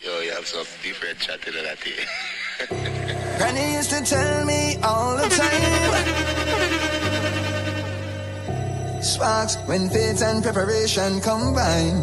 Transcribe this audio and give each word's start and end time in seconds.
Yo, 0.00 0.20
you 0.20 0.30
have 0.30 0.46
some 0.46 0.64
different 0.80 1.18
chat 1.18 1.44
in 1.48 1.54
that 1.54 1.82
here. 1.82 2.06
Eh? 2.60 2.66
Granny 3.38 3.74
used 3.74 3.90
to 3.90 4.00
tell 4.00 4.44
me 4.44 4.76
all 4.84 5.16
the 5.16 5.28
time. 5.28 5.92
Sparks 9.02 9.56
when 9.66 9.90
faith 9.90 10.22
and 10.22 10.40
preparation 10.40 11.20
combine. 11.20 11.98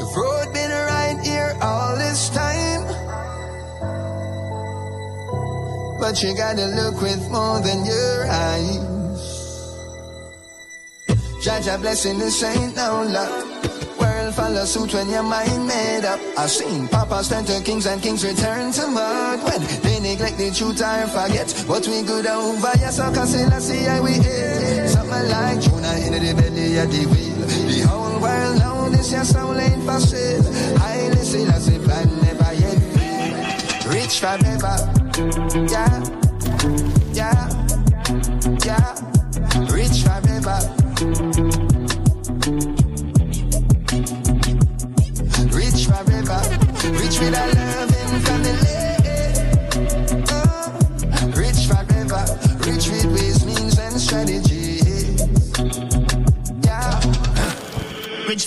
the 0.00 0.06
road 0.16 0.50
been 0.54 0.70
right 0.70 1.20
here 1.22 1.58
all 1.60 1.94
this 1.98 2.30
time. 2.30 2.86
But 6.00 6.22
you 6.22 6.34
gotta 6.34 6.68
look 6.68 7.02
with 7.02 7.30
more 7.30 7.60
than 7.60 7.84
your 7.84 8.26
eyes. 8.30 8.80
Judge 11.44 11.66
a 11.66 11.76
blessing, 11.76 12.18
this 12.18 12.42
ain't 12.42 12.74
no 12.76 13.02
luck 13.02 13.52
follow 14.32 14.64
suit 14.64 14.94
when 14.94 15.08
your 15.08 15.22
mind 15.22 15.66
made 15.66 16.04
up. 16.04 16.20
I've 16.38 16.50
seen 16.50 16.88
papas 16.88 17.28
turn 17.28 17.44
to 17.44 17.60
kings 17.62 17.86
and 17.86 18.02
kings 18.02 18.24
return 18.24 18.72
to 18.72 18.86
mud. 18.88 19.42
When 19.44 19.60
they 19.82 20.00
neglect 20.00 20.38
the 20.38 20.50
truth 20.50 20.80
or 20.80 21.06
forget 21.08 21.50
what 21.66 21.86
we 21.86 22.02
good 22.02 22.26
over. 22.26 22.72
Yes, 22.78 22.98
I 22.98 23.12
can 23.12 23.26
say, 23.26 23.46
let's 23.46 23.66
see 23.66 23.84
how 23.84 24.02
we 24.02 24.12
hit. 24.12 24.88
Something 24.88 25.28
like 25.28 25.60
Jonah 25.60 25.96
in 26.06 26.12
the 26.12 26.32
belly 26.34 26.78
of 26.78 26.90
the 26.90 27.06
wheel. 27.06 27.46
The 27.46 27.80
whole 27.88 28.20
world 28.20 28.58
know 28.58 28.88
this, 28.90 29.12
your 29.12 29.24
soul 29.24 29.58
ain't 29.58 29.84
for 29.84 30.00
sale. 30.00 30.42
I 30.80 31.08
listen, 31.10 31.48
I 31.48 31.58
say, 31.58 31.78
plan 31.78 32.08
never 32.22 32.52
yet. 32.54 33.86
Rich 33.86 34.20
forever. 34.20 34.76
Yeah. 35.68 36.04
Yeah. 37.12 37.48
Yeah. 38.64 39.11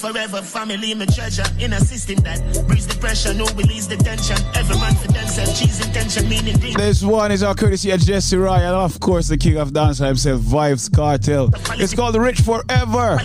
Forever, 0.05 0.43
family, 0.43 0.93
my 0.93 1.07
treasure. 1.07 1.45
In 1.59 1.73
a 1.73 1.79
system 1.79 2.17
that 2.17 2.39
breeds 2.67 2.85
the 2.85 2.95
pressure, 2.99 3.33
no 3.33 3.45
release 3.57 3.87
the 3.87 3.97
tension. 3.97 4.37
Every 4.53 4.77
man 4.77 4.93
for 4.93 5.07
themselves, 5.07 5.59
cheese 5.59 5.83
intention, 5.83 6.29
meaning 6.29 6.59
dream. 6.59 6.75
This 6.75 7.01
one 7.01 7.31
is 7.31 7.41
our 7.41 7.55
courtesy 7.55 7.89
of 7.89 8.01
Jesse 8.01 8.37
Royal, 8.37 8.61
and 8.61 8.75
of 8.75 8.99
course 8.99 9.29
the 9.29 9.37
king 9.37 9.57
of 9.57 9.73
dance 9.73 9.97
himself, 9.97 10.41
Vybz 10.41 10.91
Kartel. 10.91 11.49
It's 11.81 11.95
called 11.95 12.15
Rich 12.17 12.41
Forever. 12.41 13.17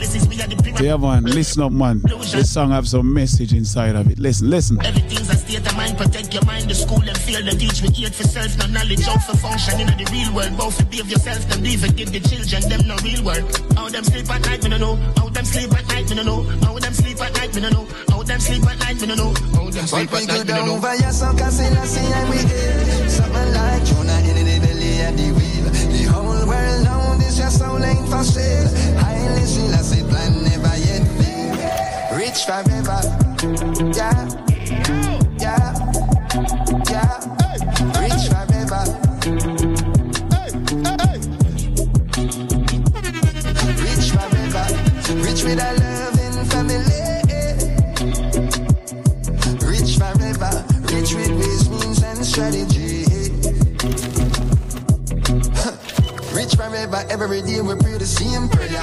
Yeah 0.80 0.96
man, 0.96 1.24
listen 1.24 1.62
up 1.62 1.72
man. 1.72 2.00
This 2.00 2.50
song 2.50 2.70
have 2.70 2.88
some 2.88 3.12
message 3.12 3.52
inside 3.52 3.94
of 3.94 4.10
it. 4.10 4.18
Listen, 4.18 4.48
listen. 4.48 4.80
Everything's 4.82 5.28
a 5.28 5.36
state 5.36 5.58
of 5.58 5.76
mind, 5.76 5.98
protect 5.98 6.32
your 6.32 6.46
mind. 6.46 6.70
The 6.70 6.74
school 6.74 7.06
and 7.06 7.18
field 7.18 7.46
and 7.46 7.60
teach 7.60 7.82
me 7.82 7.90
eat 7.94 8.14
for 8.14 8.24
self, 8.24 8.56
no 8.56 8.64
knowledge 8.68 9.06
out 9.06 9.22
for 9.22 9.36
function 9.36 9.80
in 9.80 9.86
the 9.86 10.08
real 10.10 10.32
world. 10.32 10.56
Both 10.56 10.78
to 10.78 10.86
behave 10.86 11.10
yourself, 11.10 11.46
them 11.46 11.62
leave 11.62 11.84
and 11.84 11.94
give 11.94 12.10
the 12.10 12.20
children 12.20 12.66
them 12.70 12.88
no 12.88 12.96
real 13.04 13.22
work. 13.22 13.44
How 13.76 13.90
them 13.90 14.02
sleep 14.02 14.30
at 14.30 14.40
night, 14.46 14.62
me 14.62 14.70
no 14.70 14.78
know. 14.78 14.96
How 15.18 15.28
them 15.28 15.44
sleep 15.44 15.70
at 15.76 15.86
night, 15.88 16.08
me 16.08 16.16
no 16.16 16.22
know. 16.22 16.42
How 16.64 16.69
them 16.78 16.92
sleep 16.94 17.20
at 17.20 17.32
night, 17.34 17.54
me 17.54 17.60
no 17.62 17.68
know. 17.70 17.88
How 18.08 18.22
them 18.22 18.40
sleep 18.40 18.64
at 18.66 18.78
night, 18.78 19.00
me 19.00 19.06
no 19.08 19.14
know. 19.14 19.34
How 19.54 19.70
them 19.70 19.86
sleep 19.86 20.12
at 20.12 20.26
night, 20.28 20.46
me 20.46 20.52
no 20.52 20.66
know. 20.66 20.78
and 22.12 22.30
we 22.30 22.38
Something 23.08 23.52
like 23.54 23.84
Jonah 23.84 24.20
in 24.28 24.46
the 24.46 24.56
belly 24.60 25.00
of 25.02 25.16
the 25.16 25.28
wheel 25.36 25.66
The 25.90 26.02
whole 26.12 26.46
world 26.46 26.84
know 26.84 27.16
this 27.18 27.38
your 27.38 27.50
soul 27.50 27.82
ain't 27.82 28.08
for 28.08 28.22
sale. 28.22 28.68
Highly 28.98 29.46
say 29.82 30.02
plan 30.08 30.44
never 30.44 30.76
yet 30.78 31.04
fail. 31.18 32.18
Rich 32.18 32.44
forever, 32.44 33.00
yeah 33.96 34.28
Yeah, 35.40 35.74
yeah. 36.90 37.18
Rich 38.00 38.26
forever, 38.30 38.84
rich 45.24 45.42
with 45.44 45.58
a 45.58 45.79
strategy. 52.40 53.04
rich 56.32 56.54
forever, 56.56 57.04
every 57.10 57.42
day 57.42 57.60
we 57.60 57.74
pray 57.76 57.98
the 58.00 58.06
same 58.06 58.48
prayer. 58.48 58.80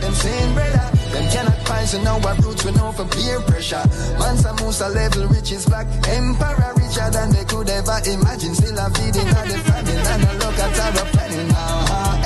Them 0.00 0.14
saying, 0.14 0.54
brother. 0.54 0.88
Them 1.12 1.30
cannot 1.30 1.58
find, 1.68 1.86
so 1.86 2.02
now 2.02 2.18
our 2.26 2.34
roots 2.40 2.64
we 2.64 2.72
know 2.72 2.90
for 2.92 3.04
peer 3.04 3.40
pressure. 3.40 3.84
Mansa 4.18 4.54
Musa 4.60 4.88
level, 4.88 5.28
rich 5.28 5.52
is 5.52 5.66
black. 5.66 5.86
Emperor 6.08 6.72
richer 6.76 7.10
than 7.10 7.30
they 7.32 7.44
could 7.44 7.68
ever 7.68 8.00
imagine. 8.08 8.54
Still 8.54 8.88
feeding 8.96 9.28
on 9.28 9.46
the 9.48 9.58
and 10.12 10.22
look 10.40 10.58
at 10.58 10.80
our 10.80 11.06
planning 11.12 11.48
now. 11.48 12.22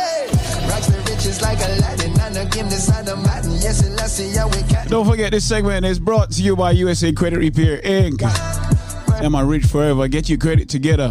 Riches 1.09 1.43
like 1.43 1.59
Aladdin, 1.59 2.21
and 2.21 2.53
game 2.53 2.69
this. 2.69 2.87
Don't 4.89 5.05
forget 5.05 5.33
this 5.33 5.45
segment 5.45 5.85
is 5.85 5.99
brought 5.99 6.31
to 6.31 6.43
you 6.43 6.55
by 6.55 6.71
USA 6.71 7.13
Credit 7.13 7.39
Repair 7.39 7.81
Inc. 7.83 8.66
Am 9.23 9.35
I 9.35 9.41
rich 9.43 9.65
forever? 9.65 10.09
Get 10.09 10.29
your 10.29 10.39
credit 10.39 10.69
together. 10.69 11.09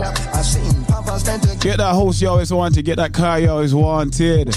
Get 1.60 1.78
that 1.78 1.94
house 1.94 2.22
you 2.22 2.30
always 2.30 2.52
wanted. 2.54 2.86
Get 2.86 2.98
that 2.98 3.14
car 3.14 3.40
you 3.40 3.50
always 3.50 3.74
wanted. 3.74 4.56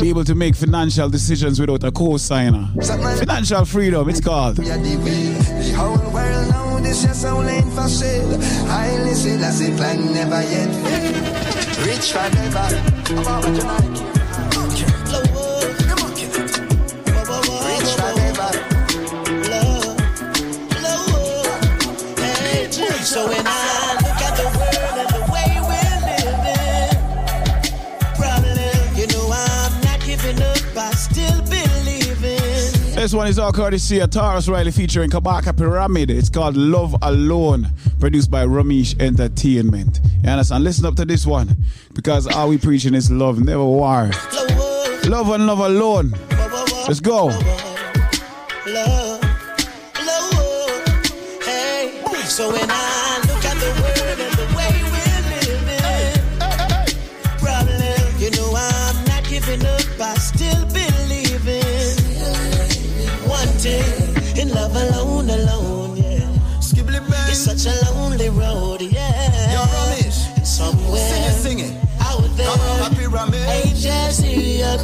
Be 0.00 0.08
able 0.08 0.24
to 0.24 0.34
make 0.34 0.54
financial 0.54 1.08
decisions 1.08 1.60
without 1.60 1.84
a 1.84 1.92
co-signer. 1.92 2.68
Financial 3.18 3.64
freedom, 3.64 4.08
it's 4.08 4.20
called. 4.20 4.58
We 4.58 4.70
are 4.70 4.78
So 23.10 23.26
when 23.26 23.44
I 23.44 23.94
look 23.94 24.22
at 24.22 24.36
the 24.36 24.44
world 24.56 24.96
and 25.00 25.10
the 25.10 25.22
way 25.32 25.58
we're 25.66 25.98
living, 26.06 26.94
problem, 28.14 28.94
you 28.94 29.06
know 29.08 29.32
I'm 29.34 29.80
not 29.80 30.00
giving 30.06 30.40
up, 30.40 30.76
I 30.76 30.92
still 30.92 31.40
believing. 31.40 32.94
This 32.94 33.12
one 33.12 33.26
is 33.26 33.40
all 33.40 33.50
courtesy 33.50 33.98
of 33.98 34.10
Tarrus 34.10 34.48
Riley 34.48 34.70
featuring 34.70 35.10
Kabaka 35.10 35.56
Pyramid. 35.58 36.08
It's 36.12 36.30
called 36.30 36.56
Love 36.56 36.94
Alone, 37.02 37.70
produced 37.98 38.30
by 38.30 38.44
Ramesh 38.46 38.94
Entertainment. 39.00 39.98
You 40.22 40.30
understand? 40.30 40.62
Listen 40.62 40.86
up 40.86 40.94
to 40.94 41.04
this 41.04 41.26
one 41.26 41.56
because 41.94 42.28
all 42.28 42.48
we 42.48 42.58
preaching 42.58 42.94
is 42.94 43.10
love, 43.10 43.40
never 43.42 43.64
war. 43.64 44.08
Love 45.08 45.30
and 45.30 45.48
love 45.48 45.58
alone. 45.58 46.14
Let's 46.86 47.00
go. 47.00 47.26
Love, 48.68 49.09
such 67.60 67.82
a 67.82 67.90
lonely 67.92 67.99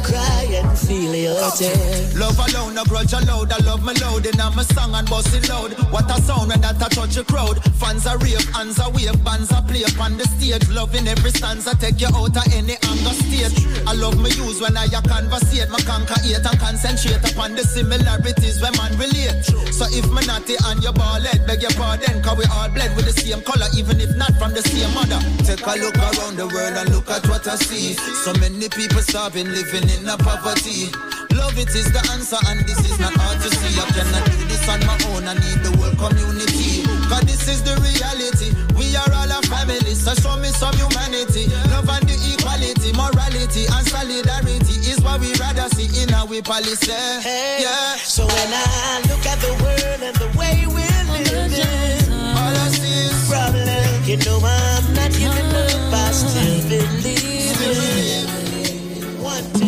cry 0.03 0.47
and 0.51 0.77
feel 0.77 1.15
your 1.15 1.51
tears. 1.51 2.17
Love 2.17 2.39
alone, 2.39 2.75
no 2.75 2.83
grudge 2.85 3.13
allowed. 3.13 3.51
I 3.51 3.59
love 3.63 3.83
my 3.83 3.93
loud 3.93 4.25
in 4.25 4.37
my 4.37 4.63
song 4.63 4.93
and 4.95 5.09
bust 5.09 5.33
it 5.35 5.47
loud. 5.49 5.73
What 5.91 6.09
a 6.09 6.21
sound 6.21 6.49
when 6.49 6.61
that 6.61 6.81
a 6.81 6.89
touch 6.89 7.17
a 7.17 7.23
crowd. 7.23 7.63
Fans 7.75 8.07
are 8.07 8.17
rave, 8.17 8.43
hands 8.55 8.79
are 8.79 8.91
wave, 8.91 9.23
bands 9.23 9.51
are 9.51 9.63
play 9.63 9.83
upon 9.83 10.17
the 10.17 10.25
stage. 10.25 10.67
Loving 10.69 11.07
every 11.07 11.31
stanza, 11.31 11.75
take 11.77 12.01
you 12.01 12.07
out 12.07 12.35
of 12.35 12.47
any 12.53 12.75
anger 12.89 13.15
state. 13.21 13.53
I 13.85 13.93
love 13.93 14.17
my 14.17 14.29
use 14.29 14.61
when 14.61 14.75
I 14.75 14.85
a 14.85 15.01
conversate. 15.01 15.69
My 15.69 15.79
conquer 15.85 16.17
and 16.23 16.59
concentrate 16.59 17.23
upon 17.31 17.55
the 17.55 17.63
similarities 17.63 18.61
when 18.61 18.73
man 18.77 18.97
relate. 18.97 19.45
So 19.71 19.85
if 19.93 20.09
me 20.09 20.25
naughty 20.25 20.55
and 20.65 20.81
your 20.81 20.93
ball 20.93 21.21
head, 21.21 21.45
beg 21.45 21.61
your 21.61 21.71
pardon, 21.77 22.21
cause 22.23 22.37
we 22.37 22.45
all 22.49 22.69
bled 22.69 22.95
with 22.95 23.05
the 23.05 23.13
same 23.13 23.41
color, 23.41 23.67
even 23.77 24.01
if 24.01 24.15
not 24.17 24.33
from 24.39 24.53
the 24.53 24.61
same 24.61 24.89
mother. 24.97 25.21
Take 25.45 25.61
a 25.61 25.77
look 25.77 25.97
around 25.97 26.37
the 26.37 26.47
world 26.49 26.75
and 26.77 26.89
look 26.89 27.09
at 27.09 27.27
what 27.29 27.45
I 27.47 27.55
see. 27.55 27.93
So 28.25 28.33
many 28.41 28.69
people 28.69 29.01
starving, 29.01 29.49
living 29.51 29.76
in 29.83 30.09
a 30.09 30.17
poverty. 30.17 30.89
Love 31.37 31.57
it 31.59 31.69
is 31.75 31.91
the 31.93 32.01
answer, 32.09 32.39
and 32.49 32.65
this 32.65 32.79
is 32.81 32.97
not 32.99 33.13
hard 33.13 33.37
to 33.41 33.49
see. 33.53 33.77
I 33.77 33.85
cannot 33.93 34.25
do 34.25 34.37
this 34.49 34.65
on 34.65 34.81
my 34.89 34.97
own, 35.13 35.29
I 35.29 35.37
need 35.37 35.61
the 35.61 35.69
whole 35.77 35.93
community. 35.93 36.81
Cause 37.05 37.21
this 37.29 37.45
is 37.47 37.61
the 37.61 37.77
reality. 37.85 38.57
We 38.73 38.95
are 38.97 39.11
all 39.13 39.29
a 39.29 39.39
family, 39.45 39.93
so 39.93 40.17
show 40.17 40.35
me 40.41 40.49
some 40.49 40.73
humanity. 40.73 41.51
Love 41.69 41.89
and 41.93 42.05
the 42.09 42.15
equality, 42.33 42.89
morality. 42.97 43.69
and 43.69 43.85
solidarity 43.85 44.75
is 44.89 44.97
what 45.05 45.21
we 45.21 45.29
rather 45.37 45.69
see 45.77 45.89
in 46.01 46.09
our 46.13 46.25
policy. 46.41 46.91
Hey, 47.21 47.61
yeah. 47.61 48.01
So 48.01 48.25
when 48.25 48.49
I 48.49 49.05
look 49.05 49.25
at 49.29 49.37
the 49.43 49.53
world 49.61 50.01
and 50.01 50.15
the 50.17 50.29
way 50.33 50.65
we're 50.65 51.05
living, 51.21 52.09
all 52.33 52.55
I 52.55 52.67
see 52.73 53.13
is 53.13 53.17
problem. 53.29 53.69
You 54.09 54.17
know 54.25 54.41
I'm 54.41 54.85
not 54.97 55.11
giving 55.13 55.51
up. 55.53 55.93
I 55.93 56.11
still 56.11 56.65
believe. 56.65 58.36
One, 59.27 59.43
two 59.59 59.67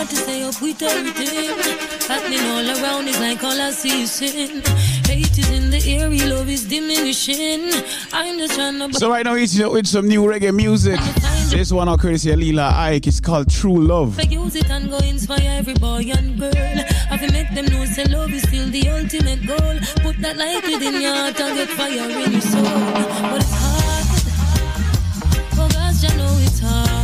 hard 0.00 0.08
to 0.08 0.16
stay 0.16 0.42
up 0.42 0.60
with 0.60 0.82
everything 0.82 1.78
happening 2.08 2.40
all 2.50 2.66
around. 2.66 3.06
Like 3.20 3.44
all 3.44 3.60
I 3.60 3.70
see 3.70 4.02
is 4.02 4.12
sin. 4.12 4.62
Hate 5.06 5.38
is 5.38 5.50
in 5.50 5.70
the 5.70 5.80
air, 5.86 6.08
love 6.28 6.48
is 6.48 6.66
diminishing. 6.66 7.70
I'm 8.12 8.38
just 8.38 8.54
trying 8.54 8.78
to. 8.78 8.98
So 8.98 9.08
right 9.08 9.24
now, 9.24 9.34
it's 9.34 9.56
with 9.56 9.86
some 9.86 10.08
new 10.08 10.24
reggae 10.24 10.52
music. 10.52 10.98
This 11.50 11.70
one, 11.70 11.88
of 11.88 12.00
courtesy 12.00 12.32
of 12.32 12.40
Lila 12.40 12.72
Ike, 12.74 13.06
it's 13.06 13.20
called 13.20 13.48
True 13.50 13.78
Love. 13.78 14.18
I 14.18 14.22
use 14.22 14.56
it 14.56 14.68
and 14.68 14.90
go 14.90 14.98
inspire 14.98 15.50
every 15.60 15.74
boy 15.74 16.10
and 16.16 16.40
girl. 16.40 16.76
I 17.10 17.16
can 17.18 17.32
make 17.32 17.54
them 17.54 17.66
know 17.66 17.84
say 17.84 18.04
love 18.06 18.32
is 18.32 18.42
still 18.42 18.68
the 18.70 18.88
ultimate 18.88 19.46
goal. 19.46 19.76
Put 20.02 20.16
that 20.22 20.36
light 20.36 20.64
within 20.64 21.00
your 21.00 21.14
heart 21.14 21.40
and 21.40 21.56
get 21.56 21.68
fire 21.68 22.10
in 22.24 22.32
your 22.32 22.40
soul. 22.40 22.62
But 23.30 23.42
it's 23.42 23.54
hard. 23.62 24.06
Oh 25.62 25.68
gosh, 25.68 26.04
I 26.10 26.16
know 26.16 26.36
it's 26.40 26.60
hard. 26.60 26.99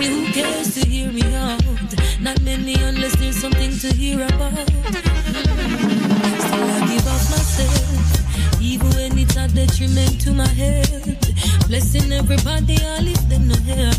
Who 0.00 0.32
cares 0.32 0.74
to 0.74 0.88
hear 0.88 1.12
me 1.12 1.22
out? 1.34 1.60
Not 2.20 2.40
many 2.40 2.74
unless 2.74 3.16
there's 3.16 3.36
something 3.36 3.76
to 3.80 3.92
hear 3.92 4.24
about. 4.24 4.56
Still 6.46 6.70
I 6.72 6.80
give 6.88 7.06
up 7.06 7.22
myself, 7.28 8.60
even 8.62 8.88
when 8.96 9.18
it's 9.18 9.36
a 9.36 9.46
detriment 9.48 10.20
to 10.22 10.32
my 10.32 10.48
health. 10.48 11.68
Blessing 11.68 12.12
everybody, 12.12 12.78
I 12.80 13.00
lift 13.00 13.28
them 13.28 13.48
no 13.48 13.56
help. 13.56 13.96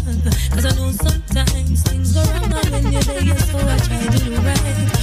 Cause 0.51 0.65
I 0.65 0.71
know 0.75 0.89
sometimes 0.89 1.83
things 1.83 2.13
go 2.13 2.23
wrong 2.23 2.71
when 2.71 2.91
you're 2.91 3.37
so 3.37 3.59
I 3.59 3.77
try 3.77 4.01
to 4.01 4.17
do 4.25 4.35
right. 4.41 5.01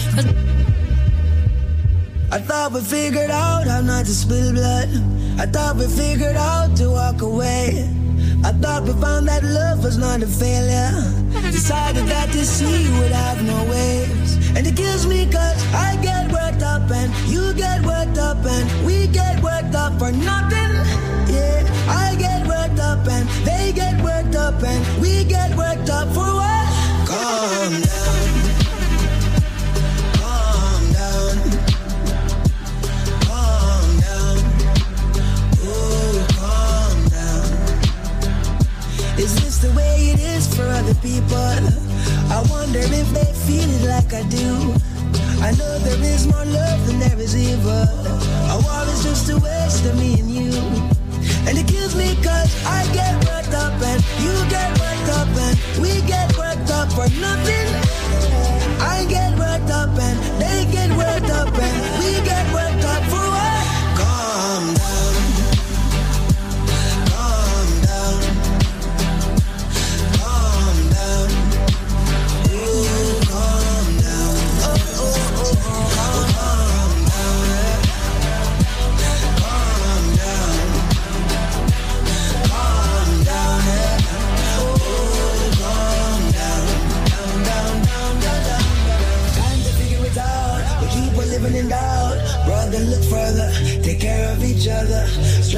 I 2.33 2.39
thought 2.41 2.73
we 2.73 2.81
figured 2.81 3.31
out 3.31 3.69
how 3.69 3.81
not 3.83 4.05
to 4.05 4.13
spill 4.13 4.53
blood. 4.53 4.89
I 5.39 5.47
thought 5.47 5.77
we 5.77 5.87
figured 5.87 6.35
out 6.35 6.77
to 6.79 6.91
walk 6.91 7.23
away. 7.23 7.89
I 8.49 8.53
thought 8.53 8.85
we 8.85 8.95
found 8.95 9.29
that 9.29 9.45
love 9.45 9.85
was 9.85 9.99
not 9.99 10.23
a 10.23 10.27
failure. 10.27 10.91
Decided 11.53 12.07
that 12.07 12.31
the 12.33 12.47
sea 12.47 12.89
would 12.99 13.13
have 13.13 13.45
no 13.45 13.63
waves. 13.71 14.39
And 14.57 14.67
it 14.67 14.75
kills 14.75 15.07
me 15.07 15.27
cause 15.31 15.61
I 15.75 15.99
get 16.01 16.33
worked 16.33 16.63
up 16.63 16.91
and 16.91 17.13
you 17.29 17.53
get 17.53 17.85
worked 17.85 18.17
up 18.17 18.39
and 18.47 18.65
we 18.87 19.07
get 19.09 19.43
worked 19.43 19.75
up 19.75 19.99
for 19.99 20.13
nothing. 20.13 20.73
Yeah, 21.29 21.61
I 21.89 22.17
get 22.19 22.49
worked 22.49 22.81
up 22.81 23.07
and 23.07 23.29
they 23.45 23.71
get 23.75 24.01
worked 24.03 24.35
up 24.35 24.63
and 24.63 24.81
we 25.03 25.25
get 25.25 25.55
worked 25.55 25.91
up 25.91 26.09
for 26.15 26.33
what? 26.41 27.07
Calm 27.07 27.83
down. 27.83 28.38
Is 39.59 39.65
the 39.65 39.77
way 39.77 40.15
it 40.15 40.21
is 40.21 40.47
for 40.55 40.63
other 40.63 40.95
people? 41.03 41.51
I 42.31 42.47
wonder 42.49 42.79
if 42.79 43.09
they 43.11 43.27
feel 43.43 43.67
it 43.67 43.89
like 43.91 44.15
I 44.15 44.23
do. 44.31 44.71
I 45.43 45.51
know 45.59 45.79
there 45.81 45.99
is 45.99 46.29
more 46.29 46.45
love 46.45 46.87
than 46.87 47.01
there 47.01 47.19
is 47.19 47.35
evil. 47.35 47.91
A 48.55 48.57
war 48.63 48.87
is 48.95 49.03
just 49.03 49.29
a 49.31 49.37
waste 49.37 49.85
of 49.85 49.99
me 49.99 50.21
and 50.21 50.31
you. 50.31 50.55
And 51.49 51.59
it 51.59 51.67
kills 51.67 51.97
me 51.97 52.15
cause 52.23 52.55
I 52.67 52.87
get 52.95 53.19
worked 53.27 53.53
up 53.53 53.75
and 53.83 53.99
you 54.23 54.31
get 54.47 54.71
worked 54.79 55.11
up 55.19 55.27
and 55.27 55.59
we 55.83 56.07
get 56.07 56.31
worked 56.39 56.71
up 56.71 56.93
for 56.95 57.11
nothing. 57.19 57.69
I 58.79 59.07
get 59.11 59.37
worked 59.43 59.73
up 59.75 59.91
and 59.99 60.17
they 60.39 60.71
get 60.71 60.91
worked 60.95 61.33
up 61.35 61.51
and 61.51 61.75
we 61.99 62.15
get 62.23 62.47
worked 62.55 62.68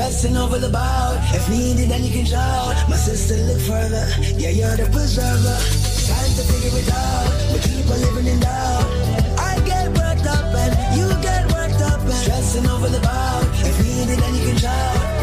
stressing 0.00 0.34
over 0.34 0.58
the 0.58 0.70
bout. 0.70 1.18
If 1.34 1.46
needed, 1.50 1.90
then 1.90 2.02
you 2.02 2.10
can 2.10 2.24
shout. 2.24 2.74
My 2.88 2.96
sister, 2.96 3.36
look 3.44 3.60
further. 3.60 4.04
Yeah, 4.40 4.48
you're 4.48 4.76
the 4.76 4.88
preserver. 4.90 5.58
Time 6.08 6.32
to 6.38 6.42
figure 6.48 6.78
it 6.80 6.88
out. 6.90 7.28
We 7.52 7.58
keep 7.60 7.84
on 7.92 8.00
living 8.00 8.26
in 8.32 8.40
doubt. 8.40 8.88
I 9.38 9.60
get 9.66 9.88
worked 9.88 10.26
up 10.26 10.54
and 10.62 10.72
you 10.96 11.06
get 11.20 11.44
worked 11.52 11.82
up 11.82 12.00
and 12.00 12.12
stressing 12.24 12.66
over 12.66 12.88
the 12.88 13.00
bout. 13.00 13.44
If 13.60 13.76
needed, 13.84 14.18
then 14.18 14.34
you 14.36 14.44
can 14.48 14.56
shout. 14.56 15.19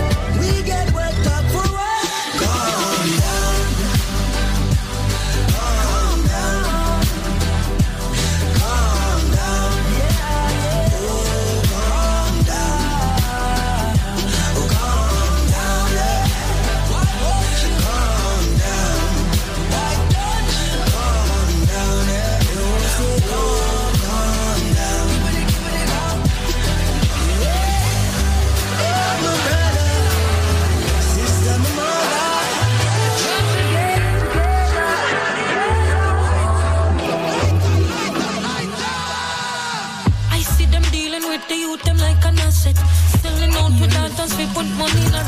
We 44.36 44.46
put 44.48 44.66
money 44.78 45.06
in 45.06 45.16
our 45.16 45.24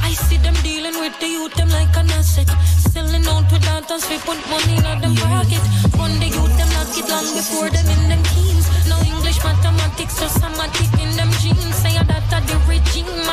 I 0.00 0.12
see 0.12 0.36
them 0.38 0.54
dealing 0.62 1.00
with 1.00 1.18
the 1.18 1.26
youth, 1.26 1.54
them 1.54 1.70
like 1.70 1.96
an 1.96 2.10
asset. 2.10 2.48
Selling 2.92 3.26
out 3.26 3.50
without 3.50 3.90
us, 3.90 4.08
we 4.08 4.18
put 4.18 4.38
money 4.48 4.76
in 4.76 5.00
them 5.00 5.16
pocket. 5.16 5.62
Run 5.98 6.18
the 6.20 6.26
youth, 6.26 6.56
them 6.56 6.68
lock 6.76 6.96
it 6.96 7.08
long 7.08 7.26
before 7.34 7.70
them 7.70 7.86
in 7.88 8.08
them 8.08 8.22
teens. 8.30 8.68
No 8.88 8.96
English, 9.00 9.42
mathematics, 9.42 10.14
so 10.18 10.28
somatic 10.28 10.92
in 11.00 11.16
them 11.16 11.30
jeans. 11.40 11.74
Say 11.74 11.98
that 11.98 12.46
the 12.46 12.67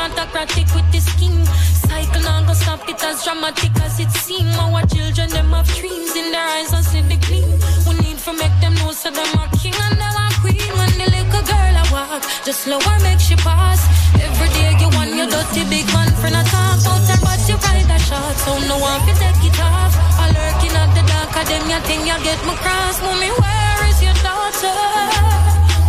Autocratic 0.05 0.69
with 0.75 0.85
the 0.93 1.01
scheme. 1.01 1.43
Cycle 1.89 2.21
not 2.21 2.45
gonna 2.45 2.53
stop 2.53 2.88
it 2.88 3.01
as 3.03 3.25
dramatic 3.25 3.74
as 3.81 4.00
it 4.00 4.12
seems. 4.12 4.53
Our 4.53 4.85
children, 4.85 5.29
them 5.33 5.50
have 5.50 5.65
dreams 5.74 6.13
in 6.15 6.29
their 6.29 6.45
eyes 6.45 6.71
and 6.77 6.85
see 6.85 7.01
the 7.01 7.17
gleam. 7.25 7.50
We 7.89 7.97
need 8.05 8.21
to 8.21 8.31
make 8.38 8.53
them 8.62 8.75
know 8.77 8.93
so 8.93 9.09
them 9.09 9.33
are 9.33 9.50
king 9.57 9.74
and 9.74 9.97
them 9.97 10.13
are 10.13 10.35
queen. 10.45 10.62
When 10.77 10.93
the 11.01 11.09
little 11.09 11.43
girl 11.50 11.74
I 11.81 11.85
walk, 11.89 12.21
just 12.45 12.69
slow 12.69 12.77
her 12.77 13.00
make 13.01 13.17
she 13.19 13.33
pass. 13.41 13.81
Every 14.21 14.50
day 14.53 14.77
you 14.77 14.93
want 14.93 15.09
your 15.17 15.25
dirty 15.25 15.65
big 15.74 15.89
man 15.89 16.13
friend 16.21 16.38
a 16.38 16.43
talk 16.53 16.85
out 16.85 17.01
her 17.09 17.19
but 17.25 17.41
you 17.50 17.57
ride 17.65 17.89
a 17.89 17.97
shot. 18.05 18.35
So 18.45 18.62
no 18.69 18.77
one 18.77 19.01
can 19.09 19.17
take 19.17 19.41
it 19.41 19.57
off. 19.57 19.89
I 20.21 20.29
lurking 20.38 20.75
at 20.77 20.89
the 20.93 21.01
dark, 21.09 21.33
I 21.33 21.43
your 21.65 21.81
thing, 21.81 22.05
you 22.05 22.17
get 22.21 22.39
me 22.45 22.53
cross. 22.62 23.01
Mommy, 23.01 23.33
where 23.41 23.81
is 23.89 23.97
your 24.05 24.17
daughter? 24.21 24.69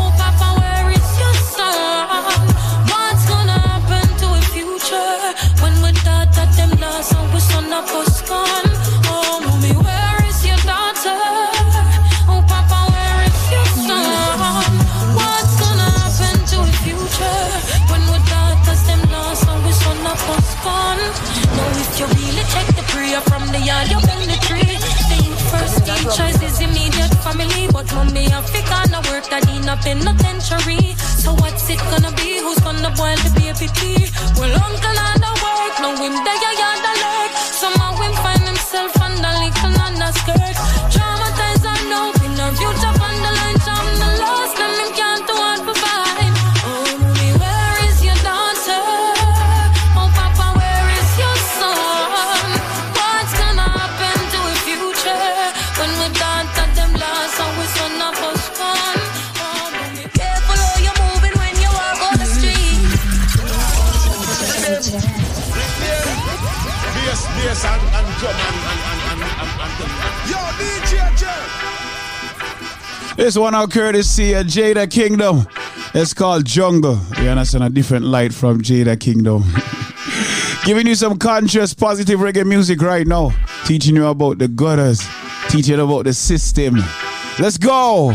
Oh, 0.01 0.09
Papa, 0.17 0.49
where 0.57 0.89
is 0.89 1.09
your 1.21 1.35
son? 1.53 2.66
When 5.63 5.75
we 5.83 5.91
thought 6.05 6.31
that 6.37 6.51
them. 6.57 6.73
Oh, 9.09 9.41
mommy, 9.45 9.73
where 9.87 10.21
is 10.29 10.41
your 10.47 10.61
daughter? 10.65 11.19
Oh, 12.31 12.41
papa, 12.47 12.79
where 12.93 13.21
is 13.29 13.41
your 13.55 13.67
son? 13.87 14.05
What's 15.19 15.55
gonna 15.61 15.91
happen 16.01 16.37
to 16.53 16.59
the 16.69 16.77
future? 16.85 17.43
When 17.91 18.03
we 18.11 18.19
thought 18.31 18.59
that 18.67 18.81
them 18.89 19.03
if 21.83 21.91
you 21.99 22.07
really 22.07 22.45
the 22.77 22.85
prayer 22.93 23.21
from 23.31 23.45
the 23.53 23.61
yard, 23.61 23.89
the 24.27 24.39
tree. 24.47 24.77
First 25.51 25.89
is 26.43 26.61
immediate 26.61 27.15
family, 27.25 27.69
but 27.73 27.87
mommy, 27.95 28.27
work 29.11 29.25
that 29.31 29.47
century. 30.21 30.95
So 31.27 31.35
what's 31.43 31.69
it 31.69 31.83
gonna 31.91 32.13
be? 32.15 32.39
Who's 32.39 32.61
gonna 32.61 32.95
boil 32.95 33.19
the 33.27 33.33
baby 33.35 33.67
pee? 33.75 34.07
Well, 34.39 34.55
Uncle 34.63 34.99
and 35.11 35.19
the 35.19 35.33
work, 35.43 35.75
no 35.83 35.91
him, 35.99 36.15
they 36.23 36.39
are 36.39 36.79
the 36.87 36.93
lurk. 37.03 37.33
Somehow 37.35 37.96
This 73.27 73.37
one 73.37 73.57
out 73.57 73.73
courtesy 73.73 74.35
of 74.35 74.47
Jada 74.47 74.89
Kingdom. 74.89 75.49
It's 75.95 76.15
called 76.15 76.45
Jungle. 76.45 76.97
You 77.21 77.31
understand? 77.31 77.65
A 77.65 77.69
different 77.69 78.05
light 78.05 78.33
from 78.33 78.63
Jada 78.63 79.01
Kingdom. 79.01 79.43
Giving 80.65 80.87
you 80.87 80.95
some 80.95 81.19
conscious, 81.19 81.75
positive 81.75 82.21
reggae 82.21 82.47
music 82.47 82.81
right 82.81 83.05
now. 83.05 83.33
Teaching 83.65 83.97
you 83.97 84.07
about 84.07 84.39
the 84.39 84.47
gutters. 84.47 85.05
Teaching 85.49 85.81
about 85.81 86.05
the 86.05 86.15
system. 86.15 86.77
Let's 87.41 87.59
go! 87.59 88.15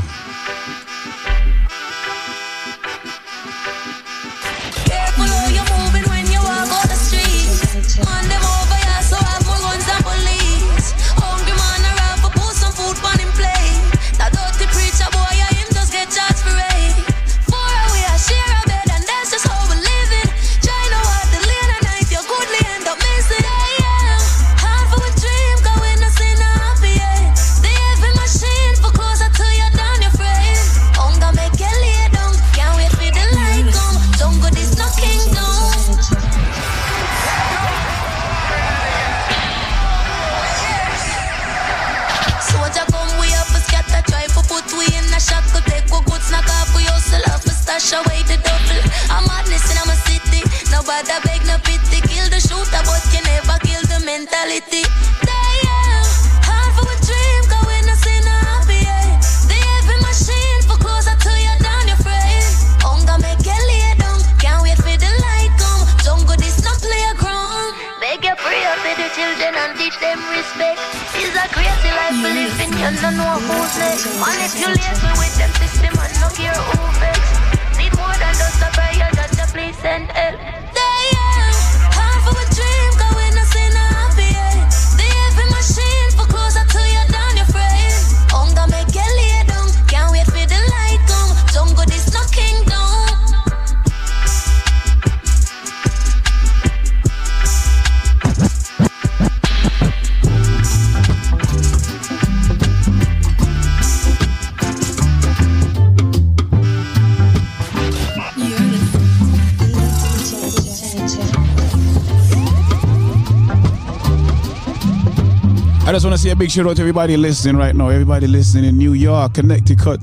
big 116.42 116.50
shout 116.50 116.66
out 116.66 116.76
to 116.76 116.82
everybody 116.82 117.16
listening 117.18 117.56
right 117.56 117.76
now. 117.76 117.90
Everybody 117.90 118.26
listening 118.26 118.66
in 118.66 118.76
New 118.76 118.94
York, 118.94 119.36
Connecticut, 119.36 120.00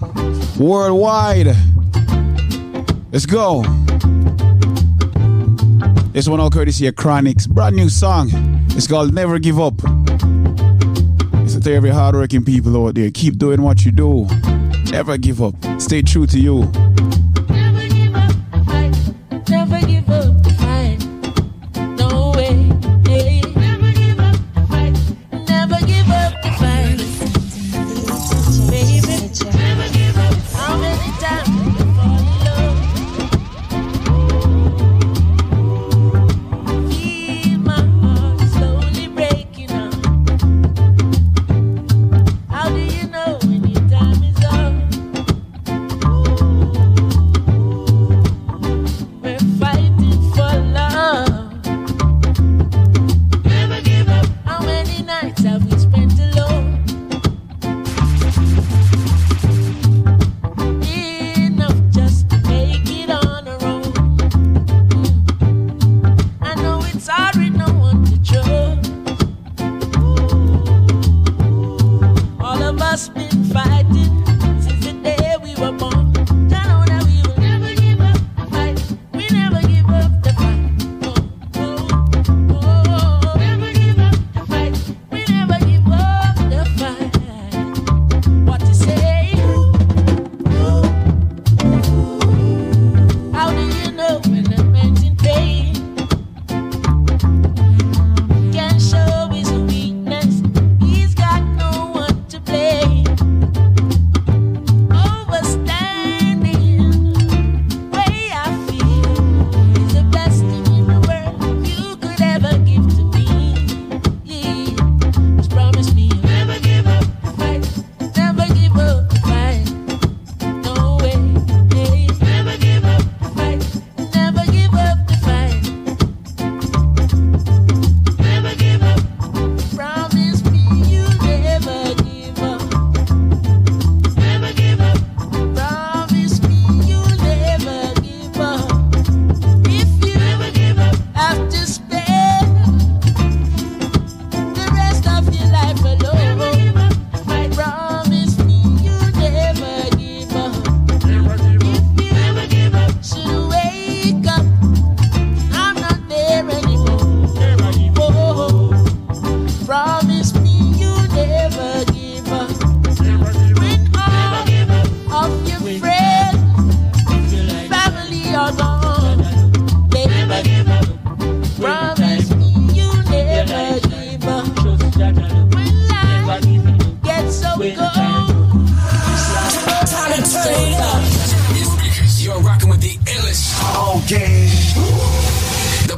worldwide. 0.56 1.48
Let's 3.10 3.26
go. 3.26 3.64
This 6.12 6.28
one 6.28 6.38
all 6.38 6.48
courtesy 6.48 6.86
of 6.86 6.94
Chronixx. 6.94 7.48
Brand 7.48 7.74
new 7.74 7.88
song. 7.88 8.28
It's 8.70 8.86
called 8.86 9.12
Never 9.12 9.40
Give 9.40 9.58
Up. 9.58 9.74
It's 11.42 11.58
to 11.58 11.74
every 11.74 11.90
hardworking 11.90 12.44
people 12.44 12.86
out 12.86 12.94
there. 12.94 13.10
Keep 13.10 13.38
doing 13.38 13.60
what 13.60 13.84
you 13.84 13.90
do. 13.90 14.28
Never 14.92 15.18
give 15.18 15.42
up. 15.42 15.56
Stay 15.78 16.02
true 16.02 16.28
to 16.28 16.38
you. 16.38 16.87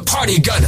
Party 0.05 0.39
gunner, 0.39 0.67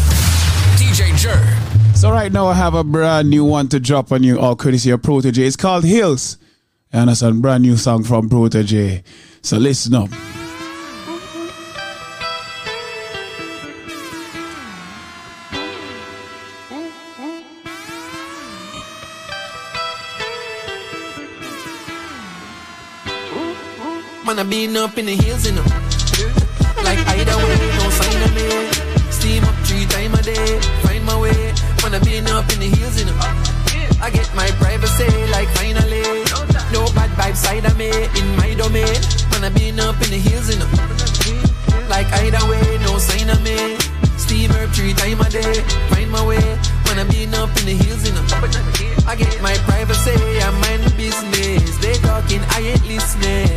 DJ 0.75 1.15
Jer. 1.17 1.95
So 1.95 2.11
right 2.11 2.29
now 2.29 2.47
I 2.47 2.53
have 2.53 2.73
a 2.73 2.83
brand 2.83 3.29
new 3.29 3.45
one 3.45 3.69
to 3.69 3.79
drop 3.79 4.11
on 4.11 4.23
you, 4.23 4.39
all 4.39 4.57
courtesy 4.57 4.89
of 4.91 5.01
Protoje. 5.01 5.37
It's 5.37 5.55
called 5.55 5.85
Hills. 5.85 6.37
And 6.91 7.09
it's 7.09 7.21
a 7.21 7.31
brand 7.31 7.63
new 7.63 7.77
song 7.77 8.03
from 8.03 8.29
Protoje. 8.29 9.03
So 9.41 9.57
listen 9.57 9.95
up. 9.95 10.09
Man, 24.25 24.39
I 24.39 24.43
been 24.43 24.75
up 24.75 24.97
in 24.97 25.05
the 25.05 25.15
hills, 25.15 25.45
you 25.45 25.53
know. 25.53 26.02
Like 26.93 27.07
either 27.17 27.37
way, 27.37 27.57
no 27.81 27.89
sign 27.89 28.21
of 28.21 28.33
me. 28.37 28.45
Steam 29.09 29.43
up 29.45 29.55
three 29.65 29.85
times 29.89 30.13
a 30.19 30.21
day, 30.21 30.59
find 30.85 31.03
my 31.03 31.19
way. 31.19 31.53
I 31.81 31.99
been 31.99 32.27
up 32.27 32.45
in 32.53 32.59
the 32.59 32.69
hills, 32.69 32.99
you 32.99 33.05
know. 33.05 33.17
I 34.01 34.11
get 34.13 34.29
my 34.35 34.45
privacy, 34.61 35.09
like 35.33 35.49
finally. 35.57 36.05
No 36.69 36.85
bad 36.93 37.09
vibes 37.17 37.37
side 37.37 37.65
of 37.65 37.77
me, 37.77 37.89
in 37.89 38.37
my 38.37 38.53
domain. 38.53 39.01
I 39.41 39.49
been 39.49 39.79
up 39.79 39.95
in 40.05 40.09
the 40.13 40.21
hills, 40.21 40.53
you 40.53 40.59
know. 40.61 40.69
Like 41.89 42.05
either 42.21 42.45
way, 42.45 42.77
no 42.85 42.99
sign 42.99 43.29
of 43.29 43.41
me. 43.41 43.57
Steam 44.17 44.51
up 44.51 44.69
three 44.69 44.93
times 44.93 45.25
a 45.25 45.29
day, 45.31 45.61
find 45.89 46.11
my 46.11 46.23
way. 46.25 46.45
I 46.93 47.03
been 47.09 47.33
up 47.33 47.49
in 47.57 47.65
the 47.65 47.73
hills, 47.73 48.05
you 48.05 48.13
know. 48.13 48.21
I 49.09 49.15
get 49.15 49.41
my 49.41 49.55
privacy, 49.65 50.13
I 50.13 50.51
mind 50.61 50.95
business. 50.95 51.77
They 51.79 51.93
talking, 52.05 52.41
I 52.49 52.59
ain't 52.61 52.85
listening. 52.85 53.49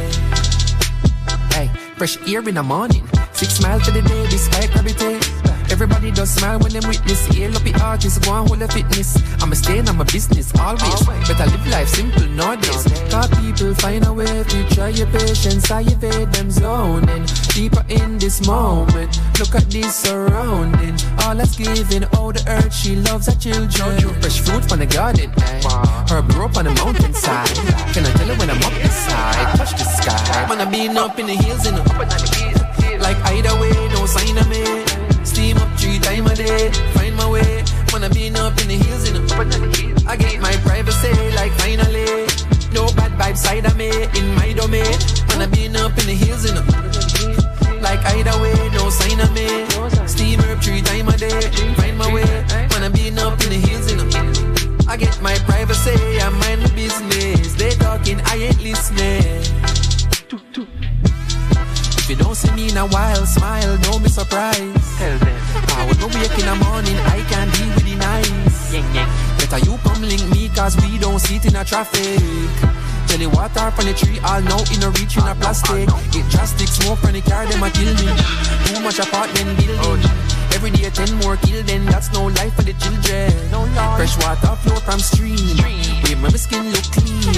Hey, 1.53 1.71
fresh 1.97 2.19
air 2.29 2.47
in 2.49 2.55
the 2.55 2.63
morning. 2.63 3.07
Six 3.33 3.61
miles 3.63 3.85
to 3.85 3.91
the 3.91 4.03
day, 4.03 4.27
this 4.27 4.47
sky 4.47 4.67
gravity. 4.67 5.56
Everybody 5.71 6.11
does 6.11 6.31
smile 6.31 6.59
when 6.59 6.73
them 6.73 6.87
witness. 6.89 7.27
Hail 7.27 7.55
up 7.57 7.63
the 7.63 7.75
artist, 7.83 8.23
go 8.25 8.33
on 8.33 8.47
hold 8.47 8.61
the 8.61 8.69
fitness. 8.69 9.17
I'ma 9.43 9.55
stay 9.55 9.79
in 9.79 9.85
my 9.85 10.05
business 10.05 10.53
always. 10.59 11.01
Better 11.29 11.47
live 11.51 11.67
life 11.69 11.89
simple 11.89 12.27
nowadays. 12.27 12.85
Cause 13.11 13.29
people 13.41 13.75
find 13.75 14.07
a 14.07 14.13
way 14.13 14.45
to 14.45 14.69
try 14.75 14.89
your 14.89 15.07
patience. 15.09 15.71
I 15.71 15.83
evade 15.83 16.33
them 16.33 16.51
zoning. 16.51 17.25
Deeper 17.55 17.85
in 17.89 18.19
this 18.19 18.47
moment. 18.47 19.19
Look 19.39 19.55
at 19.55 19.71
this 19.71 19.95
surrounding. 19.95 20.97
All 21.23 21.35
that's 21.35 21.57
giving, 21.57 22.05
all 22.17 22.33
the 22.33 22.45
earth, 22.49 22.75
she 22.75 22.97
loves 22.97 23.27
her 23.27 23.39
children. 23.39 23.99
Fresh 24.21 24.41
fruit 24.41 24.65
from 24.69 24.79
the 24.81 24.87
garden. 24.87 25.31
eh. 25.43 25.63
Her 26.09 26.23
grew 26.23 26.45
up 26.47 26.57
on 26.57 26.65
the 26.65 26.75
mountainside. 26.75 27.49
Can 27.93 28.07
I 28.07 28.13
tell 28.13 28.29
her 28.29 28.37
when 28.37 28.51
I'm 28.51 28.63
up 28.63 28.73
this 28.75 28.95
side? 28.95 29.57
Touch 29.57 29.73
the 29.73 29.85
sky. 29.85 30.47
I 30.49 30.65
been 30.71 30.97
up 30.97 31.19
in 31.19 31.27
the 31.27 31.35
hills, 31.35 31.65
you 31.67 31.73
know. 31.73 32.56
Like 33.07 33.25
either 33.27 33.55
way, 33.61 33.71
no 33.95 34.05
sign 34.05 34.37
of 34.37 34.49
me. 34.49 34.65
Steam 35.25 35.57
up 35.59 35.71
three 35.79 36.01
times 36.01 36.29
a 36.29 36.35
day, 36.35 36.71
find 36.91 37.15
my 37.15 37.31
way. 37.31 37.63
I 37.95 38.09
been 38.09 38.35
up 38.35 38.59
in 38.61 38.67
the 38.67 38.79
hills, 38.83 39.07
you 39.07 39.15
know. 39.15 40.11
I 40.11 40.17
get 40.17 40.41
my 40.41 40.51
privacy, 40.67 41.15
like 41.39 41.53
finally. 41.53 42.27
No 42.75 42.91
bad 42.99 43.13
vibes 43.15 43.39
side 43.39 43.65
of 43.65 43.77
me, 43.77 43.91
in 44.19 44.35
my 44.35 44.53
domain. 44.55 44.99
I 45.39 45.47
been 45.47 45.77
up 45.77 45.97
in 46.01 46.07
the 46.11 46.17
hills, 46.19 46.47
you 46.47 46.55
know. 46.55 46.67
Like 47.81 48.03
either 48.11 48.37
way, 48.43 48.59
no 48.75 48.91
sign 48.91 49.21
of 49.21 49.33
me. 49.39 49.47
Steam 50.09 50.41
up 50.41 50.59
three 50.59 50.83
times 50.83 51.15
a 51.15 51.17
day, 51.17 51.41
find 51.79 51.97
my 51.97 52.13
way. 52.13 52.27
I 52.27 52.89
been 52.89 53.21
up 53.21 53.41
in 53.45 53.51
the 53.55 53.61
hills, 53.69 53.89
you 53.89 53.99
know. 53.99 54.89
I 54.89 54.97
get 54.97 55.23
my 55.23 55.39
privacy, 55.47 55.95
I 56.19 56.29
mind 56.43 56.61
my 56.61 56.71
business. 56.75 57.55
They 57.55 57.71
talking, 57.71 58.21
I 58.25 58.35
ain't 58.51 58.61
listening. 58.61 59.46
If 62.07 62.11
you 62.11 62.23
don't 62.23 62.37
see 62.37 62.53
me 62.53 62.69
in 62.71 62.77
a 62.77 62.87
while, 62.87 63.27
smile, 63.27 63.77
don't 63.79 64.01
be 64.01 64.09
surprised. 64.09 64.63
Tell 64.95 65.19
them. 65.19 65.43
I 65.75 65.91
when 65.91 65.99
we 65.99 66.23
wake 66.23 66.39
in 66.39 66.47
the 66.47 66.55
morning, 66.63 66.95
I 67.03 67.19
can 67.27 67.51
deal 67.51 67.67
with 67.75 67.83
the 67.83 67.99
nice. 67.99 68.71
Better 69.43 69.59
you 69.67 69.75
come 69.83 70.07
link 70.07 70.23
me, 70.31 70.49
cause 70.55 70.79
we 70.79 71.03
don't 71.03 71.19
sit 71.19 71.45
in 71.47 71.57
a 71.57 71.65
traffic. 71.65 72.23
Tell 73.11 73.19
you 73.19 73.29
water 73.31 73.75
from 73.75 73.91
the 73.91 73.95
tree, 73.99 74.23
all 74.23 74.39
now 74.39 74.63
in 74.71 74.87
a 74.87 74.91
reach 74.95 75.19
in 75.19 75.27
a 75.27 75.35
plastic. 75.35 75.91
It 76.15 76.31
drastic 76.31 76.71
smoke 76.71 77.03
from 77.03 77.19
the 77.19 77.23
car, 77.27 77.43
them 77.43 77.67
a 77.67 77.75
kill 77.75 77.91
me. 77.99 78.07
Too 78.71 78.79
much 78.87 79.03
apartment 79.03 79.59
building. 79.59 80.07
Every 80.55 80.71
day 80.71 80.87
ten 80.95 81.11
more 81.27 81.35
kill, 81.43 81.67
then 81.67 81.87
that's 81.91 82.15
no 82.15 82.31
life 82.39 82.55
for 82.55 82.63
the 82.63 82.75
children. 82.79 83.35
Fresh 83.99 84.15
water 84.23 84.55
flow 84.63 84.79
from 84.79 85.03
stream. 85.03 85.59
Where 86.07 86.15
my 86.23 86.31
skin 86.39 86.71
look 86.71 86.87
clean. 86.95 87.35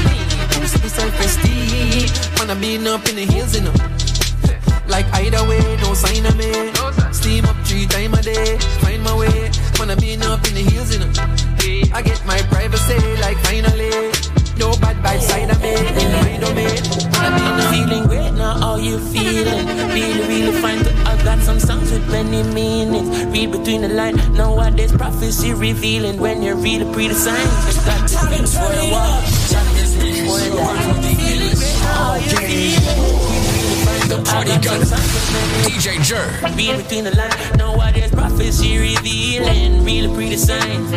Boost 0.61 0.76
the 0.85 0.92
self-esteem. 0.92 2.04
I 2.37 2.54
been 2.61 2.87
up 2.87 3.09
in 3.09 3.16
the 3.16 3.24
hills, 3.24 3.57
you 3.57 3.64
know. 3.64 4.08
Like 4.88 5.06
either 5.14 5.46
way, 5.48 5.61
no 5.82 5.94
sign 5.94 6.26
of 6.26 6.37
me. 6.37 6.52
Steam 7.12 7.44
up 7.44 7.56
three 7.66 7.87
times 7.87 8.18
a 8.18 8.22
day, 8.22 8.58
find 8.80 9.02
my 9.02 9.16
way. 9.16 9.50
I 9.88 9.94
been 9.94 10.22
up 10.22 10.44
in 10.46 10.52
the 10.52 10.61
hills, 10.68 10.92
you 10.92 11.00
know. 11.00 11.11
I 11.96 12.02
get 12.02 12.20
my 12.26 12.37
privacy, 12.52 12.98
like 13.22 13.38
finally. 13.38 13.88
No 14.58 14.76
bad 14.76 14.96
vibes 15.00 15.22
side 15.22 15.48
of 15.48 15.62
me, 15.62 15.72
in 15.72 16.12
my 16.12 16.37
domain. 16.37 16.82
Man, 17.16 17.32
I 17.32 17.56
been. 17.56 17.88
Feeling 17.88 18.06
great 18.06 18.32
now, 18.32 18.58
how 18.58 18.76
you 18.76 18.98
feeling? 18.98 19.66
Really, 19.88 20.26
really 20.28 20.61
fine. 20.61 20.84
To, 20.84 20.90
I 21.08 21.16
got 21.24 21.38
some 21.38 21.58
songs 21.58 21.90
with 21.90 22.06
many 22.11 22.42
meanings. 22.52 23.08
Read 23.32 23.52
between 23.52 23.80
the 23.80 23.88
lines. 23.88 24.18
This 24.76 24.92
prophecy 24.92 25.54
revealing. 25.54 26.20
When 26.20 26.42
you 26.42 26.54
read 26.54 26.82
the 26.82 26.92
pre 26.92 27.12
signs, 27.14 27.66
it's 27.66 27.84
got 27.84 28.06
to 28.06 28.30
be 28.30 28.37
for 28.44 28.70
the 28.78 28.88
walk. 28.92 29.24
Feeling 31.16 31.56
great 31.56 31.80
now, 31.80 31.94
how 31.94 32.14
you 32.16 32.37
feeling? 32.37 33.38
The 34.09 34.23
party 34.23 34.57
gunner, 34.64 34.87
DJ 35.68 36.01
Jer. 36.03 36.25
Read 36.57 36.79
between 36.79 37.05
the 37.05 37.14
lines. 37.14 37.57
Know 37.59 37.73
what 37.77 37.92
this 37.92 38.11
prophecy 38.11 38.79
revealing. 38.79 39.85
Really 39.85 40.09
pretty 40.14 40.38
signs. 40.38 40.90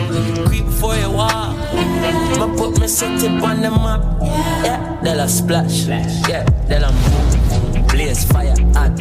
Creep 0.47 0.63
before 0.63 0.95
you 0.95 1.11
walk. 1.11 1.57
Ma 2.39 2.47
put 2.55 2.79
me 2.79 2.87
set 2.87 3.21
it 3.21 3.43
on 3.43 3.61
the 3.61 3.69
map. 3.69 4.01
Yeah, 4.63 4.99
they'll 5.03 5.19
a 5.19 5.27
splash. 5.27 5.87
Yeah, 6.29 6.45
they'll 6.69 6.85
a 6.85 6.91
move. 6.93 7.87
Blaze 7.89 8.23
fire 8.23 8.55
hot. 8.73 8.95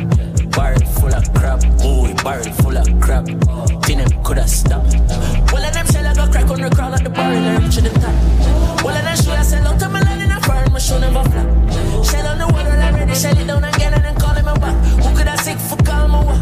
Barrel 0.50 0.84
full 0.98 1.14
of 1.14 1.32
crap. 1.32 1.62
Ooh, 1.84 2.12
barrel 2.24 2.52
full 2.54 2.76
of 2.76 2.88
crap. 3.00 3.26
Them 3.26 4.22
coulda 4.24 4.46
stopped. 4.48 4.94
Well, 5.52 5.64
of 5.64 5.72
them 5.72 5.86
shell 5.86 6.06
I 6.06 6.14
go 6.14 6.26
crack 6.30 6.50
on 6.50 6.60
the 6.60 6.70
crowd 6.70 6.94
at 6.94 7.04
the 7.04 7.10
barrel 7.10 7.38
and 7.38 7.62
reach 7.62 7.76
to 7.76 7.82
the 7.82 7.90
top. 7.90 8.84
Well, 8.84 8.96
of 8.96 9.04
them 9.04 9.16
show 9.16 9.32
I 9.32 9.42
sell 9.42 9.66
out 9.68 9.78
to 9.78 9.88
my 9.88 10.09
My 10.80 10.86
show 10.86 10.98
never 10.98 11.22
flop. 11.28 12.06
Shell 12.06 12.26
on 12.26 12.38
the 12.38 12.46
water 12.46 12.70
already. 12.70 13.14
Shell 13.14 13.36
it 13.36 13.46
down 13.46 13.64
again 13.64 13.92
and 13.92 14.02
then 14.02 14.14
call 14.14 14.32
him 14.32 14.48
a 14.48 14.54
back. 14.58 14.74
Who 15.04 15.14
could 15.14 15.28
I 15.28 15.36
sick 15.36 15.58
for 15.58 15.76
call 15.84 16.08
my 16.08 16.24
walk? 16.24 16.40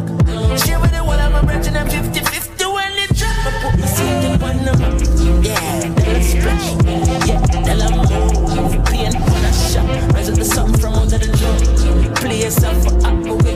Share 0.62 0.78
with 0.78 0.92
the 0.92 1.02
wall 1.02 1.18
of 1.18 1.32
my 1.32 1.42
brethren 1.42 1.74
and 1.74 1.90
50 1.90 2.20
50 2.20 2.64
when 2.66 2.92
it 3.02 3.10
drop. 3.18 3.34
I 3.34 3.50
put 3.62 3.80
my 3.80 3.86
seat 3.88 4.30
up 4.30 4.42
on 4.44 4.58
the 4.62 4.74
map. 4.78 5.44
Yeah, 5.44 5.90
they'll 5.90 6.14
a 6.14 6.22
splash. 6.22 6.70
Yeah, 7.26 7.40
they'll 7.66 7.82
a 7.82 7.90
move. 7.90 8.86
Clean 8.86 9.10
on 9.10 9.44
a 9.44 9.52
shot. 9.52 10.14
Rise 10.14 10.28
up 10.30 10.36
the 10.36 10.44
sun 10.44 10.72
from 10.78 10.94
under 10.94 11.18
the 11.18 11.26
loop. 11.34 12.14
Play 12.18 12.42
yourself 12.42 12.78
for 12.84 12.94
up. 13.08 13.47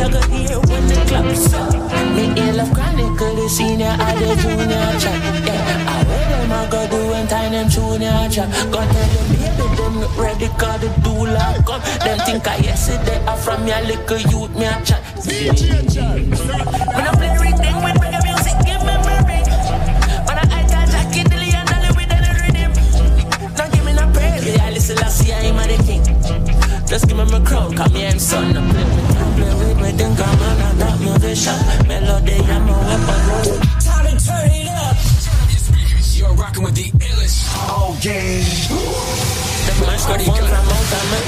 A 0.00 0.08
go 0.10 0.20
hear 0.32 0.58
when 0.68 0.84
the 0.88 0.96
claps 1.08 1.52
up. 1.54 1.72
Me 2.16 2.24
ill 2.36 2.60
of 2.60 2.72
chronicle, 2.72 3.34
the 3.34 3.48
senior 3.48 3.86
and 3.86 4.18
the 4.18 4.34
junior 4.40 4.98
chat. 5.00 5.18
Yeah, 5.46 5.88
I 5.88 6.04
wear 6.08 6.24
them 6.30 6.52
I 6.52 6.66
go 6.70 6.80
do 6.88 7.12
and 7.12 7.28
tie 7.28 7.48
them 7.48 7.68
junior 7.68 8.28
chat. 8.30 8.48
Go 8.70 8.80
tell 8.80 9.08
them 9.14 9.26
baby 9.34 9.66
them 9.76 9.96
ready 10.16 10.48
cause 10.58 10.80
the 10.80 10.88
doula 11.02 11.64
come. 11.66 11.82
Them 12.04 12.18
think 12.26 12.46
I 12.48 12.56
yesterday 12.58 13.18
I 13.26 13.36
from 13.36 13.66
your 13.66 13.80
little 13.82 14.18
youth 14.30 14.54
me 14.56 14.66
a 14.66 14.82
chat. 14.84 15.02
When 16.94 17.04
I 17.06 17.12
play 17.18 17.32
ring 17.38 17.56
ding 17.58 17.78
with 17.82 17.96
reggae 18.02 18.22
music, 18.24 18.56
give 18.66 18.82
me 18.82 18.94
my 19.06 19.18
ring. 19.28 19.46
When 20.26 20.36
I 20.38 20.44
eye 20.50 20.66
touch 20.68 20.90
Jackie 20.90 21.24
Dilly 21.24 21.50
and 21.54 21.68
Dolly 21.68 21.90
with 21.96 22.12
any 22.12 22.32
rhythm. 22.40 22.72
Don't 23.54 23.72
give 23.72 23.84
me 23.84 23.92
no 23.92 24.10
praise, 24.12 24.46
yeah, 24.46 24.70
listen, 24.70 24.98
I 24.98 25.08
see 25.08 25.32
I 25.32 25.40
am 25.50 25.56
the 25.56 25.82
king. 25.84 26.13
Just 26.94 27.08
give 27.08 27.18
me 27.18 27.24
my 27.24 27.40
crown, 27.44 27.74
call 27.74 27.88
me 27.88 28.06
I'm 28.06 28.20
son. 28.20 28.52
Play 28.54 28.62
with 28.62 29.34
play 29.34 29.50
with 29.58 29.78
me, 29.82 29.90
think 29.98 30.16
I'm 30.16 30.38
on 30.38 30.60
a 30.62 30.78
top 30.78 31.00
musician. 31.00 31.58
Melody, 31.88 32.34
I'm 32.34 32.68
a 32.68 32.72
weapon. 32.72 33.58
Time 33.82 34.06
to 34.06 34.24
turn 34.24 34.50
it 34.54 34.68
up. 34.68 34.94
You're 36.14 36.34
rocking 36.34 36.62
with 36.62 36.76
the 36.76 36.92
illest. 37.04 37.50
Oh, 37.66 37.98
yeah. 38.00 38.44
The 39.66 39.74
microphone 39.84 40.36
from 40.36 40.54
out 40.54 40.70
of 40.70 41.10
my 41.10 41.18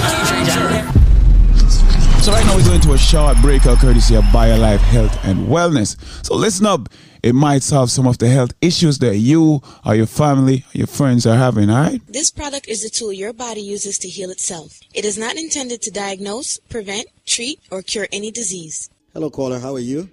So 2.23 2.31
right 2.31 2.47
now 2.47 2.55
we're 2.55 2.65
going 2.65 2.81
to 2.83 2.93
a 2.93 2.99
short 2.99 3.37
breakout 3.39 3.79
courtesy 3.79 4.15
of 4.15 4.23
BioLife 4.27 4.79
Health 4.79 5.19
and 5.25 5.49
Wellness. 5.49 5.97
So 6.25 6.37
listen 6.37 6.67
up. 6.67 6.89
It 7.27 7.35
might 7.35 7.65
solve 7.65 7.91
some 7.91 8.07
of 8.07 8.19
the 8.19 8.29
health 8.29 8.53
issues 8.61 8.99
that 9.01 9.17
you 9.17 9.61
or 9.85 9.97
your 9.97 10.07
family 10.07 10.65
or 10.73 10.79
your 10.79 10.87
friends 10.87 11.27
are 11.27 11.35
having, 11.37 11.69
alright? 11.69 12.01
This 12.07 12.31
product 12.31 12.69
is 12.69 12.85
a 12.85 12.89
tool 12.89 13.13
your 13.13 13.33
body 13.33 13.61
uses 13.63 13.99
to 13.99 14.09
heal 14.09 14.31
itself. 14.31 14.79
It 14.95 15.05
is 15.05 15.19
not 15.19 15.35
intended 15.35 15.83
to 15.83 15.91
diagnose, 15.91 16.61
prevent, 16.69 17.09
treat, 17.27 17.59
or 17.73 17.83
cure 17.83 18.07
any 18.13 18.31
disease. 18.31 18.91
Hello, 19.13 19.29
caller. 19.29 19.59
How 19.59 19.75
are 19.75 19.81
you? 19.81 20.09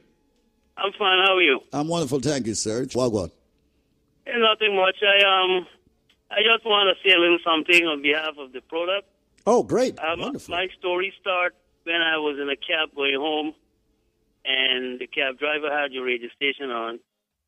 I'm 0.75 0.91
fine. 0.93 1.23
How 1.23 1.35
are 1.35 1.41
you? 1.43 1.59
I'm 1.71 1.87
wonderful. 1.87 2.19
Thank 2.19 2.47
you, 2.47 2.55
sir. 2.55 2.83
Wagwan. 2.85 3.29
Eh, 4.25 4.31
Nothing 4.35 4.75
much. 4.75 4.95
I 5.03 5.17
um, 5.23 5.67
I 6.31 6.37
just 6.41 6.65
want 6.65 6.89
to 6.89 7.07
say 7.07 7.13
a 7.13 7.19
little 7.19 7.37
something 7.45 7.85
on 7.85 8.01
behalf 8.01 8.39
of 8.39 8.53
the 8.53 8.61
product. 8.61 9.07
Oh, 9.45 9.61
great. 9.61 9.99
Um, 9.99 10.19
Wonderful. 10.19 10.55
my 10.55 10.67
story 10.79 11.13
start 11.21 11.53
when 11.83 12.01
I 12.01 12.17
was 12.17 12.39
in 12.41 12.49
a 12.49 12.55
cab 12.55 12.89
going 12.95 13.13
home 13.19 13.53
and 14.45 14.99
the 14.99 15.07
cab 15.07 15.39
driver 15.39 15.71
had 15.71 15.91
your 15.91 16.05
radio 16.05 16.29
station 16.35 16.69
on, 16.69 16.99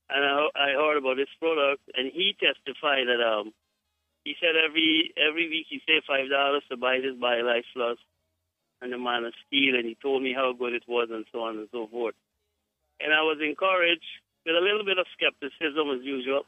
and 0.10 0.21
I, 0.23 0.47
I 0.55 0.69
heard 0.73 0.97
about 0.97 1.17
this 1.17 1.31
product, 1.39 1.84
and 1.95 2.12
he 2.12 2.36
testified 2.39 3.08
that 3.08 3.21
um, 3.23 3.53
he 4.23 4.36
said 4.39 4.55
every 4.55 5.13
every 5.17 5.49
week 5.49 5.67
he 5.69 5.81
saved 5.86 6.05
five 6.08 6.29
dollars 6.29 6.63
to 6.69 6.77
buy 6.77 6.99
this 6.99 7.15
BioLife 7.19 7.67
Plus 7.73 7.97
and 8.81 8.91
the 8.91 8.97
Man 8.97 9.25
of 9.25 9.34
Steel, 9.47 9.75
and 9.75 9.86
he 9.86 9.97
told 10.01 10.21
me 10.21 10.34
how 10.34 10.53
good 10.53 10.73
it 10.73 10.84
was, 10.88 11.10
and 11.12 11.25
so 11.31 11.43
on 11.43 11.58
and 11.58 11.69
so 11.71 11.88
forth. 11.88 12.15
And 12.99 13.13
I 13.13 13.21
was 13.21 13.39
encouraged 13.43 14.08
with 14.45 14.55
a 14.55 14.63
little 14.63 14.86
bit 14.86 14.97
of 14.97 15.05
skepticism 15.17 15.89
as 15.91 16.05
usual, 16.05 16.45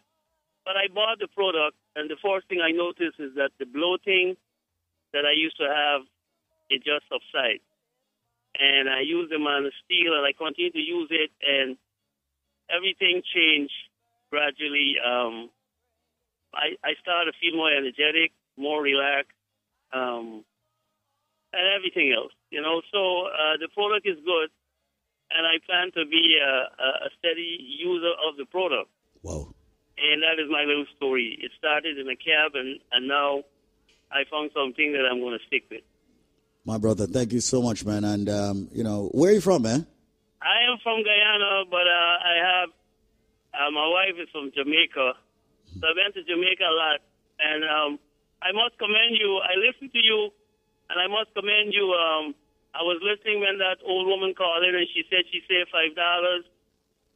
but 0.63 0.77
I 0.77 0.88
bought 0.93 1.19
the 1.19 1.27
product, 1.27 1.75
and 1.95 2.10
the 2.10 2.19
first 2.23 2.47
thing 2.47 2.62
I 2.62 2.71
noticed 2.71 3.19
is 3.19 3.36
that 3.36 3.51
the 3.60 3.65
bloating 3.65 4.38
that 5.13 5.25
I 5.25 5.33
used 5.33 5.57
to 5.57 5.67
have, 5.67 6.01
it 6.69 6.83
just 6.83 7.07
subsided. 7.10 7.63
And 8.60 8.89
I 8.89 9.02
used 9.02 9.32
the 9.32 9.39
Man 9.39 9.65
of 9.65 9.74
Steel, 9.86 10.17
and 10.17 10.26
I 10.26 10.34
continued 10.34 10.74
to 10.74 10.80
use 10.80 11.10
it, 11.12 11.32
and 11.46 11.78
everything 12.74 13.22
changed 13.22 13.74
gradually. 14.30 14.96
Um, 14.98 15.50
I, 16.54 16.74
I 16.84 16.93
started 17.02 17.32
to 17.32 17.38
feel 17.39 17.56
more 17.56 17.72
energetic, 17.72 18.32
more 18.58 18.82
relaxed, 18.82 19.38
um, 19.93 20.43
and 21.54 21.65
everything 21.76 22.13
else. 22.17 22.34
You 22.50 22.62
know, 22.62 22.82
so 22.91 23.28
uh, 23.28 23.62
the 23.62 23.70
product 23.74 24.08
is 24.08 24.17
good, 24.26 24.50
and 25.30 25.46
I 25.46 25.60
plan 25.65 25.91
to 25.93 26.10
be 26.10 26.39
a, 26.41 26.54
a 26.82 26.89
a 27.08 27.10
steady 27.20 27.62
user 27.62 28.13
of 28.28 28.38
the 28.38 28.46
product. 28.46 28.89
Wow. 29.22 29.54
And 29.98 30.22
that 30.22 30.41
is 30.41 30.50
my 30.50 30.63
little 30.63 30.86
story. 30.96 31.38
It 31.41 31.52
started 31.58 31.98
in 31.98 32.08
a 32.08 32.15
cab, 32.15 32.54
and, 32.54 32.80
and 32.91 33.08
now 33.08 33.43
I 34.12 34.24
found 34.30 34.52
something 34.54 34.93
that 34.93 35.06
I'm 35.10 35.20
going 35.20 35.38
to 35.38 35.46
stick 35.48 35.65
with. 35.70 35.82
My 36.67 36.75
brother, 36.77 37.08
thank 37.08 37.32
you 37.32 37.39
so 37.39 37.63
much, 37.63 37.88
man. 37.88 38.03
And, 38.03 38.27
um, 38.27 38.67
you 38.75 38.84
know, 38.84 39.08
where 39.15 39.32
are 39.32 39.39
you 39.39 39.39
from, 39.39 39.63
man? 39.63 39.88
I 40.43 40.67
am 40.67 40.75
from 40.84 40.99
Guyana, 40.99 41.63
but 41.71 41.88
uh, 41.88 42.15
I 42.19 42.36
have 42.43 42.69
uh, 43.56 43.71
my 43.71 43.88
wife 43.88 44.19
is 44.19 44.27
from 44.36 44.51
Jamaica, 44.51 45.15
so 45.80 45.84
I 45.88 45.93
went 45.95 46.13
to 46.19 46.21
Jamaica 46.27 46.67
a 46.67 46.75
lot, 46.75 46.99
and 47.39 47.63
um, 47.63 47.91
I 48.43 48.51
must 48.51 48.77
commend 48.77 49.15
you. 49.15 49.39
I 49.39 49.56
listened 49.56 49.95
to 49.95 50.01
you, 50.03 50.30
and 50.91 50.99
I 50.99 51.08
must 51.08 51.34
commend 51.34 51.71
you. 51.71 51.88
Um, 51.95 52.36
I 52.75 52.84
was 52.84 52.99
listening 52.99 53.39
when 53.39 53.58
that 53.63 53.80
old 53.88 54.06
woman 54.06 54.36
called 54.36 54.67
in, 54.67 54.75
and 54.75 54.86
she 54.91 55.08
said 55.10 55.23
she 55.32 55.39
saved 55.47 55.71
five 55.71 55.95
dollars, 55.95 56.43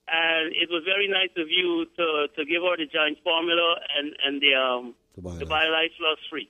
and 0.08 0.56
it 0.56 0.72
was 0.72 0.82
very 0.88 1.12
nice 1.12 1.36
of 1.36 1.52
you 1.52 1.86
to 2.00 2.32
to 2.40 2.42
give 2.48 2.64
her 2.64 2.80
the 2.80 2.88
giant 2.88 3.20
formula 3.22 3.76
and 4.00 4.16
and 4.24 4.42
the 4.42 4.56
um 4.56 4.96
the 5.20 5.46
BioLife 5.46 5.92
Plus 6.00 6.20
free. 6.32 6.50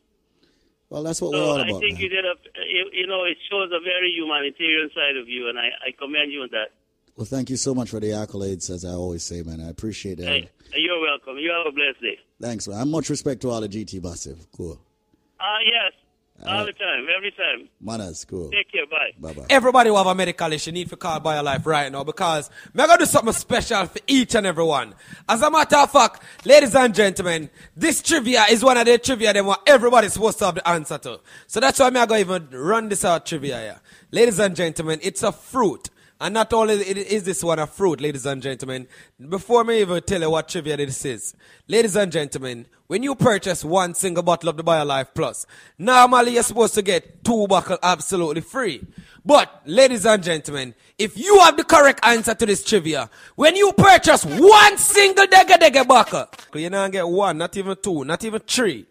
Well, 0.92 1.04
that's 1.04 1.22
what 1.22 1.32
So 1.32 1.40
we're 1.40 1.44
all 1.46 1.56
about. 1.56 1.70
I 1.78 1.80
think 1.80 1.94
man. 1.94 2.02
you 2.02 2.10
did 2.10 2.26
a 2.26 2.34
you, 2.68 3.08
know 3.08 3.24
it 3.24 3.38
shows 3.50 3.70
a 3.72 3.80
very 3.80 4.12
humanitarian 4.12 4.90
side 4.94 5.16
of 5.16 5.30
you, 5.30 5.48
and 5.48 5.58
I, 5.58 5.70
I 5.88 5.92
commend 5.98 6.34
you 6.34 6.42
on 6.42 6.50
that. 6.52 6.72
Well, 7.16 7.26
thank 7.26 7.50
you 7.50 7.56
so 7.56 7.74
much 7.74 7.90
for 7.90 8.02
the 8.02 8.08
accolades, 8.10 8.70
as 8.70 8.84
I 8.84 8.90
always 8.90 9.24
say, 9.24 9.42
man. 9.42 9.62
I 9.62 9.70
appreciate 9.70 10.20
it. 10.20 10.26
Hey, 10.26 10.50
you're 10.76 11.00
welcome. 11.00 11.38
You 11.38 11.50
have 11.52 11.66
a 11.66 11.72
blessed 11.72 12.02
day. 12.02 12.20
Thanks, 12.42 12.68
man. 12.68 12.82
And 12.82 12.92
much 12.92 13.10
respect 13.10 13.42
to 13.44 13.50
all 13.52 13.62
the 13.62 13.70
GT 13.70 14.04
massive. 14.04 14.46
Cool. 14.52 14.80
Ah, 15.40 15.60
yes, 15.66 15.94
all 16.48 16.66
the 16.66 16.74
time, 16.74 17.08
every 17.16 17.32
time. 17.32 17.70
Manners, 17.80 18.26
cool. 18.26 18.50
Take 18.52 18.72
care. 18.72 18.86
Bye. 18.88 19.12
Bye 19.20 19.34
bye. 19.34 19.46
Everybody 19.50 19.90
who 19.90 19.98
have 19.98 20.08
a 20.08 20.16
medical 20.16 20.52
issue 20.52 20.72
need 20.72 20.90
to 20.90 20.98
call 20.98 21.20
by 21.20 21.36
your 21.36 21.44
life 21.44 21.66
right 21.66 21.92
now 21.92 22.04
because 22.04 22.50
me 22.74 22.86
gonna 22.86 22.98
do 23.00 23.06
something 23.06 23.34
special 23.34 23.86
for 23.86 24.00
each 24.08 24.36
and 24.36 24.46
everyone. 24.46 24.94
As 25.28 25.42
a 25.42 25.52
matter 25.52 25.78
of 25.78 25.92
fact, 25.92 26.24
ladies 26.46 26.76
and 26.76 26.94
gentlemen, 26.94 27.50
this 27.76 28.02
trivia 28.02 28.46
is 28.50 28.64
one 28.64 28.78
of 28.78 28.86
the 28.86 28.98
trivia 28.98 29.34
that 29.34 29.46
what 29.46 29.62
everybody's 29.68 30.14
supposed 30.14 30.40
to 30.40 30.46
have 30.46 30.56
the 30.56 30.68
answer 30.68 30.98
to. 30.98 31.20
So 31.48 31.60
that's 31.60 31.80
why 31.80 31.90
me 31.90 32.00
I 32.00 32.06
gonna 32.06 32.22
even 32.22 32.48
run 32.52 32.90
this 32.90 33.06
out 33.06 33.26
trivia 33.26 33.60
here. 33.60 33.80
Ladies 34.12 34.40
and 34.40 34.56
gentlemen, 34.56 35.00
it's 35.02 35.24
a 35.24 35.32
fruit. 35.32 35.90
And 36.22 36.36
not 36.36 36.54
only 36.54 36.76
is 36.76 37.24
this 37.24 37.44
one 37.44 37.58
a 37.58 37.66
fruit, 37.66 38.00
ladies 38.00 38.28
and 38.28 38.44
gentlemen, 38.44 38.88
before 39.28 39.64
me 39.64 39.82
even 39.82 40.04
tell 40.04 40.22
you 40.22 40.30
what 40.30 40.50
trivia 40.50 40.78
this 40.78 41.04
is, 41.04 41.34
ladies 41.68 41.96
and 41.96 42.12
gentlemen, 42.12 42.68
when 42.86 43.02
you 43.02 43.16
purchase 43.16 43.66
one 43.66 43.96
single 43.96 44.22
bottle 44.22 44.50
of 44.50 44.56
the 44.56 44.64
BioLife 44.64 45.16
Plus, 45.16 45.48
normally 45.80 46.36
you're 46.36 46.44
supposed 46.44 46.76
to 46.76 46.84
get 46.84 47.24
two 47.24 47.48
bottles 47.48 47.80
absolutely 47.82 48.42
free. 48.42 48.86
But, 49.26 49.64
ladies 49.66 50.06
and 50.06 50.22
gentlemen, 50.22 50.76
if 50.96 51.18
you 51.18 51.40
have 51.40 51.58
the 51.58 51.64
correct 51.64 52.06
answer 52.06 52.36
to 52.36 52.46
this 52.46 52.64
trivia, 52.64 53.10
when 53.36 53.56
you 53.56 53.74
purchase 53.74 54.24
one 54.24 54.78
single 54.78 55.26
Dega 55.26 55.58
Dega 55.58 55.88
bottle, 55.88 56.28
you 56.54 56.70
not 56.70 56.92
get 56.92 57.08
one, 57.08 57.40
not 57.40 57.58
even 57.58 57.76
two, 57.82 58.06
not 58.06 58.24
even 58.24 58.42
three, 58.42 58.86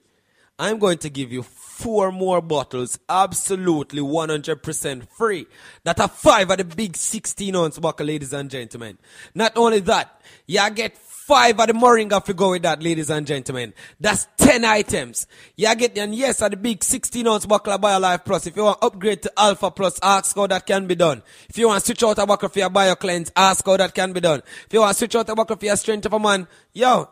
I'm 0.59 0.81
going 0.81 0.99
to 0.99 1.09
give 1.09 1.31
you 1.31 1.45
four 1.81 2.13
more 2.13 2.43
bottles 2.43 2.99
absolutely 3.09 4.03
100% 4.03 5.09
free. 5.09 5.47
That 5.85 5.99
are 5.99 6.09
five 6.09 6.51
of 6.51 6.59
the 6.59 6.65
big 6.65 6.97
16 6.97 7.57
ounce 7.57 7.79
bottle, 7.79 8.07
ladies 8.07 8.33
and 8.33 8.51
gentlemen. 8.51 8.99
Not 9.35 9.57
only 9.57 9.81
that, 9.81 10.21
you 10.47 10.71
get 10.71 10.97
five 10.97 11.59
of 11.59 11.67
the 11.69 11.73
Moringa 11.73 12.21
if 12.21 12.29
you 12.29 12.35
go 12.35 12.51
with 12.51 12.63
that, 12.63 12.83
ladies 12.83 13.09
and 13.09 13.27
gentlemen. 13.27 13.73
That's 13.99 14.27
10 14.37 14.65
items. 14.65 15.27
You 15.57 15.75
get, 15.75 15.97
and 15.97 16.15
yes, 16.15 16.43
of 16.43 16.51
the 16.51 16.57
big 16.57 16.85
16 16.85 17.27
ounce 17.27 17.47
bottle 17.47 17.73
of 17.73 17.81
BioLife 17.81 18.25
Plus. 18.25 18.47
If 18.47 18.57
you 18.57 18.65
want 18.65 18.79
upgrade 18.83 19.23
to 19.23 19.33
Alpha 19.39 19.71
Plus, 19.71 19.99
ask 20.03 20.37
how 20.37 20.47
that 20.49 20.67
can 20.67 20.87
be 20.87 20.97
done. 20.97 21.23
If 21.49 21.57
you 21.57 21.69
want 21.69 21.83
switch 21.83 22.03
out 22.03 22.19
a 22.19 22.27
bottle 22.27 22.49
for 22.49 22.59
your 22.59 22.71
BioCleanse, 22.71 23.31
ask 23.35 23.65
how 23.65 23.77
that 23.79 23.95
can 23.95 24.13
be 24.13 24.21
done. 24.21 24.43
If 24.67 24.73
you 24.73 24.81
want 24.81 24.97
switch 24.97 25.17
out 25.17 25.29
a 25.29 25.35
bottle 25.35 25.57
for 25.57 25.65
your 25.65 25.77
Strength 25.77 26.07
of 26.07 26.13
a 26.13 26.19
Man, 26.19 26.47
yo, 26.75 27.09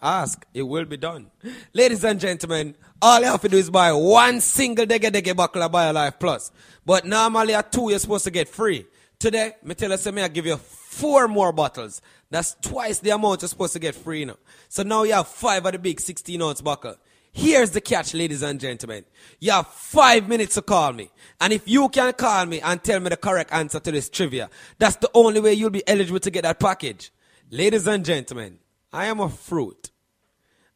Ask, 0.00 0.46
it 0.52 0.62
will 0.62 0.84
be 0.84 0.96
done. 0.96 1.30
Ladies 1.72 2.04
and 2.04 2.20
gentlemen, 2.20 2.74
all 3.00 3.20
you 3.20 3.26
have 3.26 3.40
to 3.42 3.48
do 3.48 3.56
is 3.56 3.70
buy 3.70 3.92
one 3.92 4.40
single 4.40 4.84
Dege 4.84 5.10
Dege 5.10 5.34
bottle 5.34 5.62
of 5.62 5.72
BioLife 5.72 6.20
Plus. 6.20 6.52
But 6.84 7.06
normally 7.06 7.54
at 7.54 7.72
two, 7.72 7.90
you're 7.90 7.98
supposed 7.98 8.24
to 8.24 8.30
get 8.30 8.48
free. 8.48 8.86
Today, 9.18 9.54
me 9.62 9.74
tell 9.74 9.90
you, 9.90 9.96
say 9.96 10.10
me 10.10 10.22
I 10.22 10.28
give 10.28 10.44
you 10.44 10.56
four 10.56 11.28
more 11.28 11.52
bottles. 11.52 12.02
That's 12.30 12.56
twice 12.60 12.98
the 12.98 13.10
amount 13.10 13.42
you're 13.42 13.48
supposed 13.48 13.72
to 13.72 13.78
get 13.78 13.94
free 13.94 14.24
now. 14.24 14.36
So 14.68 14.82
now 14.82 15.04
you 15.04 15.14
have 15.14 15.28
five 15.28 15.64
of 15.64 15.72
the 15.72 15.78
big 15.78 16.00
16 16.00 16.42
ounce 16.42 16.60
bottle. 16.60 16.96
Here's 17.32 17.70
the 17.70 17.80
catch, 17.80 18.14
ladies 18.14 18.42
and 18.42 18.58
gentlemen. 18.58 19.04
You 19.40 19.52
have 19.52 19.68
five 19.68 20.28
minutes 20.28 20.54
to 20.54 20.62
call 20.62 20.92
me. 20.92 21.10
And 21.40 21.52
if 21.52 21.68
you 21.68 21.88
can 21.90 22.12
call 22.14 22.46
me 22.46 22.60
and 22.60 22.82
tell 22.82 22.98
me 22.98 23.10
the 23.10 23.16
correct 23.16 23.52
answer 23.52 23.78
to 23.78 23.92
this 23.92 24.08
trivia, 24.08 24.48
that's 24.78 24.96
the 24.96 25.10
only 25.12 25.40
way 25.40 25.52
you'll 25.52 25.70
be 25.70 25.86
eligible 25.86 26.20
to 26.20 26.30
get 26.30 26.42
that 26.42 26.58
package. 26.58 27.10
Ladies 27.50 27.86
and 27.86 28.04
gentlemen, 28.04 28.58
I 28.92 29.06
am 29.06 29.20
a 29.20 29.28
fruit. 29.28 29.90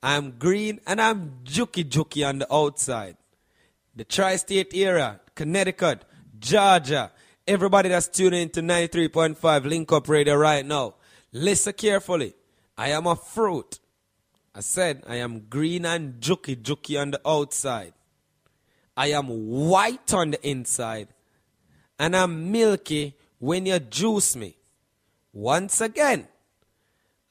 I'm 0.03 0.39
green 0.39 0.81
and 0.87 1.01
I'm 1.01 1.41
juky 1.45 1.85
juky 1.85 2.27
on 2.27 2.39
the 2.39 2.53
outside. 2.53 3.17
The 3.95 4.05
tri 4.05 4.37
state 4.37 4.73
area, 4.75 5.21
Connecticut, 5.35 6.05
Georgia, 6.39 7.13
everybody 7.47 7.91
that's 7.91 8.09
tuning 8.09 8.43
into 8.43 8.63
93.5 8.63 9.65
Link 9.65 9.93
Up 9.93 10.09
Radio 10.09 10.37
right 10.37 10.65
now, 10.65 10.95
listen 11.33 11.73
carefully. 11.75 12.35
I 12.79 12.91
am 12.91 13.07
a 13.07 13.17
fruit. 13.17 13.79
I 14.55 14.61
said 14.61 15.05
I 15.07 15.17
am 15.17 15.47
green 15.49 15.85
and 15.85 16.21
juky 16.21 16.57
juky 16.57 17.01
on 17.01 17.11
the 17.13 17.21
outside. 17.27 17.93
I 18.97 19.09
am 19.13 19.27
white 19.29 20.13
on 20.15 20.33
the 20.33 20.49
inside. 20.49 21.09
And 21.99 22.17
I'm 22.17 22.51
milky 22.51 23.17
when 23.39 23.67
you 23.67 23.79
juice 23.79 24.35
me. 24.35 24.57
Once 25.33 25.81
again, 25.81 26.27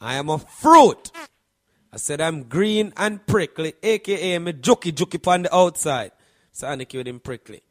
I 0.01 0.15
am 0.15 0.29
a 0.29 0.37
fruit. 0.37 1.11
I 1.91 1.97
said 1.97 2.21
I'm 2.21 2.43
green 2.43 2.93
and 2.95 3.25
prickly, 3.25 3.73
aka 3.81 4.37
me 4.39 4.53
juky 4.53 4.91
juky 4.91 5.25
on 5.27 5.43
the 5.43 5.55
outside. 5.55 6.11
So 6.51 6.67
I 6.67 6.75
with 6.75 7.07
him 7.07 7.19
prickly. 7.19 7.61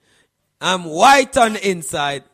I'm 0.60 0.84
white 0.84 1.36
on 1.36 1.52
the 1.54 1.70
inside, 1.70 2.24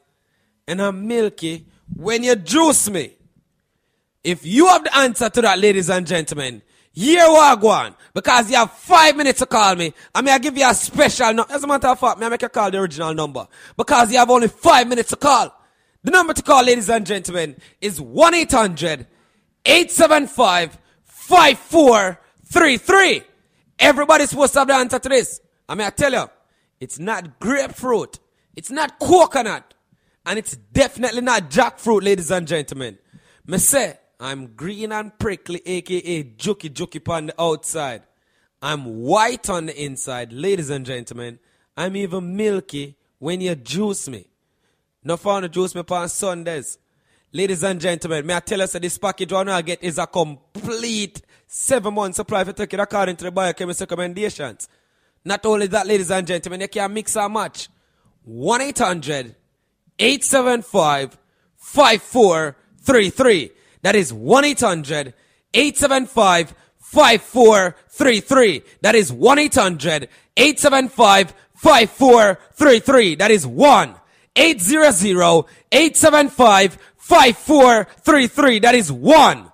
and 0.66 0.80
I'm 0.80 1.06
milky 1.06 1.66
when 1.94 2.22
you 2.22 2.36
juice 2.36 2.88
me. 2.88 3.12
If 4.22 4.46
you 4.46 4.66
have 4.68 4.84
the 4.84 4.96
answer 4.96 5.28
to 5.28 5.42
that, 5.42 5.58
ladies 5.58 5.90
and 5.90 6.06
gentlemen, 6.06 6.62
here 6.92 7.28
we 7.28 7.56
go. 7.60 7.94
Because 8.14 8.50
you 8.50 8.56
have 8.56 8.72
five 8.72 9.16
minutes 9.16 9.40
to 9.40 9.46
call 9.46 9.74
me. 9.74 9.92
I 10.14 10.22
mean, 10.22 10.32
I 10.32 10.38
give 10.38 10.56
you 10.56 10.68
a 10.68 10.72
special 10.72 11.34
number. 11.34 11.52
As 11.52 11.62
a 11.62 11.66
matter 11.66 11.88
of 11.88 12.00
fact, 12.00 12.18
may 12.18 12.26
I 12.26 12.28
make 12.30 12.40
you 12.40 12.48
call 12.48 12.70
the 12.70 12.78
original 12.78 13.12
number. 13.12 13.46
Because 13.76 14.10
you 14.10 14.18
have 14.18 14.30
only 14.30 14.48
five 14.48 14.88
minutes 14.88 15.10
to 15.10 15.16
call. 15.16 15.54
The 16.02 16.10
number 16.10 16.32
to 16.32 16.42
call, 16.42 16.64
ladies 16.64 16.88
and 16.88 17.04
gentlemen, 17.04 17.56
is 17.80 18.00
1 18.00 18.34
800 18.34 19.06
875 19.64 20.78
5433. 21.04 23.22
Everybody's 23.78 24.30
supposed 24.30 24.52
to 24.52 24.58
have 24.60 24.68
the 24.68 24.74
answer 24.74 24.98
to 24.98 25.08
this. 25.08 25.40
I 25.68 25.74
mean, 25.74 25.86
I 25.86 25.90
tell 25.90 26.12
you, 26.12 26.28
it's 26.80 26.98
not 26.98 27.40
grapefruit, 27.40 28.18
it's 28.54 28.70
not 28.70 28.98
coconut, 28.98 29.74
and 30.26 30.38
it's 30.38 30.56
definitely 30.56 31.22
not 31.22 31.50
jackfruit, 31.50 32.02
ladies 32.02 32.30
and 32.30 32.46
gentlemen. 32.46 32.98
Me 33.46 33.58
say, 33.58 33.98
I'm 34.20 34.54
green 34.54 34.92
and 34.92 35.18
prickly, 35.18 35.62
aka 35.64 36.24
juky 36.24 36.70
juky 36.70 37.12
on 37.12 37.26
the 37.26 37.40
outside. 37.40 38.02
I'm 38.62 39.02
white 39.02 39.50
on 39.50 39.66
the 39.66 39.82
inside, 39.82 40.32
ladies 40.32 40.70
and 40.70 40.86
gentlemen. 40.86 41.38
I'm 41.76 41.96
even 41.96 42.36
milky 42.36 42.96
when 43.18 43.40
you 43.40 43.54
juice 43.54 44.08
me. 44.08 44.28
No 45.02 45.16
fun 45.16 45.42
to 45.42 45.48
juice 45.48 45.74
me 45.74 45.82
on 45.88 46.08
Sundays. 46.08 46.78
Ladies 47.36 47.64
and 47.64 47.80
gentlemen, 47.80 48.24
may 48.24 48.36
I 48.36 48.38
tell 48.38 48.62
us 48.62 48.74
that 48.74 48.82
this 48.82 48.96
package 48.96 49.32
one 49.32 49.48
I 49.48 49.60
get 49.60 49.82
is 49.82 49.98
a 49.98 50.06
complete 50.06 51.20
seven 51.48 51.92
month 51.92 52.14
supply 52.14 52.44
for 52.44 52.52
taking 52.52 52.78
according 52.78 53.16
to 53.16 53.24
the 53.24 53.32
biochemist 53.32 53.80
recommendations. 53.80 54.68
Not 55.24 55.44
only 55.44 55.66
that, 55.66 55.84
ladies 55.84 56.12
and 56.12 56.24
gentlemen, 56.24 56.60
you 56.60 56.68
can 56.68 56.94
mix 56.94 57.16
and 57.16 57.34
match. 57.34 57.68
1 58.22 58.60
800 58.60 59.34
875 59.98 61.18
5433. 61.56 63.50
That 63.82 63.96
is 63.96 64.12
1 64.12 64.44
800 64.44 65.14
875 65.52 66.54
5433. 66.78 68.62
That 68.80 68.94
is 68.94 69.12
1 69.12 69.38
800 69.40 70.08
875 70.36 71.34
5433. 71.56 73.14
That 73.16 73.32
is 73.32 73.44
1 73.44 73.94
800 74.36 75.44
875 75.72 76.78
5433. 77.04 78.60
That 78.60 78.74
is 78.74 78.90
1 78.90 79.52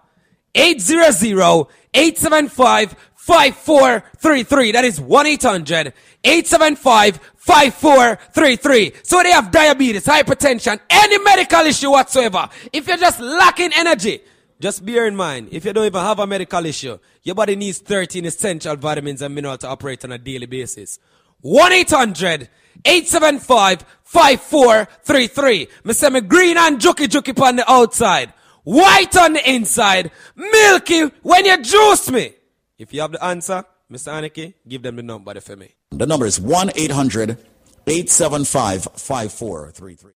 800 0.55 1.67
875 1.93 2.97
5433. 3.17 4.73
That 4.73 4.85
is 4.85 5.01
1 5.01 5.27
800 5.27 5.93
875 6.23 7.17
5433. 7.37 8.93
So 9.03 9.23
they 9.23 9.33
have 9.33 9.51
diabetes, 9.51 10.07
hypertension, 10.07 10.79
any 10.89 11.19
medical 11.19 11.67
issue 11.67 11.91
whatsoever. 11.91 12.49
If 12.73 12.87
you're 12.87 12.97
just 12.97 13.19
lacking 13.19 13.73
energy, 13.75 14.21
just 14.61 14.87
bear 14.87 15.09
in 15.09 15.17
mind, 15.17 15.49
if 15.51 15.65
you 15.65 15.73
don't 15.73 15.87
even 15.87 16.03
have 16.03 16.21
a 16.21 16.27
medical 16.29 16.65
issue, 16.65 16.99
your 17.25 17.35
body 17.35 17.57
needs 17.57 17.79
13 17.79 18.27
essential 18.27 18.77
vitamins 18.77 19.23
and 19.23 19.35
minerals 19.35 19.59
to 19.59 19.69
operate 19.69 20.05
on 20.05 20.13
a 20.13 20.19
daily 20.19 20.47
basis. 20.47 21.01
1 21.41 21.73
800 21.73 22.49
875 22.85 23.85
5433. 24.11 25.69
Me 25.85 25.93
say 25.93 26.09
me 26.11 26.21
green 26.21 26.57
and 26.59 26.81
juky 26.81 27.07
juky 27.07 27.41
on 27.41 27.55
the 27.55 27.71
outside, 27.71 28.33
white 28.65 29.17
on 29.17 29.35
the 29.35 29.51
inside, 29.51 30.11
milky 30.35 31.05
when 31.23 31.45
you 31.45 31.63
juice 31.63 32.11
me. 32.11 32.35
If 32.77 32.93
you 32.93 33.03
have 33.03 33.13
the 33.13 33.25
answer, 33.25 33.65
Mr. 33.89 34.11
Aniki, 34.13 34.55
give 34.67 34.83
them 34.83 34.97
the 34.97 35.05
number 35.05 35.41
for 35.41 35.55
me. 35.55 35.77
The 35.93 36.07
number 36.07 36.27
is 36.27 36.41
1 36.41 36.73
800 36.75 37.39
875 37.87 38.89
5433. 38.97 40.13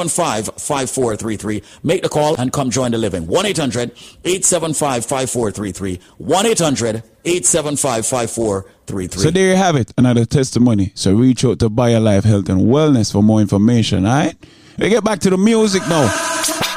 Seven 0.00 0.08
five 0.08 0.48
five 0.56 0.88
four 0.88 1.14
three 1.14 1.36
three. 1.36 1.62
Make 1.82 2.02
the 2.02 2.08
call 2.08 2.34
and 2.40 2.50
come 2.50 2.70
join 2.70 2.92
the 2.92 2.96
living. 2.96 3.26
1 3.26 3.44
800 3.44 3.90
875 4.24 5.04
5433. 5.04 6.00
1 6.16 6.46
800 6.46 7.02
875 7.26 8.06
5433. 8.06 9.22
So 9.22 9.30
there 9.30 9.50
you 9.50 9.56
have 9.56 9.76
it, 9.76 9.92
another 9.98 10.24
testimony. 10.24 10.92
So 10.94 11.12
reach 11.14 11.44
out 11.44 11.58
to 11.58 11.68
BioLife 11.68 12.24
Health 12.24 12.48
and 12.48 12.62
Wellness 12.62 13.12
for 13.12 13.22
more 13.22 13.42
information, 13.42 14.06
alright? 14.06 14.36
We 14.78 14.88
get 14.88 15.04
back 15.04 15.18
to 15.20 15.28
the 15.28 15.36
music 15.36 15.82
now. 15.82 16.08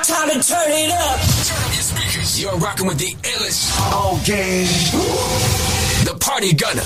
Time 0.04 0.28
to 0.28 0.46
turn 0.46 0.68
it 0.68 0.92
up. 0.92 1.20
Turn 1.48 1.64
up 1.64 1.72
your 1.72 1.82
speakers. 1.82 2.42
You're 2.42 2.58
rocking 2.58 2.88
with 2.88 2.98
the 2.98 3.16
illest. 3.24 3.72
Okay. 4.20 4.66
The 6.04 6.18
party 6.20 6.54
gunner. 6.54 6.82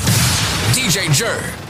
DJ 0.76 1.12
Jer. 1.12 1.67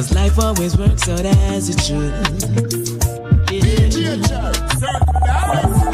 Cause 0.00 0.14
life 0.14 0.38
always 0.38 0.78
works 0.78 1.10
out 1.10 1.26
as 1.26 1.68
it 1.68 1.78
should. 1.82 2.10
Yeah. 3.52 4.50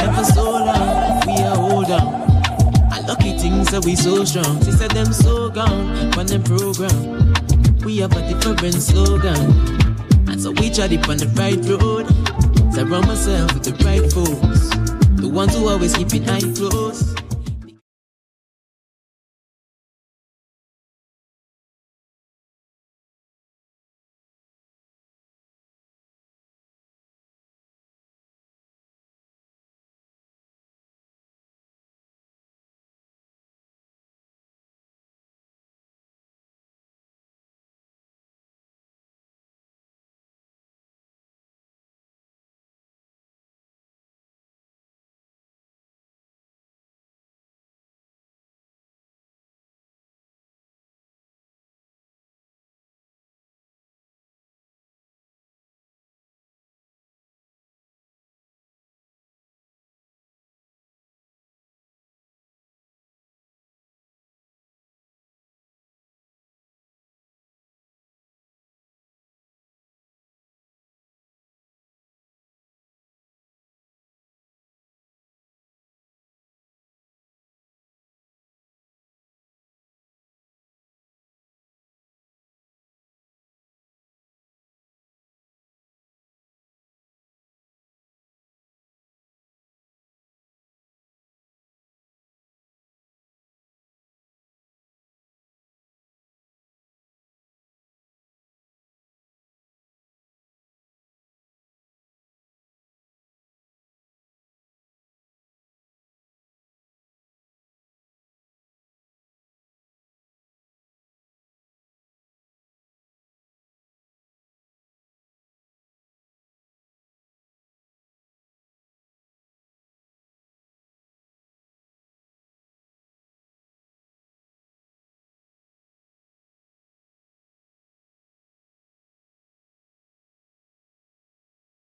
And 0.00 0.16
for 0.16 0.24
so 0.32 0.44
long, 0.48 1.26
we 1.26 1.42
are 1.42 1.56
hold 1.56 1.90
um, 1.90 2.06
on. 2.06 2.94
And 2.94 3.08
lucky 3.08 3.36
things 3.36 3.68
that 3.72 3.84
we 3.84 3.96
so 3.96 4.22
strong. 4.22 4.64
She 4.64 4.70
said 4.70 4.92
them 4.92 5.12
so 5.12 5.50
gone 5.50 6.12
from 6.12 6.28
them 6.28 6.44
program. 6.44 7.34
We 7.84 7.96
have 7.96 8.16
a 8.16 8.22
different 8.32 8.74
slogan. 8.74 9.50
And 10.30 10.40
so 10.40 10.52
we 10.52 10.70
tried 10.70 10.92
it 10.92 11.08
on 11.08 11.16
the 11.16 11.26
right 11.34 11.58
road. 11.66 12.06
Surround 12.72 13.08
myself 13.08 13.54
with 13.54 13.64
the 13.64 13.74
right 13.84 14.06
folks. 14.12 14.70
The 15.20 15.28
ones 15.28 15.56
who 15.56 15.66
always 15.66 15.96
keep 15.96 16.14
it 16.14 16.30
eye 16.30 16.46
close. 16.54 17.12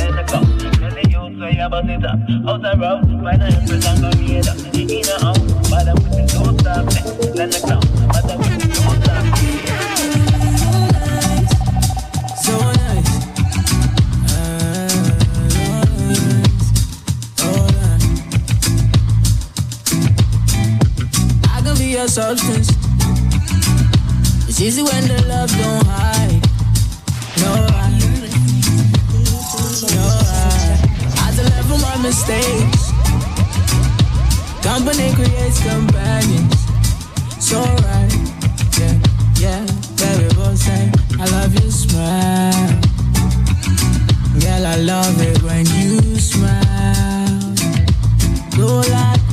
in 0.00 0.16
the 0.16 0.24
coast. 0.26 0.80
Cause 0.80 0.94
the 0.94 1.04
youth 1.10 1.40
way 1.40 1.58
about 1.58 1.88
it 1.88 2.04
up. 2.04 2.18
Out 2.48 2.62
the 2.62 2.76
road, 2.78 3.04
the 3.08 3.46
empress 3.46 3.86
and 3.86 4.00
go 4.00 4.10
meet 4.18 4.48
up. 4.48 4.58
In 4.74 4.86
the 4.88 5.94
women 6.02 6.26
don't 6.26 6.60
stop 6.60 6.94
substance. 22.14 22.68
It's 24.48 24.60
easy 24.60 24.84
when 24.84 25.08
the 25.08 25.24
love 25.26 25.50
don't 25.50 25.86
hide. 25.86 26.43
mistakes. 32.04 32.92
Company 34.62 35.08
creates 35.14 35.58
companions. 35.64 36.54
So 37.40 37.60
right, 37.88 38.12
yeah, 38.78 38.96
yeah. 39.40 39.64
Baby, 39.96 40.28
both 40.36 40.58
say 40.58 40.92
I 41.18 41.24
love 41.34 41.54
your 41.58 41.70
smile. 41.72 42.68
Girl, 44.38 44.66
I 44.66 44.76
love 44.92 45.16
it 45.30 45.42
when 45.42 45.64
you 45.78 46.00
smile. 46.18 47.54
Go 48.56 48.82
like 48.92 49.23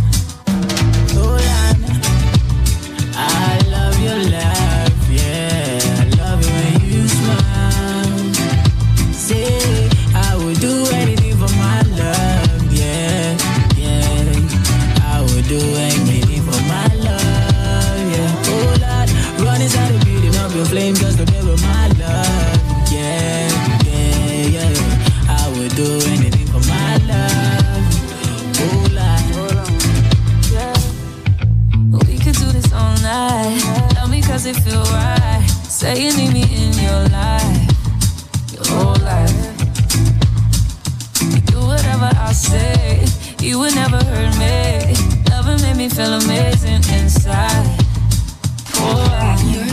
feel 46.01 46.13
amazing 46.13 46.81
inside. 46.97 47.67
Oh, 48.81 49.37
you're, 49.53 49.69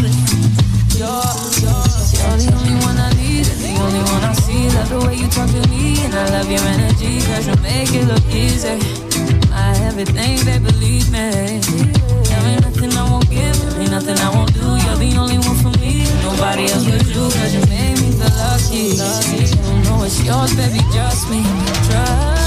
you're, 1.00 1.32
you're 1.62 2.36
the 2.36 2.48
only 2.52 2.76
one 2.84 2.98
I 2.98 3.10
need, 3.16 3.46
the 3.64 3.72
only 3.80 4.02
one 4.12 4.24
I 4.24 4.32
see. 4.44 4.68
Love 4.76 4.88
the 4.90 4.98
way 5.06 5.14
you 5.16 5.28
talk 5.28 5.48
to 5.48 5.62
me, 5.72 6.04
and 6.04 6.14
I 6.14 6.28
love 6.36 6.50
your 6.50 6.60
energy, 6.60 7.20
cause 7.28 7.46
you 7.48 7.56
make 7.62 7.92
it 7.94 8.04
look 8.04 8.26
easy. 8.28 8.76
My 9.48 9.72
everything, 9.88 10.36
they 10.44 10.58
believe 10.58 11.08
me. 11.10 11.60
There 12.28 12.44
ain't 12.50 12.62
nothing 12.66 12.92
I 12.92 13.04
won't 13.10 13.28
give, 13.30 13.56
ain't 13.80 13.90
nothing 13.90 14.18
I 14.18 14.28
won't 14.28 14.52
do. 14.52 14.66
You're 14.84 15.00
the 15.00 15.10
only 15.16 15.38
one 15.48 15.56
for 15.64 15.72
me, 15.80 16.04
nobody 16.28 16.64
else 16.68 16.84
but 16.84 17.06
you, 17.08 17.24
cause 17.40 17.54
you 17.56 17.64
made 17.72 17.96
me 18.04 18.12
feel 18.12 18.32
lucky. 18.36 19.00
You 19.32 19.76
know 19.84 20.04
it's 20.04 20.20
yours, 20.24 20.52
baby, 20.56 20.80
just 20.92 21.30
me. 21.30 21.40
Trust 21.88 22.37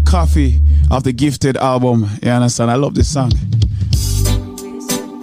Koffee 0.00 0.60
of 0.90 1.04
the 1.04 1.12
Gifted 1.12 1.56
album. 1.56 2.08
You 2.22 2.30
understand? 2.30 2.70
I 2.70 2.74
love 2.74 2.94
this 2.94 3.12
song. 3.12 3.30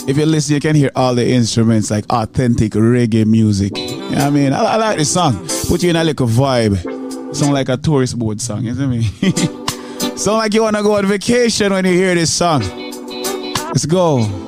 If 0.06 0.18
you 0.18 0.26
listen, 0.26 0.56
you 0.56 0.60
can 0.60 0.76
hear 0.76 0.92
all 0.96 1.16
the 1.16 1.26
instruments 1.26 1.90
like 1.90 2.06
authentic 2.10 2.74
reggae 2.74 3.26
music. 3.26 3.78
You 3.78 3.98
know 3.98 4.08
what 4.10 4.18
I 4.20 4.30
mean? 4.30 4.54
I, 4.54 4.64
I 4.64 4.76
like 4.76 4.98
this 4.98 5.14
song. 5.14 5.48
Put 5.68 5.82
you 5.82 5.92
in 5.92 5.96
a 5.96 6.04
little 6.04 6.28
vibe. 6.28 6.76
Sound 7.34 7.54
like 7.54 7.70
a 7.70 7.78
tourist 7.78 8.20
board 8.20 8.42
song, 8.42 8.64
see 8.64 8.86
me? 8.86 9.04
Sound 10.18 10.38
like 10.38 10.54
you 10.54 10.62
wanna 10.62 10.84
go 10.84 10.98
on 10.98 11.06
vacation 11.06 11.72
when 11.72 11.86
you 11.86 11.94
hear 11.94 12.14
this 12.16 12.34
song. 12.34 12.62
Let's 12.62 13.86
go. 13.86 14.43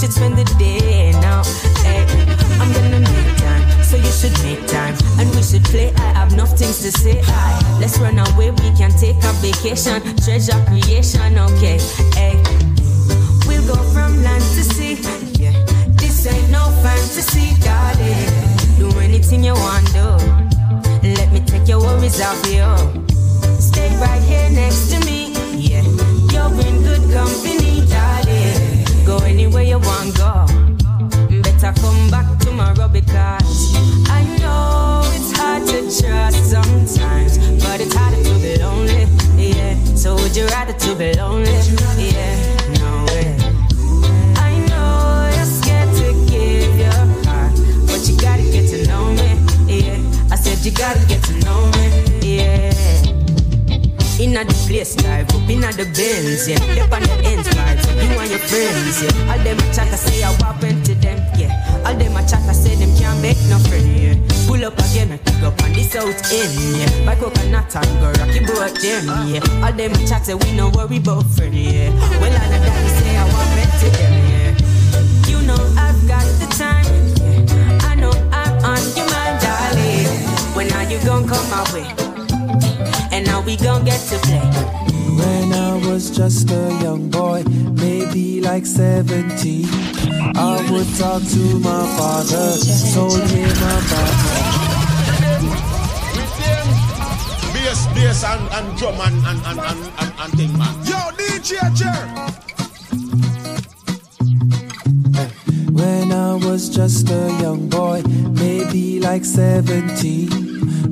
Should 0.00 0.12
spend 0.12 0.36
the 0.36 0.44
day 0.58 1.12
now. 1.24 1.42
Hey, 1.80 2.04
I'm 2.60 2.70
gonna 2.74 3.00
make 3.00 3.36
time, 3.38 3.82
so 3.82 3.96
you 3.96 4.12
should 4.12 4.36
make 4.44 4.66
time. 4.68 4.94
And 5.18 5.30
we 5.34 5.42
should 5.42 5.64
play. 5.64 5.90
I 5.96 6.12
have 6.12 6.34
enough 6.34 6.52
things 6.58 6.82
to 6.82 6.92
say. 6.92 7.22
Hi, 7.24 7.80
let's 7.80 7.98
run 7.98 8.18
away. 8.18 8.50
We 8.50 8.76
can 8.76 8.90
take 8.90 9.16
a 9.24 9.32
vacation. 9.40 10.02
Treasure 10.20 10.60
creation, 10.68 11.38
okay. 11.38 11.78
Hey, 12.12 12.36
we'll 13.48 13.66
go 13.66 13.80
from 13.94 14.22
land 14.22 14.44
to 14.56 14.62
sea. 14.74 15.00
Yeah, 15.40 15.56
this 15.96 16.26
ain't 16.26 16.50
no 16.50 16.64
fantasy, 16.84 17.56
darling. 17.64 18.28
Do 18.78 18.92
anything 19.00 19.44
you 19.44 19.54
want, 19.54 19.86
do. 19.96 20.08
Let 21.16 21.32
me 21.32 21.40
take 21.40 21.66
your 21.68 21.80
worries 21.80 22.20
off 22.20 22.36
you. 22.44 22.68
Stay 23.58 23.88
right 23.96 24.22
here 24.24 24.50
next 24.50 24.90
to 24.90 25.00
me. 25.00 25.05
Place, 54.76 55.02
live 55.04 55.24
up 55.32 55.48
inna 55.48 55.72
the 55.72 55.88
Benz, 55.96 56.44
yeah. 56.44 56.60
Up 56.84 56.92
on 56.92 57.00
the 57.00 57.16
ends, 57.24 57.48
vibes, 57.48 57.88
you 57.96 58.12
and 58.12 58.28
your 58.28 58.44
friends, 58.44 59.00
yeah. 59.00 59.32
All 59.32 59.40
them 59.40 59.56
a 59.56 59.64
chat, 59.72 59.88
I 59.88 59.96
say 59.96 60.22
I 60.22 60.28
walk 60.44 60.62
into 60.68 60.92
them, 60.96 61.16
yeah. 61.32 61.80
All 61.86 61.96
them 61.96 62.12
a 62.12 62.20
chat, 62.28 62.44
I 62.44 62.52
say 62.52 62.74
them 62.76 62.92
can't 62.92 63.16
make 63.24 63.40
no 63.48 63.56
friend, 63.72 63.88
yeah. 63.96 64.20
Pull 64.44 64.62
up 64.66 64.76
again, 64.76 65.12
I 65.12 65.16
pick 65.16 65.40
up 65.40 65.56
on 65.64 65.72
the 65.72 65.80
south 65.80 66.20
end, 66.28 66.52
yeah. 66.76 67.06
By 67.08 67.16
coconut 67.16 67.72
and 67.72 67.88
go 68.04 68.12
rocky 68.20 68.44
boat 68.44 68.76
them, 68.76 69.08
yeah. 69.32 69.64
All 69.64 69.72
them 69.72 69.96
a 69.96 70.00
chat, 70.04 70.26
say 70.26 70.34
we 70.34 70.52
no 70.52 70.68
worry 70.68 70.98
about 70.98 71.24
friend, 71.24 71.56
yeah. 71.56 71.88
Well, 72.20 72.36
all 72.36 72.52
of 72.52 72.60
that, 72.60 72.84
say 73.00 73.16
I 73.16 73.24
walk 73.32 73.56
into 73.56 73.88
them, 73.96 74.12
yeah. 74.28 74.52
You 75.24 75.40
know 75.48 75.56
I've 75.80 75.96
got 76.04 76.28
the 76.36 76.52
time, 76.52 76.84
yeah. 77.24 77.88
I 77.88 77.96
know 77.96 78.12
I'm 78.28 78.76
on 78.76 78.84
your 78.92 79.08
mind, 79.08 79.40
darling. 79.40 80.20
When 80.52 80.68
are 80.76 80.84
you 80.84 81.00
gonna 81.00 81.24
come 81.24 81.48
my 81.48 81.64
way? 81.72 82.05
And 83.16 83.24
now 83.24 83.40
we 83.40 83.56
gon' 83.56 83.84
get 83.84 84.00
to 84.10 84.18
play. 84.26 84.46
When 85.20 85.52
I 85.52 85.76
was 85.88 86.10
just 86.10 86.50
a 86.50 86.68
young 86.82 87.08
boy, 87.08 87.44
maybe 87.72 88.42
like 88.42 88.56
like 88.56 88.64
17, 88.64 89.66
I 90.34 90.66
would 90.70 90.88
talk 90.96 91.22
to 91.22 91.58
my 91.60 91.84
father, 91.98 92.56
told 92.94 93.20
him 93.28 93.50
about 93.50 94.16
Bass, 97.52 97.86
bass, 97.94 98.24
and, 98.24 98.48
and 98.56 98.78
drum 98.78 98.94
and, 99.00 99.26
and, 99.26 99.40
and, 99.44 99.60
and, 99.60 99.92
and, 99.98 100.12
and 100.20 100.32
thing, 100.38 100.52
man. 100.56 100.74
Yo, 100.88 100.96
DJ 101.18 101.60
Jer. 101.76 102.02
When 105.70 106.12
I 106.12 106.34
was 106.34 106.70
just 106.70 107.10
a 107.10 107.38
young 107.42 107.68
boy, 107.68 108.02
maybe 108.30 109.00
like 109.00 109.26
17, 109.26 110.45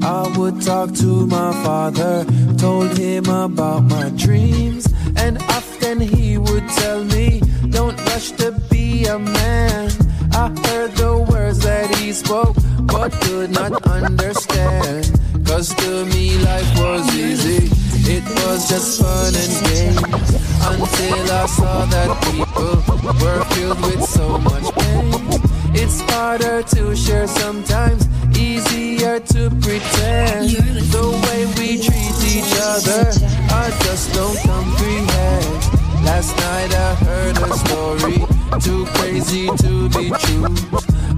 I 0.04 0.32
would 0.36 0.60
talk 0.60 0.92
to 0.96 1.26
my 1.26 1.52
father, 1.64 2.26
told 2.58 2.96
him 2.98 3.24
about 3.24 3.84
my 3.84 4.10
dreams, 4.10 4.86
and 5.16 5.38
often 5.44 5.98
he 5.98 6.36
would 6.36 6.68
tell 6.68 7.02
me, 7.04 7.40
Don't 7.70 7.98
rush 8.08 8.32
to 8.32 8.52
be 8.70 9.06
a 9.06 9.18
man. 9.18 9.90
I 10.32 10.48
heard 10.66 10.92
the 10.92 11.26
words 11.30 11.60
that 11.60 11.94
he 11.96 12.12
spoke, 12.12 12.54
but 12.82 13.12
could 13.22 13.50
not 13.50 13.86
understand. 13.86 15.10
Cause 15.46 15.74
to 15.74 16.04
me, 16.06 16.36
life 16.38 16.78
was 16.78 17.16
easy. 17.16 17.70
It 18.06 18.24
was 18.44 18.68
just 18.68 19.00
fun 19.00 19.32
and 19.34 19.54
games 19.64 20.30
until 20.68 21.32
I 21.32 21.46
saw 21.46 21.86
that 21.86 22.10
people 22.28 22.76
were 23.24 23.44
filled 23.54 23.80
with 23.80 24.04
so 24.04 24.38
much 24.38 24.74
pain. 24.74 25.40
It's 25.74 26.00
harder 26.12 26.62
to 26.62 26.94
share 26.94 27.26
sometimes, 27.26 28.06
easier 28.36 29.20
to 29.20 29.50
pretend. 29.62 30.50
The 30.94 31.06
way 31.24 31.46
we 31.58 31.82
treat 31.82 32.16
each 32.34 32.52
other, 32.60 33.10
I 33.50 33.70
just 33.84 34.12
don't 34.14 34.38
comprehend. 34.38 36.04
Last 36.04 36.36
night 36.36 36.74
I 36.74 36.94
heard 37.06 37.36
a 37.38 37.52
story, 37.64 38.18
too 38.60 38.84
crazy 38.96 39.46
to 39.46 39.88
be 39.90 40.10
true. 40.10 40.46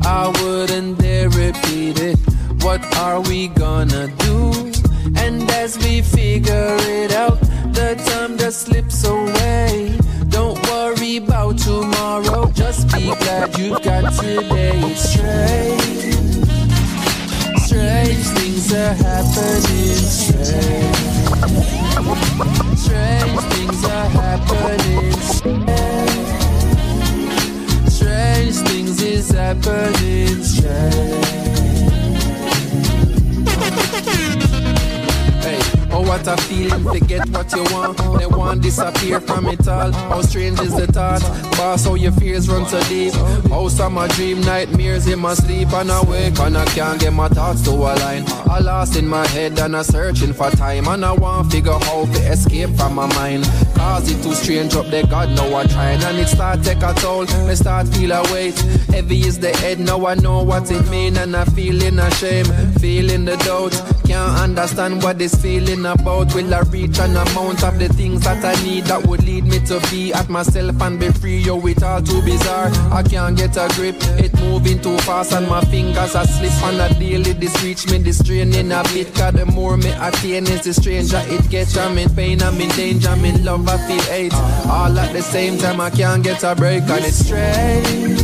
I 0.05 0.33
wouldn't 0.41 0.99
dare 0.99 1.29
repeat 1.31 1.99
it. 1.99 2.19
What 2.63 2.83
are 2.97 3.21
we 3.21 3.49
gonna 3.49 4.09
do? 4.19 4.73
And 5.17 5.49
as 5.51 5.77
we 5.79 6.03
figure 6.03 6.77
it 6.81 7.13
out, 7.13 7.41
the 7.73 7.95
time 8.07 8.39
just 8.39 8.63
slips 8.63 9.05
away. 9.05 9.16
Strange 22.77 23.41
things 23.53 23.85
are 23.85 24.09
happening. 24.09 25.13
Strange, 27.89 28.55
things 28.69 29.03
is 29.03 29.31
happening. 29.31 29.96
What 36.27 36.39
a 36.39 36.43
feeling 36.43 36.85
to 36.93 37.01
get 37.01 37.29
what 37.31 37.53
you 37.53 37.63
want. 37.75 37.97
They 38.19 38.27
want 38.27 38.63
disappear 38.63 39.21
from 39.21 39.47
it 39.47 39.67
all. 39.69 39.93
How 39.93 40.23
strange 40.23 40.61
is 40.61 40.75
the 40.75 40.87
thought? 40.87 41.23
Boss, 41.57 41.85
how 41.85 41.95
your 41.95 42.13
fears 42.13 42.49
run 42.49 42.67
so 42.67 42.83
deep. 42.85 43.13
How 43.51 43.69
some 43.69 43.99
a 43.99 44.09
dream 44.09 44.41
nightmares 44.41 45.07
in 45.07 45.19
my 45.19 45.35
sleep 45.35 45.73
and 45.73 45.91
I 45.91 46.03
wake 46.05 46.39
and 46.39 46.57
I 46.57 46.65
can't 46.67 47.01
get 47.01 47.13
my 47.13 47.29
thoughts 47.29 47.63
to 47.63 47.71
align. 47.71 48.25
I 48.51 48.59
lost 48.61 48.97
in 48.97 49.07
my 49.09 49.27
head 49.29 49.59
and 49.59 49.77
I 49.77 49.83
searching 49.83 50.33
for 50.33 50.51
time 50.51 50.89
and 50.89 51.05
I 51.05 51.13
want 51.13 51.53
figure 51.53 51.73
how 51.73 52.07
to 52.07 52.19
escape 52.33 52.71
from 52.77 52.95
my 52.95 53.07
mind. 53.15 53.45
Cause 53.75 54.11
it 54.11 54.23
too 54.23 54.35
strange 54.35 54.75
up 54.75 54.87
there, 54.87 55.07
God 55.07 55.31
know 55.37 55.55
I 55.55 55.67
trying 55.67 56.03
and 56.03 56.19
it 56.19 56.29
start 56.29 56.63
take 56.63 56.83
a 56.83 56.93
toll. 56.95 57.27
Me 57.47 57.55
start 57.55 57.89
feel 57.89 58.13
a 58.13 58.23
weight. 58.33 58.59
Heavy 58.91 59.21
is 59.21 59.39
the 59.39 59.51
head, 59.59 59.79
now 59.79 60.07
I 60.07 60.15
know 60.15 60.43
what 60.43 60.71
it 60.71 60.89
mean 60.89 61.17
and 61.17 61.37
I 61.37 61.45
feeling 61.45 61.99
ashamed, 61.99 62.49
feeling 62.81 63.25
the 63.25 63.37
doubt. 63.37 63.75
Can't 64.17 64.39
understand 64.39 65.03
what 65.03 65.19
this 65.19 65.35
feeling 65.35 65.85
about. 65.85 66.35
Will 66.35 66.55
I 66.55 66.61
reach 66.71 66.99
an 67.01 67.11
amount 67.11 67.63
of 67.63 67.79
the 67.79 67.87
things 67.91 68.25
that 68.25 68.43
I 68.43 68.55
need 68.65 68.85
that 68.85 69.07
would 69.07 69.23
lead 69.23 69.45
me 69.45 69.59
to 69.67 69.79
be 69.91 70.15
at 70.15 70.31
myself 70.31 70.81
and 70.81 70.99
be 70.99 71.11
free? 71.11 71.41
Yo, 71.41 71.61
it 71.67 71.83
all 71.83 72.01
too 72.01 72.23
bizarre. 72.23 72.71
I 72.91 73.03
can't 73.03 73.37
get 73.37 73.59
a 73.59 73.69
grip. 73.75 73.97
It 74.17 74.33
moving 74.41 74.81
too 74.81 74.97
fast 75.01 75.35
and 75.35 75.47
my 75.47 75.61
fingers 75.67 76.15
are 76.15 76.27
slip 76.27 76.63
on 76.63 76.81
a 76.81 76.89
daily. 76.99 77.35
This 77.35 77.63
reach 77.63 77.91
me, 77.91 77.99
this 77.99 78.23
training 78.23 78.73
a 78.73 78.83
bit. 78.85 79.15
Cause 79.15 79.35
the 79.35 79.45
more 79.45 79.77
me 79.77 79.91
attain 79.91 80.47
is 80.47 80.65
the 80.65 80.73
stranger 80.73 81.21
it 81.27 81.51
gets. 81.51 81.77
I'm 81.77 81.99
in 81.99 82.09
pain, 82.09 82.41
I'm 82.41 82.59
in 82.59 82.71
danger, 82.71 83.11
I'm 83.11 83.23
in 83.23 83.45
love, 83.45 83.69
I 83.69 83.77
feel 83.87 84.03
hate. 84.05 84.33
All 84.33 84.99
at 84.99 85.13
the 85.13 85.21
same 85.21 85.59
time, 85.59 85.79
I 85.79 85.91
can't 85.91 86.25
get 86.25 86.43
a 86.43 86.55
break 86.55 86.85
and 86.85 87.05
it's 87.05 87.19
strange. 87.19 88.23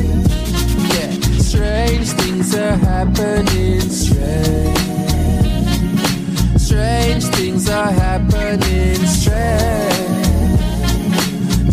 Yeah, 0.95 1.11
strange 1.37 2.09
things 2.13 2.55
are 2.55 2.77
happening. 2.79 3.81
Strange. 3.83 5.02
Strange 6.65 7.25
things 7.35 7.69
are 7.69 7.91
happening. 7.91 8.95
Strange. 9.07 10.25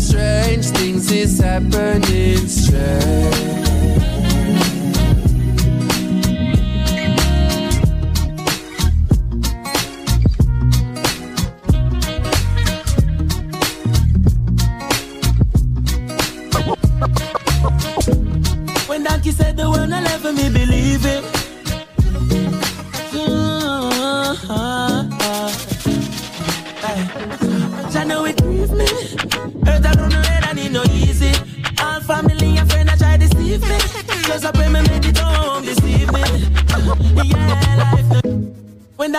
Strange 0.01 0.65
things 0.77 1.11
is 1.11 1.39
happening. 1.39 2.47
Strange. 2.47 3.35
When 18.87 19.03
Donkey 19.03 19.31
said 19.31 19.55
the 19.55 19.69
word, 19.69 19.91
I 19.91 20.01
never 20.01 20.33
me 20.33 20.49
believe 20.49 21.05
it. 21.05 21.38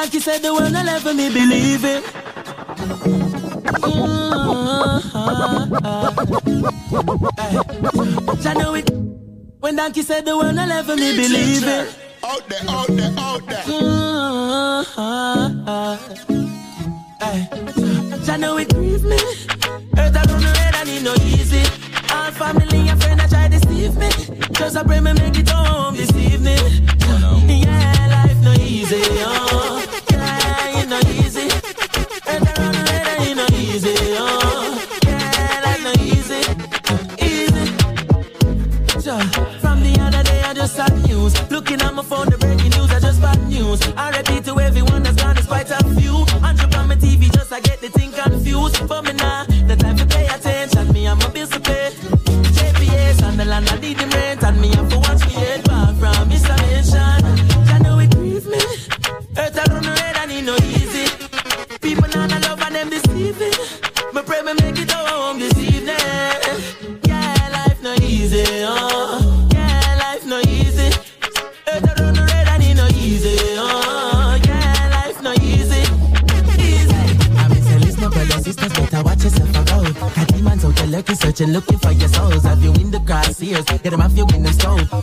When 0.01 0.07
Donkey 0.07 0.21
said 0.21 0.41
the 0.41 0.55
word, 0.55 0.73
I 0.73 0.83
never 0.83 1.13
me 1.13 1.29
believe 1.29 1.85
it. 1.85 2.03
Mm, 3.85 5.03
hey. 7.37 7.59
I 8.49 8.55
know 8.55 8.75
it. 8.77 8.91
When 9.61 9.77
Donkey 9.77 10.01
said 10.01 10.25
the 10.25 10.39
word, 10.39 10.57
I 10.57 10.65
never 10.65 10.97
me 10.97 11.15
believe 11.15 11.65
it. 11.67 11.95
Out 12.25 12.49
there, 12.49 12.61
out 12.67 12.87
there, 12.89 13.13
out 13.19 13.47
there. 13.47 13.63
Hey. 17.21 17.47
I 18.33 18.37
know 18.39 18.57
it 18.57 18.73
grieve 18.73 19.05
me. 19.05 19.19
Hurt 19.97 20.17
around 20.17 20.41
the 20.41 20.55
head, 20.57 20.77
I 20.77 20.85
need 20.85 21.03
no 21.03 21.13
easy. 21.17 21.63
All 22.11 22.31
family 22.31 22.89
and 22.89 23.03
friends, 23.03 23.21
I 23.21 23.27
try 23.27 23.49
to 23.49 23.59
deceive 23.59 23.99
me. 23.99 24.09
Just 24.53 24.79
I 24.79 24.83
pray 24.83 25.01
me 25.01 25.13
make 25.13 25.39
it 25.39 25.51
home 25.51 25.95
this 25.95 26.11
evening. 26.17 26.89
Yeah, 27.47 28.09
life 28.09 28.39
no 28.43 28.55
easy. 28.55 29.03
Oh. 29.03 29.40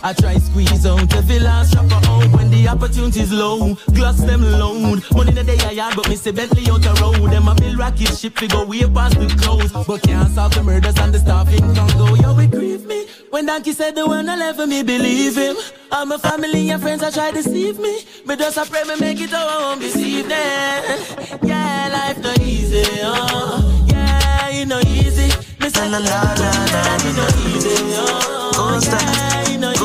I 0.08 0.14
try 0.14 0.38
squeeze 0.38 0.86
out 0.86 1.14
every 1.16 1.38
last 1.38 1.74
drop 1.74 1.84
of 1.88 2.06
out 2.06 2.32
when 2.32 2.50
the 2.50 2.66
opportunity's 2.70 3.30
low. 3.30 3.76
Glass 3.94 4.24
them 4.24 4.42
load. 4.42 5.04
Money 5.12 5.34
the 5.34 5.44
day 5.44 5.60
I 5.66 5.72
yard, 5.72 5.96
but 5.98 6.08
me 6.08 6.16
say 6.16 6.32
Bentley 6.32 6.64
out 6.72 6.82
the 6.82 6.94
road. 7.02 7.30
Them 7.30 7.50
a 7.50 7.54
build 7.56 7.78
rocket 7.78 8.16
ship, 8.18 8.40
we 8.40 8.48
go 8.48 8.64
way 8.64 8.88
past 8.88 9.20
the 9.20 9.28
clothes. 9.28 9.74
But 9.86 10.04
can't 10.04 10.32
solve 10.32 10.56
the 10.56 10.64
murders 10.64 10.98
and 10.98 11.14
the 11.14 11.20
starving 11.20 11.60
can 11.76 11.98
go. 11.98 12.16
Yo, 12.16 12.40
it 12.40 12.52
grieve 12.52 12.86
me. 12.86 13.06
When 13.32 13.48
Donkey 13.48 13.74
said 13.74 13.96
the 13.96 14.08
one 14.08 14.30
I 14.30 14.38
left 14.38 14.60
me 14.60 14.82
believe 14.82 15.36
him. 15.36 15.58
All 15.92 16.06
my 16.06 16.18
family 16.18 16.70
and 16.70 16.82
friends 16.82 17.04
I 17.04 17.12
try 17.12 17.32
to 17.32 17.44
deceive 17.44 17.78
me. 17.78 18.00
But 18.26 18.40
just 18.40 18.58
I 18.58 18.64
pray 18.64 18.86
me 18.86 18.96
make 19.02 19.20
it 19.20 19.34
all, 19.34 19.46
I 19.46 19.58
won't 19.64 19.82
deceive 19.82 20.30
them. 20.30 21.40
Yeah, 21.44 21.90
life 21.92 22.24
not 22.24 22.40
easy, 22.40 22.86
oh. 23.04 23.86
Yeah, 23.88 24.52
it 24.52 24.68
no 24.70 24.80
easy. 24.80 25.28
Me 25.60 25.68
say 25.68 25.90
la 25.90 25.98
la 25.98 26.22
la 26.40 26.52
la, 26.72 26.96
it 26.96 27.14
no 27.14 27.28
easy, 27.44 27.76
oh. 28.00 28.80
Yeah, 28.88 29.52
it 29.52 29.77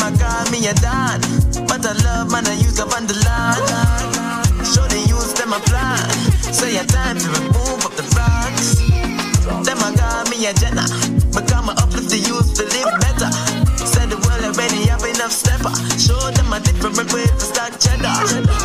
a 0.00 0.10
call 0.18 0.50
me 0.50 0.66
a 0.66 0.74
don, 0.74 1.20
but 1.66 1.82
love 2.04 2.30
man 2.30 2.46
I 2.46 2.54
use 2.54 2.80
on 2.94 3.06
the. 3.06 3.14
Show 4.64 4.86
the 4.88 4.98
use 5.08 5.34
them 5.34 5.52
a 5.52 5.60
plan, 5.60 6.08
say 6.52 6.76
time 6.84 7.18
to 7.18 7.28
remove 7.28 7.84
up 7.84 7.92
the 7.96 8.02
me 10.30 10.46
a 10.46 10.52
but 11.32 11.46
the 12.08 12.18
to 12.54 12.62
live 12.64 13.00
better. 13.00 13.11
A 16.84 16.88
different 16.88 17.12
way 17.12 17.24
to 17.26 17.40
start 17.40 17.78
cheddar. 17.78 18.61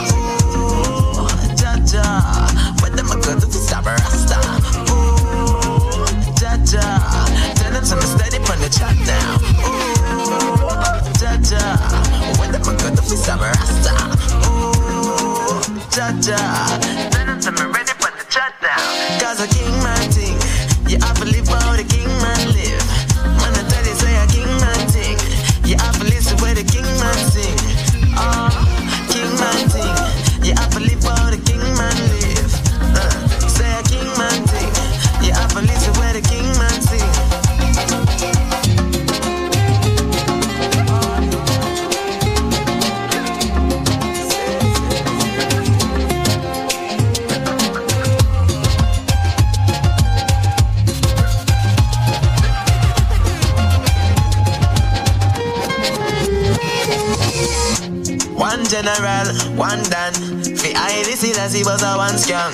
One 58.38 58.64
general, 58.70 59.26
one 59.58 59.82
Dan. 59.90 60.14
The 60.46 60.72
highly 60.78 61.18
see 61.18 61.34
that 61.34 61.50
he 61.50 61.66
was 61.66 61.82
a 61.82 61.98
one 61.98 62.22
skunk. 62.22 62.54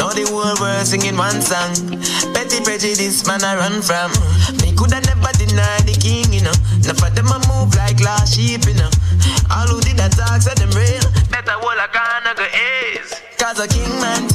Now 0.00 0.08
the 0.16 0.24
whole 0.24 0.56
world 0.56 0.86
singing 0.88 1.16
one 1.16 1.44
song. 1.44 1.76
Petty 2.32 2.64
prejudice, 2.64 3.28
man, 3.28 3.44
I 3.44 3.52
run 3.60 3.84
from. 3.84 4.08
Me 4.64 4.72
coulda 4.72 4.96
never 5.04 5.28
deny 5.36 5.76
the 5.84 5.92
king, 6.00 6.24
you 6.32 6.40
know. 6.40 6.56
Now 6.88 6.96
for 6.96 7.12
them, 7.12 7.28
I 7.28 7.36
move 7.52 7.76
like 7.76 8.00
lost 8.00 8.32
sheep, 8.32 8.64
you 8.64 8.80
know. 8.80 8.88
All 9.52 9.68
who 9.68 9.84
did 9.84 10.00
that 10.00 10.16
talk, 10.16 10.40
said 10.40 10.56
them 10.56 10.72
real. 10.72 11.04
Better 11.28 11.52
hold 11.60 11.76
a 11.76 11.84
gun, 11.92 12.24
go 12.32 12.48
is. 12.96 13.20
Cause 13.36 13.60
a 13.60 13.68
king 13.68 13.92
man 14.00 14.29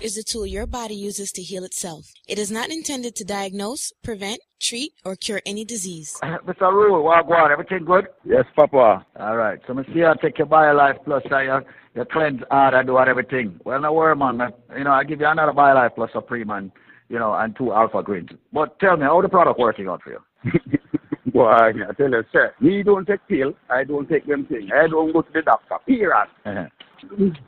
This 0.00 0.14
product 0.14 0.18
is 0.18 0.18
a 0.18 0.32
tool 0.32 0.46
your 0.46 0.66
body 0.66 0.94
uses 0.94 1.32
to 1.32 1.42
heal 1.42 1.64
itself. 1.64 2.06
It 2.28 2.38
is 2.38 2.50
not 2.50 2.70
intended 2.70 3.16
to 3.16 3.24
diagnose, 3.24 3.92
prevent, 4.04 4.40
treat, 4.60 4.92
or 5.04 5.16
cure 5.16 5.40
any 5.44 5.64
disease. 5.64 6.16
Mr. 6.22 6.72
Rule, 6.72 7.02
Wagwan, 7.02 7.50
everything 7.50 7.84
good? 7.84 8.06
Yes, 8.24 8.44
Papa. 8.54 9.04
All 9.18 9.36
right. 9.36 9.58
So, 9.66 9.76
I 9.78 9.82
see 9.86 10.04
take 10.22 10.38
your 10.38 10.46
BioLife 10.46 11.04
Plus, 11.04 11.22
uh, 11.32 11.38
your, 11.38 11.64
your 11.94 12.04
cleanse 12.06 12.42
hard 12.50 12.74
and 12.74 12.86
do 12.86 12.98
everything. 12.98 13.58
Well, 13.64 13.80
no 13.80 13.92
worry, 13.92 14.14
man. 14.16 14.40
Uh, 14.40 14.50
You 14.76 14.84
know, 14.84 14.92
I 14.92 15.04
give 15.04 15.20
you 15.20 15.26
another 15.26 15.52
BioLife 15.52 15.94
Plus 15.96 16.10
Supreme 16.12 16.50
and, 16.50 16.70
you 17.08 17.18
know, 17.18 17.34
and 17.34 17.56
two 17.56 17.72
Alpha 17.72 18.02
Greens. 18.02 18.30
But 18.52 18.78
tell 18.78 18.96
me, 18.96 19.02
how 19.04 19.20
the 19.20 19.28
product 19.28 19.58
working 19.58 19.88
out 19.88 20.02
for 20.02 20.10
you? 20.12 20.20
Boy, 21.32 21.48
I 21.50 21.72
tell 21.96 22.10
you, 22.10 22.22
sir, 22.32 22.54
me 22.60 22.82
don't 22.82 23.06
take 23.06 23.26
pill. 23.28 23.52
I 23.68 23.84
don't 23.84 24.08
take 24.08 24.26
them 24.26 24.46
things. 24.46 24.70
I 24.74 24.86
don't 24.88 25.12
go 25.12 25.22
to 25.22 25.32
the 25.32 25.42
doctor. 25.42 25.76
Period. 25.86 26.28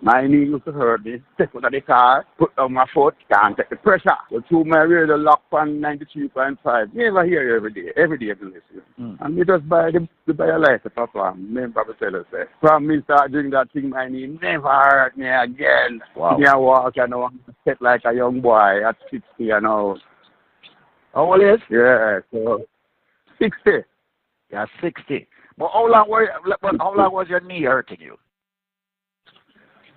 My 0.03 0.27
knee 0.27 0.47
used 0.47 0.65
to 0.65 0.73
hurt 0.73 1.05
me. 1.05 1.23
Step 1.35 1.55
out 1.57 1.65
of 1.65 1.73
the 1.73 1.81
car, 1.81 2.27
put 2.39 2.55
down 2.57 2.73
my 2.73 2.87
foot, 2.93 3.15
can't 3.33 3.57
take 3.57 3.71
the 3.71 3.77
pressure. 3.77 4.17
But 4.31 4.47
through 4.49 4.65
my 4.65 4.79
radio 4.79 5.17
lock 5.17 5.43
on 5.53 5.81
93.5, 5.81 6.95
never 6.95 7.25
hear 7.25 7.49
you 7.49 7.57
every 7.57 7.73
day. 7.73 7.93
Every 7.97 8.19
day 8.19 8.31
I 8.31 8.45
listen. 8.45 8.83
Mm. 9.01 9.17
And 9.21 9.37
me 9.37 9.45
just 9.45 9.69
buy 9.69 9.91
the, 9.91 10.09
the 10.27 10.35
buy 10.35 10.49
a 10.49 10.59
life, 10.59 10.83
Papa. 10.95 11.35
Me 11.37 11.63
and 11.63 11.75
Papa 11.75 11.93
tell 11.99 12.17
us 12.17 12.27
that. 12.33 12.49
From 12.61 12.87
me 12.87 13.03
start 13.05 13.33
doing 13.33 13.51
that 13.51 13.73
thing, 13.73 13.91
my 13.91 14.09
knee 14.09 14.39
never 14.41 14.69
hurt 14.69 15.17
me 15.17 15.27
again. 15.29 16.01
Wow. 16.17 16.37
Me 16.37 16.47
I 16.47 16.57
walk, 16.57 16.95
you 16.97 17.07
know, 17.07 17.31
like 17.81 18.03
a 18.05 18.15
young 18.15 18.41
boy 18.41 18.87
at 18.87 18.97
60, 19.11 19.25
you 19.39 19.61
know. 19.61 19.99
How 21.15 21.33
old 21.33 21.43
is? 21.43 21.61
Yeah, 21.69 22.21
so 22.33 22.65
60. 23.41 23.85
Yeah, 24.51 24.67
60. 24.81 25.27
But 25.59 25.71
how 25.73 25.87
long, 25.87 26.09
were, 26.09 26.29
but 26.63 26.77
how 26.79 26.95
long 26.97 27.13
was 27.13 27.27
your 27.29 27.41
knee 27.41 27.65
hurting 27.65 28.01
you? 28.01 28.17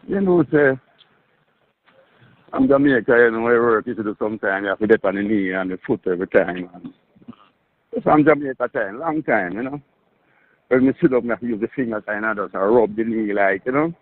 You 0.08 0.22
know, 0.22 0.44
say, 0.52 0.80
I'm 2.52 2.68
Jamaica, 2.68 3.06
you 3.08 3.32
know, 3.32 3.48
I 3.48 3.52
work, 3.54 3.88
you 3.88 3.96
do 3.96 4.16
sometimes, 4.20 4.64
you 4.64 4.70
have 4.70 4.80
to 4.80 4.88
get 4.88 5.06
on 5.06 5.16
the 5.16 5.24
knee 5.24 5.52
and 5.54 5.72
the 5.72 5.80
foot 5.88 6.02
every 6.06 6.28
time. 6.28 6.70
And 7.94 8.04
from 8.04 8.26
Jamaica 8.26 8.68
time, 8.70 9.00
long 9.00 9.24
time, 9.24 9.54
you 9.54 9.64
know. 9.64 9.82
When 10.68 10.88
me 10.88 10.94
sit 11.02 11.14
up, 11.14 11.24
I 11.26 11.28
have 11.30 11.40
to 11.40 11.48
use 11.48 11.62
the 11.62 11.68
fingers 11.76 12.04
and 12.08 12.26
I 12.26 12.34
just 12.34 12.54
rub 12.54 12.96
the 12.96 13.04
knee 13.04 13.34
like, 13.34 13.64
you 13.66 13.72
know. 13.72 13.94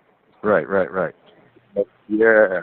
Right, 0.42 0.68
right, 0.68 0.92
right. 0.92 1.16
But, 1.76 1.88
yeah. 2.08 2.62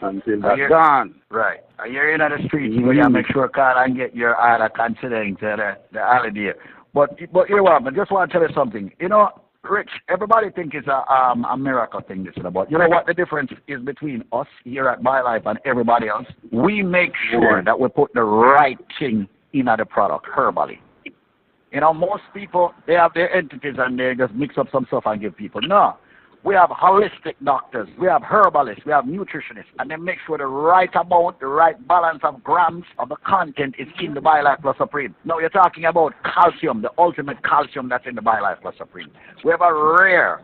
Until 0.00 0.44
I 0.44 0.48
that's 0.48 0.56
hear- 0.56 0.68
gone. 0.68 1.14
Right. 1.30 1.60
And 1.78 1.92
you're 1.92 2.12
in 2.12 2.20
the 2.20 2.46
streets, 2.46 2.74
you 2.76 2.94
gotta 2.94 3.10
make 3.10 3.26
sure 3.32 3.48
call 3.48 3.74
and 3.78 3.96
get 3.96 4.14
your 4.14 4.36
order 4.40 4.68
considering 4.74 5.36
to 5.36 5.54
the, 5.56 5.76
the 5.92 6.00
holiday. 6.00 6.52
But 6.94 7.18
but 7.32 7.48
you 7.48 7.56
know 7.56 7.64
what, 7.64 7.86
I 7.86 7.90
just 7.90 8.10
want 8.10 8.30
to 8.30 8.38
tell 8.38 8.48
you 8.48 8.54
something. 8.54 8.92
You 9.00 9.08
know, 9.08 9.30
Rich, 9.68 9.90
everybody 10.08 10.50
think 10.50 10.74
it's 10.74 10.88
a 10.88 11.12
um 11.12 11.44
a 11.44 11.56
miracle 11.56 12.00
thing 12.00 12.24
this 12.24 12.34
is 12.36 12.44
about. 12.44 12.70
You 12.70 12.78
know 12.78 12.88
what 12.88 13.06
the 13.06 13.14
difference 13.14 13.50
is 13.66 13.80
between 13.80 14.24
us 14.32 14.46
here 14.64 14.88
at 14.88 15.02
My 15.02 15.20
Life 15.20 15.42
and 15.46 15.58
everybody 15.64 16.08
else? 16.08 16.26
We 16.52 16.82
make 16.82 17.12
sure 17.30 17.62
that 17.62 17.78
we 17.78 17.88
put 17.88 18.12
the 18.14 18.22
right 18.22 18.78
thing 18.98 19.28
in 19.52 19.66
the 19.66 19.84
product 19.84 20.26
herbally. 20.26 20.78
You 21.72 21.80
know, 21.80 21.92
most 21.92 22.22
people 22.32 22.72
they 22.86 22.94
have 22.94 23.12
their 23.14 23.32
entities 23.34 23.74
and 23.78 23.98
they 23.98 24.14
just 24.16 24.32
mix 24.34 24.56
up 24.56 24.68
some 24.72 24.86
stuff 24.86 25.04
and 25.06 25.20
give 25.20 25.36
people. 25.36 25.60
No. 25.62 25.96
We 26.48 26.54
have 26.54 26.70
holistic 26.70 27.34
doctors, 27.44 27.90
we 28.00 28.06
have 28.06 28.22
herbalists, 28.22 28.86
we 28.86 28.92
have 28.92 29.04
nutritionists, 29.04 29.68
and 29.78 29.90
they 29.90 29.96
make 29.96 30.16
sure 30.26 30.38
the 30.38 30.46
right 30.46 30.88
amount, 30.96 31.40
the 31.40 31.46
right 31.46 31.76
balance 31.86 32.20
of 32.22 32.42
grams 32.42 32.84
of 32.98 33.10
the 33.10 33.16
content 33.16 33.74
is 33.78 33.86
in 34.00 34.14
the 34.14 34.20
BioLife 34.20 34.62
Plus 34.62 34.78
Supreme. 34.78 35.14
Now 35.26 35.40
you're 35.40 35.50
talking 35.50 35.84
about 35.84 36.14
calcium, 36.24 36.80
the 36.80 36.88
ultimate 36.96 37.44
calcium 37.44 37.90
that's 37.90 38.06
in 38.06 38.14
the 38.14 38.22
BioLife 38.22 38.62
Plus 38.62 38.74
Supreme. 38.78 39.10
We 39.44 39.50
have 39.50 39.60
a 39.60 39.74
rare 40.00 40.40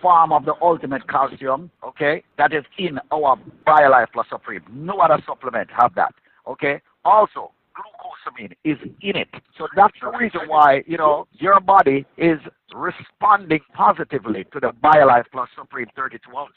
form 0.00 0.30
of 0.30 0.44
the 0.44 0.54
ultimate 0.62 1.08
calcium, 1.08 1.68
okay, 1.82 2.22
that 2.38 2.52
is 2.52 2.62
in 2.78 3.00
our 3.10 3.36
BioLife 3.66 4.12
Plus 4.12 4.26
Supreme. 4.30 4.62
No 4.70 4.98
other 4.98 5.20
supplement 5.26 5.68
have 5.76 5.96
that, 5.96 6.14
okay. 6.46 6.80
Also, 7.04 7.50
glucosamine 7.76 8.52
is 8.64 8.78
in 9.00 9.16
it. 9.16 9.28
So 9.58 9.66
that's 9.76 9.94
the 10.00 10.16
reason 10.16 10.42
why, 10.46 10.82
you 10.86 10.96
know, 10.96 11.26
your 11.32 11.60
body 11.60 12.06
is 12.16 12.38
responding 12.74 13.60
positively 13.74 14.44
to 14.52 14.60
the 14.60 14.72
BioLife 14.82 15.24
Plus 15.32 15.48
Supreme 15.56 15.88
32 15.96 16.36
ounce. 16.36 16.52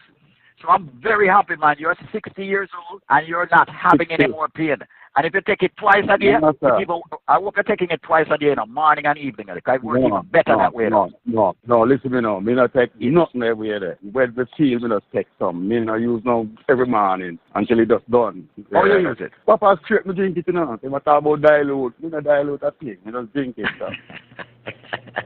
So 0.61 0.69
I'm 0.69 0.89
very 1.01 1.27
happy, 1.27 1.55
man. 1.55 1.75
You're 1.77 1.95
60 2.11 2.43
years 2.43 2.69
old 2.89 3.01
and 3.09 3.27
you're 3.27 3.47
not 3.51 3.69
having 3.69 4.11
any 4.11 4.27
more 4.27 4.47
pain. 4.47 4.77
And 5.15 5.25
if 5.25 5.33
you 5.33 5.41
take 5.41 5.63
it 5.63 5.71
twice 5.77 6.03
a 6.09 6.17
day, 6.17 6.33
No, 6.39 7.01
I 7.27 7.35
hope 7.35 7.55
you're 7.55 7.63
taking 7.63 7.89
it 7.89 8.01
twice 8.03 8.27
a 8.31 8.37
day, 8.37 8.49
in 8.51 8.55
the 8.57 8.65
morning 8.67 9.05
and 9.07 9.17
evening. 9.17 9.47
Like, 9.47 9.67
I 9.67 9.77
work 9.77 9.99
No, 9.99 10.07
even 10.07 10.21
better 10.31 10.51
no, 10.51 10.57
that 10.59 10.73
way. 10.73 10.89
No, 10.89 11.09
no, 11.25 11.55
no, 11.65 11.81
listen 11.81 12.11
to 12.11 12.17
me 12.17 12.21
now. 12.21 12.39
Me 12.39 12.53
not 12.53 12.73
take 12.73 12.91
nothing 12.99 13.41
every 13.41 13.79
day. 13.79 13.93
When 14.11 14.33
the 14.35 14.47
feel, 14.55 14.79
me 14.79 14.89
not 14.89 15.03
take 15.13 15.27
some. 15.39 15.67
Me 15.67 15.79
not 15.79 15.95
use 15.95 16.21
no 16.23 16.47
every 16.69 16.85
morning 16.85 17.39
until 17.55 17.79
it 17.79 17.89
just 17.89 18.09
done. 18.11 18.47
How 18.71 18.85
you 18.85 18.99
use 18.99 19.17
it? 19.19 19.31
Papa 19.47 19.79
straight 19.85 20.05
me 20.05 20.13
drink 20.13 20.37
it, 20.37 20.45
you 20.47 20.53
know. 20.53 20.77
They 20.81 20.89
talk 20.89 21.05
about 21.05 21.41
dilute. 21.41 21.99
Me 22.01 22.09
not 22.09 22.23
dilute 22.23 22.61
a 22.61 22.71
thing. 22.71 22.97
Me 23.03 23.11
just 23.11 23.33
drink 23.33 23.55
it, 23.57 23.69
sir. 23.79 23.89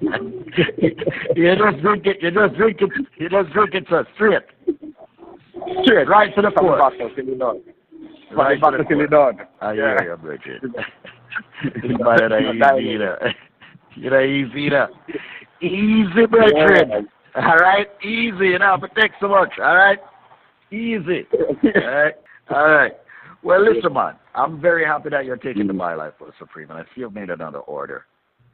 you 1.35 1.55
just 1.55 1.81
drink 1.81 2.05
it. 2.05 2.17
You 2.21 2.31
just 2.31 2.55
drink 2.55 2.81
it. 2.81 2.89
You 3.17 3.29
just 3.29 3.51
drink 3.51 3.73
it, 3.73 3.85
sir. 3.89 4.07
Straight. 4.15 4.43
Straight. 5.83 6.07
Right 6.07 6.33
to 6.35 6.41
the 6.41 6.51
From 6.51 6.65
the 6.67 6.71
core. 6.71 6.91
it 7.01 7.39
done. 7.39 7.61
Right 8.33 8.59
the 8.59 8.65
ah, 8.65 8.71
bottle 8.71 8.85
till 8.85 9.01
it 9.01 9.09
done. 9.09 9.39
I 9.61 9.73
Yeah. 9.73 9.97
hear 9.99 10.11
you, 10.11 10.17
Bridget. 10.17 10.61
But 12.03 12.21
it 12.21 12.31
ain't 12.31 12.55
easy, 12.55 12.97
though. 12.97 13.17
It 13.97 14.13
ain't 14.13 14.51
easy, 14.51 14.69
though. 14.69 14.87
Easy, 15.61 16.25
Bridget. 16.27 17.07
All 17.35 17.57
right? 17.57 17.87
Easy. 18.03 18.47
You 18.47 18.57
don't 18.57 18.81
have 18.81 18.95
take 18.95 19.11
so 19.19 19.27
much. 19.27 19.53
All 19.59 19.75
right? 19.75 19.99
Easy. 20.71 21.25
All 21.75 21.81
right? 21.91 22.13
All 22.49 22.69
right. 22.69 22.93
Well, 23.43 23.63
listen, 23.63 23.93
man. 23.93 24.15
I'm 24.35 24.61
very 24.61 24.85
happy 24.85 25.09
that 25.09 25.25
you're 25.25 25.37
taking 25.37 25.67
the 25.67 25.73
My 25.73 25.93
Life 25.93 26.13
for 26.17 26.27
the 26.27 26.33
Supreme, 26.39 26.69
and 26.69 26.79
I 26.79 26.83
see 26.83 27.01
you've 27.01 27.13
made 27.13 27.29
another 27.29 27.59
order. 27.59 28.05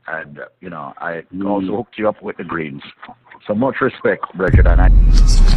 And, 0.07 0.39
uh, 0.39 0.45
you 0.61 0.69
know, 0.69 0.93
I 0.97 1.23
also 1.45 1.75
hooked 1.75 1.97
you 1.97 2.07
up 2.07 2.21
with 2.21 2.37
the 2.37 2.43
greens. 2.43 2.81
So 3.45 3.53
much 3.53 3.75
respect, 3.81 4.25
Bridget. 4.35 4.65
And 4.65 4.81
I. 4.81 5.56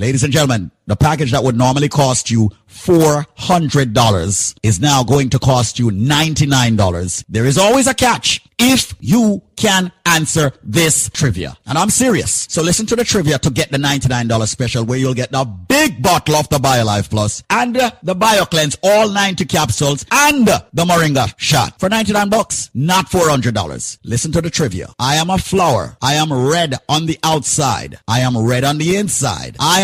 Ladies 0.00 0.22
and 0.22 0.32
gentlemen, 0.32 0.70
the 0.86 0.96
package 0.96 1.30
that 1.32 1.44
would 1.44 1.58
normally 1.58 1.90
cost 1.90 2.30
you 2.30 2.50
$400 2.70 4.56
is 4.62 4.80
now 4.80 5.04
going 5.04 5.28
to 5.28 5.38
cost 5.38 5.78
you 5.78 5.90
$99. 5.90 7.24
There 7.28 7.44
is 7.44 7.58
always 7.58 7.86
a 7.86 7.92
catch 7.92 8.40
if 8.58 8.94
you 9.00 9.42
can 9.56 9.92
answer 10.06 10.52
this 10.62 11.10
trivia. 11.10 11.56
And 11.66 11.76
I'm 11.76 11.90
serious. 11.90 12.46
So 12.50 12.62
listen 12.62 12.86
to 12.86 12.96
the 12.96 13.04
trivia 13.04 13.38
to 13.38 13.50
get 13.50 13.70
the 13.70 13.78
$99 13.78 14.48
special 14.48 14.84
where 14.84 14.98
you'll 14.98 15.14
get 15.14 15.30
the 15.30 15.44
big 15.44 16.02
bottle 16.02 16.36
of 16.36 16.48
the 16.48 16.58
BioLife 16.58 17.10
Plus 17.10 17.42
and 17.50 17.76
uh, 17.76 17.90
the 18.02 18.14
BioCleanse, 18.14 18.78
all 18.82 19.08
90 19.08 19.44
capsules 19.46 20.04
and 20.10 20.46
the 20.46 20.84
Moringa 20.84 21.32
shot 21.36 21.78
for 21.78 21.88
99 21.88 22.30
bucks, 22.30 22.70
not 22.74 23.10
$400. 23.10 23.98
Listen 24.04 24.32
to 24.32 24.40
the 24.40 24.50
trivia. 24.50 24.88
I 24.98 25.16
am 25.16 25.30
a 25.30 25.38
flower. 25.38 25.96
I 26.02 26.14
am 26.14 26.32
red 26.32 26.74
on 26.88 27.06
the 27.06 27.18
outside. 27.22 27.98
I 28.08 28.20
am 28.20 28.36
red 28.36 28.64
on 28.64 28.78
the 28.78 28.96
inside. 28.96 29.56
I 29.60 29.80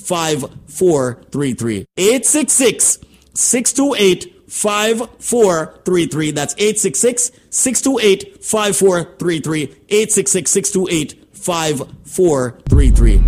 5433. 0.00 1.86
866 1.96 2.98
628 3.34 4.50
5433. 4.50 6.30
That's 6.32 6.54
866 6.54 7.30
628 7.50 8.44
5433. 8.44 9.62
866 9.88 10.50
628 10.50 11.28
5433. 11.32 13.18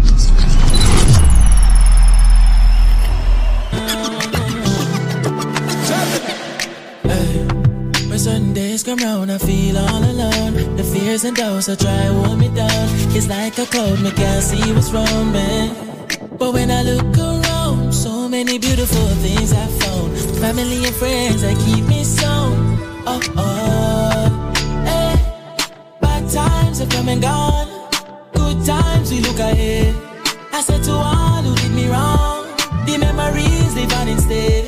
When 8.09 8.19
certain 8.19 8.53
days 8.53 8.83
come 8.83 8.99
round, 8.99 9.31
I 9.33 9.39
feel 9.39 9.79
all 9.79 10.05
alone. 10.05 10.77
The 10.77 10.85
fears 10.85 11.25
and 11.25 11.37
doubts 11.37 11.67
that 11.67 11.81
try 11.81 12.05
to 12.05 12.13
hold 12.13 12.39
me 12.39 12.49
down. 12.49 12.89
It's 13.17 13.29
like 13.29 13.57
a 13.59 13.67
cloud, 13.67 14.01
me 14.01 14.11
can't 14.11 14.43
see 14.43 14.73
what's 14.73 14.91
wrong, 14.91 15.33
man. 15.33 15.93
But 16.39 16.53
when 16.55 16.71
I 16.71 16.83
look 16.83 17.17
around, 17.19 17.93
so 17.93 18.29
many 18.29 18.59
beautiful 18.59 19.07
things 19.25 19.53
I 19.53 19.67
found. 19.67 20.19
Family 20.41 20.85
and 20.85 20.95
friends 20.97 21.43
that 21.43 21.57
keep 21.65 21.85
me 21.87 22.05
sound. 22.05 22.79
Oh, 23.07 23.21
oh, 23.37 24.53
hey. 24.85 25.15
Bad 26.01 26.31
times 26.31 26.79
have 26.79 26.89
come 26.89 27.09
and 27.09 27.23
gone. 27.23 27.69
Good 28.35 28.65
times 28.67 29.11
we 29.11 29.21
look 29.21 29.39
ahead. 29.39 29.95
I 30.53 30.61
said 30.63 30.83
to 30.85 30.93
all 30.93 31.43
who 31.43 31.55
did 31.57 31.73
me 31.73 31.89
wrong, 31.89 32.47
the 32.87 32.99
memories 32.99 33.75
live 33.75 33.93
on 33.95 34.09
instead. 34.09 34.65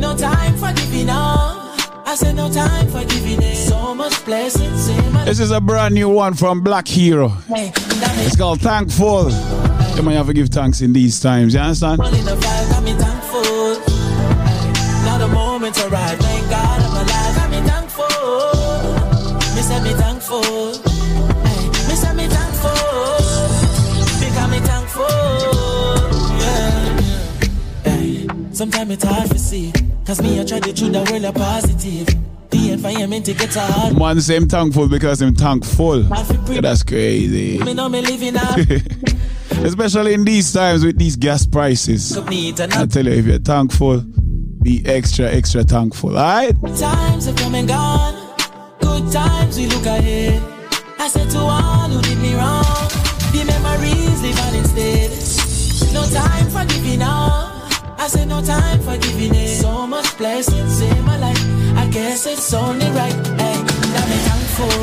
No 0.00 0.16
time 0.16 0.56
for 0.56 0.72
giving 0.72 1.10
up. 1.10 1.55
I 2.08 2.14
said 2.14 2.36
no 2.36 2.48
time 2.50 2.86
for 2.88 3.04
giving 3.04 3.42
in. 3.42 3.56
So 3.56 3.94
much 3.94 4.24
blessings 4.24 4.86
This 5.24 5.40
is 5.40 5.50
a 5.50 5.60
brand 5.60 5.92
new 5.94 6.08
one 6.08 6.34
from 6.34 6.60
Black 6.62 6.86
Hero. 6.86 7.28
Hey, 7.48 7.72
It's 8.24 8.36
called 8.36 8.60
Thankful. 8.60 9.30
You 9.96 10.02
might 10.02 10.14
have 10.14 10.26
to 10.28 10.32
give 10.32 10.48
thanks 10.50 10.80
in 10.82 10.92
these 10.92 11.18
times, 11.20 11.54
you 11.54 11.60
understand? 11.60 12.00
All 12.00 12.08
the 12.10 12.16
vibe, 12.18 12.70
got 12.70 12.82
me 12.84 12.92
thankful. 12.92 13.42
Ay, 13.42 15.02
Now 15.04 15.18
the 15.18 15.26
moment's 15.28 15.82
arrived, 15.84 16.22
thank 16.22 16.48
God 16.50 16.80
I'm 16.80 16.92
alive. 17.02 17.50
Me 17.50 17.60
thankful. 17.68 18.06
Me 19.56 19.62
say 19.62 19.80
me 19.82 19.92
thankful. 19.94 20.44
Ay, 21.44 21.88
Me 21.88 21.94
say 21.96 22.14
me 22.14 22.26
thankful. 22.28 22.70
Got 24.34 24.50
me 24.50 24.60
thankful. 24.60 25.04
Yeah. 26.38 27.86
Ay, 27.86 28.26
Sometimes 28.52 28.90
it's 28.92 29.04
hard 29.04 29.28
to 29.30 29.38
see. 29.38 29.72
Cause 30.06 30.22
me, 30.22 30.40
I 30.40 30.44
try 30.44 30.60
to 30.60 30.72
do 30.72 30.88
the 30.88 31.02
world 31.10 31.24
a 31.24 31.32
positive. 31.32 32.06
The 32.50 32.70
environment, 32.70 33.28
it 33.28 33.38
gets 33.38 33.56
hard. 33.56 33.98
Man 33.98 34.20
say 34.20 34.36
him 34.36 34.48
thankful 34.48 34.88
because 34.88 35.20
I'm 35.20 35.34
thankful. 35.34 36.04
Yeah, 36.04 36.60
that's 36.60 36.84
crazy. 36.84 37.58
Me 37.64 37.74
know 37.74 37.88
me 37.88 38.02
living 38.02 38.36
up. 38.36 38.56
Especially 39.64 40.14
in 40.14 40.24
these 40.24 40.52
times 40.52 40.84
with 40.84 40.96
these 40.96 41.16
gas 41.16 41.44
prices. 41.44 42.16
I 42.16 42.86
tell 42.86 43.04
you, 43.04 43.12
if 43.12 43.26
you're 43.26 43.38
thankful, 43.40 44.04
be 44.62 44.80
extra, 44.86 45.26
extra 45.26 45.64
thankful. 45.64 46.10
Alright? 46.16 46.54
Times 46.78 47.26
have 47.26 47.34
come 47.34 47.56
and 47.56 47.66
gone. 47.66 48.14
Good 48.78 49.10
times 49.10 49.58
we 49.58 49.66
look 49.66 49.86
ahead. 49.86 50.40
I 51.00 51.08
said 51.08 51.28
to 51.30 51.38
all 51.38 51.88
who 51.88 52.00
did 52.02 52.18
me 52.18 52.36
wrong, 52.36 52.62
the 53.32 53.44
memories 53.44 54.22
live 54.22 54.38
on 54.38 54.54
instead. 54.54 55.92
No 55.92 56.04
time 56.08 56.48
for 56.50 56.64
giving 56.72 57.02
up. 57.02 57.55
I 57.98 58.08
said 58.08 58.28
no 58.28 58.40
time 58.40 58.80
for 58.80 58.96
giving 58.98 59.34
in. 59.34 59.48
So 59.48 59.86
much 59.86 60.16
blessings 60.18 60.80
in 60.80 61.04
my 61.04 61.18
life. 61.18 61.42
I 61.76 61.88
guess 61.90 62.26
it's 62.26 62.52
only 62.54 62.88
right. 62.90 63.16
Hey, 63.40 63.56
got 63.94 64.06
me 64.12 64.18
thankful. 64.28 64.80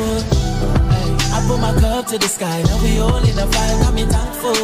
Hey, 0.92 1.10
I 1.36 1.38
put 1.46 1.58
my 1.60 1.72
cup 1.80 2.06
to 2.08 2.18
the 2.18 2.28
sky. 2.28 2.62
Now 2.62 2.82
we 2.82 2.98
all 2.98 3.24
in 3.24 3.36
the 3.36 3.46
fire. 3.46 3.78
Got 3.82 3.94
me 3.94 4.04
thankful. 4.04 4.54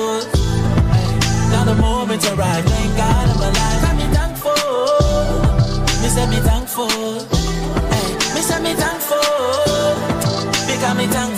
Hey, 0.95 1.11
now 1.53 1.65
the 1.65 1.77
moment 1.77 2.23
arrived. 2.33 2.69
Thank 2.69 2.97
God 2.97 3.29
I'm 3.33 3.41
alive. 3.49 3.81
Got 3.85 3.97
me 3.97 4.07
thankful. 4.19 5.01
Me 6.03 6.09
say 6.09 6.27
me 6.27 6.41
thankful. 6.49 6.89
Hey, 7.93 8.09
me 8.35 8.41
say 8.49 8.61
me 8.61 8.75
thankful. 8.75 9.21
Because 10.67 10.97
me 10.97 11.07
thankful. 11.07 11.30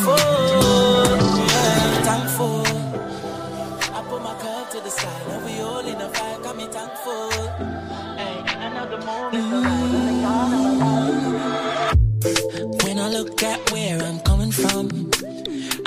At 13.44 13.72
where 13.72 14.00
I'm 14.02 14.20
coming 14.20 14.52
from, 14.52 15.10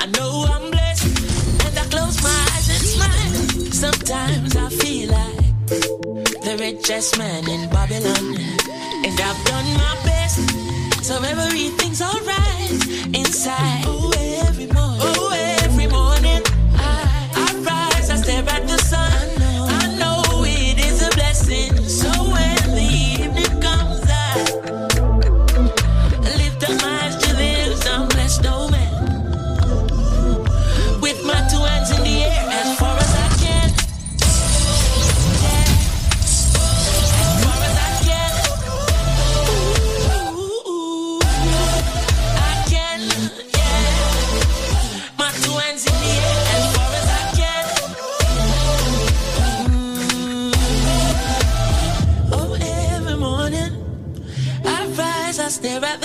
I 0.00 0.06
know 0.06 0.44
I'm 0.48 0.70
blessed. 0.70 1.06
And 1.64 1.78
I 1.78 1.84
close 1.94 2.22
my 2.22 2.38
eyes 2.52 2.68
and 2.74 2.84
smile. 2.94 3.72
Sometimes 3.72 4.56
I 4.56 4.68
feel 4.68 5.10
like 5.10 5.68
the 6.46 6.56
richest 6.58 7.18
man 7.18 7.48
in 7.48 7.68
Babylon. 7.70 8.36
And 9.06 9.20
I've 9.20 9.44
done 9.44 9.68
my 9.74 9.94
best, 10.04 11.04
so 11.04 11.22
everything's 11.22 12.02
alright 12.02 12.70
inside. 13.14 13.84
Oh, 13.86 14.12
every 14.46 14.66
morning. 14.66 15.00
Oh, 15.02 15.58
every 15.62 15.86
morning. 15.86 16.42
I, 16.74 17.30
I 17.34 17.46
rise, 17.68 18.10
I 18.10 18.16
stare 18.16 18.44
at 18.48 18.66
the 18.66 18.75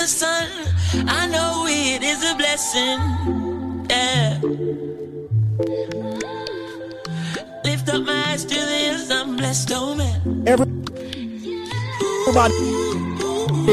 the 0.02 0.08
sun. 0.08 0.48
I 1.06 1.28
know 1.28 1.64
it 1.68 2.02
is 2.02 2.28
a 2.28 2.34
blessing. 2.34 2.98
Yeah. 3.88 4.40
Lift 7.64 7.88
up 7.88 8.02
my 8.02 8.24
eyes 8.26 8.44
to 8.44 8.54
the 8.54 8.78
hills, 8.84 9.10
I'm 9.12 9.36
blessed, 9.36 9.70
oh 9.72 9.94
man. 9.94 10.44
Everybody 10.48 10.82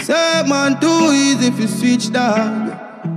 Say 0.03 0.43
man 0.47 0.71
too 0.79 1.11
easy 1.13 1.47
if 1.47 1.59
you 1.59 1.67
switch 1.67 2.11
dog. 2.11 2.71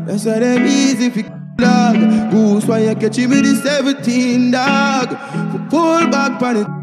That's 0.07 0.25
why 0.25 0.39
them 0.39 0.65
easy 0.67 1.07
if 1.07 1.17
you 1.17 1.25
dog. 1.57 1.97
Goose 2.31 2.67
why 2.67 2.79
you 2.81 2.95
catch 2.95 3.17
him 3.17 3.31
with 3.31 3.45
the 3.45 3.57
17 3.57 4.51
dog. 4.53 5.09
Pull 5.71 6.07
back 6.09 6.41
it. 6.57 6.76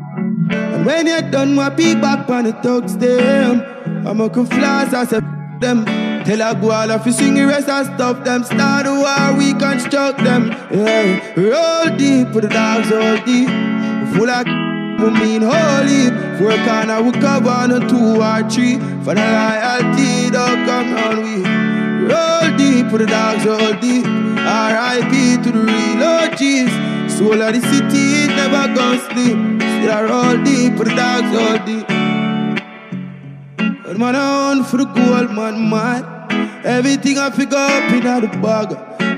When 0.86 1.08
you're 1.08 1.22
done, 1.22 1.56
my 1.56 1.70
peek 1.70 2.02
back 2.02 2.30
on 2.30 2.44
the 2.44 2.52
thugs 2.52 2.98
them. 2.98 3.62
I'm 4.06 4.20
a 4.20 4.30
can 4.30 4.46
flash, 4.46 4.94
I 4.94 5.06
said 5.06 5.24
them. 5.62 5.86
Tell 6.26 6.42
a 6.42 6.54
all 6.56 6.92
if 6.92 7.06
you 7.06 7.14
sing 7.14 7.36
the 7.36 7.46
rest 7.48 7.70
and 7.70 7.86
stop 7.86 8.26
them. 8.26 8.44
Start 8.44 8.86
the 8.86 8.94
war, 8.94 9.38
we 9.38 9.54
construct 9.54 10.20
them. 10.26 10.50
Yeah. 10.72 11.34
Roll 11.38 11.98
deep, 11.98 12.34
put 12.34 12.42
the 12.42 12.50
dogs 12.50 12.92
all 12.92 13.16
deep. 13.26 13.48
Full 14.14 14.30
of 14.30 14.46
we 15.00 15.10
mean 15.20 15.42
holy. 15.42 16.12
Four 16.38 16.58
corner 16.68 17.02
we 17.02 17.12
cover 17.14 17.50
on 17.50 17.72
a 17.72 17.80
two 17.88 18.22
or 18.22 18.50
three. 18.50 18.76
For 19.04 19.16
the 19.16 19.24
loyalty, 19.24 20.32
don't 20.32 20.66
come 20.66 20.94
round 20.96 21.24
we. 21.24 21.44
Roll 22.12 22.58
deep, 22.58 22.90
put 22.90 23.00
the 23.00 23.08
dogs 23.08 23.48
all 23.48 23.74
deep. 23.80 24.06
R.I.P. 24.06 25.44
to 25.44 25.50
the 25.50 25.60
real 25.60 26.04
OGs. 26.04 27.18
Soul 27.18 27.42
of 27.42 27.54
the 27.54 27.62
city, 27.62 28.26
it 28.26 28.36
never 28.36 28.74
gon' 28.76 29.00
sleep. 29.12 29.73
Still 29.84 29.96
I 29.96 30.04
roll 30.04 30.44
deep, 30.46 30.78
put 30.78 30.88
the 30.88 30.96
dogs 30.96 31.36
all 31.36 31.58
deep. 31.66 31.86
But 33.84 33.98
man, 34.00 34.16
I 34.16 34.52
on 34.52 34.64
for 34.64 34.78
the 34.78 34.86
gold, 34.86 35.32
man, 35.32 35.70
man. 35.70 36.06
Everything 36.64 37.18
I 37.18 37.30
figure 37.30 37.58
up 37.58 37.92
in 37.92 38.00
the 38.00 38.30
bag. 38.42 38.70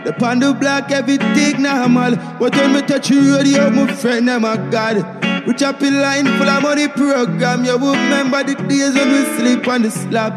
The 0.03 0.13
pan 0.13 0.39
the 0.39 0.55
black, 0.55 0.89
everything 0.89 1.61
normal. 1.61 2.15
But 2.39 2.55
when 2.55 2.73
me 2.73 2.81
touch 2.81 3.11
you 3.11 3.37
radio, 3.37 3.69
my 3.69 3.93
friend, 3.93 4.27
I'm 4.27 4.43
a 4.43 4.57
god. 4.71 5.45
We 5.45 5.53
chop 5.53 5.83
a 5.83 5.91
line 5.91 6.25
full 6.25 6.49
of 6.49 6.63
money 6.63 6.87
program. 6.87 7.63
You 7.63 7.73
remember 7.73 8.43
the 8.43 8.55
days 8.55 8.95
when 8.95 9.11
we 9.11 9.23
sleep 9.37 9.67
on 9.67 9.83
the 9.83 9.91
slab. 9.91 10.33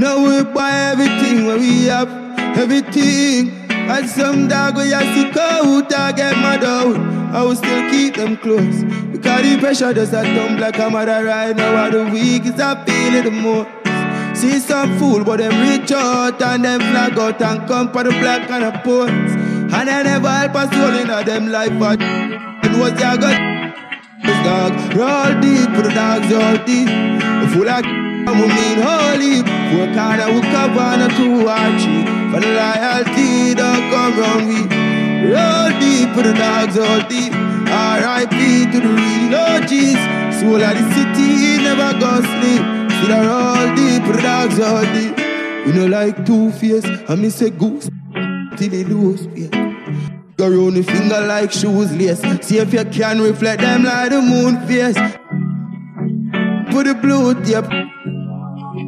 Now 0.00 0.18
we 0.18 0.42
buy 0.42 0.72
everything 0.90 1.46
when 1.46 1.60
we 1.60 1.84
have 1.84 2.10
everything. 2.58 3.67
And 3.88 4.08
some 4.08 4.48
dog 4.48 4.76
we 4.76 4.92
a 4.92 5.00
sick 5.14 5.36
out, 5.36 5.92
I 5.94 6.12
get 6.12 6.36
mad 6.36 6.62
out. 6.62 6.96
I 7.34 7.42
will 7.42 7.56
still 7.56 7.90
keep 7.90 8.16
them 8.16 8.36
close. 8.36 8.84
Because 9.12 9.42
the 9.42 9.58
pressure 9.58 9.94
does 9.94 10.12
a 10.12 10.22
dumb 10.22 10.58
like 10.58 10.78
a 10.78 10.90
mother 10.90 11.24
right 11.24 11.56
now. 11.56 11.86
Of 11.86 11.92
the 11.92 12.04
week 12.12 12.44
is 12.44 12.60
I 12.60 12.84
feel 12.84 13.14
it 13.14 13.24
the 13.24 13.30
most. 13.30 13.68
See 14.38 14.58
some 14.60 14.98
fool, 14.98 15.24
but 15.24 15.38
them 15.38 15.52
reach 15.68 15.90
out 15.90 16.40
and 16.42 16.64
them 16.64 16.80
flag 16.80 17.18
out 17.18 17.40
and 17.40 17.66
come 17.66 17.90
for 17.90 18.04
the 18.04 18.10
black 18.10 18.50
and 18.50 18.64
the 18.64 18.78
post. 18.84 19.10
And 19.10 19.88
they 19.88 20.02
never 20.02 20.28
help 20.28 20.54
us 20.54 20.70
soul 20.70 20.94
in 20.94 21.08
a 21.08 21.24
them 21.24 21.50
life. 21.50 21.72
But 21.78 21.98
it 22.00 22.76
was 22.78 22.92
their 22.92 23.16
good 23.16 23.58
dog. 24.44 24.72
Roll 24.94 25.40
deep, 25.40 25.68
put 25.74 25.84
the 25.84 25.92
dogs 25.94 26.32
all 26.32 26.56
deep. 26.64 26.88
Full 27.52 27.68
of 27.68 27.84
we 28.36 28.46
mean 28.52 28.78
holy. 28.84 29.40
Four 29.72 29.88
corner 29.96 30.28
we 30.34 30.40
cover 30.52 31.04
a 31.04 31.08
two 31.16 31.48
or 31.48 31.78
three. 31.80 32.17
For 32.30 32.40
the 32.40 32.50
loyalty, 32.60 33.54
don't 33.54 33.90
come 33.90 34.18
round 34.20 34.48
we. 34.48 34.60
Roll 35.32 35.70
deep, 35.80 36.12
put 36.14 36.24
the 36.24 36.34
dogs 36.34 36.78
all 36.78 37.00
deep. 37.08 37.32
R.I.P. 37.32 38.70
to 38.72 38.80
the 38.80 38.92
real 38.98 39.34
OGs. 39.34 40.00
Soul 40.38 40.62
of 40.62 40.74
the 40.76 40.84
city, 40.94 41.58
never 41.62 41.98
go 41.98 42.20
sleep. 42.20 42.62
Still 42.96 43.12
I 43.12 43.26
roll 43.26 43.76
deep, 43.76 44.04
put 44.04 44.16
the 44.16 44.22
dogs 44.22 44.60
all 44.60 44.84
deep. 44.94 45.18
You 45.66 45.72
know 45.72 45.86
like 45.86 46.24
two 46.24 46.50
face, 46.52 46.86
I 47.08 47.14
me 47.14 47.30
say 47.30 47.50
goose 47.50 47.90
till 48.56 48.70
they 48.70 48.84
lose 48.84 49.26
faith. 49.26 49.50
Go 50.36 50.48
round 50.48 50.76
the 50.76 50.82
finger 50.82 51.20
like 51.26 51.50
shoes 51.50 51.92
lace. 51.96 52.20
See 52.46 52.58
if 52.58 52.72
you 52.72 52.84
can 52.84 53.20
reflect 53.20 53.60
them 53.60 53.84
like 53.84 54.10
the 54.10 54.22
moon 54.22 54.60
face. 54.66 54.96
Put 56.72 56.86
the 56.86 56.94
blue 56.94 57.34
tape. 57.42 57.68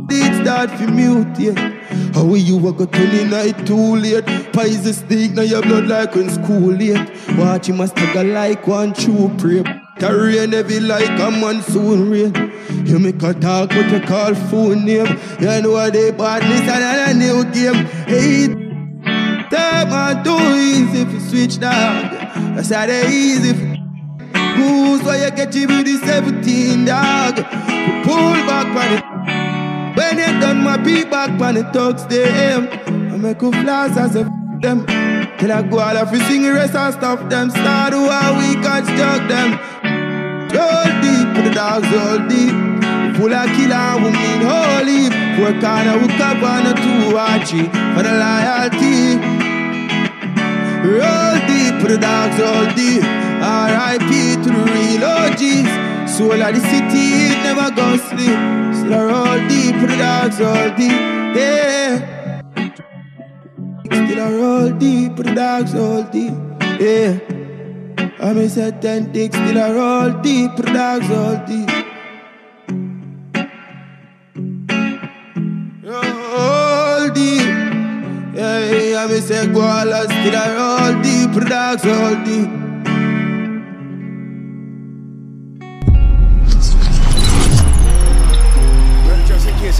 Did 0.09 0.43
start 0.43 0.71
for 0.71 0.87
mute, 0.87 1.39
yeah. 1.39 1.80
How 2.15 2.25
will 2.25 2.37
you 2.37 2.57
walk 2.57 2.81
a 2.81 2.87
twenty 2.87 3.25
night 3.25 3.67
too 3.67 3.97
late? 3.97 4.27
Pies 4.53 4.85
the 4.85 4.93
stick, 4.93 5.33
now 5.33 5.43
your 5.43 5.63
blood 5.63 5.87
like 5.87 6.15
when 6.15 6.29
school 6.31 6.73
late. 6.73 7.11
Watch 7.39 7.69
him 7.69 7.81
a 7.81 7.87
stagger 7.87 8.25
like 8.25 8.67
one 8.67 8.93
true 8.93 9.31
prey. 9.39 9.63
The 9.99 10.09
rain 10.11 10.53
heavy 10.53 10.81
like 10.81 11.19
a 11.21 11.31
monsoon 11.31 12.11
rain. 12.11 12.53
You 12.87 12.99
make 12.99 13.23
a 13.23 13.35
talk, 13.35 13.69
but 13.69 13.91
you 13.91 14.01
call 14.01 14.35
phone 14.35 14.85
name. 14.85 15.19
You 15.39 15.63
know 15.63 15.73
what 15.73 15.93
they 15.93 16.11
badness 16.11 16.63
and 16.63 17.11
a 17.11 17.15
new 17.15 17.45
game. 17.53 17.85
Hey, 18.07 18.47
time 19.51 19.91
man 19.91 20.25
too 20.25 20.39
easy 20.57 21.03
if 21.03 21.13
you 21.13 21.21
switch 21.21 21.61
dog. 21.61 22.11
That's 22.57 22.71
how 22.71 22.87
they 22.87 23.07
easy. 23.09 23.51
If 23.51 23.81
Goose 24.57 25.03
why 25.05 25.25
you 25.25 25.31
get 25.31 25.55
you 25.55 25.67
with 25.69 25.87
the 25.87 25.97
17 26.07 26.85
dog. 26.85 27.37
Pull 28.05 28.35
back 28.47 28.67
on 28.77 28.99
it. 28.99 29.10
When 29.97 30.19
you 30.19 30.41
done 30.41 30.63
my 30.63 30.77
beat 30.77 31.11
back 31.11 31.31
on 31.41 31.55
the 31.55 31.63
talks 31.73 32.05
them. 32.05 32.69
I 32.87 33.17
make 33.17 33.43
a 33.43 33.51
flash 33.51 33.97
as 33.97 34.17
a 34.17 34.21
f- 34.21 34.61
them. 34.61 34.87
Till 35.39 35.53
I 35.53 35.63
go 35.63 35.79
all 35.79 35.97
off 35.97 36.13
you 36.13 36.21
sing 36.21 36.43
the 36.43 36.53
rest 36.53 36.75
and 36.75 36.95
stop 36.95 37.29
them. 37.29 37.51
Start 37.51 37.93
to 37.93 38.09
how 38.09 38.39
we 38.39 38.55
construct 38.63 39.29
them. 39.29 39.51
Roll 40.55 40.91
deep, 41.03 41.27
put 41.35 41.45
the 41.45 41.53
dogs 41.55 41.91
all 42.03 42.19
deep. 42.29 42.55
Full 43.17 43.35
of 43.35 43.47
killer, 43.57 43.97
we 44.03 44.11
mean 44.11 44.43
holy. 44.51 45.01
Four 45.37 45.53
corner, 45.61 45.97
we 46.01 46.09
cover 46.19 46.47
on 46.47 46.67
a 46.67 46.75
two. 46.75 47.11
For 47.95 48.03
the 48.03 48.15
loyalty. 48.23 49.19
Roll 50.87 51.37
deep, 51.49 51.75
put 51.81 51.91
the 51.91 51.99
dogs 51.99 52.41
all 52.41 52.67
deep. 52.75 53.03
R.I.P. 53.43 54.37
to 54.43 54.49
the 54.51 54.63
real 54.73 55.05
OGs. 55.05 55.90
Soul 56.21 56.43
of 56.43 56.55
the 56.55 56.61
city, 56.61 57.33
it 57.33 57.39
never 57.45 57.75
go 57.75 57.97
sleep. 57.97 58.41
Still 58.77 58.93
I 58.93 59.05
roll 59.11 59.49
deep, 59.49 59.77
the 59.81 59.97
dogs 59.97 60.39
all 60.39 60.69
deep. 60.77 60.99
Yeah. 61.35 62.43
Still 63.87 64.21
I 64.21 64.31
roll 64.35 64.71
deep, 64.79 65.17
put 65.17 65.25
the 65.25 65.35
dogs 65.35 65.75
all 65.75 66.03
deep. 66.03 66.35
Yeah. 66.79 67.19
I 68.21 68.35
miss 68.35 68.59
a 68.59 68.71
ten 68.71 69.11
ticks, 69.15 69.35
still 69.35 69.59
I 69.59 69.73
roll 69.73 70.11
deep, 70.21 70.57
put 70.57 70.67
the 70.67 70.73
dogs 70.75 71.11
all 71.11 71.37
deep. 71.47 71.71
Roll 75.83 77.09
deep. 77.15 77.49
Yeah, 78.37 78.59
yeah, 78.71 79.05
I 79.05 79.07
miss 79.07 79.31
a 79.31 79.47
guala, 79.47 80.05
still 80.05 80.37
I 80.37 80.49
roll 80.59 81.03
deep, 81.03 81.33
the 81.33 81.49
dogs 81.49 81.87
all 81.87 82.15
deep. 82.27 82.60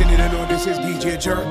Just 0.01 0.09
in 0.09 0.09
case 0.09 0.11
you 0.11 0.17
didn't 0.17 0.33
know, 0.33 0.47
this 0.47 0.67
is 0.67 0.79
DJ 0.79 1.21
Jerk. 1.21 1.47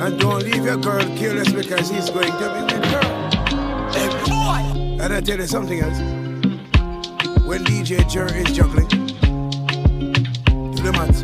And 0.00 0.18
don't 0.18 0.42
leave 0.42 0.64
your 0.64 0.76
girl 0.76 1.04
careless 1.16 1.52
because 1.52 1.90
he's 1.90 2.10
going 2.10 2.32
to 2.32 2.38
be 2.38 2.62
with 2.62 2.84
her. 2.86 3.02
Hey, 3.92 4.08
boy! 4.24 5.02
And 5.02 5.12
I 5.12 5.20
tell 5.20 5.38
you 5.38 5.46
something 5.46 5.80
else. 5.80 5.98
When 7.44 7.64
DJ 7.64 8.08
Jerk 8.08 8.32
is 8.32 8.52
juggling, 8.56 8.88
do 8.88 10.82
the 10.82 10.92
math. 10.92 11.22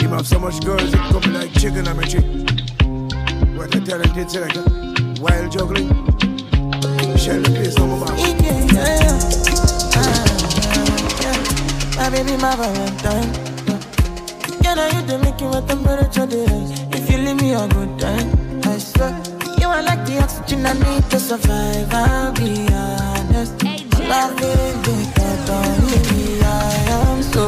Him 0.00 0.10
have 0.10 0.26
so 0.26 0.38
much 0.38 0.64
girls 0.64 0.90
that 0.92 1.12
come 1.12 1.32
like 1.32 1.52
chicken 1.54 1.88
on 1.88 1.96
my 1.96 2.04
tree. 2.04 2.44
What 3.56 3.74
a 3.74 3.80
talented 3.80 4.30
selector. 4.30 4.62
While 5.20 5.48
juggling, 5.50 5.88
shell 7.16 7.40
the 7.42 7.50
place 7.54 7.76
on 7.78 7.88
my 7.90 8.06
back. 8.06 8.16
My 11.96 12.10
baby, 12.10 12.36
my 12.36 12.54
Valentine. 12.54 13.55
I 14.68 14.88
you 14.94 15.02
the 15.06 15.18
make 15.18 15.40
you 15.40 15.48
my 15.48 15.60
temperature 15.62 16.26
day. 16.26 16.46
If 16.92 17.10
you 17.10 17.18
leave 17.18 17.40
me 17.40 17.54
a 17.54 17.66
good 17.68 17.98
time, 17.98 18.60
I 18.64 18.78
swear. 18.78 19.12
You 19.60 19.68
are 19.68 19.82
like 19.82 20.04
the 20.06 20.18
oxygen 20.22 20.66
I 20.66 20.72
need 20.74 21.04
to 21.10 21.18
survive. 21.20 21.92
I'll 21.92 22.32
be 22.32 22.66
honest. 22.72 23.62
Hey, 23.62 23.84
Loving 24.08 24.82
the 24.86 24.96
thought 25.46 25.78
of 25.78 26.12
me, 26.12 26.40
I 26.42 26.74
am 26.98 27.22
so 27.22 27.44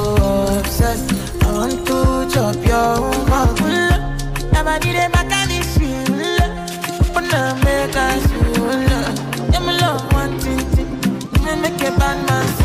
obsessed. 0.59 1.13
I 1.45 1.53
want 1.53 1.87
to 1.89 1.99
chop 2.35 2.57
your 2.67 3.01
mouth. 3.31 3.61
Nobody 4.53 4.93
they 4.93 5.09
back 5.15 5.31
at 5.33 5.49
this 5.49 5.75
shit. 5.75 6.09
Open 7.11 7.35
up, 7.35 7.57
make 7.65 7.97
us 7.97 8.27
feel 8.27 8.65
love. 8.91 9.53
Yeah, 9.53 9.79
love, 9.83 10.13
one 10.13 10.39
thing. 10.41 10.59
Make 11.63 11.83
a 11.83 11.91
bad 11.99 12.19
man. 12.29 12.58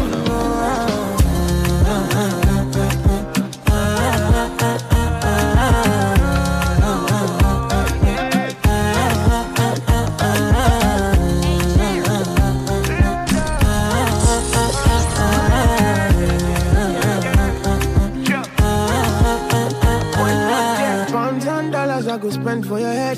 treatment 22.43 22.65
for 22.65 22.79
your 22.79 22.91
head. 22.91 23.17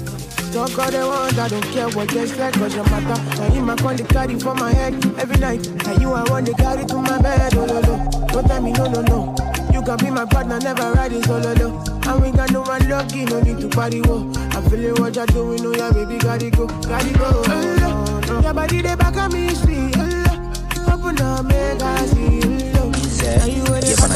Talk 0.54 0.78
all 0.78 0.92
they 0.92 1.04
want, 1.04 1.38
I 1.38 1.48
don't 1.48 1.66
care 1.74 1.90
what 1.90 2.10
they 2.10 2.28
said, 2.28 2.54
cause 2.54 2.76
your 2.76 2.84
matter. 2.86 3.22
Now 3.42 3.54
you 3.54 3.62
my 3.62 3.76
call 3.76 3.96
the 3.96 4.04
carry 4.04 4.40
for 4.40 4.54
my 4.54 4.72
head 4.72 4.94
every 5.20 5.38
night. 5.38 5.68
Now 5.84 5.98
you 6.00 6.14
are 6.14 6.26
one 6.30 6.44
they 6.44 6.54
carry 6.54 6.86
to 6.86 6.96
my 6.96 7.20
bed, 7.20 7.56
oh 7.56 7.66
no 7.66 7.82
no. 7.82 8.28
Don't 8.28 8.48
tell 8.48 8.62
me 8.62 8.72
no 8.74 8.86
no 8.86 9.02
no. 9.02 9.36
You 9.74 9.82
can 9.82 9.98
be 9.98 10.12
my 10.12 10.26
partner, 10.26 10.60
never 10.60 10.92
ride 10.94 11.12
it 11.12 11.28
oh, 11.28 11.42
solo 11.42 11.54
no. 11.56 11.84
And 12.08 12.22
we 12.22 12.32
got 12.32 12.52
no 12.52 12.62
one 12.62 12.88
lucky, 12.88 13.26
no 13.26 13.42
need 13.42 13.60
to 13.62 13.70
party 13.70 14.02
wo. 14.02 14.32
I 14.36 14.62
feel 14.62 14.70
feeling 14.70 15.02
what 15.02 15.16
you're 15.16 15.26
doing, 15.26 15.66
oh 15.66 15.74
yeah 15.74 15.92
baby, 15.92 16.18
gotta 16.18 16.50
go, 16.52 16.68
gotta 16.68 17.14
go. 17.18 17.44
Oh, 17.48 18.22
no. 18.28 18.42
Your 18.42 18.54
body 18.54 18.82
they 18.82 18.96
back 18.96 19.16
at 19.18 19.32
me, 19.34 19.50
sweet. 19.56 19.96
Oh, 19.98 20.94
open 20.94 21.20
up, 21.22 21.46
make 21.46 21.82
I 21.82 22.06
see. 22.06 22.42
Oh, 22.78 22.92
yeah, 23.24 23.46
you 23.46 23.64
represent 23.66 24.14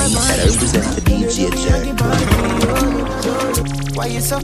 the 0.96 1.02
DJ. 1.02 1.50
Oh, 3.22 3.96
Why 3.96 4.06
you 4.06 4.22
so? 4.22 4.40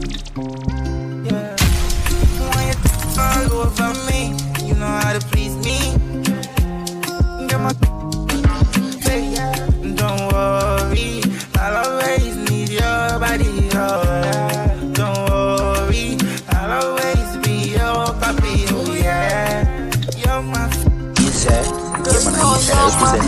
all 3.36 3.52
over 3.66 3.92
me. 4.08 4.34
You 4.66 4.74
know 4.74 4.86
how 4.86 5.12
to 5.12 5.20
please 5.28 5.54
me. 5.66 5.78
Get 7.48 7.60
my 7.60 7.72
don't 9.96 10.20
worry. 10.32 11.22
I'll 11.58 11.76
always 11.86 12.36
need 12.50 12.68
your 12.70 13.18
body. 13.20 13.68
Oh. 13.74 14.92
Don't 14.92 15.30
worry, 15.30 16.18
I'll 16.50 16.72
always 16.82 17.36
be 17.44 17.72
your 17.76 18.06
puppy. 18.20 18.64
Oh 18.70 18.94
yeah, 18.94 19.90
you're 20.16 20.42
my. 20.42 20.70
Said, 21.42 21.66
"You're 21.66 22.32
my 22.32 23.25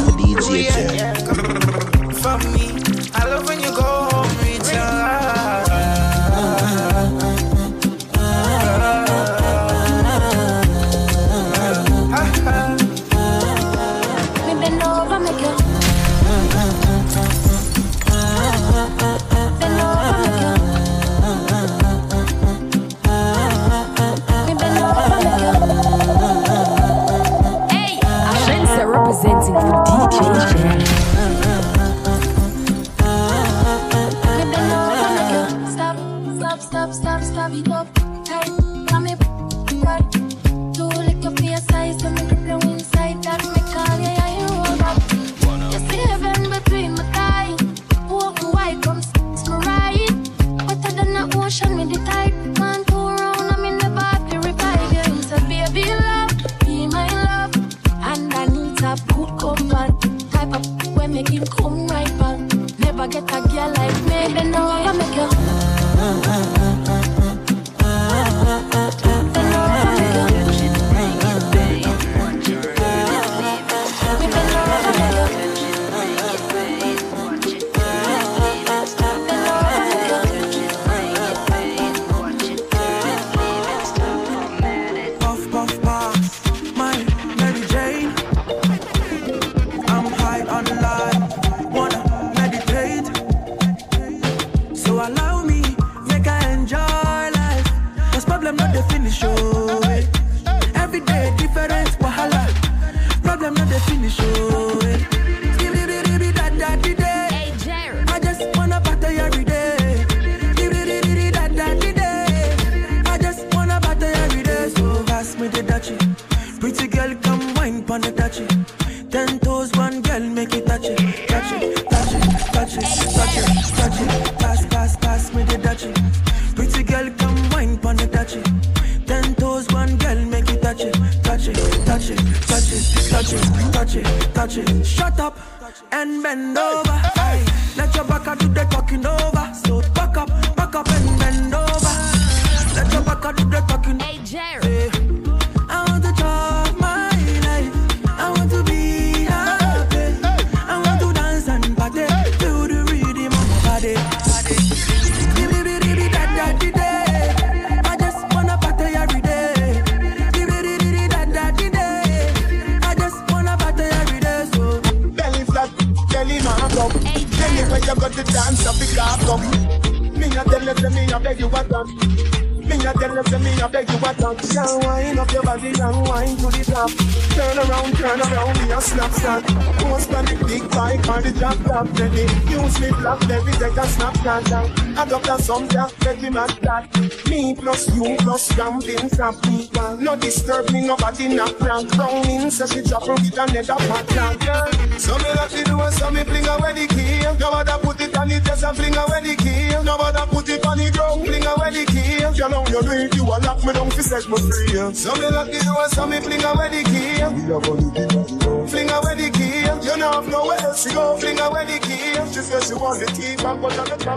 All 214.08 214.16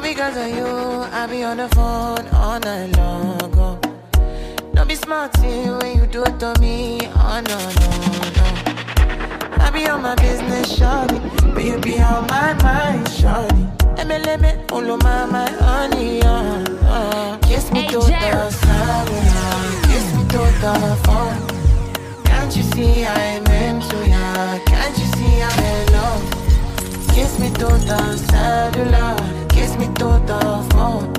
because 0.00 0.36
of 0.36 0.48
you, 0.54 0.64
I 1.10 1.26
be 1.28 1.42
on 1.42 1.56
the 1.56 1.68
phone 1.70 2.28
all 2.28 2.60
night 2.60 2.96
long. 2.96 3.52
Oh. 3.58 3.80
Don't 4.74 4.86
be 4.86 4.94
smart 4.94 5.36
when 5.38 5.96
you 5.96 6.06
do 6.06 6.22
it 6.22 6.38
to 6.38 6.54
me. 6.60 7.00
Oh 7.16 7.40
no, 7.48 7.58
no, 7.80 7.90
no. 8.36 8.46
I 9.60 9.70
be 9.72 9.88
on 9.88 10.02
my 10.02 10.14
business, 10.14 10.78
shawty. 10.78 11.18
But 11.52 11.64
you 11.64 11.78
be 11.78 11.98
on 12.00 12.28
my 12.28 12.54
mind, 12.62 13.08
shawty 13.08 13.87
me, 14.08 14.18
lemme, 14.18 14.66
follow 14.68 14.96
my, 14.96 15.26
my 15.26 15.50
honey, 15.50 16.22
uh, 16.22 16.64
uh. 16.82 17.38
Kiss 17.42 17.70
me 17.70 17.82
hey, 17.82 17.88
to 17.88 17.98
the 17.98 18.50
sun, 18.50 19.08
uh. 19.10 19.82
kiss 19.86 20.06
me 20.16 20.22
to 20.32 20.42
the 20.62 20.74
phone. 21.04 22.24
Can't 22.24 22.56
you 22.56 22.62
see 22.62 23.04
I'm 23.04 23.46
into 23.46 23.98
ya? 24.08 24.58
Can't 24.64 24.96
you 24.98 25.06
see 25.16 25.42
I'm 25.42 25.64
in 25.72 25.92
love? 25.92 26.24
Kiss 27.14 27.38
me 27.38 27.50
to 27.50 27.68
the 27.90 28.16
cellular, 28.30 29.16
kiss 29.48 29.76
me 29.76 29.86
to 30.00 30.08
the 30.30 30.40
phone. 30.72 31.12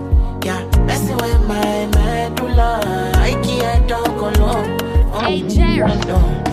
Yeah, 0.43 0.65
messing 0.85 1.17
with 1.17 1.41
my 1.47 1.85
medulla, 1.95 2.81
I 3.15 3.31
can't 3.43 3.87
talk 3.87 4.07
alone. 4.07 4.77
Oh, 5.13 5.19
hey, 5.25 5.47
Jared. 5.47 6.07
No. 6.07 6.48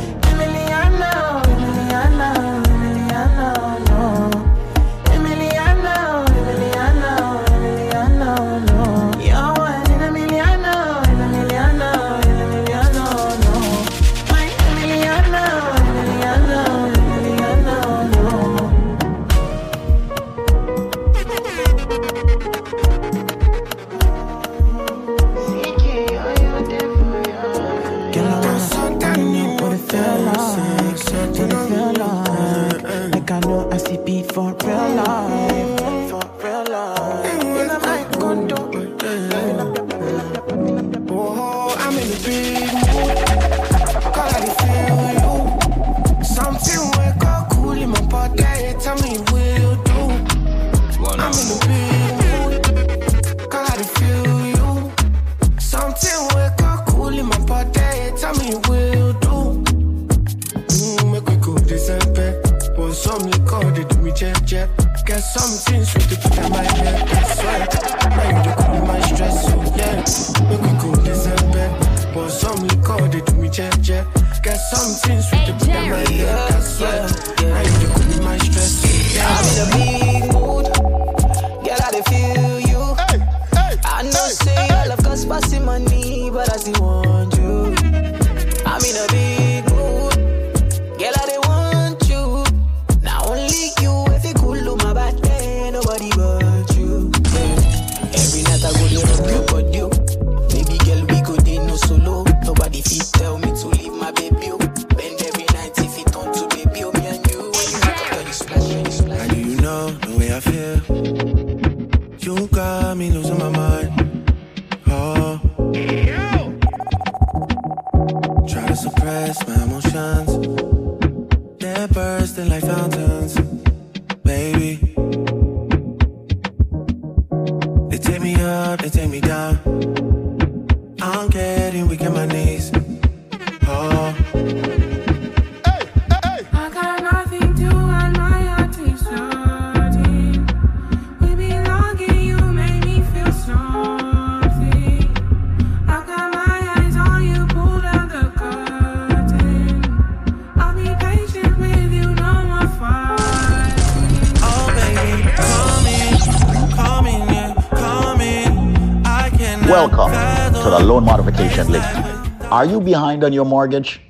Behind 162.87 163.25
on 163.25 163.33
your 163.35 163.45
mortgage? 163.45 164.01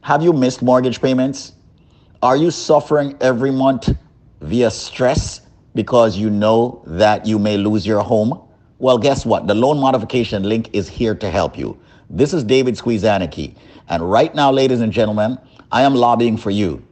Have 0.00 0.22
you 0.22 0.32
missed 0.32 0.62
mortgage 0.62 1.00
payments? 1.00 1.52
Are 2.22 2.36
you 2.36 2.50
suffering 2.50 3.14
every 3.20 3.52
month 3.52 3.94
via 4.40 4.70
stress 4.70 5.42
because 5.74 6.16
you 6.16 6.30
know 6.30 6.82
that 6.86 7.26
you 7.26 7.38
may 7.38 7.58
lose 7.58 7.86
your 7.86 8.00
home? 8.02 8.42
Well, 8.78 8.98
guess 8.98 9.26
what? 9.26 9.46
The 9.46 9.54
loan 9.54 9.78
modification 9.78 10.42
link 10.42 10.70
is 10.72 10.88
here 10.88 11.14
to 11.14 11.30
help 11.30 11.58
you. 11.58 11.78
This 12.08 12.32
is 12.32 12.42
David 12.42 12.74
Squeezaniki. 12.74 13.54
And 13.88 14.10
right 14.10 14.34
now, 14.34 14.50
ladies 14.50 14.80
and 14.80 14.92
gentlemen, 14.92 15.38
I 15.70 15.82
am 15.82 15.94
lobbying 15.94 16.38
for 16.38 16.50
you. 16.50 16.82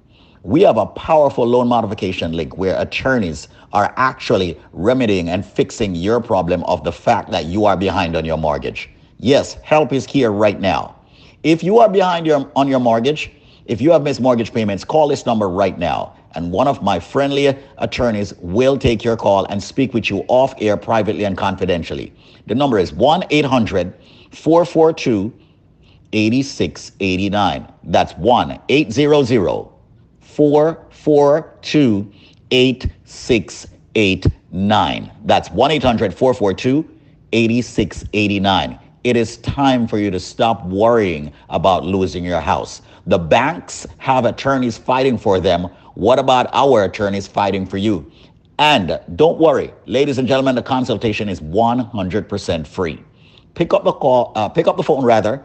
We 0.42 0.60
have 0.62 0.76
a 0.76 0.86
powerful 0.86 1.46
loan 1.46 1.68
modification 1.68 2.32
link 2.32 2.58
where 2.58 2.78
attorneys 2.78 3.48
are 3.72 3.94
actually 3.96 4.60
remedying 4.72 5.30
and 5.30 5.44
fixing 5.44 5.94
your 5.94 6.20
problem 6.20 6.62
of 6.64 6.84
the 6.84 6.92
fact 6.92 7.30
that 7.30 7.46
you 7.46 7.64
are 7.64 7.78
behind 7.78 8.14
on 8.14 8.26
your 8.26 8.36
mortgage. 8.36 8.90
Yes, 9.18 9.54
help 9.62 9.92
is 9.92 10.04
here 10.04 10.30
right 10.30 10.60
now. 10.60 10.93
If 11.44 11.62
you 11.62 11.78
are 11.78 11.90
behind 11.90 12.26
your, 12.26 12.50
on 12.56 12.68
your 12.68 12.80
mortgage, 12.80 13.30
if 13.66 13.80
you 13.80 13.92
have 13.92 14.02
missed 14.02 14.20
mortgage 14.20 14.52
payments, 14.52 14.82
call 14.82 15.06
this 15.08 15.26
number 15.26 15.48
right 15.48 15.78
now. 15.78 16.16
And 16.34 16.50
one 16.50 16.66
of 16.66 16.82
my 16.82 16.98
friendly 16.98 17.56
attorneys 17.78 18.34
will 18.38 18.76
take 18.78 19.04
your 19.04 19.16
call 19.16 19.44
and 19.46 19.62
speak 19.62 19.94
with 19.94 20.10
you 20.10 20.24
off 20.28 20.54
air 20.58 20.76
privately 20.76 21.24
and 21.24 21.36
confidentially. 21.36 22.12
The 22.46 22.54
number 22.54 22.78
is 22.78 22.94
1 22.94 23.24
800 23.30 23.92
442 24.32 25.32
8689. 26.12 27.72
That's 27.84 28.12
1 28.14 28.60
800 28.68 29.68
442 30.20 32.12
8689. 32.50 35.10
That's 35.24 35.50
1 35.50 35.70
800 35.70 36.14
442 36.14 36.90
8689. 37.32 38.78
It 39.04 39.18
is 39.18 39.36
time 39.36 39.86
for 39.86 39.98
you 39.98 40.10
to 40.10 40.18
stop 40.18 40.64
worrying 40.64 41.30
about 41.50 41.84
losing 41.84 42.24
your 42.24 42.40
house. 42.40 42.80
The 43.06 43.18
banks 43.18 43.86
have 43.98 44.24
attorneys 44.24 44.78
fighting 44.78 45.18
for 45.18 45.40
them. 45.40 45.64
What 45.94 46.18
about 46.18 46.48
our 46.54 46.84
attorneys 46.84 47.26
fighting 47.26 47.66
for 47.66 47.76
you? 47.76 48.10
And 48.58 48.98
don't 49.16 49.38
worry, 49.38 49.74
ladies 49.84 50.16
and 50.16 50.26
gentlemen, 50.26 50.54
the 50.54 50.62
consultation 50.62 51.28
is 51.28 51.40
100% 51.40 52.66
free. 52.66 53.04
Pick 53.54 53.74
up 53.74 53.84
the 53.84 53.92
call, 53.92 54.32
uh, 54.36 54.48
pick 54.48 54.66
up 54.66 54.78
the 54.78 54.82
phone 54.82 55.04
rather, 55.04 55.44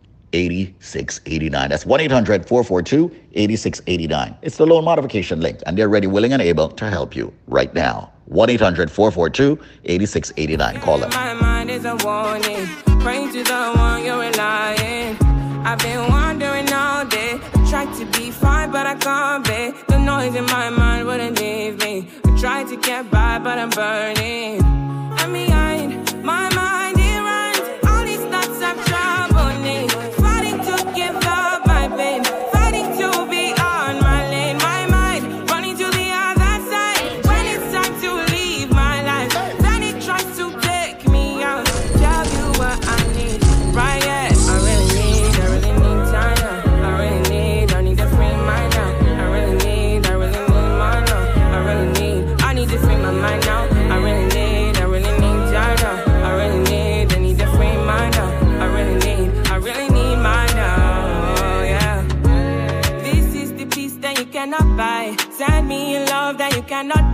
8689. 0.33 1.69
That's 1.69 1.85
1 1.85 1.99
800 1.99 2.47
442 2.47 3.11
8689. 3.33 4.35
It's 4.41 4.57
the 4.57 4.65
loan 4.65 4.83
modification 4.85 5.41
link, 5.41 5.59
and 5.65 5.77
they're 5.77 5.89
ready, 5.89 6.07
willing, 6.07 6.33
and 6.33 6.41
able 6.41 6.69
to 6.69 6.89
help 6.89 7.15
you 7.15 7.33
right 7.47 7.73
now. 7.73 8.11
1 8.25 8.49
800 8.49 8.89
442 8.91 9.59
8689. 9.85 10.81
Call 10.81 10.97
them. 10.99 11.09
My. 11.09 11.31
I've 15.63 15.77
been 15.79 16.09
wandering 16.09 16.73
all 16.73 17.05
day. 17.05 17.39
I 17.53 17.69
tried 17.69 17.93
to 17.99 18.05
be 18.17 18.31
fine, 18.31 18.71
but 18.71 18.87
I 18.87 18.95
can't 18.95 19.45
be. 19.45 19.71
The 19.87 19.99
noise 19.99 20.35
in 20.35 20.45
my 20.45 20.69
mind 20.69 21.05
wouldn't 21.05 21.39
leave 21.39 21.79
me. 21.79 22.09
I 22.25 22.37
tried 22.39 22.67
to 22.69 22.77
get 22.77 23.11
by, 23.11 23.37
but 23.39 23.59
I'm 23.59 23.69
burning. 23.69 24.61
I'm 24.63 25.31
behind 25.31 25.50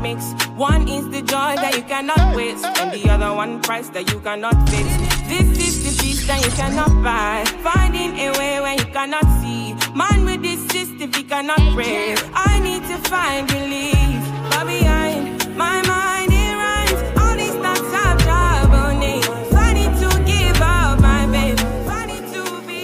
mix. 0.07 0.33
One 0.55 0.87
is 0.87 1.05
the 1.09 1.21
joy 1.21 1.51
that 1.63 1.73
you 1.75 1.83
cannot 1.83 2.35
waste, 2.35 2.65
and 2.65 2.91
the 2.91 3.09
other 3.09 3.31
one 3.33 3.61
price 3.61 3.89
that 3.89 4.11
you 4.11 4.19
cannot 4.19 4.55
fix. 4.69 4.87
This 5.33 5.47
is 5.67 5.75
the 5.85 5.93
peace 6.01 6.25
that 6.27 6.39
you 6.45 6.51
cannot 6.51 6.91
buy. 7.03 7.43
Finding 7.67 8.11
a 8.27 8.29
way 8.39 8.53
when 8.65 8.77
you 8.81 8.89
cannot 8.97 9.25
see. 9.41 9.75
Man 9.95 10.19
with 10.25 10.41
this 10.41 10.61
system, 10.75 11.11
he 11.13 11.23
cannot 11.23 11.61
pray. 11.75 12.15
I 12.33 12.59
need 12.67 12.83
to 12.91 12.97
find 13.09 13.43
relief. 13.51 14.19
But 14.51 14.65
behind 14.73 15.19
my 15.63 15.77
mind, 15.93 16.29
it 16.43 16.53
runs. 16.63 16.99
All 17.21 17.35
these 17.41 17.57
thoughts 17.63 17.89
have 17.97 18.17
trouble 18.27 18.89
me. 19.03 19.13
Fighting 19.55 19.93
to 20.03 20.09
give 20.31 20.59
up 20.61 20.99
my 21.09 21.23
babe. 21.33 21.59
Fighting 21.89 22.25
to 22.33 22.41
be 22.67 22.81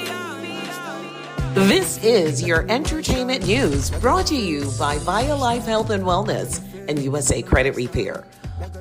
This 1.72 1.90
is 2.04 2.44
your 2.44 2.62
entertainment 2.70 3.46
news 3.48 3.92
brought 4.04 4.28
to 4.28 4.36
you 4.36 4.62
by 4.78 4.98
BioLife 5.10 5.66
Health 5.74 5.90
and 5.90 6.04
Wellness 6.04 6.73
and 6.88 7.00
USA 7.00 7.42
Credit 7.42 7.76
Repair. 7.76 8.26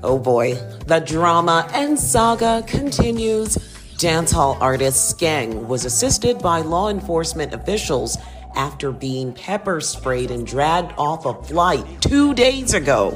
Oh 0.03 0.19
boy, 0.19 0.55
the 0.87 1.01
drama 1.01 1.69
and 1.73 1.99
saga 1.99 2.63
continues. 2.67 3.57
Dancehall 3.97 4.61
artist 4.61 5.17
Skeng 5.17 5.67
was 5.67 5.85
assisted 5.85 6.39
by 6.41 6.61
law 6.61 6.89
enforcement 6.89 7.55
officials 7.55 8.19
after 8.57 8.91
being 8.91 9.33
pepper 9.33 9.81
sprayed 9.81 10.31
and 10.31 10.47
dragged 10.47 10.93
off 10.99 11.25
a 11.25 11.35
flight 11.45 11.85
two 12.01 12.35
days 12.35 12.75
ago. 12.75 13.11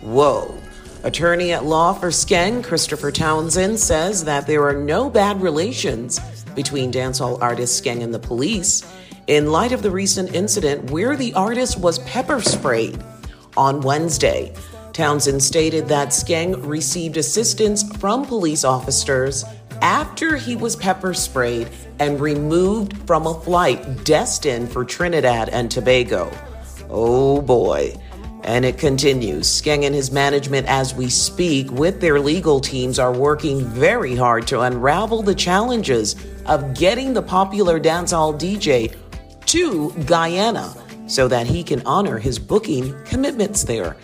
Whoa. 0.00 0.54
Attorney 1.04 1.52
at 1.52 1.64
law 1.64 1.92
for 1.92 2.08
Skeng, 2.08 2.64
Christopher 2.64 3.12
Townsend, 3.12 3.78
says 3.78 4.24
that 4.24 4.46
there 4.46 4.64
are 4.66 4.74
no 4.74 5.08
bad 5.08 5.40
relations 5.40 6.18
between 6.56 6.92
dancehall 6.92 7.40
artist 7.40 7.82
Skeng 7.82 8.02
and 8.02 8.12
the 8.12 8.18
police 8.18 8.82
in 9.26 9.52
light 9.52 9.72
of 9.72 9.82
the 9.82 9.90
recent 9.90 10.34
incident 10.34 10.90
where 10.90 11.16
the 11.16 11.32
artist 11.34 11.78
was 11.78 11.98
pepper 12.00 12.40
sprayed. 12.40 13.00
On 13.56 13.80
Wednesday, 13.80 14.52
Townsend 14.92 15.42
stated 15.42 15.88
that 15.88 16.08
Skeng 16.08 16.66
received 16.66 17.16
assistance 17.16 17.82
from 17.98 18.26
police 18.26 18.64
officers 18.64 19.44
after 19.80 20.36
he 20.36 20.56
was 20.56 20.76
pepper 20.76 21.14
sprayed 21.14 21.68
and 21.98 22.20
removed 22.20 22.96
from 23.06 23.26
a 23.26 23.40
flight 23.40 24.04
destined 24.04 24.70
for 24.70 24.84
Trinidad 24.84 25.48
and 25.48 25.70
Tobago. 25.70 26.30
Oh 26.90 27.40
boy. 27.40 27.94
And 28.44 28.64
it 28.64 28.78
continues. 28.78 29.46
Skeng 29.48 29.84
and 29.84 29.94
his 29.94 30.12
management, 30.12 30.68
as 30.68 30.94
we 30.94 31.08
speak, 31.08 31.70
with 31.72 32.00
their 32.00 32.20
legal 32.20 32.60
teams, 32.60 32.98
are 32.98 33.12
working 33.12 33.64
very 33.64 34.14
hard 34.14 34.46
to 34.48 34.60
unravel 34.60 35.22
the 35.22 35.34
challenges 35.34 36.14
of 36.44 36.74
getting 36.74 37.12
the 37.12 37.22
popular 37.22 37.80
dancehall 37.80 38.38
DJ 38.38 38.94
to 39.46 39.90
Guyana 40.04 40.74
so 41.06 41.28
that 41.28 41.46
he 41.46 41.62
can 41.62 41.82
honor 41.86 42.18
his 42.18 42.38
booking 42.38 42.94
commitments 43.04 43.64
there. 43.64 43.96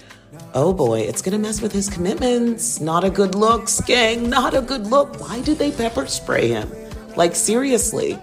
Oh 0.55 0.73
boy, 0.73 1.01
it's 1.01 1.23
gonna 1.23 1.39
mess 1.39 1.61
with 1.61 1.73
his 1.73 1.89
commitments. 1.89 2.81
Not 2.81 3.05
a 3.05 3.11
good 3.11 3.35
look, 3.35 3.69
gang. 3.87 4.29
Not 4.29 4.55
a 4.55 4.63
good 4.63 4.87
look. 4.87 5.21
Why 5.21 5.41
did 5.41 5.59
they 5.59 5.71
pepper 5.71 6.07
spray 6.07 6.49
him? 6.49 6.71
Like, 7.17 7.35
seriously. 7.35 8.19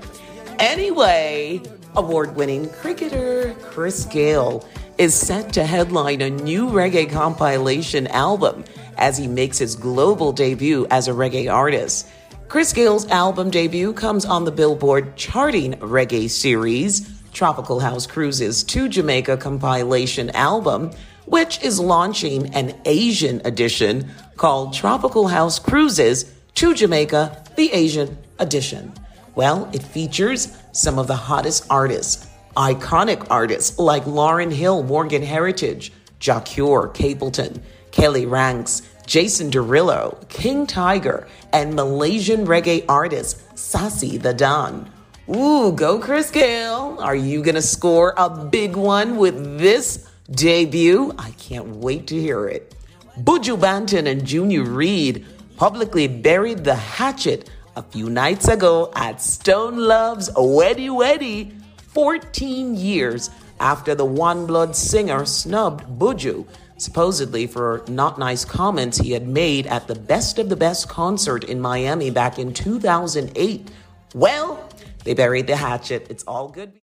Anyway, 0.59 1.61
award 1.95 2.35
winning 2.35 2.69
cricketer 2.69 3.55
Chris 3.61 4.05
Gayle 4.05 4.67
is 4.97 5.15
set 5.15 5.53
to 5.53 5.65
headline 5.65 6.21
a 6.21 6.29
new 6.29 6.69
reggae 6.69 7.09
compilation 7.09 8.07
album 8.07 8.65
as 8.97 9.17
he 9.17 9.27
makes 9.27 9.57
his 9.57 9.75
global 9.75 10.31
debut 10.31 10.85
as 10.91 11.07
a 11.07 11.11
reggae 11.11 11.51
artist. 11.51 12.07
Chris 12.49 12.73
Gayle's 12.73 13.07
album 13.09 13.49
debut 13.49 13.93
comes 13.93 14.25
on 14.25 14.43
the 14.43 14.51
Billboard 14.51 15.15
charting 15.15 15.73
reggae 15.75 16.29
series, 16.29 17.18
Tropical 17.33 17.79
House 17.79 18.07
Cruises 18.07 18.63
to 18.63 18.87
Jamaica 18.87 19.37
compilation 19.37 20.29
album, 20.31 20.91
which 21.25 21.61
is 21.63 21.79
launching 21.79 22.53
an 22.55 22.79
Asian 22.85 23.41
edition 23.45 24.09
called 24.37 24.73
Tropical 24.73 25.27
House 25.27 25.59
Cruises 25.59 26.33
to 26.55 26.73
Jamaica, 26.73 27.43
the 27.55 27.71
Asian 27.71 28.17
edition. 28.39 28.93
Well, 29.35 29.69
it 29.73 29.83
features 29.83 30.57
some 30.71 30.99
of 30.99 31.07
the 31.07 31.15
hottest 31.15 31.65
artists, 31.69 32.27
iconic 32.57 33.27
artists 33.29 33.77
like 33.79 34.03
Lauryn 34.05 34.51
Hill, 34.51 34.83
Morgan 34.83 35.23
Heritage, 35.23 35.93
Jah 36.19 36.41
Cure, 36.41 36.91
Capleton, 36.93 37.61
Kelly 37.91 38.25
Ranks, 38.25 38.81
Jason 39.05 39.49
Derulo, 39.49 40.27
King 40.29 40.67
Tiger, 40.67 41.27
and 41.51 41.73
Malaysian 41.73 42.45
reggae 42.45 42.85
artist 42.87 43.41
Sasi 43.55 44.21
the 44.21 44.33
Don. 44.33 44.91
Ooh, 45.35 45.71
go 45.73 45.99
Chris 45.99 46.31
Gayle. 46.31 46.97
Are 46.99 47.15
you 47.15 47.43
going 47.43 47.53
to 47.53 47.61
score 47.61 48.15
a 48.17 48.29
big 48.31 48.75
one 48.75 49.17
with 49.17 49.59
this 49.59 50.09
debut? 50.31 51.13
I 51.19 51.29
can't 51.31 51.67
wait 51.75 52.07
to 52.07 52.19
hear 52.19 52.47
it. 52.47 52.73
Buju 53.21 53.59
Banton 53.59 54.07
and 54.07 54.25
Junior 54.25 54.63
Reid 54.63 55.27
publicly 55.55 56.07
buried 56.07 56.63
the 56.63 56.73
hatchet 56.73 57.47
a 57.75 57.83
few 57.83 58.09
nights 58.09 58.47
ago 58.47 58.91
at 58.95 59.21
Stone 59.21 59.77
Love's 59.77 60.31
Weddy 60.31 60.89
Weddy, 60.89 61.51
14 61.89 62.75
years 62.75 63.29
after 63.59 63.93
the 63.93 64.05
One 64.05 64.47
Blood 64.47 64.75
singer 64.75 65.25
snubbed 65.25 65.99
Buju, 65.99 66.47
supposedly 66.77 67.45
for 67.45 67.83
not 67.87 68.17
nice 68.17 68.45
comments 68.45 68.97
he 68.97 69.11
had 69.11 69.27
made 69.27 69.67
at 69.67 69.87
the 69.87 69.93
Best 69.95 70.39
of 70.39 70.49
the 70.49 70.55
Best 70.55 70.89
concert 70.89 71.43
in 71.43 71.61
Miami 71.61 72.09
back 72.09 72.39
in 72.39 72.51
2008. 72.51 73.69
Well, 74.15 74.68
they 75.03 75.13
buried 75.13 75.47
the 75.47 75.55
hatchet. 75.55 76.07
It's 76.09 76.23
all 76.25 76.49
good. 76.49 76.79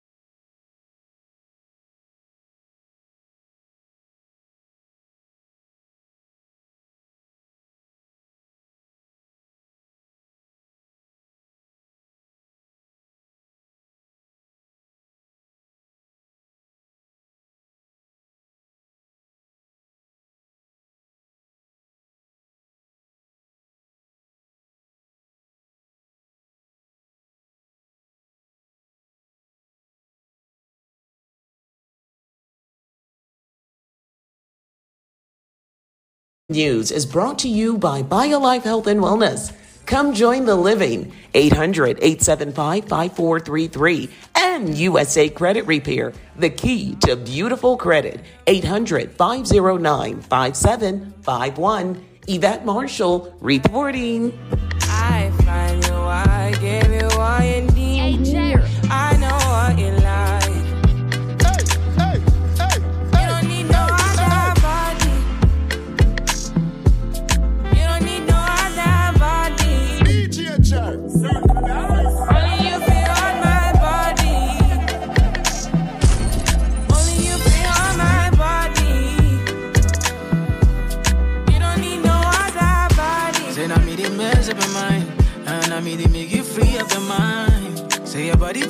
News 36.50 36.90
is 36.90 37.06
brought 37.06 37.38
to 37.38 37.48
you 37.48 37.78
by 37.78 38.02
BioLife 38.02 38.64
Health 38.64 38.86
and 38.86 39.00
Wellness. 39.00 39.50
Come 39.86 40.12
join 40.12 40.44
the 40.44 40.54
living 40.54 41.10
800 41.32 41.96
875 42.02 42.84
5433 42.84 44.10
and 44.34 44.76
USA 44.76 45.30
Credit 45.30 45.64
Repair, 45.64 46.12
the 46.36 46.50
key 46.50 46.96
to 46.96 47.16
beautiful 47.16 47.78
credit 47.78 48.20
800 48.46 49.12
509 49.12 50.20
5751. 50.20 52.04
Yvette 52.28 52.66
Marshall 52.66 53.34
reporting. 53.40 54.38
I 54.82 55.30
find 55.46 55.82
you, 55.86 55.94
I 55.94 56.54
gave 56.60 56.92
you, 56.92 57.08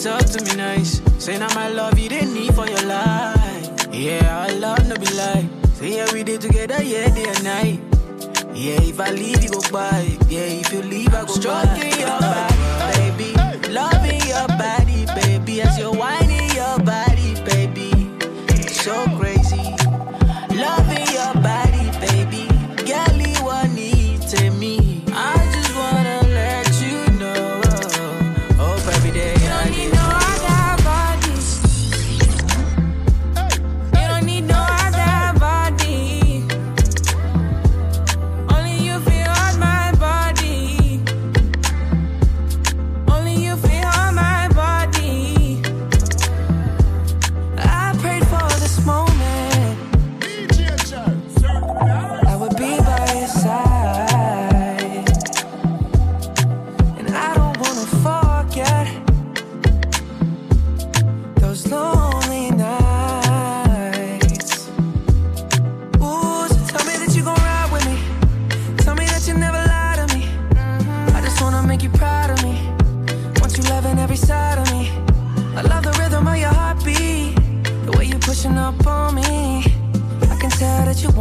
talk 0.05 0.27
to 0.27 0.45
me 0.45 0.55
nice. 0.57 1.01
Say 1.19 1.39
now 1.39 1.49
my 1.55 1.71
love 1.71 1.99
you 1.99 2.11
didn't 2.11 2.35
need 2.35 2.55
for 2.55 2.69
your 2.69 2.83
life. 2.83 3.89
Yeah, 3.91 4.47
I 4.47 4.53
love 4.53 4.87
no 4.87 4.97
be 4.97 5.09
like. 5.15 5.47
Say 5.77 5.97
yeah, 5.97 6.13
we 6.13 6.23
did 6.23 6.43
together, 6.43 6.83
yeah, 6.83 7.09
day 7.09 7.25
and 7.25 7.45
night. 7.45 7.81
Yeah, 8.55 8.83
if 8.83 9.01
I 9.01 9.11
leave, 9.11 9.43
you 9.43 9.51
go 9.51 9.63
by. 9.73 10.19
Yeah, 10.29 10.61
if 10.61 10.73
you 10.75 10.83
leave, 10.83 11.15
I 11.15 11.25
go 11.25 11.33
Stroking. 11.33 12.54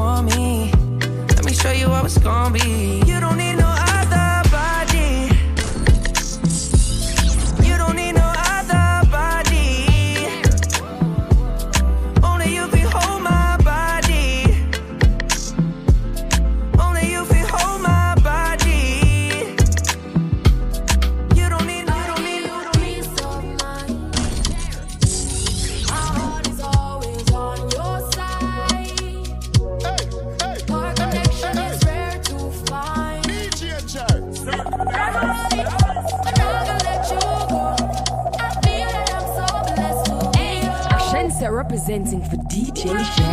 want 0.04 0.36
me. 0.36 0.72
Let 1.30 1.46
me 1.46 1.54
show 1.54 1.72
you 1.72 1.88
how 1.88 2.06
it's 2.06 2.18
gonna 2.18 2.52
be. 2.52 3.03
Dancing 41.94 42.24
for 42.24 42.38
DJ 42.38 42.90
Jack. 43.18 43.33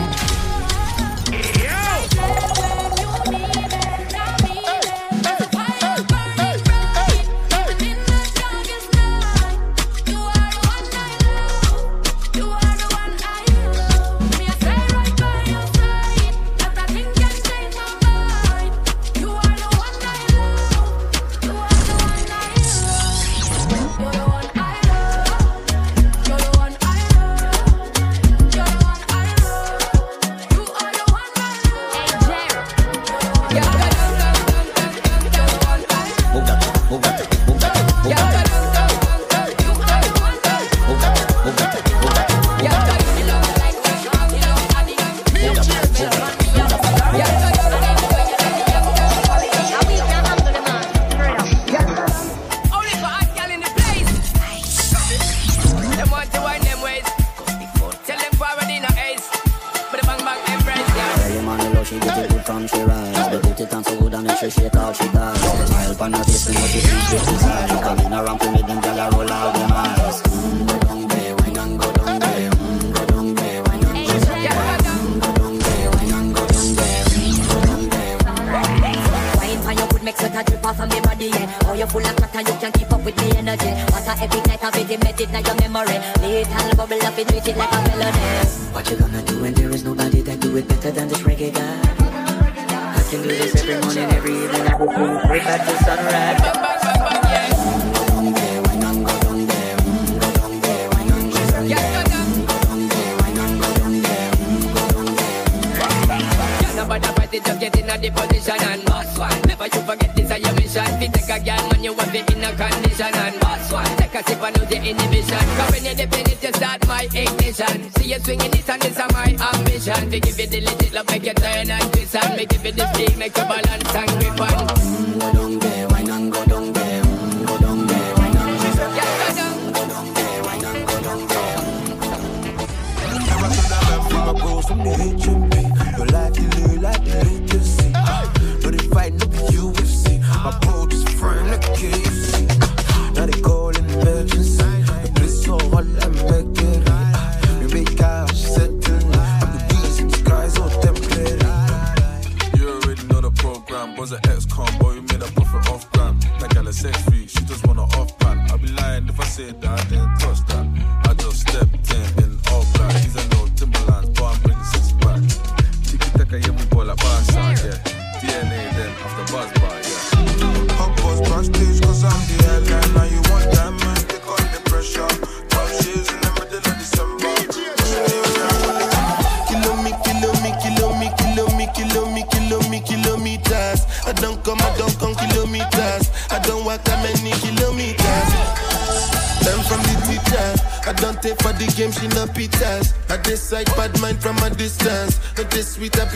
Pitas. 192.40 192.94
I 193.10 193.16
decide 193.18 193.66
bad 193.76 193.92
mind 194.00 194.22
from 194.22 194.38
a 194.38 194.48
distance. 194.50 195.20
Not 195.36 195.50
this 195.50 195.74
sweet, 195.74 195.98
all 195.98 196.06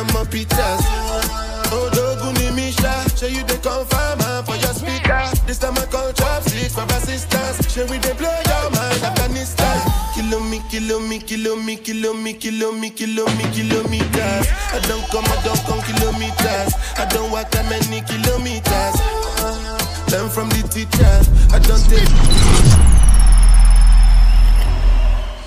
on 0.00 0.06
my 0.16 0.24
pitas. 0.32 0.80
Oh, 1.76 1.90
Doguni 1.92 2.54
Misha, 2.56 2.92
show 3.16 3.26
you 3.26 3.44
the 3.44 3.58
confirm 3.60 4.18
man 4.18 4.44
for 4.44 4.56
your 4.56 4.72
speaker. 4.72 5.20
This 5.46 5.58
time 5.58 5.76
I 5.76 5.84
call 5.86 6.12
chopsticks 6.12 6.74
for 6.74 6.88
assistance. 6.96 7.68
Show 7.72 7.84
we 7.86 7.98
they 7.98 8.14
blow 8.14 8.32
your 8.48 8.70
mind, 8.72 9.02
Afghanistan. 9.02 9.76
Kilo 10.14 10.40
me, 10.40 10.62
kilo 10.70 11.00
me, 11.00 11.18
kilo 11.18 11.56
me, 11.56 11.76
kilo 11.76 12.14
me, 12.14 12.32
kilo 12.32 12.72
me, 12.72 12.90
kilo 12.90 13.26
me, 13.36 13.44
kilometers. 13.52 14.46
I 14.72 14.80
don't 14.88 15.04
come, 15.12 15.26
I 15.28 15.36
don't 15.44 15.60
come 15.68 15.82
kilometers. 15.84 16.72
I 16.96 17.04
don't 17.12 17.30
walk 17.30 17.50
that 17.50 17.68
many 17.68 18.00
kilometers. 18.08 18.96
Uh, 19.44 19.76
learn 20.12 20.30
from 20.30 20.48
the 20.48 20.62
teacher. 20.72 21.14
I 21.52 21.58
don't 21.58 21.84
take. 21.92 23.23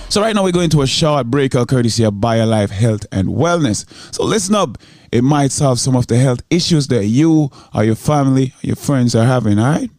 So 0.10 0.22
right 0.22 0.34
now 0.34 0.44
we're 0.44 0.54
going 0.54 0.70
to 0.70 0.84
a 0.84 0.88
short 0.88 1.28
breakout 1.28 1.68
courtesy 1.68 2.04
of 2.06 2.14
BioLife 2.14 2.70
Health 2.70 3.06
and 3.12 3.28
Wellness. 3.28 3.86
So 4.16 4.24
listen 4.24 4.56
up. 4.56 4.78
It 5.12 5.22
might 5.22 5.52
solve 5.52 5.80
some 5.82 5.98
of 5.98 6.08
the 6.08 6.18
health 6.18 6.42
issues 6.50 6.88
that 6.88 7.06
you 7.08 7.52
or 7.76 7.84
your 7.84 7.96
family 7.96 8.54
or 8.64 8.68
your 8.68 8.76
friends 8.78 9.16
are 9.16 9.26
having, 9.26 9.60
all 9.60 9.70
right? 9.70 9.90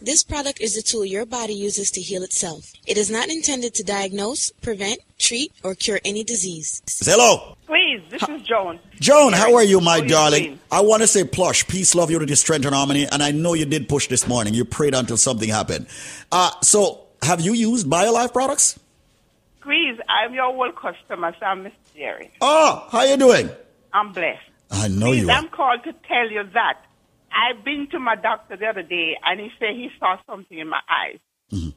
This 0.00 0.24
product 0.24 0.60
is 0.60 0.74
the 0.74 0.82
tool 0.82 1.04
your 1.04 1.26
body 1.26 1.52
uses 1.52 1.90
to 1.92 2.00
heal 2.00 2.22
itself. 2.22 2.72
It 2.86 2.96
is 2.96 3.10
not 3.10 3.28
intended 3.28 3.74
to 3.74 3.84
diagnose, 3.84 4.50
prevent, 4.62 5.00
treat, 5.18 5.52
or 5.62 5.74
cure 5.74 6.00
any 6.04 6.24
disease. 6.24 6.82
Hello. 7.04 7.56
Please, 7.66 8.00
this 8.08 8.26
is 8.28 8.42
Joan. 8.42 8.80
Joan, 9.00 9.34
how 9.34 9.54
are 9.54 9.62
you, 9.62 9.80
my 9.80 9.92
How 9.92 9.98
are 9.98 10.02
you 10.02 10.08
darling? 10.08 10.60
I 10.72 10.80
want 10.80 11.02
to 11.02 11.06
say 11.06 11.24
plush, 11.24 11.68
peace, 11.68 11.94
love, 11.94 12.10
unity, 12.10 12.34
strength, 12.36 12.64
and 12.64 12.74
harmony. 12.74 13.06
And 13.12 13.22
I 13.22 13.32
know 13.32 13.52
you 13.52 13.66
did 13.66 13.88
push 13.88 14.08
this 14.08 14.26
morning. 14.26 14.54
You 14.54 14.64
prayed 14.64 14.94
until 14.94 15.18
something 15.18 15.50
happened. 15.50 15.86
Uh, 16.32 16.50
so, 16.62 17.02
have 17.22 17.40
you 17.42 17.52
used 17.52 17.86
BioLife 17.86 18.32
products? 18.32 18.78
Please, 19.62 19.96
I'm 20.08 20.34
your 20.34 20.46
old 20.46 20.74
customer, 20.74 21.32
so 21.38 21.46
I'm 21.46 21.62
Miss 21.62 21.72
Jerry. 21.94 22.32
Oh, 22.40 22.86
how 22.90 23.04
you 23.04 23.16
doing? 23.16 23.48
I'm 23.92 24.12
blessed. 24.12 24.40
I 24.70 24.88
know 24.88 25.06
Please, 25.06 25.22
you 25.22 25.30
are. 25.30 25.38
I'm 25.38 25.48
called 25.48 25.84
to 25.84 25.92
tell 25.92 26.28
you 26.28 26.42
that 26.54 26.80
I've 27.30 27.64
been 27.64 27.86
to 27.92 28.00
my 28.00 28.16
doctor 28.16 28.56
the 28.56 28.66
other 28.66 28.82
day, 28.82 29.16
and 29.24 29.38
he 29.38 29.50
said 29.60 29.70
he 29.74 29.88
saw 30.00 30.16
something 30.26 30.58
in 30.58 30.68
my 30.68 30.80
eyes. 30.90 31.20
Mm-hmm. 31.52 31.70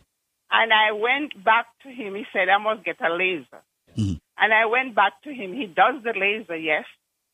And 0.51 0.73
I 0.73 0.93
went 0.93 1.43
back 1.43 1.67
to 1.83 1.89
him. 1.89 2.15
He 2.15 2.23
said 2.33 2.49
I 2.49 2.57
must 2.57 2.83
get 2.85 2.99
a 3.01 3.13
laser. 3.13 3.61
Mm-hmm. 3.97 4.15
And 4.37 4.53
I 4.53 4.65
went 4.65 4.95
back 4.95 5.21
to 5.23 5.29
him. 5.29 5.53
He 5.53 5.67
does 5.67 6.01
the 6.03 6.13
laser, 6.17 6.57
yes, 6.57 6.85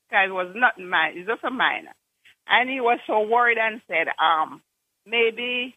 because 0.09 0.27
it 0.29 0.33
was 0.33 0.51
not 0.55 0.77
mine. 0.77 1.13
It's 1.15 1.29
just 1.29 1.43
a 1.43 1.49
minor. 1.49 1.93
And 2.47 2.69
he 2.69 2.81
was 2.81 2.99
so 3.07 3.21
worried 3.21 3.57
and 3.57 3.81
said, 3.87 4.07
um, 4.19 4.61
maybe 5.05 5.75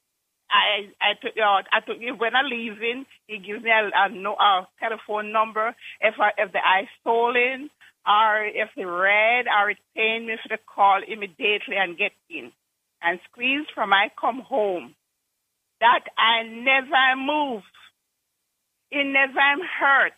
I 0.55 0.87
I 1.03 1.11
took 1.21 1.35
uh, 1.37 1.63
I 1.73 1.81
took 1.83 1.99
when 2.21 2.37
I 2.37 2.43
leave 2.43 2.81
in, 2.81 3.07
he 3.27 3.39
gives 3.39 3.65
me 3.65 3.71
a, 3.71 3.91
a, 3.91 4.09
no, 4.11 4.35
a 4.35 4.69
telephone 4.79 5.33
number 5.33 5.75
if 6.01 6.15
I, 6.21 6.31
if 6.39 6.53
the 6.53 6.59
eye 6.59 6.89
swollen 7.03 7.71
or 8.07 8.45
if 8.47 8.71
the 8.77 8.85
red 8.87 9.47
or 9.49 9.71
it 9.71 9.79
pain 9.97 10.27
me 10.27 10.37
for 10.43 10.49
the 10.55 10.63
call 10.63 11.01
immediately 11.07 11.77
and 11.77 11.99
get 11.99 12.13
in 12.31 12.53
and 13.03 13.19
squeeze 13.31 13.67
from 13.75 13.93
I 13.93 14.11
come 14.21 14.41
home. 14.41 14.95
That 15.81 16.05
I 16.17 16.45
never 16.45 17.17
move. 17.19 17.63
It 18.91 19.05
never 19.05 19.41
am 19.41 19.61
hurt. 19.61 20.13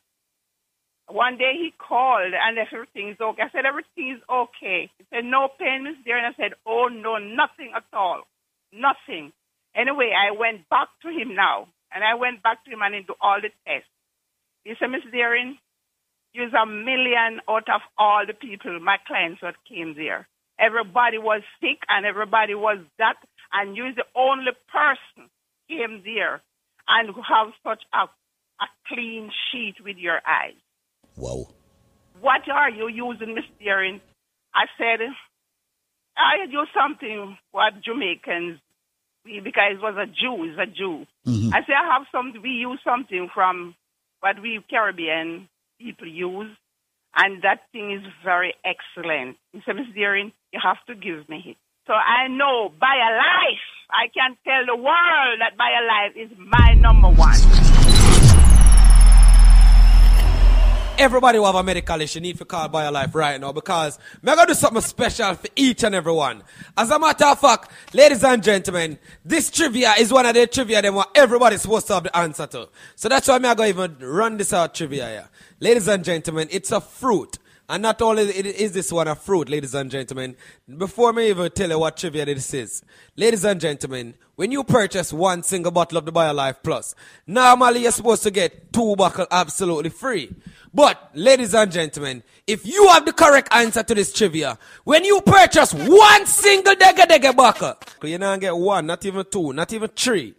One 1.08 1.38
day 1.38 1.52
he 1.56 1.72
called 1.78 2.34
and 2.34 2.58
everything's 2.58 3.20
okay. 3.20 3.42
I 3.42 3.50
said 3.52 3.64
everything's 3.64 4.20
okay. 4.28 4.90
He 4.98 5.04
said 5.10 5.24
no 5.24 5.48
pain 5.58 5.86
is 5.86 5.96
there, 6.04 6.18
and 6.18 6.26
I 6.26 6.36
said 6.36 6.52
oh 6.66 6.88
no, 6.92 7.16
nothing 7.18 7.72
at 7.74 7.84
all, 7.92 8.22
nothing. 8.72 9.32
Anyway, 9.76 10.10
I 10.16 10.32
went 10.32 10.68
back 10.70 10.88
to 11.02 11.08
him 11.08 11.34
now, 11.36 11.68
and 11.92 12.02
I 12.02 12.14
went 12.14 12.42
back 12.42 12.64
to 12.64 12.70
him 12.70 12.80
and 12.80 13.06
do 13.06 13.14
all 13.20 13.38
the 13.40 13.50
tests. 13.68 13.88
He 14.64 14.72
said, 14.80 14.88
Miss 14.88 15.04
Deering, 15.12 15.58
you's 16.32 16.52
a 16.54 16.66
million 16.66 17.40
out 17.48 17.68
of 17.68 17.82
all 17.98 18.24
the 18.26 18.32
people, 18.32 18.80
my 18.80 18.96
clients 19.06 19.40
that 19.42 19.54
came 19.68 19.94
there. 19.94 20.26
Everybody 20.58 21.18
was 21.18 21.42
sick 21.60 21.78
and 21.88 22.06
everybody 22.06 22.54
was 22.54 22.78
that, 22.98 23.16
and 23.52 23.76
you're 23.76 23.92
the 23.92 24.08
only 24.16 24.52
person 24.72 25.28
came 25.68 26.02
there 26.04 26.40
and 26.88 27.08
have 27.08 27.52
such 27.62 27.82
a, 27.92 28.08
a 28.08 28.66
clean 28.88 29.30
sheet 29.50 29.76
with 29.84 29.98
your 29.98 30.20
eyes. 30.26 30.56
Whoa. 31.16 31.52
What 32.20 32.48
are 32.50 32.70
you 32.70 32.88
using, 32.88 33.34
Miss 33.34 33.44
Deering? 33.60 34.00
I 34.54 34.64
said, 34.78 35.00
I 36.16 36.46
do 36.46 36.64
something 36.72 37.36
what 37.52 37.74
Jamaicans 37.84 38.58
because 39.42 39.72
it 39.74 39.82
was 39.82 39.96
a 39.96 40.06
Jew, 40.06 40.44
it's 40.44 40.58
a 40.58 40.66
Jew. 40.66 41.06
Mm-hmm. 41.26 41.54
I 41.54 41.60
say 41.66 41.74
I 41.74 41.92
have 41.92 42.06
some. 42.12 42.32
We 42.42 42.50
use 42.50 42.80
something 42.84 43.28
from 43.34 43.74
what 44.20 44.40
we 44.40 44.60
Caribbean 44.68 45.48
people 45.78 46.08
use, 46.08 46.50
and 47.16 47.42
that 47.42 47.60
thing 47.72 47.92
is 47.92 48.02
very 48.24 48.54
excellent. 48.64 49.36
He 49.52 49.60
said, 49.64 49.76
Miss 49.76 49.86
Deering, 49.94 50.32
you 50.52 50.60
have 50.62 50.78
to 50.86 50.94
give 50.94 51.28
me 51.28 51.42
it. 51.46 51.56
So 51.86 51.92
I 51.92 52.28
know 52.28 52.72
by 52.80 52.94
a 52.96 53.12
life, 53.14 53.66
I 53.90 54.08
can 54.12 54.36
tell 54.44 54.66
the 54.66 54.76
world 54.76 55.40
that 55.40 55.56
by 55.56 55.70
a 55.70 55.84
life 55.86 56.16
is 56.16 56.36
my 56.38 56.74
number 56.74 57.08
one. 57.08 57.55
Everybody 60.98 61.36
who 61.36 61.44
have 61.44 61.54
a 61.54 61.62
medical 61.62 62.00
issue 62.00 62.20
need 62.20 62.38
to 62.38 62.46
call 62.46 62.70
life 62.70 63.14
right 63.14 63.38
now 63.38 63.52
because 63.52 63.98
I'm 64.14 64.34
going 64.34 64.38
to 64.38 64.46
do 64.46 64.54
something 64.54 64.80
special 64.80 65.34
for 65.34 65.48
each 65.54 65.84
and 65.84 65.94
every 65.94 66.12
one. 66.12 66.42
As 66.74 66.90
a 66.90 66.98
matter 66.98 67.26
of 67.26 67.38
fact, 67.38 67.70
ladies 67.92 68.24
and 68.24 68.42
gentlemen, 68.42 68.98
this 69.22 69.50
trivia 69.50 69.92
is 69.98 70.10
one 70.10 70.24
of 70.24 70.34
the 70.34 70.46
trivia 70.46 70.80
that 70.80 71.08
everybody's 71.14 71.62
supposed 71.62 71.86
to 71.88 71.94
have 71.94 72.04
the 72.04 72.16
answer 72.16 72.46
to. 72.46 72.70
So 72.94 73.10
that's 73.10 73.28
why 73.28 73.34
I'm 73.34 73.42
going 73.42 73.56
to 73.56 73.66
even 73.66 73.96
run 74.00 74.38
this 74.38 74.54
out 74.54 74.74
trivia 74.74 75.06
here. 75.06 75.28
Ladies 75.60 75.86
and 75.86 76.02
gentlemen, 76.02 76.48
it's 76.50 76.72
a 76.72 76.80
fruit 76.80 77.38
And 77.68 77.82
not 77.82 78.00
only 78.00 78.22
is 78.22 78.72
this 78.72 78.92
one 78.92 79.08
a 79.08 79.16
fruit, 79.16 79.48
ladies 79.48 79.74
and 79.74 79.90
gentlemen, 79.90 80.36
before 80.78 81.12
me 81.12 81.30
even 81.30 81.50
tell 81.50 81.68
you 81.68 81.78
what 81.80 81.96
trivia 81.96 82.24
this 82.24 82.54
is, 82.54 82.82
ladies 83.16 83.44
and 83.44 83.60
gentlemen, 83.60 84.14
when 84.36 84.52
you 84.52 84.62
purchase 84.62 85.12
one 85.12 85.42
single 85.42 85.72
bottle 85.72 85.98
of 85.98 86.04
the 86.04 86.12
BioLife 86.12 86.58
Plus, 86.62 86.94
normally 87.26 87.82
you're 87.82 87.90
supposed 87.90 88.22
to 88.22 88.30
get 88.30 88.72
two 88.72 88.94
bottles 88.94 89.26
absolutely 89.32 89.90
free. 89.90 90.32
But, 90.76 91.12
ladies 91.14 91.54
and 91.54 91.72
gentlemen, 91.72 92.22
if 92.46 92.66
you 92.66 92.86
have 92.88 93.06
the 93.06 93.14
correct 93.14 93.48
answer 93.50 93.82
to 93.82 93.94
this 93.94 94.12
trivia, 94.12 94.58
when 94.84 95.06
you 95.06 95.22
purchase 95.22 95.72
one 95.72 96.26
single 96.26 96.74
Dega 96.74 97.06
Dega 97.06 97.34
bottle, 97.34 97.78
you 98.02 98.18
not 98.18 98.40
get 98.40 98.54
one, 98.54 98.84
not 98.84 99.02
even 99.06 99.24
two, 99.24 99.54
not 99.54 99.72
even 99.72 99.88
three, 99.88 100.34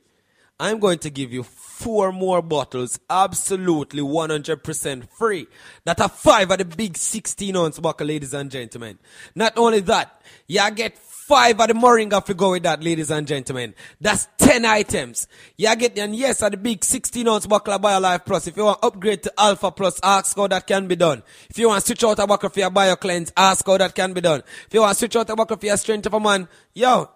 I'm 0.59 0.77
going 0.77 0.99
to 0.99 1.09
give 1.09 1.34
you 1.34 1.41
four 1.41 2.11
more 2.11 2.43
bottles 2.43 2.99
absolutely 3.09 4.03
100% 4.03 5.09
free. 5.09 5.47
That 5.85 5.99
are 6.01 6.09
five 6.09 6.51
of 6.51 6.59
the 6.59 6.65
big 6.65 6.97
16 6.97 7.55
ounce 7.55 7.80
bottle, 7.80 8.05
ladies 8.05 8.35
and 8.35 8.51
gentlemen. 8.51 8.99
Not 9.34 9.57
only 9.57 9.80
that, 9.80 10.22
you 10.45 10.69
get 10.69 10.99
five 11.27 11.59
of 11.59 11.67
the 11.67 11.73
Moringa 11.73 12.27
if 12.27 12.37
go 12.37 12.51
with 12.51 12.63
that, 12.63 12.81
ladies 12.81 13.11
and 13.11 13.27
gentlemen. 13.27 13.75
That's 13.99 14.29
10 14.37 14.63
items. 14.63 15.27
You 15.57 15.75
get, 15.75 15.97
and 15.97 16.15
yes, 16.15 16.41
at 16.41 16.53
the 16.53 16.57
big 16.57 16.85
16 16.85 17.27
ounce 17.27 17.45
bottle 17.45 17.73
of 17.73 17.81
BioLife 17.81 18.25
Plus. 18.25 18.47
If 18.47 18.55
you 18.55 18.63
want 18.63 18.79
upgrade 18.81 19.23
to 19.23 19.33
Alpha 19.37 19.69
Plus, 19.71 19.99
ask 20.01 20.37
how 20.37 20.47
that 20.47 20.65
can 20.65 20.87
be 20.87 20.95
done. 20.95 21.21
If 21.49 21.57
you 21.57 21.67
want 21.67 21.83
switch 21.83 22.01
out 22.05 22.17
a 22.19 22.25
bottle 22.25 22.49
for 22.49 22.59
your 22.61 22.71
BioCleanse, 22.71 23.33
ask 23.35 23.65
how 23.65 23.77
that 23.77 23.93
can 23.93 24.13
be 24.13 24.21
done. 24.21 24.41
If 24.67 24.73
you 24.73 24.79
want 24.79 24.97
switch 24.97 25.17
out 25.17 25.29
a 25.29 25.35
bottle 25.35 25.57
for 25.57 25.65
your 25.65 25.75
Strength 25.75 26.05
of 26.05 26.13
a 26.13 26.19
Man, 26.19 26.47
yo, 26.73 27.09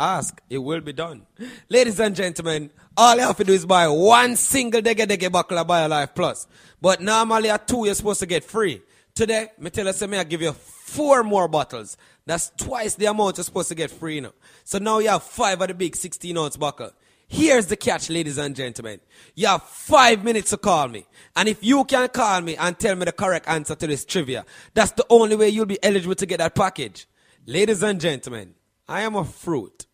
Ask, 0.00 0.40
it 0.48 0.58
will 0.58 0.80
be 0.80 0.92
done. 0.92 1.26
Ladies 1.68 1.98
and 1.98 2.14
gentlemen, 2.14 2.70
all 2.96 3.16
you 3.16 3.22
have 3.22 3.36
to 3.36 3.42
do 3.42 3.52
is 3.52 3.66
buy 3.66 3.88
one 3.88 4.36
single 4.36 4.80
Dege 4.80 5.06
Dege 5.06 5.30
buckle 5.30 5.58
of 5.58 5.66
BioLife 5.66 6.14
Plus. 6.14 6.46
But 6.80 7.02
normally 7.02 7.50
at 7.50 7.66
two, 7.66 7.84
you're 7.84 7.94
supposed 7.96 8.20
to 8.20 8.26
get 8.26 8.44
free. 8.44 8.80
Today, 9.12 9.48
me 9.58 9.68
tell 9.70 9.86
you, 9.86 9.92
say, 9.92 10.06
me 10.06 10.16
I 10.16 10.22
give 10.22 10.40
you 10.40 10.54
four 10.88 11.22
more 11.22 11.48
bottles. 11.48 11.96
That's 12.26 12.50
twice 12.56 12.94
the 12.94 13.06
amount 13.06 13.36
you're 13.36 13.44
supposed 13.44 13.68
to 13.68 13.74
get 13.74 13.90
free 13.90 14.20
now. 14.20 14.32
So 14.64 14.78
now 14.78 14.98
you 14.98 15.08
have 15.08 15.22
five 15.22 15.60
of 15.60 15.68
the 15.68 15.74
big 15.74 15.96
16 15.96 16.36
ounce 16.36 16.56
buckle. 16.56 16.92
Here's 17.30 17.66
the 17.66 17.76
catch, 17.76 18.08
ladies 18.08 18.38
and 18.38 18.56
gentlemen. 18.56 19.00
You 19.34 19.48
have 19.48 19.62
five 19.62 20.24
minutes 20.24 20.50
to 20.50 20.56
call 20.56 20.88
me. 20.88 21.04
And 21.36 21.48
if 21.48 21.62
you 21.62 21.84
can 21.84 22.08
call 22.08 22.40
me 22.40 22.56
and 22.56 22.78
tell 22.78 22.96
me 22.96 23.04
the 23.04 23.12
correct 23.12 23.46
answer 23.48 23.74
to 23.74 23.86
this 23.86 24.06
trivia, 24.06 24.46
that's 24.72 24.92
the 24.92 25.04
only 25.10 25.36
way 25.36 25.50
you'll 25.50 25.66
be 25.66 25.82
eligible 25.82 26.14
to 26.14 26.26
get 26.26 26.38
that 26.38 26.54
package. 26.54 27.06
Ladies 27.46 27.82
and 27.82 28.00
gentlemen, 28.00 28.54
I 28.88 29.02
am 29.02 29.14
a 29.14 29.24
fruit. 29.24 29.86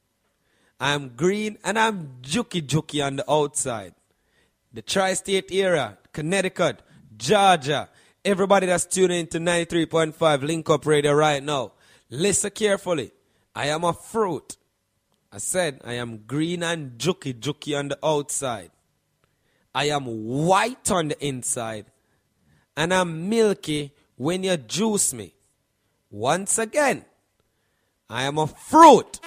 I'm 0.79 1.11
green 1.11 1.59
and 1.65 1.77
I'm 1.77 2.19
jukey 2.23 2.63
jukey 2.63 3.05
on 3.05 3.17
the 3.17 3.31
outside. 3.31 3.95
The 4.73 4.83
tri 4.83 5.15
state 5.15 5.51
area, 5.51 5.99
Connecticut, 6.13 6.83
Georgia, 7.17 7.89
everybody 8.25 8.67
that's 8.67 8.87
tuning 8.87 9.21
into 9.21 9.39
93.5 9.39 10.43
Link 10.43 10.71
Up 10.71 10.87
Radio 10.87 11.13
right 11.13 11.43
now, 11.43 11.73
listen 12.11 12.51
carefully. 12.51 13.13
I 13.55 13.67
am 13.67 13.85
a 13.85 13.93
fruit. 13.93 14.57
I 15.31 15.39
said 15.39 15.81
I 15.85 15.95
am 15.95 16.25
green 16.27 16.63
and 16.63 16.99
jukey 16.99 17.35
jukey 17.35 17.79
on 17.79 17.89
the 17.89 17.99
outside. 18.03 18.71
I 19.75 19.87
am 19.87 20.05
white 20.07 20.91
on 20.91 21.09
the 21.09 21.27
inside. 21.27 21.87
And 22.77 22.95
I'm 22.95 23.29
milky 23.29 23.93
when 24.17 24.43
you 24.43 24.57
juice 24.57 25.13
me. 25.13 25.35
Once 26.11 26.59
again, 26.59 27.05
I 28.09 28.25
am 28.25 28.39
a 28.39 28.47
fruit. 28.47 29.21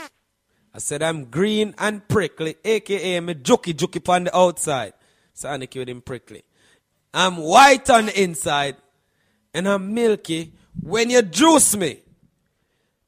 I 0.73 0.79
said 0.79 1.01
I'm 1.01 1.25
green 1.25 1.75
and 1.77 2.07
prickly, 2.07 2.55
aka 2.63 3.19
me 3.19 3.33
jokey 3.35 3.73
jokey 3.73 4.07
on 4.09 4.25
the 4.25 4.37
outside. 4.37 4.93
Sonic 5.33 5.73
with 5.75 5.89
him 5.89 6.01
prickly. 6.01 6.43
I'm 7.13 7.37
white 7.37 7.89
on 7.89 8.07
the 8.07 8.21
inside, 8.21 8.75
and 9.53 9.67
I'm 9.67 9.93
milky 9.93 10.53
when 10.81 11.09
you 11.09 11.21
juice 11.21 11.75
me. 11.75 12.01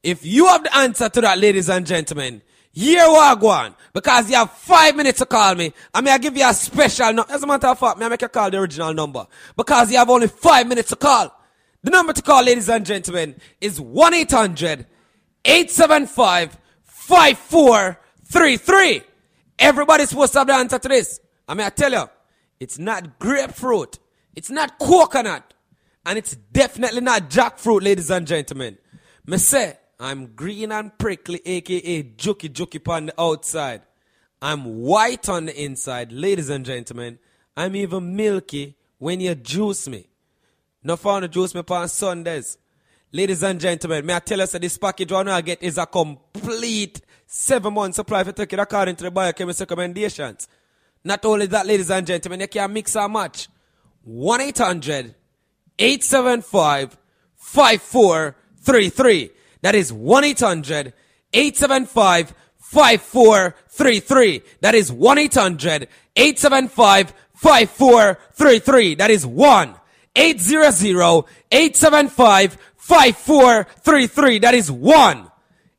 If 0.02 0.24
you 0.24 0.46
have 0.46 0.64
the 0.64 0.76
answer 0.76 1.08
to 1.08 1.20
that, 1.20 1.38
ladies 1.38 1.68
and 1.68 1.86
gentlemen, 1.86 2.42
here 2.72 3.06
we 3.08 3.14
go 3.40 3.48
on. 3.48 3.74
Because 3.92 4.30
you 4.30 4.36
have 4.36 4.50
five 4.52 4.96
minutes 4.96 5.18
to 5.18 5.26
call 5.26 5.54
me. 5.54 5.74
I 5.92 6.00
mean, 6.00 6.14
I 6.14 6.18
give 6.18 6.36
you 6.36 6.48
a 6.48 6.54
special 6.54 7.12
number. 7.12 7.32
As 7.32 7.42
a 7.42 7.46
matter 7.46 7.66
of 7.66 7.78
fact, 7.78 7.98
may 7.98 8.06
I 8.06 8.08
make 8.08 8.22
you 8.22 8.28
call 8.28 8.50
the 8.50 8.58
original 8.58 8.94
number. 8.94 9.26
Because 9.56 9.90
you 9.90 9.98
have 9.98 10.08
only 10.08 10.28
five 10.28 10.68
minutes 10.68 10.90
to 10.90 10.96
call. 10.96 11.36
The 11.82 11.90
number 11.90 12.12
to 12.12 12.22
call, 12.22 12.44
ladies 12.44 12.68
and 12.68 12.86
gentlemen, 12.86 13.34
is 13.60 13.80
1 13.80 14.14
800 14.14 14.86
875 15.44 16.56
5433. 16.84 19.02
Everybody's 19.58 20.10
supposed 20.10 20.32
to 20.34 20.38
have 20.40 20.46
the 20.46 20.54
answer 20.54 20.78
to 20.78 20.88
this. 20.88 21.20
I 21.48 21.54
mean, 21.54 21.66
I 21.66 21.70
tell 21.70 21.92
you, 21.92 22.08
it's 22.60 22.78
not 22.78 23.18
grapefruit, 23.18 23.98
it's 24.36 24.50
not 24.50 24.78
coconut, 24.78 25.54
and 26.06 26.18
it's 26.18 26.34
definitely 26.34 27.00
not 27.00 27.30
jackfruit, 27.30 27.82
ladies 27.82 28.10
and 28.10 28.26
gentlemen. 28.26 28.78
Me 29.26 29.36
say, 29.36 29.78
I'm 29.98 30.28
green 30.34 30.72
and 30.72 30.96
prickly, 30.98 31.40
aka 31.44 32.02
jokey 32.02 32.48
jokey 32.48 32.90
on 32.90 33.06
the 33.06 33.20
outside. 33.20 33.82
I'm 34.40 34.80
white 34.80 35.28
on 35.28 35.46
the 35.46 35.62
inside, 35.62 36.12
ladies 36.12 36.48
and 36.48 36.64
gentlemen. 36.64 37.18
I'm 37.56 37.76
even 37.76 38.16
milky 38.16 38.76
when 38.98 39.20
you 39.20 39.34
juice 39.34 39.86
me. 39.88 40.08
No 40.82 40.96
fun 40.96 41.22
to 41.22 41.28
juice 41.28 41.54
me 41.54 41.62
on 41.68 41.88
Sundays. 41.88 42.56
Ladies 43.12 43.42
and 43.42 43.60
gentlemen, 43.60 44.06
may 44.06 44.14
I 44.14 44.20
tell 44.20 44.40
us 44.40 44.52
that 44.52 44.62
this 44.62 44.78
package 44.78 45.12
one 45.12 45.28
I 45.28 45.40
get 45.42 45.62
is 45.62 45.76
a 45.76 45.84
complete 45.84 47.02
seven 47.26 47.74
month 47.74 47.96
supply 47.96 48.24
for 48.24 48.32
take 48.32 48.52
it 48.52 48.58
according 48.58 48.96
to 48.96 49.04
the 49.04 49.10
biochemist 49.10 49.60
recommendations. 49.60 50.48
Not 51.04 51.24
only 51.24 51.46
that, 51.46 51.66
ladies 51.66 51.90
and 51.90 52.06
gentlemen, 52.06 52.40
you 52.40 52.48
can 52.48 52.72
mix 52.72 52.96
and 52.96 53.12
match. 53.12 53.48
1 54.04 54.40
800 54.40 55.14
875 55.80 56.96
5433. 57.36 59.30
That 59.62 59.74
is 59.74 59.92
1 59.92 60.24
800 60.24 60.92
875 61.32 62.34
5433. 62.58 64.42
That 64.60 64.74
is 64.74 64.92
1 64.92 65.18
800 65.18 65.88
875 66.14 67.12
5433. 67.34 68.94
That 68.94 69.10
is 69.10 69.26
1 69.26 69.74
800 70.14 71.24
875 71.50 72.58
5433. 72.76 74.38
That 74.38 74.54
is 74.54 74.70
1 74.70 75.30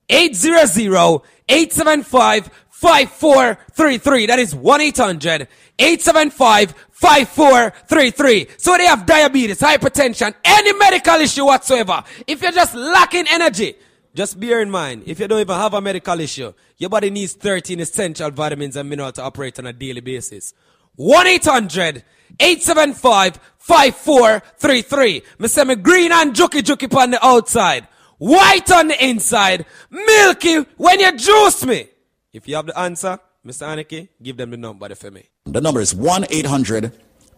800 0.09 1.21
875 1.49 2.49
5433. 2.69 4.25
That 4.25 4.39
is 4.39 4.55
1 4.55 4.81
800 4.81 5.47
875 5.79 6.73
5433. 7.01 8.47
So 8.57 8.77
they 8.77 8.85
have 8.85 9.07
diabetes, 9.07 9.59
hypertension, 9.59 10.35
any 10.45 10.71
medical 10.73 11.15
issue 11.15 11.45
whatsoever. 11.45 12.03
If 12.27 12.43
you're 12.43 12.51
just 12.51 12.75
lacking 12.75 13.25
energy, 13.27 13.75
just 14.13 14.39
bear 14.39 14.61
in 14.61 14.69
mind, 14.69 15.03
if 15.07 15.19
you 15.19 15.27
don't 15.27 15.39
even 15.39 15.55
have 15.55 15.73
a 15.73 15.81
medical 15.81 16.19
issue, 16.19 16.53
your 16.77 16.91
body 16.91 17.09
needs 17.09 17.33
13 17.33 17.79
essential 17.79 18.29
vitamins 18.29 18.75
and 18.75 18.87
minerals 18.87 19.13
to 19.13 19.23
operate 19.23 19.57
on 19.57 19.65
a 19.65 19.73
daily 19.73 20.01
basis. 20.01 20.53
1 20.95 21.25
800 21.25 22.03
875 22.39 23.39
5433. 23.57 25.23
Me 25.39 25.47
say 25.47 25.63
me 25.63 25.75
green 25.75 26.11
and 26.11 26.35
jukey 26.35 26.61
jukey 26.61 26.95
on 26.95 27.11
the 27.11 27.25
outside, 27.25 27.87
white 28.19 28.71
on 28.71 28.89
the 28.89 29.05
inside, 29.05 29.65
milky 29.89 30.57
when 30.77 30.99
you 30.99 31.17
juice 31.17 31.65
me. 31.65 31.87
If 32.31 32.47
you 32.47 32.55
have 32.57 32.67
the 32.67 32.77
answer, 32.77 33.19
Mr. 33.45 33.65
Aniki, 33.67 34.09
give 34.21 34.37
them 34.37 34.51
the 34.51 34.57
number 34.57 34.93
for 34.93 35.09
me. 35.09 35.29
The 35.45 35.61
number 35.61 35.81
is 35.81 35.95
1 35.95 36.25
800 36.29 36.91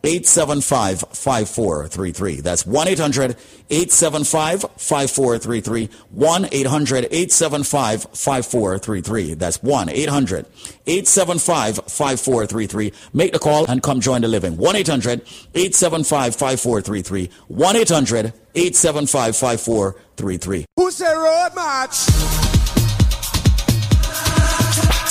875 0.05 0.99
5433. 1.13 2.41
That's 2.41 2.65
1 2.65 2.87
800 2.89 3.37
875 3.69 4.61
5433. 4.75 5.89
1 6.09 6.47
800 6.51 7.05
875 7.05 8.03
5433. 8.11 9.33
That's 9.35 9.63
1 9.63 9.89
800 9.89 10.45
875 10.85 11.75
5433. 11.87 12.93
Make 13.13 13.31
the 13.31 13.39
call 13.39 13.65
and 13.71 13.81
come 13.81 14.01
join 14.01 14.23
the 14.23 14.27
living. 14.27 14.57
1 14.57 14.75
800 14.75 15.21
875 15.55 16.35
5433. 16.35 17.29
1 17.47 17.75
800 17.77 18.33
875 18.55 19.37
5433. 19.37 20.65
Who 20.75 20.91
say 20.91 21.15
road 21.15 21.51
march? 21.55 22.05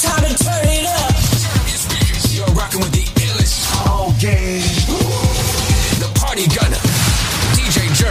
Time 0.02 0.24
to 0.24 0.44
turn 0.44 0.64
it 0.64 0.69
up. 0.69 0.72
You're 0.72 0.72
rocking 2.73 2.81
with 2.81 2.93
the 2.93 3.20
illest. 3.20 3.89
All 3.89 4.12
game. 4.19 4.62
The 5.99 6.11
party 6.19 6.47
gunner. 6.49 6.77
DJ 7.55 7.93
Jer. 7.94 8.09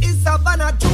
It's 0.00 0.26
a 0.26 0.38
banner 0.38 0.72
to 0.78 0.88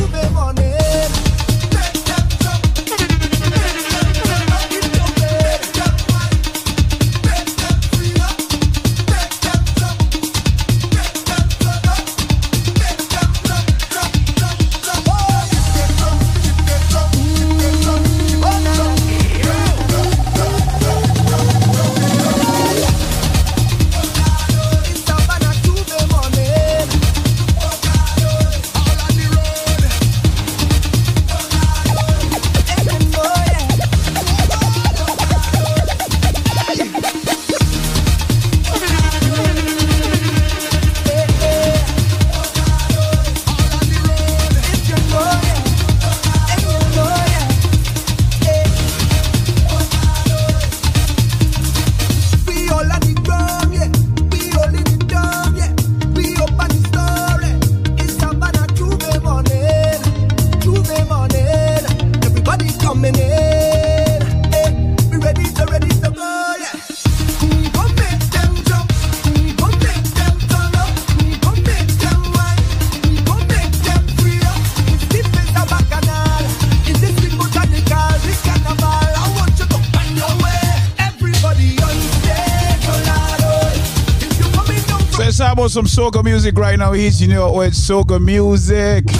some 85.74 85.86
soca 85.86 86.22
music 86.22 86.56
right 86.56 86.78
now. 86.78 86.92
He's 86.92 87.20
you 87.20 87.26
know 87.26 87.52
with 87.52 87.74
soca 87.74 88.24
music. 88.24 89.10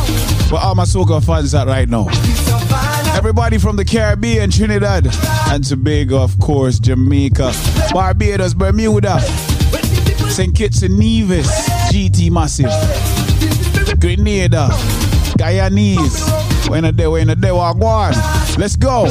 For 0.48 0.56
all 0.56 0.76
my 0.76 0.84
soca 0.84 1.20
fans 1.24 1.52
out 1.52 1.66
right 1.66 1.88
now. 1.88 2.06
Everybody 3.16 3.58
from 3.58 3.74
the 3.74 3.84
Caribbean, 3.84 4.52
Trinidad, 4.52 5.08
and 5.48 5.64
Tobago, 5.64 6.22
of 6.22 6.38
course, 6.38 6.78
Jamaica, 6.78 7.52
Barbados, 7.92 8.54
Bermuda, 8.54 9.18
St. 10.30 10.54
Kitts 10.54 10.82
and 10.82 10.96
Nevis, 10.96 11.48
GT 11.90 12.30
Massive, 12.30 12.70
Grenada, 13.98 14.68
Guyanese. 15.36 16.70
When 16.70 16.84
a 16.84 16.92
day, 16.92 17.08
when 17.08 17.30
a 17.30 17.34
day, 17.34 17.48
Wagwan. 17.48 18.14
Let's 18.56 18.76
go. 18.76 19.06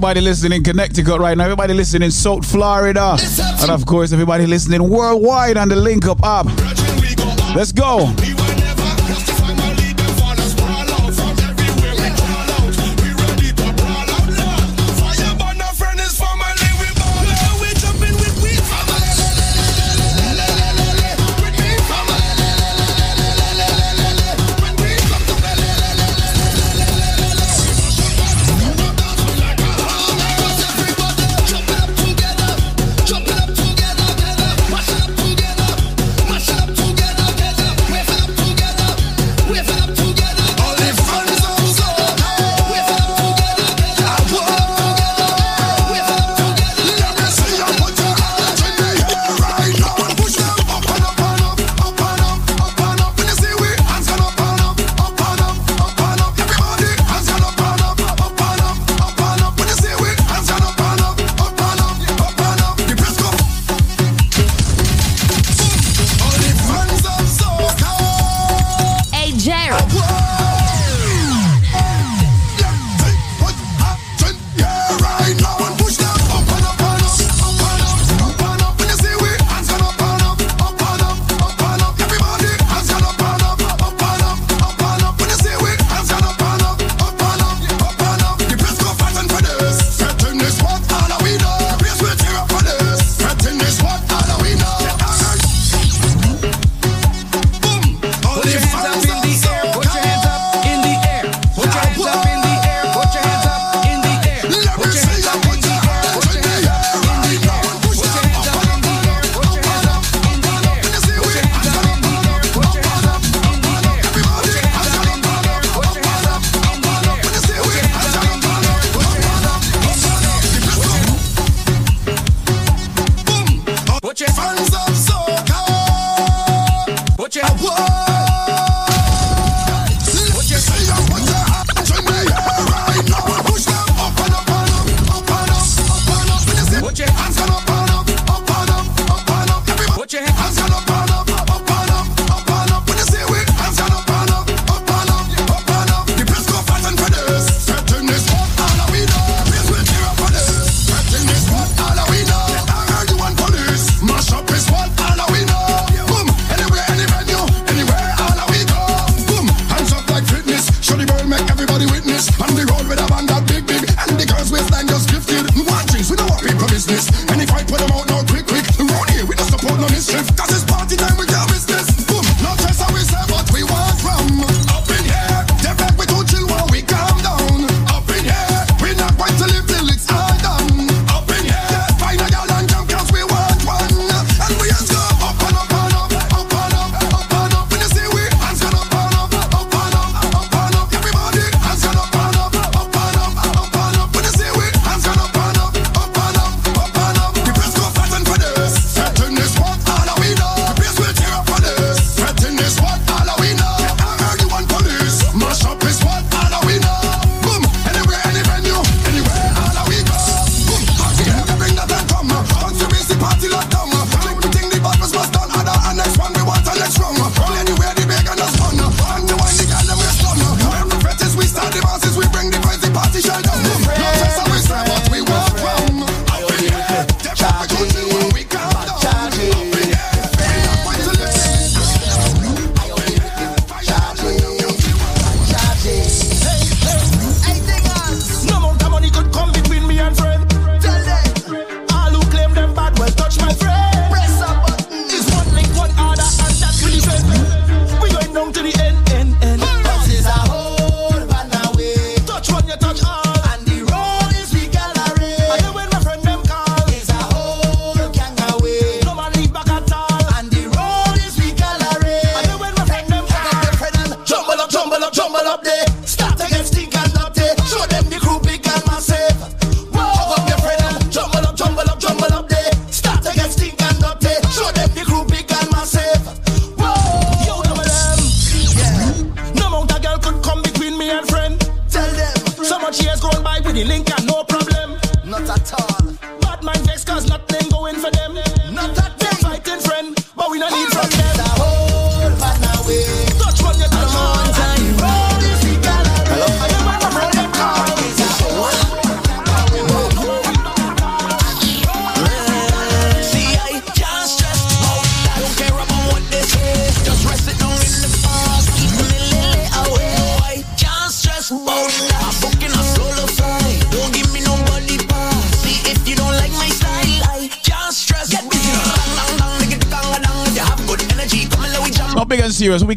everybody 0.00 0.22
listening 0.22 0.56
in 0.56 0.64
Connecticut 0.64 1.20
right 1.20 1.36
now, 1.36 1.44
everybody 1.44 1.74
listening 1.74 2.06
in 2.06 2.10
South 2.10 2.50
Florida, 2.50 3.18
and 3.60 3.70
of 3.70 3.84
course, 3.84 4.14
everybody 4.14 4.46
listening 4.46 4.88
worldwide 4.88 5.58
on 5.58 5.68
the 5.68 5.76
Link 5.76 6.06
Up 6.06 6.24
app. 6.24 6.46
Let's 7.54 7.70
go. 7.70 8.10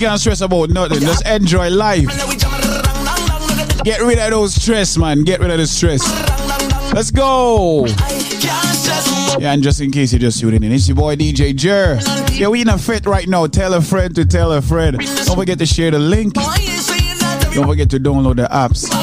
can't 0.04 0.20
stress 0.20 0.42
about 0.42 0.70
nothing. 0.70 1.00
Just 1.00 1.26
enjoy 1.26 1.70
life. 1.70 2.08
Get 3.84 4.02
rid 4.02 4.20
of 4.20 4.32
those 4.32 4.54
stress, 4.54 4.98
man. 4.98 5.24
Get 5.24 5.40
rid 5.40 5.50
of 5.50 5.58
the 5.58 5.66
stress. 5.66 6.02
Let's 6.94 7.10
go. 7.10 7.86
Yeah, 9.40 9.54
and 9.54 9.64
just 9.64 9.80
in 9.80 9.92
case 9.92 10.12
you're 10.12 10.20
just 10.20 10.42
tuning 10.42 10.62
in, 10.64 10.74
it's 10.74 10.90
your 10.90 10.96
boy 10.96 11.16
DJ 11.16 11.56
Jer. 11.56 12.00
Yeah, 12.34 12.50
we 12.50 12.62
in 12.62 12.70
a 12.70 12.78
fit 12.78 13.06
right 13.06 13.28
now. 13.28 13.48
Tell 13.48 13.74
a 13.74 13.82
friend 13.82 14.14
to 14.16 14.26
tell 14.26 14.52
a 14.52 14.62
friend. 14.62 14.98
Don't 15.00 15.38
forget 15.38 15.58
to 15.60 15.66
share 15.66 15.92
the 15.92 16.00
link. 16.00 16.34
Don't 16.34 17.68
forget 17.68 17.90
to 17.92 18.00
download 18.00 18.36
the 18.36 18.48
apps. 18.52 19.03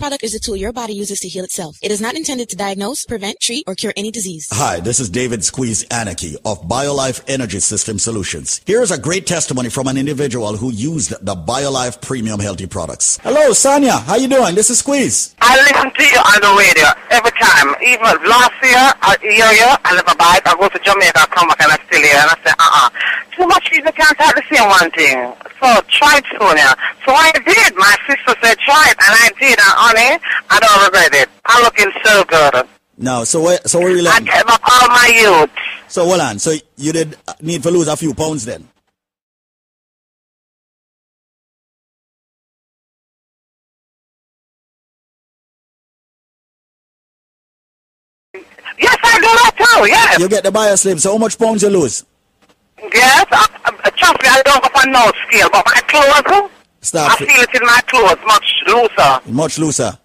product 0.00 0.24
is 0.24 0.34
a 0.34 0.40
tool 0.40 0.56
your 0.56 0.72
body 0.72 0.94
uses 0.94 1.20
to 1.20 1.28
heal 1.28 1.44
itself. 1.44 1.76
It 1.82 1.90
is 1.90 2.00
not 2.00 2.14
intended 2.14 2.48
to 2.48 2.56
diagnose, 2.56 3.04
prevent, 3.04 3.38
treat, 3.38 3.64
or 3.66 3.74
cure 3.74 3.92
any 3.98 4.10
disease. 4.10 4.48
Hi, 4.50 4.80
this 4.80 4.98
is 4.98 5.10
David 5.10 5.44
Squeeze 5.44 5.82
Anarchy 5.90 6.36
of 6.42 6.62
BioLife 6.62 7.22
Energy 7.28 7.60
System 7.60 7.98
Solutions. 7.98 8.62
Here's 8.64 8.90
a 8.90 8.96
great 8.96 9.26
testimony 9.26 9.68
from 9.68 9.88
an 9.88 9.98
individual 9.98 10.56
who 10.56 10.72
used 10.72 11.10
the 11.20 11.34
BioLife 11.34 12.00
Premium 12.00 12.40
Healthy 12.40 12.66
products. 12.66 13.18
Hello, 13.22 13.52
Sonia. 13.52 13.98
How 13.98 14.16
you 14.16 14.26
doing? 14.26 14.54
This 14.54 14.70
is 14.70 14.78
Squeeze. 14.78 15.36
I 15.42 15.60
listen 15.68 15.92
to 15.92 16.04
you 16.08 16.20
on 16.32 16.40
the 16.40 16.52
radio 16.56 16.88
every 17.12 17.32
time. 17.36 17.76
Even 17.84 18.24
last 18.24 18.56
year, 18.64 18.80
uh, 18.80 19.04
I 19.04 19.16
hear 19.20 19.52
you, 19.52 19.68
I 19.84 20.00
never 20.00 20.16
buy 20.16 20.40
it. 20.40 20.48
I 20.48 20.56
go 20.56 20.64
to 20.66 20.80
Jamaica, 20.80 21.20
I 21.20 21.26
come 21.28 21.48
back 21.48 21.60
and 21.60 21.72
I 21.72 21.78
still 21.84 22.00
hear, 22.00 22.16
and 22.16 22.30
I 22.32 22.36
say, 22.40 22.54
uh-uh. 22.56 22.88
Too 23.36 23.46
much 23.46 23.70
people 23.70 23.92
can't 23.92 24.16
have 24.16 24.34
the 24.34 24.44
same 24.48 24.64
one 24.68 24.90
thing. 24.92 25.32
So 25.60 25.68
try 25.92 26.20
it, 26.20 26.24
Sonia. 26.36 26.72
So 27.04 27.12
I 27.12 27.32
did. 27.32 27.76
My 27.76 27.96
sister 28.08 28.32
said 28.40 28.56
try 28.64 28.92
it, 28.92 28.96
and 28.96 29.12
I 29.12 29.28
did. 29.40 29.56
And 29.60 29.72
honey, 29.90 30.22
I 30.50 30.60
don't 30.60 30.84
regret 30.84 31.14
it. 31.14 31.28
I'm 31.46 31.62
looking 31.64 31.90
so 32.04 32.24
good. 32.24 32.66
No, 32.98 33.24
so 33.24 33.42
where, 33.42 33.58
so 33.64 33.80
where 33.80 33.90
you 33.90 34.00
I 34.00 34.12
land? 34.12 34.26
gave 34.26 34.46
up 34.46 34.60
all 34.70 34.88
my 34.88 35.10
youth. 35.14 35.50
So 35.88 36.04
hold 36.04 36.20
on. 36.20 36.38
So 36.38 36.52
you 36.76 36.92
did 36.92 37.16
uh, 37.26 37.34
need 37.40 37.62
to 37.62 37.70
lose 37.70 37.88
a 37.88 37.96
few 37.96 38.14
pounds 38.14 38.44
then? 38.44 38.68
Yes, 48.78 48.96
I 49.02 49.18
do 49.18 49.26
that 49.26 49.52
too, 49.58 49.88
yes. 49.88 50.18
You 50.18 50.28
get 50.28 50.44
the 50.44 50.50
BioSlim. 50.50 50.98
So 51.00 51.12
how 51.12 51.18
much 51.18 51.38
pounds 51.38 51.62
you 51.62 51.68
lose? 51.68 52.04
Yes, 52.94 53.26
I, 53.30 53.46
I, 53.64 53.90
trust 53.90 54.22
me, 54.22 54.28
I 54.28 54.42
don't 54.42 54.64
up 54.64 54.76
on 54.76 54.90
no 54.92 55.12
scale, 55.28 55.48
but 55.52 55.66
my 55.66 55.80
clothes, 55.82 56.50
Stop. 56.80 57.12
I 57.12 57.16
feel 57.16 57.28
it 57.28 57.54
in 57.54 57.66
my 57.66 57.80
clothes 57.86 58.18
much 58.26 58.62
looser. 58.66 59.32
Much 59.32 59.58
looser. 59.58 59.98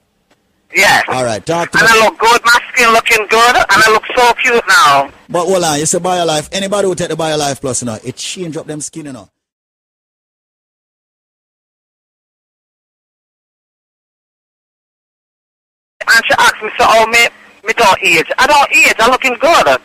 Yes. 0.73 1.05
All 1.07 1.23
right. 1.23 1.43
Talk 1.45 1.71
to 1.71 1.79
And 1.79 1.87
me. 1.89 1.99
I 1.99 2.05
look 2.05 2.19
good, 2.19 2.41
my 2.43 2.59
skin 2.73 2.91
looking 2.91 3.25
good, 3.29 3.55
and 3.55 3.65
I 3.69 3.91
look 3.91 4.03
so 4.15 4.33
cute 4.33 4.63
now. 4.67 5.09
But 5.29 5.45
hold 5.45 5.63
on. 5.63 5.79
You 5.79 5.85
say 5.85 5.99
BioLife. 5.99 6.49
Anybody 6.51 6.87
who 6.87 6.95
take 6.95 7.09
the 7.09 7.15
BioLife 7.15 7.61
Plus, 7.61 7.81
you 7.81 7.85
know, 7.85 7.97
it 8.03 8.15
change 8.17 8.57
up 8.57 8.67
them 8.67 8.81
skin, 8.81 9.05
you 9.05 9.13
know. 9.13 9.29
And 16.07 16.25
she 16.25 16.33
asked 16.37 16.61
me, 16.61 16.69
so, 16.77 16.85
oh, 16.87 17.07
me, 17.07 17.19
me 17.65 17.73
don't 17.73 17.97
age. 18.03 18.29
I 18.37 18.45
don't 18.45 18.75
age, 18.75 18.95
I'm 18.99 19.11
looking 19.11 19.35
good. 19.39 19.79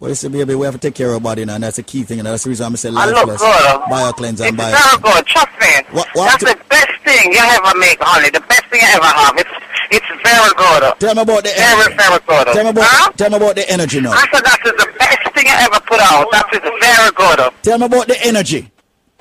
Well, 0.00 0.10
you 0.10 0.14
see, 0.14 0.28
baby, 0.28 0.54
we 0.54 0.64
have 0.64 0.74
to 0.74 0.80
take 0.80 0.94
care 0.94 1.08
of 1.08 1.14
our 1.14 1.20
body 1.20 1.44
now, 1.44 1.56
and 1.56 1.64
that's 1.64 1.76
the 1.76 1.82
key 1.82 2.04
thing, 2.04 2.20
and 2.20 2.26
that's 2.26 2.44
the 2.44 2.50
reason 2.50 2.66
I'm 2.66 2.76
saying 2.76 2.94
Life 2.94 3.10
look 3.10 3.34
Plus, 3.34 3.40
good. 3.42 3.80
BioCleanse, 3.90 4.38
and 4.46 4.54
It's 4.54 4.56
Bio. 4.56 4.70
very 4.70 4.98
good, 5.02 5.26
trust 5.26 5.50
me. 5.58 5.66
What- 5.90 6.06
what 6.14 6.30
That's 6.38 6.44
the 6.54 6.58
best 6.70 6.92
thing 7.04 7.32
you 7.32 7.38
ever 7.42 7.78
make, 7.78 7.98
honey. 8.00 8.30
The 8.30 8.40
best 8.46 8.62
thing 8.70 8.80
you 8.80 8.86
ever 8.94 9.04
have. 9.10 9.34
It's, 9.38 9.50
it's 9.90 10.06
very 10.22 10.50
good. 10.54 10.94
Tell 11.00 11.14
me 11.16 11.22
about 11.22 11.42
the 11.42 11.50
energy. 11.58 11.82
very 11.82 11.94
very 11.98 12.20
good. 12.30 12.46
Tell 12.54 12.62
me 12.64 12.70
about, 12.70 12.84
Huh? 12.86 13.10
tell 13.16 13.30
me 13.30 13.36
about 13.38 13.54
the 13.56 13.70
energy 13.70 14.00
now. 14.00 14.12
I 14.12 14.22
said 14.30 14.44
that 14.46 14.60
is 14.64 14.72
the 14.78 14.88
best 15.02 15.34
thing 15.34 15.46
you 15.46 15.56
ever 15.66 15.80
put 15.80 15.98
out. 15.98 16.30
That 16.30 16.46
is 16.54 16.62
very 16.62 17.10
good. 17.18 17.52
Tell 17.62 17.78
me 17.78 17.86
about 17.86 18.06
the 18.06 18.22
energy. 18.24 18.70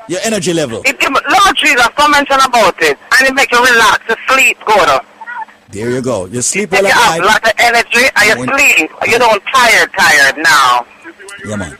Your 0.07 0.19
energy 0.23 0.53
level. 0.53 0.83
It, 0.85 0.95
it, 1.01 1.09
Lord 1.09 1.55
Jesus, 1.57 1.87
don't 1.97 2.11
mention 2.11 2.37
about 2.39 2.79
it. 2.83 2.97
And 3.17 3.27
it 3.27 3.33
make 3.33 3.51
you 3.51 3.59
relax, 3.65 4.03
you 4.07 4.15
sleep 4.29 4.57
good. 4.63 4.89
There 5.69 5.91
you 5.91 6.01
go. 6.01 6.25
You 6.25 6.41
sleep 6.41 6.71
well 6.71 6.81
you 6.81 6.87
at 6.87 6.93
have 6.93 7.19
night. 7.19 7.25
lot 7.25 7.43
of 7.45 7.53
energy 7.59 8.05
and 8.15 8.39
you 8.39 8.45
sleep, 8.57 8.91
you 9.07 9.19
don't 9.19 9.43
tired, 9.53 9.89
tired 9.97 10.37
now. 10.37 10.85
Yeah, 11.45 11.55
man. 11.57 11.77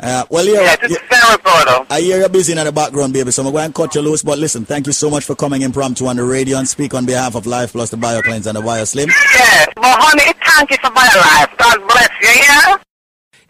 Uh, 0.00 0.24
well, 0.30 0.46
yeah, 0.46 0.60
Yes, 0.62 0.78
it's 0.82 0.98
very 1.10 1.36
good. 1.42 1.86
I 1.90 2.00
hear 2.00 2.18
you're 2.20 2.28
busy 2.28 2.52
in 2.56 2.64
the 2.64 2.70
background, 2.70 3.12
baby, 3.12 3.32
so 3.32 3.44
I'm 3.44 3.50
going 3.52 3.66
to 3.68 3.74
cut 3.74 3.94
you 3.96 4.00
loose. 4.00 4.22
But 4.22 4.38
listen, 4.38 4.64
thank 4.64 4.86
you 4.86 4.92
so 4.92 5.10
much 5.10 5.24
for 5.24 5.34
coming 5.34 5.62
impromptu 5.62 6.06
on 6.06 6.16
the 6.16 6.22
radio 6.24 6.58
and 6.58 6.68
speak 6.68 6.94
on 6.94 7.04
behalf 7.04 7.34
of 7.34 7.46
Life 7.46 7.72
Plus, 7.72 7.90
the 7.90 7.96
BioCleanse, 7.96 8.46
and 8.46 8.56
the 8.56 8.62
BioSlim. 8.62 9.08
Yes, 9.08 9.66
but 9.74 9.98
honey, 9.98 10.32
thank 10.46 10.70
you 10.70 10.76
for 10.80 10.90
my 10.92 11.02
life. 11.02 11.50
God 11.58 11.88
bless 11.88 12.10
you, 12.22 12.28
yeah? 12.28 12.76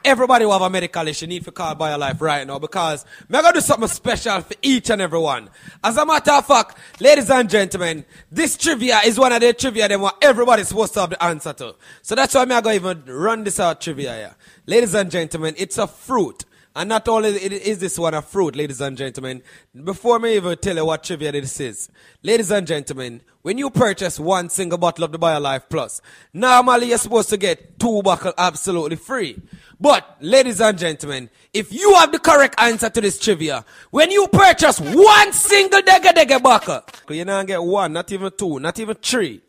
Everybody 0.04 0.44
who 0.44 0.52
have 0.52 0.62
a 0.62 0.70
medical 0.70 1.06
issue 1.08 1.26
need 1.26 1.44
to 1.44 1.50
call 1.50 1.74
BioLife 1.74 2.20
right 2.20 2.46
now 2.46 2.60
because 2.60 3.04
I'm 3.28 3.42
going 3.42 3.46
to 3.46 3.52
do 3.54 3.60
something 3.60 3.88
special 3.88 4.40
for 4.40 4.54
each 4.62 4.90
and 4.90 5.02
every 5.02 5.18
one. 5.18 5.50
As 5.82 5.96
a 5.96 6.06
matter 6.06 6.32
of 6.32 6.46
fact, 6.46 6.78
ladies 7.00 7.28
and 7.30 7.50
gentlemen, 7.50 8.04
this 8.30 8.56
trivia 8.56 9.00
is 9.04 9.18
one 9.18 9.32
of 9.32 9.40
the 9.40 9.52
trivia 9.52 9.88
that 9.88 10.14
everybody's 10.22 10.68
supposed 10.68 10.94
to 10.94 11.00
have 11.00 11.10
the 11.10 11.22
answer 11.22 11.52
to. 11.52 11.74
So 12.02 12.14
that's 12.14 12.34
why 12.34 12.42
I'm 12.42 12.48
going 12.48 12.62
to 12.62 12.74
even 12.74 13.02
run 13.06 13.42
this 13.42 13.58
out 13.58 13.80
trivia 13.80 14.14
here. 14.14 14.36
Ladies 14.66 14.94
and 14.94 15.10
gentlemen, 15.10 15.54
it's 15.58 15.78
a 15.78 15.88
fruit. 15.88 16.44
And 16.76 16.90
not 16.90 17.08
only 17.08 17.30
is 17.30 17.80
this 17.80 17.98
one 17.98 18.14
a 18.14 18.22
fruit, 18.22 18.54
ladies 18.54 18.80
and 18.80 18.96
gentlemen, 18.96 19.42
before 19.82 20.20
me 20.20 20.36
even 20.36 20.56
tell 20.58 20.76
you 20.76 20.84
what 20.84 21.02
trivia 21.02 21.32
this 21.32 21.58
is, 21.58 21.88
ladies 22.22 22.52
and 22.52 22.68
gentlemen, 22.68 23.20
when 23.42 23.58
you 23.58 23.68
purchase 23.68 24.20
one 24.20 24.48
single 24.48 24.78
bottle 24.78 25.02
of 25.02 25.10
the 25.10 25.18
BioLife 25.18 25.64
Plus, 25.68 26.00
normally 26.32 26.90
you're 26.90 26.98
supposed 26.98 27.30
to 27.30 27.36
get 27.36 27.80
two 27.80 28.00
bottles 28.02 28.34
absolutely 28.38 28.94
free. 28.94 29.42
But, 29.80 30.16
ladies 30.20 30.60
and 30.60 30.76
gentlemen, 30.76 31.30
if 31.52 31.72
you 31.72 31.94
have 31.94 32.10
the 32.10 32.18
correct 32.18 32.56
answer 32.59 32.90
to 32.90 33.00
this 33.00 33.18
trivia, 33.18 33.64
when 33.90 34.10
you 34.10 34.26
purchase 34.26 34.80
one 34.80 35.32
single 35.32 35.80
Dega 35.82 36.12
Dega 36.12 36.42
bottle, 36.42 36.82
you 37.10 37.24
not 37.24 37.46
get 37.46 37.62
one, 37.62 37.92
not 37.92 38.10
even 38.10 38.32
two, 38.36 38.59
not 38.59 38.78
even 38.80 38.96
three, 38.96 39.40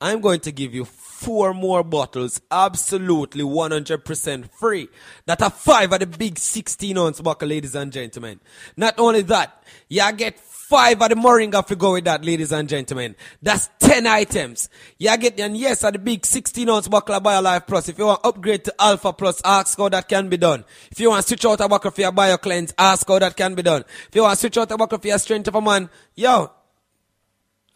I'm 0.00 0.20
going 0.20 0.40
to 0.40 0.52
give 0.52 0.74
you 0.74 0.84
four 0.84 1.54
more 1.54 1.82
bottles 1.82 2.40
absolutely 2.50 3.42
100% 3.42 4.50
free. 4.50 4.88
That 5.26 5.42
are 5.42 5.50
five 5.50 5.92
of 5.92 6.00
the 6.00 6.06
big 6.06 6.38
16 6.38 6.98
ounce 6.98 7.20
bottle, 7.20 7.48
ladies 7.48 7.74
and 7.74 7.90
gentlemen. 7.90 8.40
Not 8.76 8.94
only 8.98 9.22
that, 9.22 9.62
you 9.88 10.12
get 10.12 10.38
five 10.68 11.00
of 11.02 11.08
the 11.10 11.16
morning 11.16 11.50
Moringa 11.50 11.66
to 11.66 11.76
go 11.76 11.92
with 11.92 12.04
that, 12.04 12.24
ladies 12.24 12.52
and 12.52 12.68
gentlemen. 12.68 13.14
That's 13.42 13.68
10 13.80 14.06
items. 14.06 14.70
You 14.98 15.16
get, 15.18 15.38
and 15.38 15.56
yes, 15.56 15.84
at 15.84 15.92
the 15.92 15.98
big 15.98 16.24
16 16.24 16.68
ounce 16.68 16.86
of 16.86 16.92
BioLife 16.92 17.66
Plus. 17.66 17.88
If 17.88 17.98
you 17.98 18.06
want 18.06 18.20
upgrade 18.24 18.64
to 18.64 18.74
Alpha 18.78 19.12
Plus, 19.12 19.42
ask 19.44 19.76
how 19.76 19.90
that 19.90 20.08
can 20.08 20.28
be 20.28 20.38
done. 20.38 20.64
If 20.90 21.00
you 21.00 21.10
want 21.10 21.26
switch 21.26 21.44
out 21.44 21.60
a 21.60 21.68
bottle 21.68 21.90
for 21.90 22.00
your 22.00 22.12
BioCleanse, 22.12 22.72
ask 22.78 23.06
how 23.06 23.18
that 23.18 23.36
can 23.36 23.54
be 23.54 23.62
done. 23.62 23.84
If 24.08 24.14
you 24.14 24.22
want 24.22 24.38
switch 24.38 24.56
out 24.56 24.72
a 24.72 24.76
bottle 24.76 24.98
for 24.98 25.06
your 25.06 25.18
Strength 25.18 25.48
of 25.48 25.54
a 25.56 25.60
Man, 25.60 25.90
yo, 26.14 26.50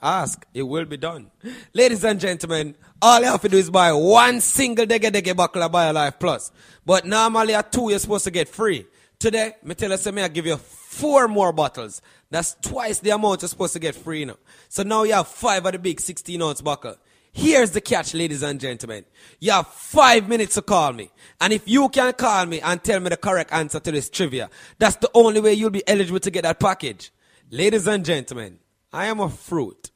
Ask, 0.00 0.46
it 0.54 0.62
will 0.62 0.84
be 0.84 0.96
done. 0.96 1.28
Ladies 1.74 2.04
and 2.04 2.20
gentlemen, 2.20 2.76
all 3.02 3.18
you 3.20 3.26
have 3.26 3.42
to 3.42 3.48
do 3.48 3.56
is 3.56 3.68
buy 3.68 3.92
one 3.92 4.40
single 4.40 4.86
Dege 4.86 5.10
Dege 5.10 5.36
buckle 5.36 5.62
of 5.62 5.72
BioLife 5.72 6.20
Plus. 6.20 6.52
But 6.86 7.04
normally 7.04 7.54
at 7.54 7.72
two, 7.72 7.90
you're 7.90 7.98
supposed 7.98 8.24
to 8.24 8.30
get 8.30 8.48
free. 8.48 8.86
Today, 9.18 9.54
me 9.64 9.74
tell 9.74 9.90
you, 9.90 10.12
me 10.12 10.22
I 10.22 10.28
give 10.28 10.46
you 10.46 10.56
four 10.98 11.28
more 11.28 11.52
bottles. 11.52 12.02
That's 12.30 12.56
twice 12.60 12.98
the 12.98 13.10
amount 13.10 13.42
you're 13.42 13.48
supposed 13.48 13.72
to 13.74 13.78
get 13.78 13.94
free 13.94 14.24
now. 14.24 14.36
So 14.68 14.82
now 14.82 15.04
you 15.04 15.14
have 15.14 15.28
five 15.28 15.64
of 15.64 15.72
the 15.72 15.78
big 15.78 16.00
16 16.00 16.42
ounce 16.42 16.60
buckle. 16.60 16.96
Here's 17.32 17.70
the 17.70 17.80
catch, 17.80 18.14
ladies 18.14 18.42
and 18.42 18.58
gentlemen. 18.58 19.04
You 19.38 19.52
have 19.52 19.68
five 19.68 20.28
minutes 20.28 20.54
to 20.54 20.62
call 20.62 20.92
me. 20.92 21.10
And 21.40 21.52
if 21.52 21.68
you 21.68 21.88
can 21.88 22.12
call 22.14 22.46
me 22.46 22.60
and 22.60 22.82
tell 22.82 22.98
me 23.00 23.10
the 23.10 23.16
correct 23.16 23.52
answer 23.52 23.78
to 23.78 23.92
this 23.92 24.10
trivia, 24.10 24.50
that's 24.78 24.96
the 24.96 25.10
only 25.14 25.40
way 25.40 25.52
you'll 25.54 25.70
be 25.70 25.86
eligible 25.86 26.20
to 26.20 26.30
get 26.30 26.42
that 26.42 26.58
package. 26.58 27.12
Ladies 27.50 27.86
and 27.86 28.04
gentlemen, 28.04 28.58
I 28.92 29.06
am 29.06 29.20
a 29.20 29.28
fruit. 29.28 29.90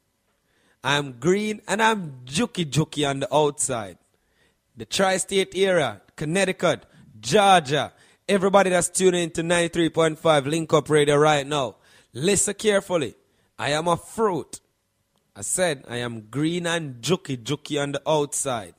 I'm 0.83 1.19
green 1.19 1.61
and 1.67 1.81
I'm 1.81 2.21
juky 2.25 2.65
juky 2.65 3.07
on 3.09 3.19
the 3.19 3.35
outside. 3.35 3.97
The 4.77 4.85
tri 4.85 5.17
state 5.17 5.53
area, 5.55 6.01
Connecticut, 6.15 6.85
Georgia, 7.19 7.93
everybody 8.27 8.69
that's 8.69 8.89
tuning 8.89 9.23
into 9.23 9.41
93.5 9.41 10.45
Link 10.45 10.73
Up 10.73 10.89
Radio 10.89 11.15
right 11.15 11.45
now, 11.45 11.75
listen 12.13 12.53
carefully. 12.53 13.15
I 13.57 13.71
am 13.71 13.87
a 13.87 13.97
fruit. 13.97 14.59
I 15.35 15.41
said 15.41 15.83
I 15.87 15.97
am 15.97 16.27
green 16.29 16.67
and 16.67 17.01
juky 17.01 17.37
juky 17.37 17.81
on 17.81 17.93
the 17.93 18.01
outside. 18.07 18.75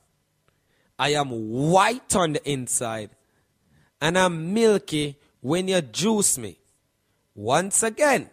I 0.98 1.10
am 1.14 1.30
white 1.30 2.14
on 2.14 2.34
the 2.34 2.50
inside. 2.50 3.10
And 4.00 4.16
I'm 4.18 4.52
milky 4.52 5.18
when 5.40 5.68
you 5.68 5.80
juice 5.80 6.38
me. 6.38 6.58
Once 7.34 7.82
again, 7.82 8.30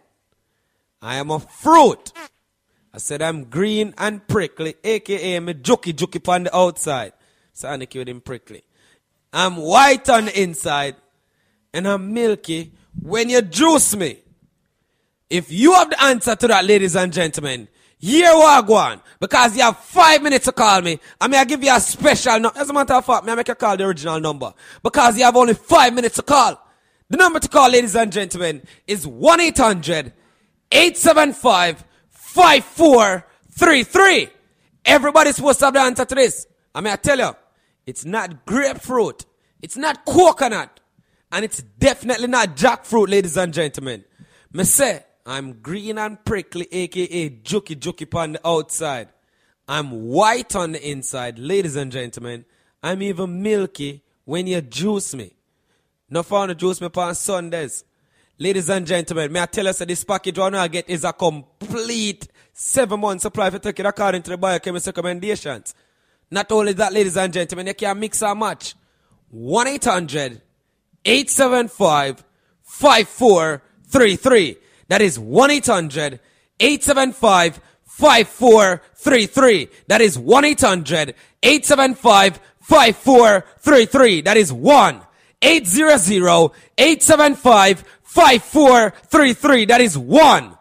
I 1.00 1.16
am 1.16 1.30
a 1.30 1.40
fruit. 1.40 2.12
I 2.94 2.98
said 2.98 3.22
I'm 3.22 3.44
green 3.44 3.94
and 3.98 4.26
prickly, 4.28 4.74
aka 4.84 5.40
me 5.40 5.54
juky 5.54 5.92
juky 5.92 6.26
on 6.28 6.44
the 6.44 6.56
outside. 6.56 7.12
So 7.52 7.68
I 7.68 7.76
with 7.76 8.08
him 8.08 8.20
prickly. 8.20 8.62
I'm 9.32 9.56
white 9.56 10.08
on 10.10 10.26
the 10.26 10.42
inside 10.42 10.96
and 11.72 11.88
I'm 11.88 12.12
milky 12.12 12.72
when 13.00 13.28
you 13.28 13.42
juice 13.42 13.96
me. 13.96 14.18
If 15.30 15.50
you 15.50 15.72
have 15.72 15.90
the 15.90 16.02
answer 16.02 16.36
to 16.36 16.48
that, 16.48 16.64
ladies 16.64 16.94
and 16.94 17.12
gentlemen, 17.12 17.68
here 17.98 18.34
we 18.34 18.66
go 18.66 18.74
on. 18.74 19.00
Because 19.20 19.56
you 19.56 19.62
have 19.62 19.78
five 19.78 20.22
minutes 20.22 20.44
to 20.46 20.52
call 20.52 20.82
me. 20.82 20.98
I 21.20 21.28
mean, 21.28 21.40
I 21.40 21.44
give 21.44 21.62
you 21.62 21.74
a 21.74 21.80
special 21.80 22.40
number. 22.40 22.58
As 22.58 22.68
a 22.68 22.72
matter 22.72 22.94
of 22.94 23.06
fact, 23.06 23.24
may 23.24 23.32
I 23.32 23.34
make 23.36 23.48
you 23.48 23.54
call 23.54 23.76
the 23.76 23.84
original 23.84 24.20
number. 24.20 24.52
Because 24.82 25.16
you 25.16 25.24
have 25.24 25.36
only 25.36 25.54
five 25.54 25.94
minutes 25.94 26.16
to 26.16 26.22
call. 26.22 26.60
The 27.08 27.16
number 27.16 27.38
to 27.38 27.48
call, 27.48 27.70
ladies 27.70 27.94
and 27.94 28.12
gentlemen, 28.12 28.62
is 28.86 29.06
1 29.06 29.40
800 29.40 30.12
875 30.72 31.84
5433. 32.10 34.28
Everybody's 34.84 35.36
supposed 35.36 35.60
to 35.60 35.66
have 35.66 35.74
the 35.74 35.80
answer 35.80 36.04
to 36.04 36.14
this. 36.14 36.46
I 36.74 36.80
mean, 36.80 36.92
I 36.92 36.96
tell 36.96 37.18
you, 37.18 37.36
it's 37.86 38.04
not 38.04 38.46
grapefruit, 38.46 39.24
it's 39.60 39.76
not 39.76 40.04
coconut, 40.04 40.71
and 41.32 41.44
it's 41.46 41.62
definitely 41.62 42.28
not 42.28 42.56
jackfruit, 42.56 43.08
ladies 43.08 43.36
and 43.38 43.52
gentlemen. 43.54 44.04
Me 44.52 44.64
say, 44.64 45.02
I'm 45.24 45.54
green 45.54 45.96
and 45.96 46.22
prickly, 46.24 46.68
aka 46.70 47.30
juky 47.30 47.74
juky 47.74 48.14
on 48.14 48.32
the 48.32 48.46
outside. 48.46 49.08
I'm 49.66 50.08
white 50.08 50.54
on 50.54 50.72
the 50.72 50.90
inside, 50.90 51.38
ladies 51.38 51.74
and 51.76 51.90
gentlemen. 51.90 52.44
I'm 52.82 53.00
even 53.02 53.42
milky 53.42 54.02
when 54.24 54.46
you 54.46 54.60
juice 54.60 55.14
me. 55.14 55.34
No 56.10 56.22
fun 56.22 56.48
to 56.48 56.54
juice 56.54 56.80
me 56.80 56.88
on 56.94 57.14
Sundays. 57.14 57.84
Ladies 58.38 58.68
and 58.68 58.86
gentlemen, 58.86 59.32
may 59.32 59.40
I 59.40 59.46
tell 59.46 59.68
us 59.68 59.78
that 59.78 59.88
this 59.88 60.04
package 60.04 60.38
one 60.38 60.54
I 60.54 60.68
get 60.68 60.90
is 60.90 61.04
a 61.04 61.12
complete 61.12 62.28
seven 62.52 63.00
month 63.00 63.22
supply 63.22 63.48
for 63.48 63.58
take 63.58 63.78
according 63.78 64.22
to 64.22 64.30
the 64.30 64.36
biochemist 64.36 64.86
recommendations. 64.86 65.74
Not 66.30 66.50
only 66.52 66.72
that, 66.74 66.92
ladies 66.92 67.16
and 67.16 67.32
gentlemen, 67.32 67.68
you 67.68 67.74
can 67.74 67.98
mix 67.98 68.22
and 68.22 68.38
match. 68.38 68.74
1 69.30 69.66
800 69.68 70.42
875 71.04 72.24
5433. 72.62 74.56
That 74.88 75.02
is 75.02 75.18
1 75.18 75.50
800 75.50 76.20
875 76.60 77.60
5433. 77.84 79.68
That 79.88 80.00
is 80.00 80.18
1 80.18 80.44
800 80.44 81.14
875 81.42 82.40
5433. 82.60 84.20
That 84.22 84.36
is 84.36 84.52
1 84.52 85.00
800 85.42 86.50
875 86.78 87.84
5433. 88.02 89.64
That 89.66 89.80
is 89.80 89.98
1 89.98 90.56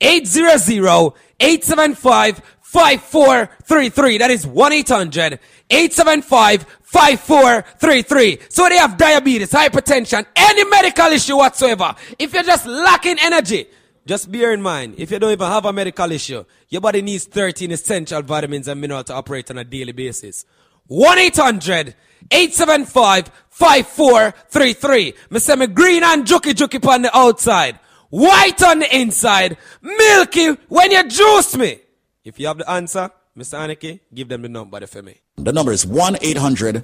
800 0.00 1.12
875 1.40 2.42
5433. 2.60 4.18
That 4.18 4.30
is 4.30 4.46
1 4.46 4.72
800 4.72 5.40
875 5.70 6.77
5433. 6.88 8.38
So 8.48 8.66
they 8.66 8.78
have 8.78 8.96
diabetes, 8.96 9.52
hypertension, 9.52 10.24
any 10.34 10.64
medical 10.64 11.06
issue 11.08 11.36
whatsoever. 11.36 11.94
If 12.18 12.32
you're 12.32 12.42
just 12.42 12.64
lacking 12.66 13.18
energy, 13.20 13.66
just 14.06 14.32
bear 14.32 14.54
in 14.54 14.62
mind, 14.62 14.94
if 14.96 15.10
you 15.10 15.18
don't 15.18 15.32
even 15.32 15.48
have 15.48 15.66
a 15.66 15.72
medical 15.72 16.10
issue, 16.10 16.42
your 16.70 16.80
body 16.80 17.02
needs 17.02 17.24
13 17.26 17.72
essential 17.72 18.22
vitamins 18.22 18.68
and 18.68 18.80
minerals 18.80 19.04
to 19.04 19.14
operate 19.14 19.50
on 19.50 19.58
a 19.58 19.64
daily 19.64 19.92
basis. 19.92 20.46
1 20.86 21.18
800 21.18 21.94
875 22.30 23.30
5433. 23.50 25.14
Me 25.28 25.38
say 25.40 25.56
me 25.56 25.66
green 25.66 26.02
and 26.02 26.24
juky 26.24 26.52
juky 26.54 26.82
on 26.88 27.02
the 27.02 27.14
outside, 27.14 27.78
white 28.08 28.62
on 28.62 28.78
the 28.78 28.96
inside, 28.96 29.58
milky 29.82 30.52
when 30.68 30.90
you 30.90 31.06
juice 31.06 31.54
me. 31.54 31.80
If 32.24 32.40
you 32.40 32.46
have 32.46 32.56
the 32.56 32.70
answer, 32.70 33.10
Mr. 33.38 33.56
Aniki, 33.56 34.00
give 34.12 34.28
them 34.28 34.42
the 34.42 34.48
number 34.48 34.84
for 34.86 35.00
me. 35.00 35.20
The 35.36 35.52
number 35.52 35.70
is 35.70 35.86
1 35.86 36.18
800 36.20 36.82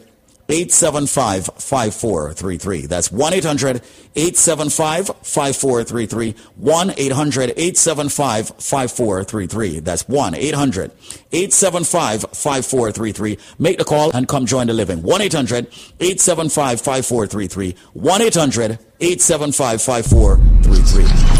875 0.49 1.47
5433. 1.47 2.87
That's 2.87 3.11
1 3.11 3.33
800 3.33 3.83
875 4.15 5.07
5433. 5.23 6.35
1 6.57 6.91
800 6.97 7.51
875 7.57 8.49
5433. 8.49 9.81
That's 9.81 10.07
1 10.09 10.35
800 10.35 10.93
875 11.33 12.21
5433. 12.33 13.39
Make 13.59 13.79
the 13.79 13.85
call 13.85 14.11
and 14.15 14.29
come 14.29 14.47
join 14.47 14.67
the 14.67 14.75
living. 14.75 15.03
1 15.03 15.23
800 15.23 15.67
875 15.99 16.81
5433. 16.81 17.75
1 17.95 18.23
800 18.23 18.79
875 19.01 19.83
5433. 19.83 21.34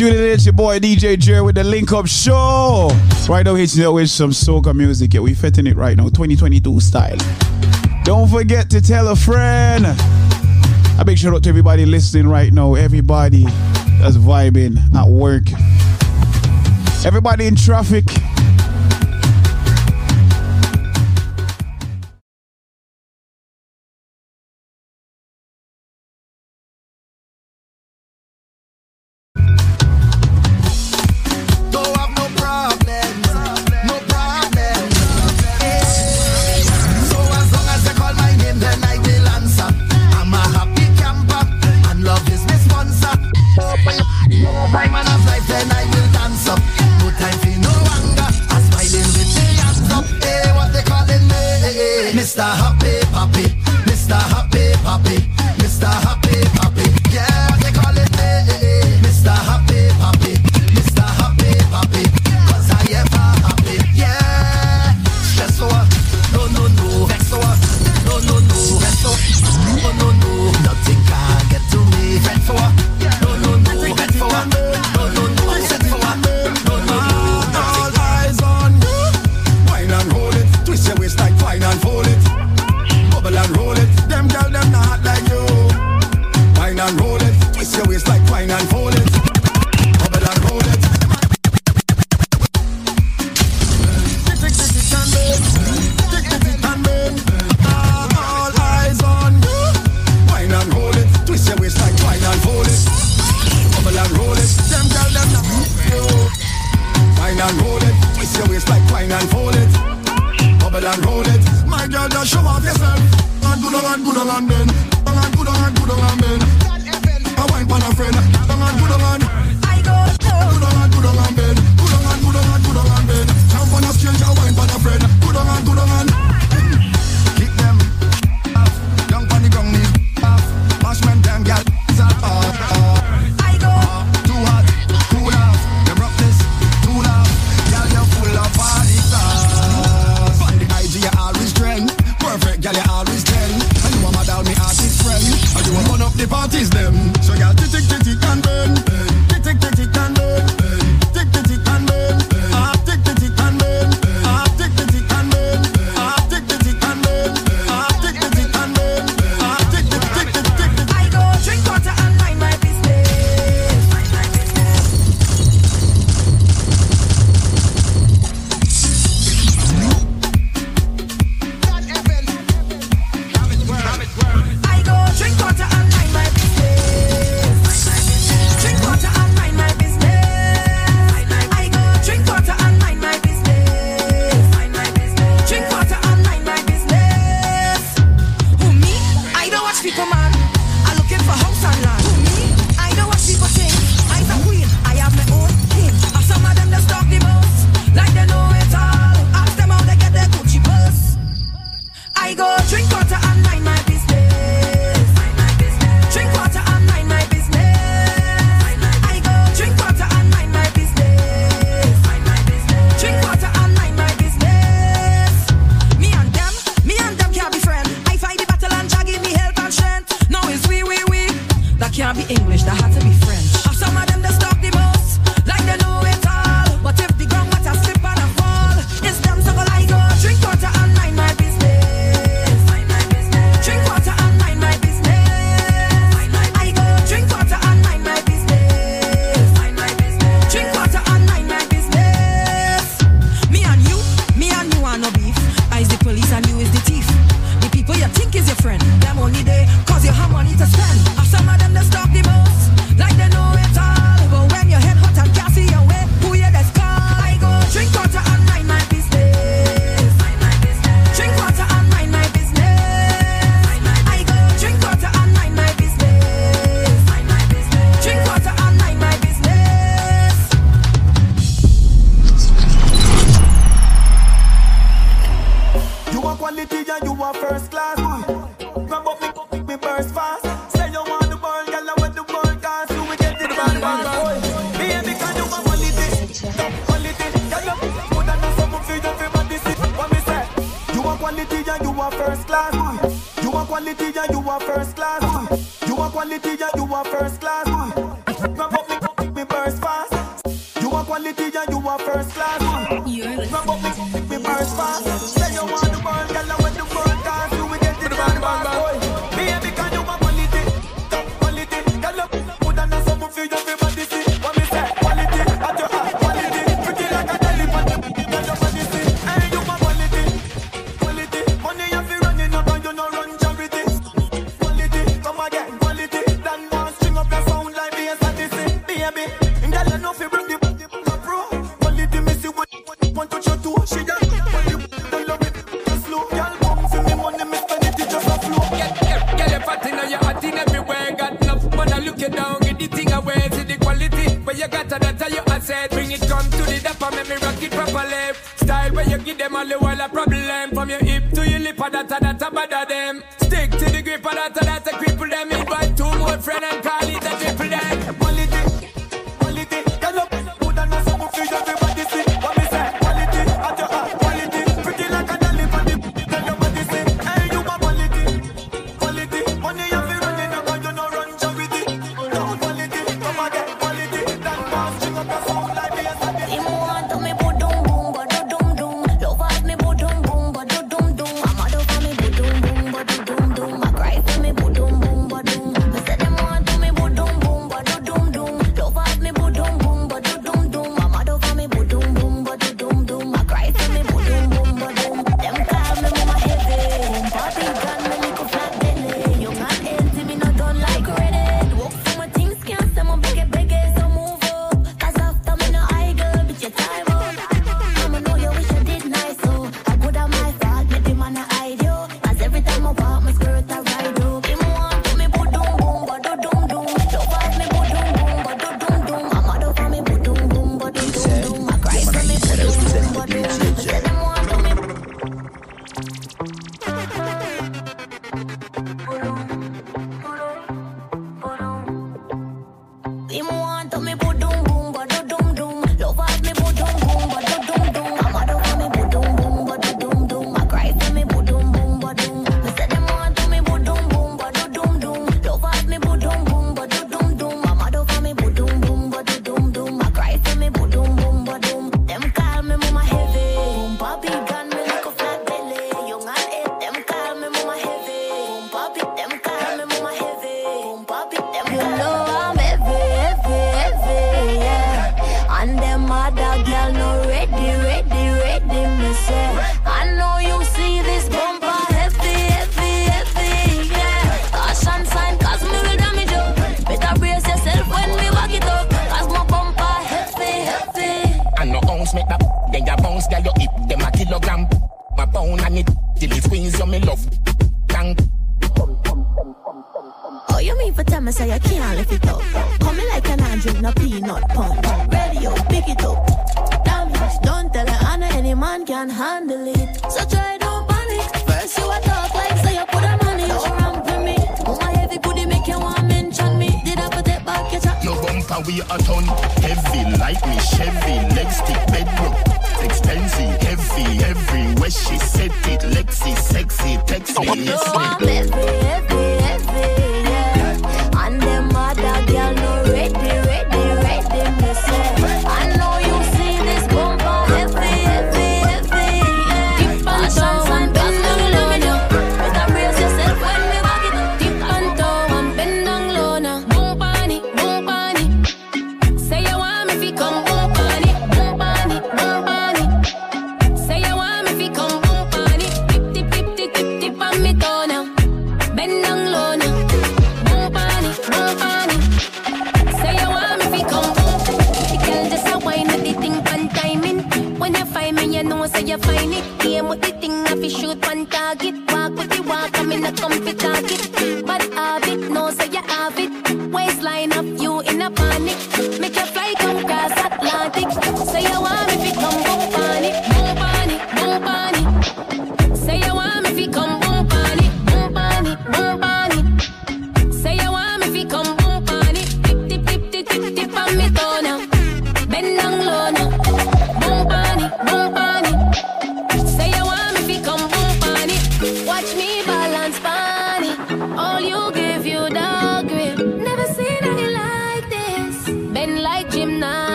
tuning 0.00 0.18
in. 0.18 0.30
It's 0.30 0.46
your 0.46 0.54
boy 0.54 0.78
DJ 0.78 1.18
Jerry 1.18 1.42
with 1.42 1.56
the 1.56 1.64
Link 1.64 1.92
Up 1.92 2.06
Show. 2.06 2.90
Right 3.28 3.44
now, 3.44 3.54
hitting 3.54 3.82
you 3.82 3.92
with 3.92 4.08
some 4.08 4.30
soca 4.30 4.74
music. 4.74 5.12
Yeah, 5.12 5.20
we 5.20 5.34
fitting 5.34 5.66
it 5.66 5.76
right 5.76 5.94
now, 5.94 6.04
2022 6.04 6.80
style. 6.80 7.18
Don't 8.04 8.26
forget 8.26 8.70
to 8.70 8.80
tell 8.80 9.08
a 9.08 9.16
friend. 9.16 9.84
A 10.98 11.04
big 11.04 11.18
shout 11.18 11.34
out 11.34 11.42
to 11.42 11.50
everybody 11.50 11.84
listening 11.84 12.28
right 12.28 12.50
now. 12.50 12.76
Everybody 12.76 13.44
that's 14.00 14.16
vibing 14.16 14.78
at 14.94 15.06
work. 15.06 15.44
Everybody 17.04 17.46
in 17.46 17.54
traffic. 17.56 18.04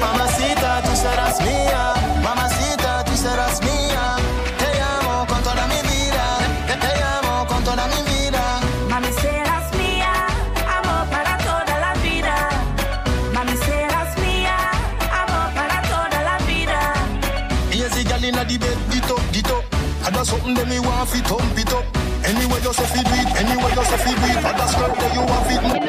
Mamacita, 0.00 0.82
tú 0.82 0.96
serás 0.96 1.40
mía. 1.40 1.94
Mamacita, 2.22 3.04
tú 3.04 3.16
serás 3.16 3.60
mía. 3.62 4.16
Te 4.58 4.80
amo 4.80 5.26
con 5.26 5.42
toda 5.42 5.66
mi 5.66 5.80
vida. 5.82 6.24
Te, 6.66 6.74
te 6.76 7.02
amo 7.02 7.46
con 7.46 7.64
toda 7.64 7.86
mi 7.86 8.02
vida. 8.12 8.60
Mami, 8.90 9.12
serás 9.12 9.74
mía, 9.76 10.12
amor 10.78 11.06
para 11.10 11.38
toda 11.38 11.78
la 11.80 11.94
vida. 12.02 12.34
Mami, 13.32 13.56
serás 13.56 14.18
mía, 14.18 14.56
amor 15.22 15.54
para 15.54 15.82
toda 15.82 16.22
la 16.22 16.38
vida. 16.46 16.94
Easy 17.72 18.04
gal 18.04 18.24
inna 18.24 18.44
the 18.44 18.58
bed, 18.58 18.76
dit 18.90 19.10
up, 19.10 19.20
dit 19.32 19.50
up. 19.50 19.64
And 20.06 20.14
that's 20.16 20.28
something 20.30 20.54
that 20.54 20.68
me 20.68 20.78
want 20.80 21.14
it 21.14 21.72
up. 21.72 21.84
Anyway 22.24 22.60
you 22.62 22.72
say 22.72 22.86
fi 22.86 23.02
do 23.02 23.14
it, 23.20 23.28
anyway 23.40 23.72
you 23.74 23.84
say 23.84 23.98
fi 23.98 24.12
do 24.14 24.26
it. 24.30 24.36
And 24.36 24.58
that's 24.58 24.74
girl 24.76 24.94
that 24.94 25.14
you 25.14 25.20
want 25.20 25.46
fi 25.46 25.81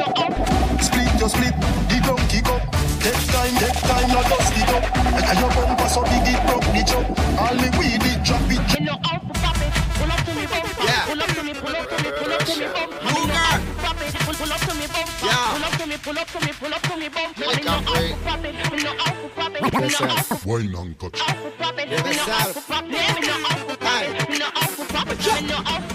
And 5.34 5.40
your 5.42 5.50
bumper 5.50 5.88
so 5.88 6.02
big 6.04 6.30
it 6.30 6.38
broke 6.46 6.62
the 6.62 6.82
chop. 6.86 7.10
All 7.42 7.54
me 7.58 7.66
weed 7.74 8.02
it, 8.06 8.22
drop 8.22 8.46
it. 8.46 8.78
You 8.78 8.86
know 8.86 8.98
how 9.02 9.18
to 9.18 9.34
pop 9.34 9.58
it. 9.58 9.72
Pull 9.98 10.12
up 10.12 10.20
to 10.22 10.32
me, 10.34 10.46
bumper. 10.46 10.84
Yeah. 10.86 11.06
Pull 11.10 11.22
up 11.22 11.28
to 11.34 11.42
me, 11.42 11.54
pull 11.54 11.74
up 11.74 11.88
to 11.90 11.96
me, 12.04 12.10
pull 12.14 12.32
up 12.34 12.40
to 12.46 12.54
me, 12.54 12.66
bumper. 12.70 13.02
You 13.02 13.26
know 13.26 13.34
how 13.34 13.58
to 13.58 13.74
pop 13.82 13.98
it. 13.98 14.14
Pull, 14.14 14.34
pull 14.38 14.52
up 14.54 14.60
to 14.62 14.74
me, 14.78 14.86
bumper. 14.86 15.26
Yeah. 15.26 15.50
Pull 15.50 15.64
up 15.64 15.74
to 15.74 15.86
me, 15.90 15.96
pull 15.98 16.18
up 16.18 16.28
to 16.30 16.38
me, 16.46 16.52
pull 16.54 16.74
up 16.74 16.82
to 16.82 16.94
me, 16.96 17.08
bumper. 17.08 17.46
Like 17.46 17.58
You 17.58 17.64
know 17.64 17.74
a 17.74 17.82
how 17.82 17.94
break. 17.98 18.14
to 18.14 18.18
pop 18.22 18.44
it. 18.44 18.54
You 18.54 18.84
know 18.84 18.94
how 18.94 19.10
to 19.10 19.28
pop 19.34 19.54
it. 19.54 19.62
You 19.64 19.90
know 19.90 20.06
how 20.06 20.22
to 20.22 20.48
Wine 20.48 20.74
and 20.74 20.98
touch. 21.00 21.18
pop 21.18 21.78
it. 21.78 21.90
You 21.90 21.98
know 21.98 22.22
how 22.30 22.46
to 22.46 22.60
pop 22.62 22.84
it. 22.86 22.94
You 22.94 23.26
know 23.26 23.40
how 23.42 23.58
to 23.58 23.74
pop 23.74 23.90
it. 23.90 24.30
You 24.30 24.38
know 24.38 24.50
how 24.54 24.66
to 24.70 24.84
pop 24.86 25.08
it. 25.10 25.26
You 25.26 25.48
know 25.48 25.56
how 25.56 25.78
to 25.80 25.84
Just 25.84 25.93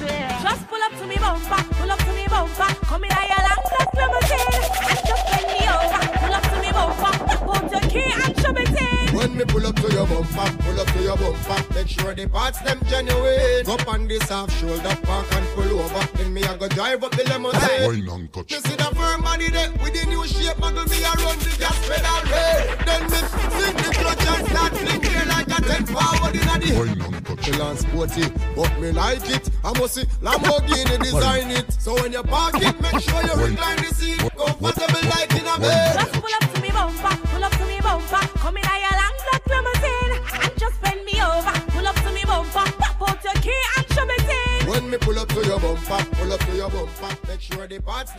pull 11.20 11.34
up 11.34 11.42
to 11.42 11.50
your 11.50 11.56
bumper, 11.56 11.74
make 11.74 11.88
sure 11.88 12.16
the 12.16 12.28
parts 12.28 12.60
them 12.62 12.80
genuine. 12.88 13.66
Go 13.66 13.74
up 13.74 13.88
on 13.88 14.08
this 14.08 14.30
half 14.30 14.52
shoulder, 14.60 14.96
park 15.04 15.28
and 15.32 15.48
pull 15.56 15.80
over. 15.80 16.18
Then 16.18 16.34
me 16.34 16.44
I 16.44 16.58
go 16.58 16.68
drive 16.68 17.04
up 17.04 17.12
the 17.12 17.24
limousine. 17.24 17.88
Wine 17.88 18.10
and 18.10 18.34
touch. 18.34 18.52
You 18.52 18.60
see 18.60 18.76
the 18.76 18.84
firm 18.96 19.22
body 19.22 19.50
there 19.50 19.72
with 19.84 19.94
the 19.94 20.06
new 20.08 20.26
shape, 20.26 20.58
muggle 20.58 20.90
me 20.90 21.04
a 21.04 21.12
run 21.24 21.38
the 21.40 21.56
gas 21.60 21.78
pedal 21.88 22.22
red. 22.32 22.80
Then 22.86 23.04
me 23.04 23.20
sing 23.20 23.76
the 23.78 23.90
clutch 24.00 24.28
and 24.28 24.48
start 24.48 24.74
fling 24.78 25.04
here 25.04 25.26
like 25.28 25.48
a 25.48 25.62
ten 25.62 25.86
forward 25.86 26.36
in 26.36 26.48
a 26.48 26.56
the. 26.60 26.70
Wine 26.80 27.02
and 27.02 27.26
touch. 27.26 27.40
Chill 27.40 27.62
and 27.62 27.80
sporty, 27.80 28.30
but 28.56 28.80
me 28.80 28.92
like 28.92 29.30
it. 29.30 29.50
I 29.64 29.78
must 29.80 29.96
see 29.96 30.06
Lamborghini 30.22 31.02
design 31.02 31.52
it. 31.52 31.72
So 31.74 31.94
when 31.96 32.12
you 32.12 32.24
park 32.24 32.56
it, 32.56 32.82
make 32.82 33.02
sure 33.02 33.22
you 33.24 33.34
recline 33.36 33.78
the 33.78 33.96
seat. 33.96 34.20
Comfortable 34.38 35.10
like 35.10 35.32
in 35.32 35.48
a 35.48 35.60
bed. 35.60 36.09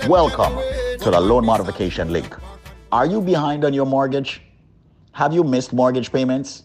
Welcome 0.09 0.55
to 0.99 1.11
the 1.11 1.21
loan 1.21 1.45
modification 1.45 2.13
link. 2.13 2.35
Are 2.91 3.07
you 3.07 3.21
behind 3.21 3.65
on 3.65 3.75
your 3.75 3.87
mortgage? 3.87 4.43
Have 5.13 5.33
you 5.33 5.45
missed 5.45 5.73
mortgage 5.73 6.11
payments? 6.11 6.65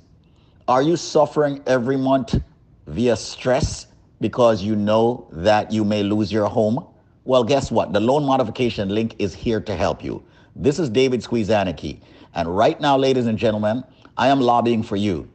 Are 0.68 0.82
you 0.82 0.96
suffering 0.96 1.62
every 1.68 1.98
month 1.98 2.42
via 2.88 3.16
stress 3.16 3.88
because 4.22 4.64
you 4.64 4.76
know 4.76 5.28
that 5.32 5.72
you 5.72 5.84
may 5.84 6.02
lose 6.02 6.32
your 6.32 6.46
home? 6.46 6.86
Well, 7.26 7.44
guess 7.44 7.72
what? 7.72 7.92
The 7.92 8.00
loan 8.00 8.24
modification 8.24 8.90
link 8.90 9.16
is 9.20 9.34
here 9.34 9.60
to 9.60 9.76
help 9.76 10.04
you. 10.04 10.24
This 10.56 10.80
is 10.80 10.90
David 10.90 11.22
Squeezaniki. 11.22 12.00
And 12.34 12.56
right 12.56 12.80
now, 12.80 12.98
ladies 12.98 13.26
and 13.26 13.38
gentlemen, 13.38 13.84
I 14.18 14.30
am 14.30 14.40
lobbying 14.40 14.84
for 14.84 14.96
you. 14.96 15.30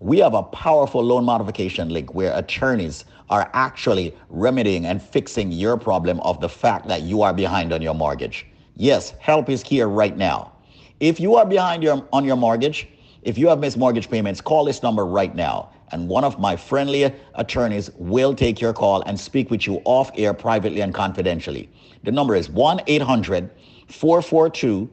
We 0.00 0.18
have 0.18 0.34
a 0.34 0.42
powerful 0.42 1.02
loan 1.02 1.24
modification 1.24 1.88
link 1.88 2.14
where 2.14 2.36
attorneys 2.36 3.04
are 3.30 3.50
actually 3.52 4.14
remedying 4.28 4.86
and 4.86 5.02
fixing 5.02 5.50
your 5.50 5.76
problem 5.76 6.20
of 6.20 6.40
the 6.40 6.48
fact 6.48 6.86
that 6.88 7.02
you 7.02 7.22
are 7.22 7.32
behind 7.32 7.72
on 7.72 7.82
your 7.82 7.94
mortgage. 7.94 8.46
Yes, 8.76 9.14
help 9.18 9.48
is 9.48 9.62
here 9.62 9.88
right 9.88 10.16
now. 10.16 10.52
If 11.00 11.20
you 11.20 11.36
are 11.36 11.46
behind 11.46 11.82
your, 11.82 12.06
on 12.12 12.24
your 12.24 12.36
mortgage, 12.36 12.88
if 13.22 13.38
you 13.38 13.48
have 13.48 13.58
missed 13.58 13.76
mortgage 13.76 14.10
payments, 14.10 14.40
call 14.40 14.64
this 14.64 14.82
number 14.82 15.06
right 15.06 15.34
now 15.34 15.70
and 15.94 16.08
one 16.08 16.24
of 16.24 16.40
my 16.40 16.56
friendly 16.56 17.12
attorneys 17.34 17.88
will 17.96 18.34
take 18.34 18.60
your 18.60 18.72
call 18.72 19.02
and 19.02 19.18
speak 19.18 19.48
with 19.50 19.64
you 19.64 19.80
off 19.84 20.10
air 20.16 20.34
privately 20.34 20.80
and 20.80 20.92
confidentially. 20.92 21.68
The 22.02 22.10
number 22.10 22.34
is 22.34 22.50
1 22.50 22.80
800 22.86 23.48
442 23.88 24.90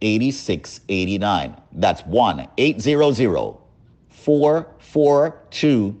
8689. 0.00 1.56
That's 1.72 2.02
1 2.02 2.48
800 2.58 3.56
442 4.10 6.00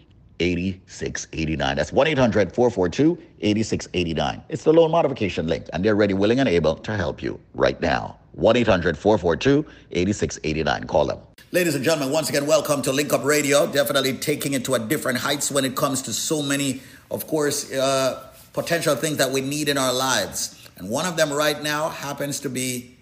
8689. 0.41 1.75
That's 1.75 1.93
1 1.93 2.07
800 2.07 2.53
442 2.53 3.17
8689. 3.41 4.43
It's 4.49 4.63
the 4.63 4.73
loan 4.73 4.91
modification 4.91 5.47
link, 5.47 5.67
and 5.73 5.85
they're 5.85 5.95
ready, 5.95 6.13
willing, 6.13 6.39
and 6.39 6.49
able 6.49 6.75
to 6.75 6.97
help 6.97 7.21
you 7.21 7.39
right 7.53 7.79
now. 7.79 8.17
1 8.33 8.55
800 8.57 8.97
442 8.97 9.65
8689. 9.91 10.83
Call 10.85 11.05
them. 11.05 11.19
Ladies 11.51 11.75
and 11.75 11.83
gentlemen, 11.83 12.13
once 12.13 12.29
again, 12.29 12.47
welcome 12.47 12.81
to 12.81 12.91
Link 12.91 13.11
Up 13.13 13.23
Radio. 13.23 13.67
Definitely 13.67 14.13
taking 14.13 14.53
it 14.53 14.63
to 14.65 14.75
a 14.75 14.79
different 14.79 15.19
heights 15.19 15.51
when 15.51 15.65
it 15.65 15.75
comes 15.75 16.01
to 16.03 16.13
so 16.13 16.41
many, 16.41 16.81
of 17.11 17.27
course, 17.27 17.71
uh, 17.73 18.23
potential 18.53 18.95
things 18.95 19.17
that 19.17 19.31
we 19.31 19.41
need 19.41 19.67
in 19.69 19.77
our 19.77 19.93
lives. 19.93 20.69
And 20.77 20.89
one 20.89 21.05
of 21.05 21.17
them 21.17 21.31
right 21.31 21.61
now 21.61 21.89
happens 21.89 22.39
to 22.39 22.49
be 22.49 22.95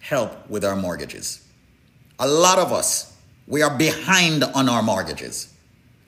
help 0.00 0.50
with 0.50 0.64
our 0.64 0.74
mortgages. 0.74 1.46
A 2.18 2.26
lot 2.26 2.58
of 2.58 2.72
us, 2.72 3.16
we 3.46 3.62
are 3.62 3.76
behind 3.76 4.42
on 4.44 4.68
our 4.68 4.82
mortgages. 4.82 5.51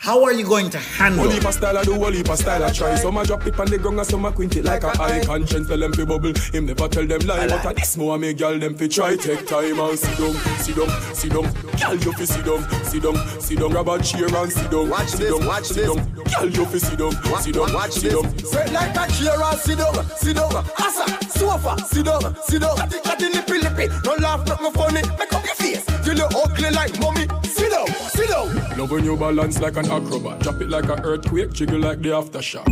How 0.05 0.22
are 0.22 0.35
you 0.35 0.44
going 0.44 0.68
to 0.68 0.76
handle 0.78 1.24
One 1.24 1.31
heap 1.35 1.47
of 1.47 1.55
style 1.55 1.78
I 1.78 1.82
do, 1.82 1.98
one 1.98 2.12
heap 2.12 2.26
style 2.28 2.62
I 2.62 2.70
try. 2.70 2.94
Some 2.97 3.16
a 3.16 3.24
drop 3.24 3.47
it 3.47 3.59
on 3.59 3.68
the 3.68 3.78
ground 3.78 3.98
and 4.01 4.06
some 4.06 4.26
a 4.26 4.32
quint 4.32 4.55
it 4.55 4.62
like 4.62 4.82
a 4.85 4.90
high 4.90 5.24
conscience. 5.24 5.66
Tell 5.66 5.78
them 5.78 5.94
fi 5.94 6.05
bubble, 6.05 6.35
him 6.52 6.66
never 6.66 6.89
tell 6.89 7.06
them 7.06 7.20
lie. 7.20 7.48
But 7.48 7.64
at 7.64 7.76
this 7.76 7.97
more 7.97 8.18
me 8.18 8.35
girl 8.35 8.59
them 8.59 8.74
fi 8.74 8.86
try 8.86 9.16
take 9.16 9.47
time 9.47 9.81
and 9.81 9.98
sit 9.98 10.18
down, 10.18 10.35
sit 10.60 10.76
down, 10.76 11.14
sit 11.14 11.32
down. 11.32 11.44
Girl 11.81 11.97
you 11.97 12.12
fi 12.12 12.24
sit 12.26 12.44
down, 12.44 12.85
sit 12.85 13.02
down, 13.02 13.16
sit 13.40 13.59
down. 13.59 13.70
Grab 13.70 13.89
a 13.89 14.02
chair 14.02 14.28
and 14.36 14.52
sit 14.52 14.70
down, 14.70 14.90
Watch 14.90 15.09
sit 15.09 15.20
this, 15.20 15.39
down, 15.39 15.47
watch 15.48 15.64
sit 15.64 15.76
this. 15.76 15.97
down. 15.97 16.12
Girl 16.12 16.51
you 16.51 16.66
fi 16.66 16.78
sit 16.78 16.98
down, 16.98 17.12
sit 17.40 17.55
down, 17.55 17.72
Watch 17.72 17.93
sit 17.93 18.02
this. 18.02 18.12
down. 18.20 18.39
Sit 18.44 18.72
like 18.74 18.90
a 18.93 19.12
chair 19.12 19.40
and 19.43 19.59
sit 19.59 19.78
down, 19.78 20.05
sit 20.20 20.36
down. 20.36 20.52
Asa, 20.85 21.28
sofa, 21.31 21.78
sit 21.89 22.05
down, 22.05 22.36
sit 22.44 22.60
down. 22.60 22.76
Chatty, 22.76 23.01
chatty, 23.01 23.28
lippy, 23.32 23.56
lippy. 23.59 23.89
No 24.05 24.12
laugh, 24.20 24.47
nothing 24.47 24.72
funny. 24.72 25.01
Make 25.18 25.32
up 25.32 25.44
your 25.47 25.55
face. 25.55 25.85
Till 26.05 26.18
you 26.18 26.28
ugly 26.36 26.70
like 26.72 26.93
mommy. 27.01 27.24
Sit 27.48 27.70
down, 27.70 27.86
sit 28.15 28.28
down. 28.28 28.78
Love 28.78 28.91
when 28.91 29.05
you 29.05 29.16
balance 29.16 29.61
like 29.61 29.77
an 29.77 29.91
acrobat. 29.91 30.41
Drop 30.41 30.61
it 30.61 30.69
like 30.69 30.89
an 30.89 31.01
earthquake, 31.05 31.53
jiggle 31.53 31.81
like 31.81 32.01
the 32.01 32.11
aftershock. 32.11 32.69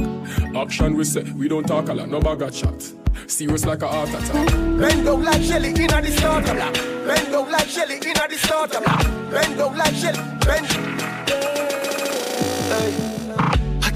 Action 0.56 0.96
we 0.96 1.04
say, 1.04 1.22
we 1.32 1.48
don't 1.48 1.66
talk 1.66 1.88
a 1.88 1.94
lot, 1.94 2.08
no 2.08 2.20
bag 2.20 2.42
of 2.42 2.54
chat. 2.54 2.92
Serious 3.26 3.64
like 3.64 3.82
a 3.82 3.88
heart 3.88 4.08
attack. 4.08 4.50
Bend 4.78 5.04
down 5.04 5.22
like 5.22 5.42
Shelly 5.42 5.70
inna 5.70 6.00
the 6.00 6.10
starter 6.10 6.54
block. 6.54 6.74
Bend 6.74 7.32
down 7.32 7.50
like 7.50 7.68
Shelly 7.68 7.96
inna 7.96 8.28
the 8.28 8.36
starter 8.38 8.80
block. 8.80 9.02
Bend 9.30 9.58
down 9.58 9.76
like 9.76 9.94
Shelly. 9.94 10.20
Bend. 10.46 10.68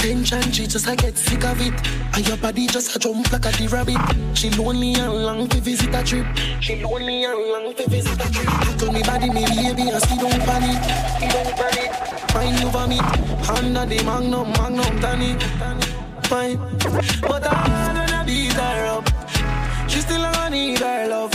Attention, 0.06 0.52
she 0.52 0.68
just 0.68 0.86
I 0.86 0.94
get 0.94 1.18
sick 1.18 1.42
of 1.42 1.60
it. 1.60 1.74
And 2.14 2.28
your 2.28 2.36
body 2.36 2.68
just 2.68 2.94
a 2.94 2.98
jump 3.00 3.32
like 3.32 3.44
a 3.44 3.50
the 3.58 3.66
rabbit. 3.66 3.98
She 4.38 4.50
lonely 4.50 4.94
and 4.94 5.12
long 5.12 5.48
to 5.48 5.60
visit 5.60 5.92
a 5.92 6.04
trip. 6.04 6.24
She 6.60 6.80
lonely 6.80 7.24
and 7.24 7.36
long 7.50 7.74
to 7.74 7.90
visit 7.90 8.14
a 8.14 8.30
trip. 8.30 8.78
To 8.78 8.92
me 8.92 9.02
body, 9.02 9.30
me 9.30 9.44
baby, 9.46 9.90
and 9.90 10.00
she 10.06 10.16
don't 10.16 10.40
panic. 10.46 10.78
She 11.18 11.26
don't 11.26 11.50
panic. 11.58 11.90
Fine 12.30 12.54
you 12.62 12.70
vomit. 12.70 13.02
Under 13.50 13.84
the 13.84 14.04
magnum, 14.04 14.52
magnum, 14.52 15.00
tanny. 15.00 15.34
Fine. 16.28 16.58
But 17.22 17.44
I 17.44 17.96
wanna 17.96 18.22
beat 18.24 18.52
her 18.52 18.86
up. 18.86 19.10
She 19.90 20.02
still 20.02 20.22
gonna 20.22 20.50
need 20.50 20.78
her 20.78 21.08
love. 21.08 21.32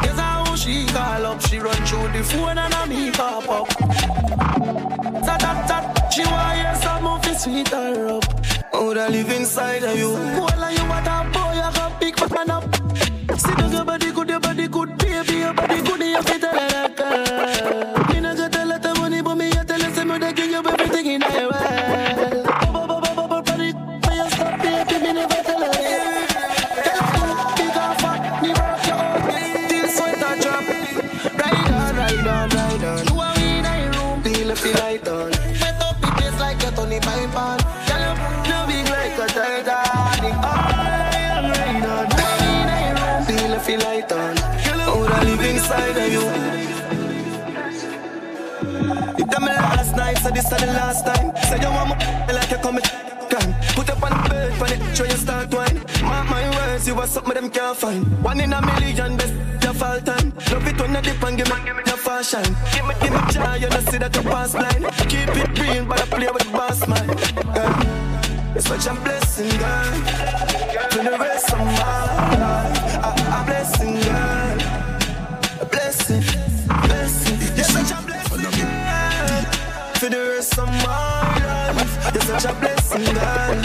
Guess 0.00 0.18
how 0.18 0.56
she 0.56 0.86
call 0.86 1.26
up. 1.26 1.42
She 1.42 1.58
run 1.58 1.76
through 1.84 2.08
the 2.08 2.24
phone 2.24 2.56
and 2.56 2.72
I 2.72 2.86
me 2.86 3.10
pop 3.10 3.46
up. 3.50 3.68
Tat 3.68 5.40
tat 5.40 5.68
tat. 5.68 6.01
She 6.12 6.22
want 6.24 6.58
hear 6.58 6.74
some 6.74 7.22
fi 7.22 7.32
sweet 7.32 7.68
her 7.68 8.08
up. 8.08 8.24
Oh, 8.74 8.92
that 8.92 9.10
live 9.10 9.30
inside 9.30 9.82
of 9.82 9.96
you. 9.96 10.12
Well, 10.12 10.72
you 10.72 10.84
what 10.84 11.06
a 11.06 11.24
boy, 11.32 11.40
I 11.40 11.72
got 11.74 11.98
big 11.98 12.14
man 12.30 12.50
up. 12.50 12.64
See 13.38 13.54
does 13.54 13.72
your 13.72 13.84
body 13.86 14.12
good, 14.12 14.28
your 14.28 14.40
body 14.40 14.68
good, 14.68 15.01
so 50.22 50.30
this 50.30 50.44
is 50.44 50.60
the 50.60 50.66
last 50.66 51.04
time. 51.04 51.34
Say 51.48 51.58
you 51.58 51.70
want 51.70 51.98
me 51.98 52.32
like 52.32 52.50
you 52.50 52.58
come. 52.58 52.78
Put 53.74 53.90
up 53.90 54.02
on 54.02 54.10
the 54.22 54.28
bed, 54.28 54.52
on 54.52 54.58
watch 54.60 55.00
where 55.00 55.08
you 55.10 55.16
start 55.16 55.52
wine. 55.52 55.78
Mark 56.02 56.30
my 56.30 56.48
words, 56.56 56.86
you 56.86 56.94
are 56.94 57.06
something 57.06 57.34
them 57.34 57.50
can't 57.50 57.76
find. 57.76 58.04
One 58.22 58.40
in 58.40 58.52
a 58.52 58.60
million, 58.62 59.16
best 59.16 59.34
your 59.64 59.74
fall 59.74 60.00
time. 60.00 60.32
Love 60.52 60.66
it 60.68 60.80
when 60.80 60.94
you 60.94 61.02
dip 61.02 61.22
and 61.22 61.36
give 61.36 61.48
me 61.48 61.82
your 61.86 61.96
fashion. 61.96 62.44
Give 62.72 62.86
me, 62.86 62.94
give 63.00 63.12
me 63.12 63.20
joy, 63.32 63.54
you 63.62 63.68
know 63.68 63.80
see 63.90 63.98
that 63.98 64.14
you 64.14 64.22
pass 64.22 64.52
blind. 64.52 64.84
Keep 65.10 65.32
it 65.42 65.58
real, 65.58 65.84
but 65.86 66.00
I 66.00 66.06
play 66.06 66.30
with 66.30 66.44
the 66.44 66.52
boss 66.52 66.86
man. 66.86 67.08
Yeah. 67.56 68.54
It's 68.54 68.68
such 68.68 68.86
a 68.86 68.94
blessing, 69.00 69.48
girl. 69.58 69.92
For 70.92 71.02
the 71.02 71.16
rest 71.18 71.52
of 71.52 71.58
my 71.58 72.36
life, 72.42 72.94
a, 72.94 73.10
a 73.38 73.44
blessing, 73.46 73.94
girl. 74.06 75.62
A 75.62 75.64
blessing. 75.64 76.41
The 80.42 80.48
rest 80.48 80.58
of 80.58 80.66
my 80.66 81.72
life, 81.72 82.14
you're 82.14 82.22
such 82.22 82.46
a 82.50 82.54
blessing, 82.58 83.04
girl. 83.14 83.62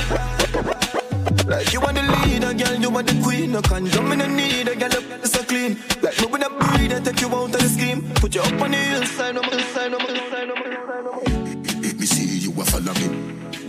Like 1.48 1.74
you 1.74 1.82
are 1.82 1.92
the 1.92 2.04
leader, 2.22 2.54
girl, 2.54 2.76
you 2.76 2.96
are 2.96 3.02
the 3.02 3.20
queen. 3.24 3.52
No 3.54 3.62
condom 3.64 4.12
in 4.12 4.20
the 4.20 4.28
need, 4.28 4.68
a 4.68 4.76
girl, 4.76 4.94
up 4.94 5.26
so 5.26 5.42
clean. 5.42 5.80
Like 6.04 6.22
a 6.22 6.28
breed, 6.28 6.94
I 6.94 7.00
take 7.00 7.22
you 7.22 7.30
out 7.30 7.46
of 7.46 7.52
the 7.54 7.68
scheme. 7.68 8.04
Put 8.22 8.36
you 8.36 8.42
up 8.42 8.62
on 8.62 8.70
the 8.70 8.78
hillside, 8.78 9.34
no 9.34 9.42
more 9.42 9.60
side, 9.60 9.92
no 9.92 9.98
more 9.98 10.16
side, 10.30 10.48
no 10.50 10.56
more 10.56 10.72
side. 10.86 11.82
Make 11.82 11.98
me 12.00 12.06
see 12.06 12.38
you 12.46 12.52
a 12.52 12.64
follow 12.66 12.94
me. 12.94 13.10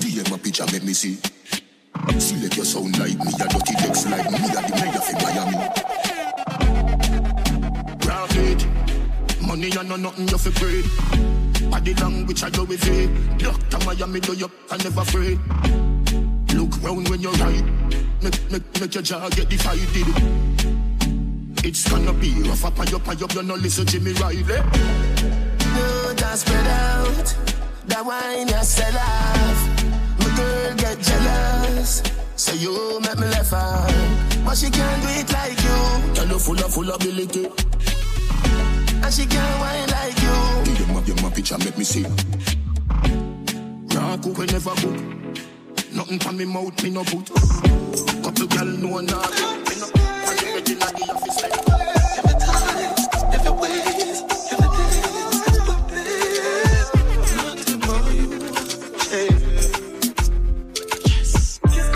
DM 0.01 0.35
a 0.35 0.37
picture, 0.37 0.67
make 0.71 0.85
me 0.85 0.93
see. 0.93 1.17
Select 2.19 2.57
your 2.57 2.67
sound 2.67 2.99
like 2.99 3.17
me, 3.17 3.33
a 3.41 3.49
dirty 3.49 3.75
legs 3.87 4.05
like 4.05 4.31
me, 4.31 4.37
a 4.37 4.61
the 4.69 4.73
mayor 4.85 5.01
for 5.01 5.17
Miami. 5.25 5.57
Profit, 8.01 8.61
money 9.49 9.71
and 9.71 9.89
no 9.89 9.97
nothing 9.97 10.29
you 10.29 10.37
fi 10.37 10.51
great. 10.61 11.71
Body 11.71 11.95
language 11.95 12.43
I 12.45 12.51
do 12.51 12.65
with 12.65 12.87
it. 12.87 13.39
Doctor 13.39 13.79
Miami 13.87 14.21
do 14.21 14.35
you, 14.35 14.51
I 14.71 14.77
never 14.77 15.01
afraid. 15.01 15.39
Look 16.55 16.83
round 16.83 17.09
when 17.09 17.21
you 17.21 17.33
ride. 17.33 17.65
Make, 18.23 18.51
make, 18.53 18.81
make 18.81 18.95
your 18.95 19.03
jaw 19.03 19.29
get 19.31 19.49
divided. 19.49 20.09
It's 21.65 21.89
gonna 21.89 22.13
be 22.13 22.31
rough 22.43 22.65
up 22.65 22.79
and 22.79 22.95
up 22.95 23.09
and 23.09 23.23
up, 23.23 23.35
you 23.35 23.43
no 23.43 23.55
listen 23.55 23.87
to 23.87 24.01
me 24.01 24.13
Riley. 24.13 24.43
You 24.43 26.15
just 26.15 26.47
spread 26.47 26.67
out. 26.67 27.37
That 27.87 28.05
wine 28.05 28.49
you 28.49 28.63
sell 28.63 28.99
off. 28.99 29.61
My 30.21 30.37
girl 30.37 30.75
get 30.77 31.01
jealous. 31.01 32.03
So 32.37 32.53
you 32.53 33.01
make 33.01 33.19
me 33.19 33.27
left 33.29 33.53
out. 33.55 33.89
Ah. 33.89 34.43
But 34.45 34.59
she 34.59 34.69
can't 34.71 35.03
do 35.03 35.09
it 35.09 35.33
like 35.33 35.59
you. 35.63 36.15
Girl, 36.15 36.29
you 36.33 36.39
full 36.39 36.59
of 36.59 36.75
full 36.75 36.91
ability. 36.91 37.49
And 39.09 39.15
she 39.15 39.25
can't 39.25 39.61
wine 39.61 39.89
like 39.89 40.21
you. 40.21 40.65
Give 40.65 40.87
them 40.87 40.97
up, 40.97 41.07
give 41.07 41.17
them 41.17 41.25
a 41.25 41.31
picture, 41.31 41.57
make 41.57 41.79
me 41.79 41.85
see. 41.85 42.05
Raw 43.95 44.19
cook, 44.19 44.37
we 44.37 44.45
never 44.45 44.75
cook. 44.75 45.01
Nothing 45.95 46.19
from 46.19 46.37
me 46.37 46.45
mouth, 46.45 46.83
me 46.83 46.91
no 46.91 47.03
put. 47.05 47.27
Couple 48.23 48.47
girl 48.49 48.67
know 48.67 49.01
nah. 49.01 49.01
Me 49.01 49.77
no, 49.81 49.87
and 50.29 50.43
you 50.43 50.49
ready 50.53 50.75
na 50.75 50.87
the 50.93 51.09
office 51.09 51.41
like. 51.41 51.55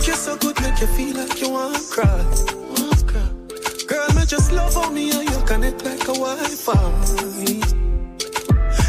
Kiss 0.03 0.25
so 0.25 0.37
good, 0.39 0.59
make 0.63 0.81
you 0.81 0.87
feel 0.87 1.15
like 1.15 1.39
you 1.43 1.51
want 1.51 1.77
to 1.77 1.83
cry. 1.93 2.25
Girl, 3.87 4.09
me 4.15 4.25
just 4.25 4.51
love 4.53 4.73
how 4.73 4.89
me 4.89 5.22
you 5.63 5.71
connect 5.71 5.85
like 5.85 6.03
a 6.09 6.13
Wi-Fi. 6.13 6.73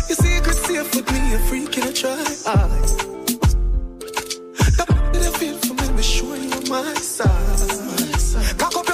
Your 0.08 0.18
secret 0.18 0.56
safe 0.56 0.95
with 0.95 1.11
me, 1.11 1.34
a 1.34 1.40
freak 1.40 1.77
in 1.77 1.88
a 1.88 1.93
try. 1.93 2.16
That 4.77 4.88
I 4.90 5.32
feel 5.38 5.58
for 5.58 5.74
me, 5.74 5.90
me 5.93 6.03
show 6.03 6.34
you 6.34 6.52
on 6.52 6.69
my 6.69 6.93
side. 6.95 8.58
Cock 8.58 8.76
up 8.77 8.93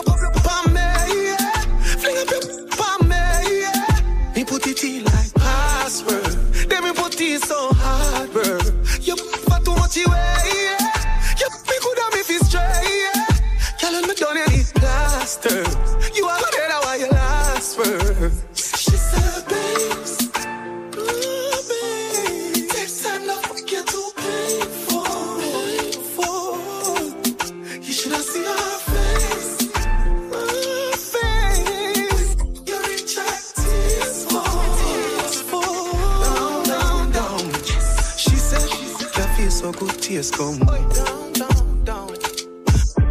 so 40.23 40.53
good, 40.53 40.59
tears 40.59 40.59
come. 40.59 40.59
Down, 40.59 41.33
down, 41.33 41.83
down. 41.83 42.07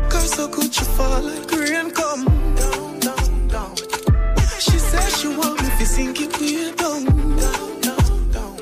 Girl, 0.09 0.21
so 0.21 0.49
good, 0.49 0.77
you 0.77 0.85
fall 0.85 1.23
like 1.23 1.51
rain 1.53 1.91
come. 1.91 2.25
Down, 2.55 2.99
down, 3.01 3.49
down. 3.49 3.77
She 4.59 4.79
said 4.79 5.11
she 5.19 5.29
want 5.29 5.63
me 5.63 5.69
to 5.79 5.87
sink 5.87 6.21
it 6.21 6.39
way 6.41 6.73
down. 6.77 7.05
Down, 7.05 7.81
down, 7.81 8.31
down. 8.31 8.57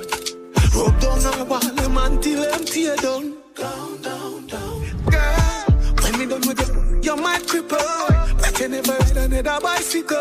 Rub 0.75 1.00
down 1.00 1.20
her 1.20 1.44
wall, 1.44 1.99
until 1.99 2.42
them 2.42 2.65
tear 2.65 2.97
down. 2.97 3.34
Down, 3.55 4.02
down, 4.02 4.47
down. 4.47 4.81
Girl, 5.10 5.66
when 6.02 6.18
me 6.18 6.26
done 6.26 6.42
with 6.47 6.60
you, 6.68 7.00
you 7.02 7.16
might 7.16 7.42
cripple. 7.42 8.41
Better 8.41 8.68
never 8.68 8.92
ride 8.92 9.16
another 9.16 9.60
bicycle. 9.60 10.18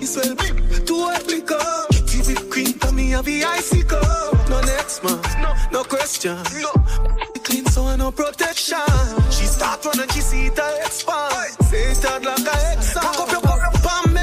It's 0.00 0.16
well 0.16 0.34
big, 0.34 0.86
too 0.86 1.00
hard 1.00 1.26
liquor. 1.26 1.86
Kitty 1.90 2.18
with 2.34 2.50
cream 2.50 2.72
for 2.74 2.92
me, 2.92 3.10
have 3.10 3.24
the 3.24 3.44
icicle. 3.44 4.00
No 4.48 4.60
next 4.60 5.02
man, 5.02 5.20
no, 5.42 5.54
no 5.72 5.84
question. 5.84 6.36
No. 6.60 6.81
She 9.82 9.88
start 9.88 9.96
running, 9.96 10.14
she 10.14 10.20
see 10.20 10.46
it 10.46 10.58
expand. 10.84 11.64
Say 11.64 11.90
it 11.90 12.04
out 12.04 12.22
like 12.22 12.38
a 12.38 12.72
exam. 12.74 13.02
Cock 13.02 13.32
up 13.32 13.32
your 13.32 13.80
palm, 13.82 14.14
me, 14.14 14.20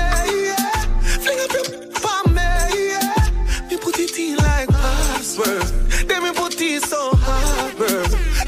yeah. 0.47 0.71
Fling 1.19 1.39
up 1.41 1.51
your 1.51 1.91
palm, 1.99 2.33
me, 2.33 2.41
yeah. 2.87 3.67
Me 3.69 3.75
put 3.75 3.99
it 3.99 4.17
in 4.17 4.37
like 4.37 4.69
password. 4.69 5.63
Then 6.07 6.23
me 6.23 6.31
put 6.31 6.61
it 6.61 6.81
so 6.83 7.11
hard, 7.13 7.75
bro. 7.75 7.87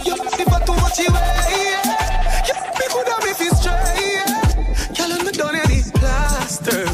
You 0.05 0.15
if 0.39 0.53
I 0.53 0.59
too 0.63 0.73
much 0.75 0.99
away, 0.99 1.51
yeah. 1.67 2.47
You 2.47 2.55
me 2.79 2.85
could 2.87 3.07
have 3.09 3.23
me 3.25 3.33
feel 3.33 3.55
straight, 3.55 4.15
yeah. 4.15 4.95
Girl, 4.95 5.11
I'm 5.11 5.31
done 5.33 5.55
any 5.55 5.81
plaster. 5.91 6.87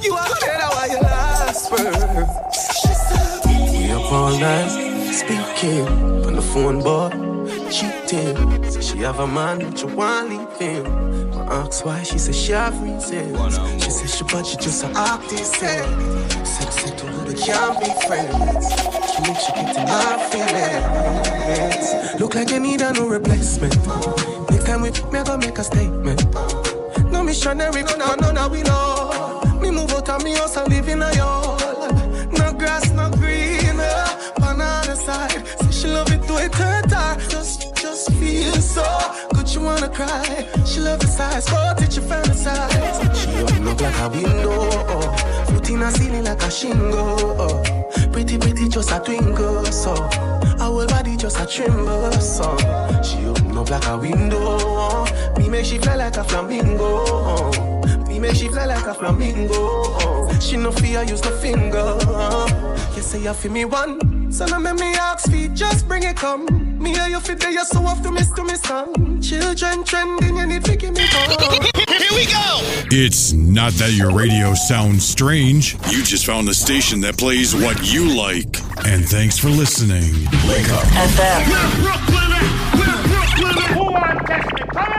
You 0.00 0.14
are 0.14 0.28
dead, 0.40 0.60
how 0.60 0.84
you 0.86 1.00
last 1.00 1.68
for. 1.68 1.78
Said, 2.52 3.42
We 3.72 3.90
up 3.90 4.12
all 4.12 4.38
night, 4.38 5.12
speaking 5.12 5.88
on 6.24 6.34
the 6.36 6.42
phone, 6.42 6.80
boy, 6.80 7.10
cheating. 7.70 8.63
She 8.94 9.00
have 9.00 9.18
a 9.18 9.26
man, 9.26 9.58
but 9.58 9.82
you 9.82 9.88
want 9.88 10.28
leave 10.30 10.56
him. 10.56 10.86
I 11.36 11.56
ask 11.66 11.84
why, 11.84 12.04
she 12.04 12.16
say 12.16 12.30
she 12.30 12.52
have 12.52 12.80
reasons. 12.80 13.82
She 13.82 13.90
say 13.90 14.06
she 14.06 14.22
but 14.22 14.46
she 14.46 14.56
just 14.56 14.84
a 14.84 14.86
artist. 14.96 15.60
eh. 15.64 15.84
Said 16.44 16.72
said 16.72 16.98
to 16.98 17.06
her, 17.06 17.24
we 17.26 17.34
can't 17.34 17.76
be 17.80 17.90
friends. 18.06 18.70
She 19.10 19.22
make 19.22 19.38
she 19.40 19.52
get 19.52 19.76
in 19.76 19.84
my 19.84 20.16
feelings. 20.30 22.20
Look 22.20 22.36
like 22.36 22.50
you 22.50 22.60
need 22.60 22.82
a 22.82 22.92
new 22.92 23.08
replacement. 23.10 23.74
Next 24.50 24.64
time 24.64 24.82
we 24.82 24.90
me 24.92 25.18
I 25.18 25.24
go 25.24 25.36
make 25.38 25.58
a 25.58 25.64
statement. 25.64 26.24
No 27.10 27.24
missionary, 27.24 27.82
no, 27.82 27.96
no, 27.96 28.14
no, 28.14 28.30
no, 28.30 28.48
we 28.48 28.62
know. 28.62 29.42
Me 29.60 29.72
move 29.72 29.90
out 29.92 30.08
of 30.08 30.22
me 30.22 30.34
house 30.34 30.56
and 30.56 30.68
live 30.68 30.86
in 30.88 31.02
a 31.02 31.12
yard. 31.16 31.53
Cry. 39.94 40.46
She 40.66 40.80
love 40.80 41.00
the 41.00 41.06
size, 41.06 41.46
but 41.46 41.80
it 41.82 41.96
you 41.96 42.02
fantasize. 42.02 42.98
She 43.14 43.30
open 43.40 43.68
up 43.68 43.80
like 43.80 43.98
a 44.00 44.08
window, 44.08 44.68
oh. 44.90 45.60
in 45.70 45.82
a 45.82 45.90
ceiling 45.90 46.24
like 46.24 46.42
a 46.42 46.50
shingle. 46.50 47.40
Oh. 47.40 47.62
Pretty, 48.12 48.38
pretty, 48.38 48.68
just 48.68 48.90
a 48.92 49.00
twinkle, 49.00 49.64
so. 49.66 49.94
Her 49.94 50.56
whole 50.58 50.86
body 50.86 51.16
just 51.16 51.40
a 51.40 51.46
tremble, 51.46 52.12
so. 52.12 52.56
She 53.02 53.24
open 53.26 53.56
up 53.56 53.70
like 53.70 53.86
a 53.86 53.96
window, 53.96 54.38
oh. 54.40 55.34
me 55.38 55.48
make 55.48 55.64
she 55.64 55.78
fly 55.78 55.96
like 55.96 56.16
a 56.16 56.24
flamingo. 56.24 57.04
Oh. 57.06 58.04
Me 58.08 58.18
make 58.18 58.34
she 58.34 58.48
fly 58.48 58.66
like 58.66 58.86
a 58.86 58.94
flamingo. 58.94 59.54
Oh. 59.54 60.38
She 60.40 60.56
no 60.56 60.72
fear, 60.72 61.02
use 61.04 61.24
no 61.24 61.30
finger. 61.38 61.98
Oh. 62.06 62.92
You 62.96 63.02
say 63.02 63.22
you 63.22 63.32
feel 63.32 63.52
me 63.52 63.64
one, 63.64 64.32
so 64.32 64.46
now 64.46 64.58
make 64.58 64.74
me 64.74 64.94
ask 64.94 65.30
feet, 65.30 65.54
just 65.54 65.86
bring 65.88 66.02
it 66.02 66.16
come. 66.16 66.63
Me 66.84 66.94
and 66.98 67.12
you 67.12 67.20
fit 67.20 67.40
there, 67.40 67.50
you 67.50 67.64
so 67.64 67.80
off 67.86 68.02
to 68.02 68.12
miss 68.12 68.30
to 68.32 68.44
me 68.44 68.54
song. 68.56 69.18
Children 69.22 69.84
trending, 69.84 70.36
you 70.36 70.46
need 70.46 70.62
to 70.66 70.76
give 70.76 70.92
me 70.92 71.06
come. 71.08 71.30
Here 71.88 72.12
we 72.12 72.26
go. 72.26 72.60
It's 72.90 73.32
not 73.32 73.72
that 73.80 73.92
your 73.92 74.10
radio 74.10 74.52
sounds 74.52 75.02
strange. 75.02 75.78
You 75.90 76.04
just 76.04 76.26
found 76.26 76.46
the 76.46 76.52
station 76.52 77.00
that 77.00 77.16
plays 77.16 77.54
what 77.54 77.90
you 77.90 78.14
like. 78.14 78.58
And 78.84 79.02
thanks 79.08 79.38
for 79.38 79.48
listening. 79.48 80.12
Wake 80.46 80.68
up. 80.68 80.84
We're 81.48 81.72
Brooklyn. 81.80 82.44
We're 82.76 83.00
Brooklyn. 83.08 83.56
Who 83.72 83.84
wants 83.90 84.28
me? 84.28 84.60
Come 84.74 84.92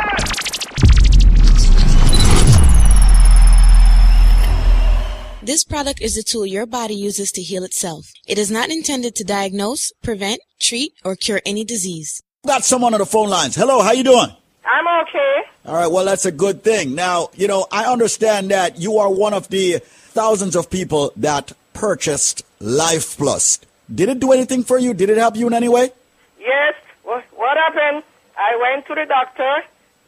This 5.45 5.63
product 5.63 6.01
is 6.01 6.17
a 6.17 6.23
tool 6.23 6.47
your 6.47 6.65
body 6.65 6.95
uses 6.95 7.31
to 7.33 7.41
heal 7.43 7.63
itself. 7.63 8.11
It 8.25 8.39
is 8.39 8.49
not 8.49 8.71
intended 8.71 9.13
to 9.17 9.23
diagnose, 9.23 9.91
prevent, 10.01 10.39
treat, 10.59 10.93
or 11.03 11.15
cure 11.15 11.39
any 11.45 11.63
disease. 11.63 12.19
Got 12.47 12.65
someone 12.65 12.95
on 12.95 12.99
the 12.99 13.05
phone 13.05 13.29
lines. 13.29 13.55
Hello, 13.55 13.83
how 13.83 13.91
you 13.91 14.03
doing? 14.03 14.35
I'm 14.65 14.87
okay. 15.03 15.43
All 15.67 15.75
right, 15.75 15.85
well, 15.85 16.03
that's 16.03 16.25
a 16.25 16.31
good 16.31 16.63
thing. 16.63 16.95
Now, 16.95 17.29
you 17.35 17.47
know, 17.47 17.67
I 17.71 17.85
understand 17.85 18.49
that 18.49 18.79
you 18.79 18.97
are 18.97 19.07
one 19.07 19.35
of 19.35 19.47
the 19.49 19.77
thousands 20.17 20.55
of 20.55 20.71
people 20.71 21.13
that 21.17 21.51
purchased 21.73 22.43
Life 22.59 23.15
Plus. 23.15 23.59
Did 23.93 24.09
it 24.09 24.19
do 24.19 24.31
anything 24.31 24.63
for 24.63 24.79
you? 24.79 24.95
Did 24.95 25.11
it 25.11 25.17
help 25.17 25.35
you 25.35 25.45
in 25.45 25.53
any 25.53 25.69
way? 25.69 25.91
Yes. 26.39 26.73
What, 27.03 27.23
what 27.35 27.55
happened? 27.55 28.01
I 28.35 28.57
went 28.59 28.87
to 28.87 28.95
the 28.95 29.05
doctor, 29.05 29.61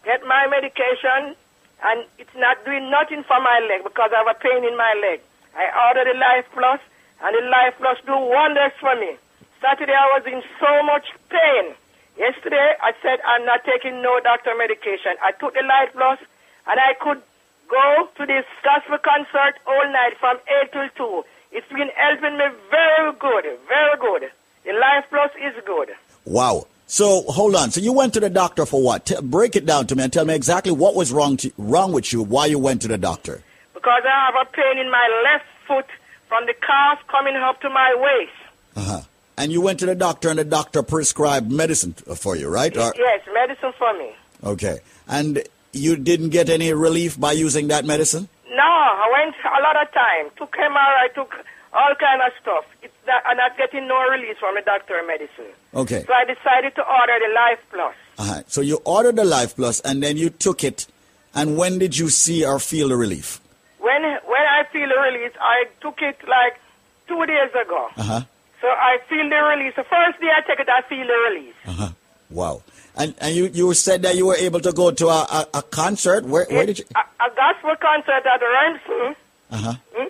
get 0.04 0.26
my 0.26 0.48
medication, 0.48 1.36
and 1.84 2.06
it's 2.18 2.34
not 2.36 2.64
doing 2.66 2.90
nothing 2.90 3.24
for 3.24 3.40
my 3.40 3.60
leg 3.70 3.84
because 3.84 4.12
I 4.14 4.24
have 4.24 4.36
a 4.36 4.40
pain 4.40 4.64
in 4.66 4.76
my 4.78 4.94
leg. 5.02 5.22
I 5.56 5.66
ordered 5.90 6.14
the 6.14 6.18
Life 6.18 6.46
Plus, 6.54 6.80
and 7.22 7.36
the 7.36 7.46
Life 7.50 7.76
Plus 7.78 7.98
do 8.06 8.16
wonders 8.18 8.74
for 8.80 8.96
me. 8.96 9.18
Saturday 9.62 9.94
I 9.94 10.18
was 10.18 10.26
in 10.26 10.42
so 10.60 10.84
much 10.84 11.10
pain. 11.30 11.74
Yesterday 12.18 12.78
I 12.82 12.94
said 13.02 13.20
I'm 13.26 13.46
not 13.46 13.66
taking 13.66 14.02
no 14.02 14.20
doctor 14.22 14.54
medication. 14.58 15.18
I 15.22 15.32
took 15.34 15.54
the 15.54 15.66
Life 15.66 15.94
Plus, 15.94 16.20
and 16.68 16.80
I 16.80 16.94
could 17.02 17.22
go 17.70 18.10
to 18.18 18.26
this 18.26 18.46
gospel 18.64 18.98
concert 18.98 19.60
all 19.66 19.86
night 19.92 20.18
from 20.20 20.38
8 20.64 20.72
till 20.72 20.90
2. 21.24 21.26
It's 21.52 21.68
been 21.70 21.90
helping 21.96 22.38
me 22.38 22.46
very 22.70 23.12
good, 23.20 23.46
very 23.68 23.98
good. 23.98 24.30
The 24.66 24.74
Life 24.74 25.06
Plus 25.10 25.32
is 25.42 25.54
good. 25.66 25.92
Wow. 26.26 26.68
So 26.88 27.24
hold 27.24 27.56
on. 27.56 27.72
So 27.72 27.82
you 27.82 27.92
went 27.94 28.14
to 28.14 28.20
the 28.20 28.30
doctor 28.30 28.66
for 28.66 28.82
what? 28.82 29.06
T- 29.06 29.16
break 29.22 29.56
it 29.56 29.66
down 29.66 29.88
to 29.88 29.96
me 29.96 30.04
and 30.04 30.14
tell 30.14 30.26
me 30.26 30.34
exactly 30.34 30.72
what 30.72 30.96
was 30.96 31.12
wrong 31.12 31.36
to, 31.38 31.52
wrong 31.58 31.92
with 31.92 32.14
you. 32.14 32.24
Why 32.24 32.46
you 32.46 32.60
went 32.60 32.82
to 32.84 32.88
the 32.88 32.98
doctor? 32.98 33.42
Because 33.74 34.04
I 34.06 34.32
have 34.32 34.48
a 34.48 34.50
pain 34.52 34.78
in 34.80 34.90
my 34.90 35.22
left 35.26 35.46
foot 35.68 35.86
from 36.30 36.46
the 36.46 36.54
calf 36.54 37.00
coming 37.08 37.36
up 37.36 37.60
to 37.62 37.70
my 37.70 37.94
waist. 38.00 38.32
Uh 38.76 38.82
huh. 38.82 39.02
And 39.38 39.52
you 39.52 39.62
went 39.62 39.80
to 39.80 39.86
the 39.86 39.96
doctor 39.96 40.30
and 40.30 40.40
the 40.40 40.46
doctor 40.46 40.82
prescribed 40.82 41.52
medicine 41.52 41.94
for 41.94 42.36
you, 42.36 42.48
right? 42.50 42.76
Or- 42.76 42.94
Yes, 42.98 43.22
medicine 43.34 43.74
for 43.78 43.94
me. 43.98 44.12
okay. 44.44 44.80
And 45.08 45.44
you 45.74 45.96
didn't 45.98 46.30
get 46.30 46.50
any 46.50 46.74
relief 46.74 47.20
by 47.20 47.34
using 47.34 47.68
that 47.68 47.86
medicine? 47.86 48.30
No, 48.50 48.64
I 48.64 49.10
went 49.24 49.36
a 49.46 49.62
lot 49.62 49.80
of 49.82 49.92
time. 49.94 50.30
Took 50.38 50.54
MRI, 50.54 51.04
I 51.04 51.08
took 51.14 51.36
all 51.78 51.94
kind 51.96 52.22
of 52.26 52.32
stuff. 52.42 52.66
It's 52.82 52.94
not, 53.06 53.22
I'm 53.26 53.38
not 53.38 53.58
getting 53.58 53.88
no 53.88 54.00
release 54.10 54.38
from 54.40 54.56
the 54.56 54.62
doctor 54.66 55.02
medicine. 55.06 55.54
Okay. 55.74 56.04
So 56.08 56.14
I 56.14 56.26
decided 56.26 56.76
to 56.76 56.82
order 56.82 57.18
the 57.26 57.34
Life 57.34 57.62
Plus. 57.72 57.96
Uh-huh. 58.18 58.42
So 58.48 58.62
you 58.62 58.82
ordered 58.84 59.16
the 59.16 59.26
Life 59.26 59.56
Plus 59.56 59.80
and 59.82 60.02
then 60.02 60.18
you 60.18 60.30
took 60.30 60.64
it. 60.64 60.88
And 61.36 61.58
when 61.58 61.78
did 61.78 61.98
you 61.98 62.10
see 62.10 62.44
or 62.46 62.60
feel 62.60 62.90
the 62.90 62.98
relief? 62.98 63.40
When 63.80 64.02
when 64.02 64.46
I 64.58 64.64
feel 64.74 64.90
the 64.90 65.00
release, 65.00 65.36
I 65.40 65.66
took 65.82 66.02
it 66.02 66.18
like 66.28 66.60
two 67.08 67.26
days 67.26 67.52
ago. 67.52 67.90
Uh 67.96 68.04
huh. 68.04 68.22
So 68.62 68.68
I 68.68 68.98
feel 69.08 69.30
the 69.30 69.42
release. 69.54 69.76
The 69.76 69.84
first 69.84 70.20
day 70.20 70.32
I 70.36 70.42
take 70.48 70.60
it, 70.60 70.68
I 70.70 70.82
feel 70.90 71.06
the 71.06 71.20
release. 71.30 71.56
Uh 71.68 71.72
huh. 71.72 71.90
Wow. 72.30 72.64
And 72.96 73.14
and 73.22 73.36
you, 73.36 73.46
you 73.54 73.74
said 73.76 74.02
that 74.02 74.16
you 74.16 74.26
were 74.26 74.36
able 74.36 74.60
to 74.62 74.74
go 74.74 74.90
to 74.90 75.08
a, 75.08 75.22
a, 75.30 75.48
a 75.60 75.62
concert. 75.62 76.26
Where 76.26 76.46
where 76.50 76.66
did 76.66 76.80
you? 76.80 76.86
A, 76.96 77.00
a 77.26 77.30
gospel 77.36 77.76
concert 77.80 78.26
at 78.26 78.42
Remsen. 78.42 79.16
Uh 79.52 79.58
huh. 79.58 79.74
Hmm? 79.94 80.08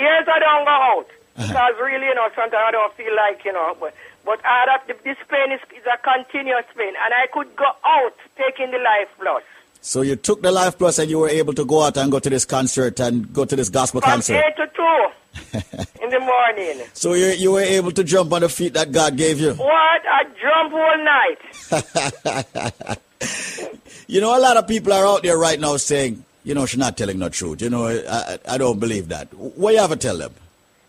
Years 0.00 0.26
I 0.26 0.38
don't 0.40 0.64
go 0.64 0.76
out 0.92 1.08
Uh-huh. 1.36 1.46
because 1.48 1.74
really, 1.80 2.06
you 2.06 2.14
know, 2.14 2.28
sometimes 2.34 2.64
I 2.68 2.70
don't 2.72 2.94
feel 2.94 3.14
like, 3.16 3.44
you 3.44 3.52
know, 3.52 3.76
but 3.80 3.94
but 4.24 4.38
I 4.44 4.66
have, 4.70 4.86
this 5.04 5.16
pain 5.28 5.52
is, 5.52 5.60
is 5.78 5.86
a 5.86 5.96
continuous 6.12 6.66
pain, 6.76 6.88
and 7.04 7.10
I 7.22 7.26
could 7.32 7.54
go 7.56 7.70
out 7.84 8.14
taking 8.36 8.70
the 8.70 8.78
Life 8.78 9.08
Plus. 9.18 9.42
So 9.80 10.02
you 10.02 10.16
took 10.16 10.42
the 10.42 10.50
Life 10.52 10.76
Plus 10.76 10.98
and 10.98 11.08
you 11.10 11.18
were 11.20 11.30
able 11.30 11.54
to 11.54 11.64
go 11.64 11.82
out 11.82 11.96
and 11.96 12.12
go 12.12 12.18
to 12.18 12.28
this 12.28 12.44
concert 12.44 13.00
and 13.00 13.32
go 13.32 13.46
to 13.46 13.56
this 13.56 13.70
gospel 13.70 14.02
From 14.02 14.10
concert. 14.20 14.36
eight 14.44 14.56
to 14.56 14.66
two 14.76 15.06
in 16.04 16.10
the 16.10 16.20
morning. 16.20 16.86
So 16.92 17.14
you 17.14 17.28
you 17.28 17.52
were 17.52 17.62
able 17.78 17.92
to 17.92 18.04
jump 18.04 18.30
on 18.34 18.42
the 18.42 18.50
feet 18.50 18.74
that 18.74 18.92
God 18.92 19.16
gave 19.16 19.40
you. 19.40 19.54
What 19.54 20.02
I 20.04 20.24
jump 20.44 20.72
all 20.74 20.98
night. 21.04 22.98
You 24.10 24.20
know, 24.20 24.36
a 24.36 24.40
lot 24.42 24.56
of 24.56 24.66
people 24.66 24.92
are 24.92 25.06
out 25.06 25.22
there 25.22 25.38
right 25.38 25.58
now 25.60 25.76
saying, 25.76 26.24
you 26.44 26.54
know, 26.54 26.66
she's 26.66 26.78
not 26.78 26.96
telling 26.96 27.18
the 27.18 27.30
truth. 27.30 27.62
You 27.62 27.70
know, 27.70 27.86
I, 27.86 28.38
I, 28.48 28.58
don't 28.58 28.78
believe 28.78 29.08
that. 29.08 29.32
What 29.34 29.74
you 29.74 29.80
have 29.80 29.90
to 29.90 29.96
tell 29.96 30.18
them? 30.18 30.34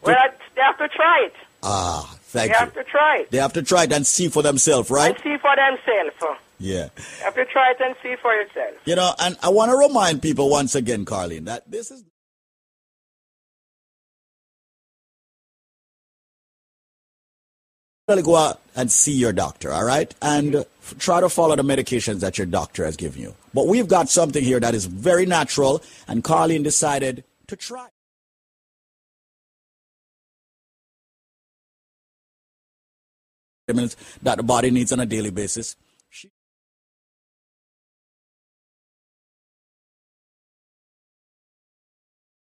Well, 0.02 0.16
they 0.56 0.62
have 0.62 0.78
to 0.78 0.88
try 0.88 1.26
it. 1.26 1.34
Ah, 1.64 2.16
thank 2.22 2.52
they 2.52 2.60
you. 2.60 2.60
They 2.60 2.66
have 2.66 2.74
to 2.74 2.84
try 2.84 3.18
it 3.18 3.32
They 3.32 3.38
have 3.38 3.54
to 3.54 3.62
try 3.62 3.84
it 3.84 3.94
and 3.94 4.08
see 4.08 4.30
for 4.30 4.42
themselves, 4.42 4.90
right? 4.90 5.14
and 5.14 5.24
see 5.24 5.38
for 5.38 5.56
themselves. 5.56 6.42
Yeah. 6.60 6.90
You 6.96 7.24
have 7.24 7.36
to 7.36 7.46
try 7.46 7.72
it 7.72 7.82
and 7.82 7.96
see 8.04 8.16
for 8.22 8.34
yourself. 8.34 8.76
You 8.86 8.96
know, 8.96 9.14
and 9.20 9.38
I 9.42 9.50
want 9.50 9.72
to 9.72 9.78
remind 9.78 10.22
people 10.22 10.50
once 10.50 10.76
again, 10.76 11.06
Carlene, 11.06 11.46
that 11.46 11.70
this 11.70 11.92
is 11.92 12.04
really 18.08 18.22
go 18.22 18.36
out 18.36 18.60
and 18.76 18.92
see 18.92 19.14
your 19.14 19.34
doctor, 19.34 19.72
all 19.72 19.86
right? 19.86 20.14
And 20.22 20.66
try 21.00 21.22
to 21.22 21.30
follow 21.30 21.56
the 21.56 21.64
medications 21.64 22.20
that 22.20 22.38
your 22.38 22.48
doctor 22.48 22.86
has 22.86 22.96
given 22.96 23.22
you. 23.22 23.36
But 23.54 23.68
we've 23.68 23.88
got 23.88 24.10
something 24.10 24.44
here 24.44 24.60
that 24.60 24.74
is 24.74 24.86
very 24.86 25.26
natural, 25.26 25.82
and 26.08 26.24
Carlene 26.24 26.64
decided 26.64 27.24
to 27.48 27.56
try. 27.56 27.88
vitamins 33.72 33.96
that 34.22 34.38
the 34.38 34.44
body 34.44 34.72
needs 34.72 34.92
on 34.92 35.00
a 35.00 35.06
daily 35.06 35.32
basis. 35.32 35.76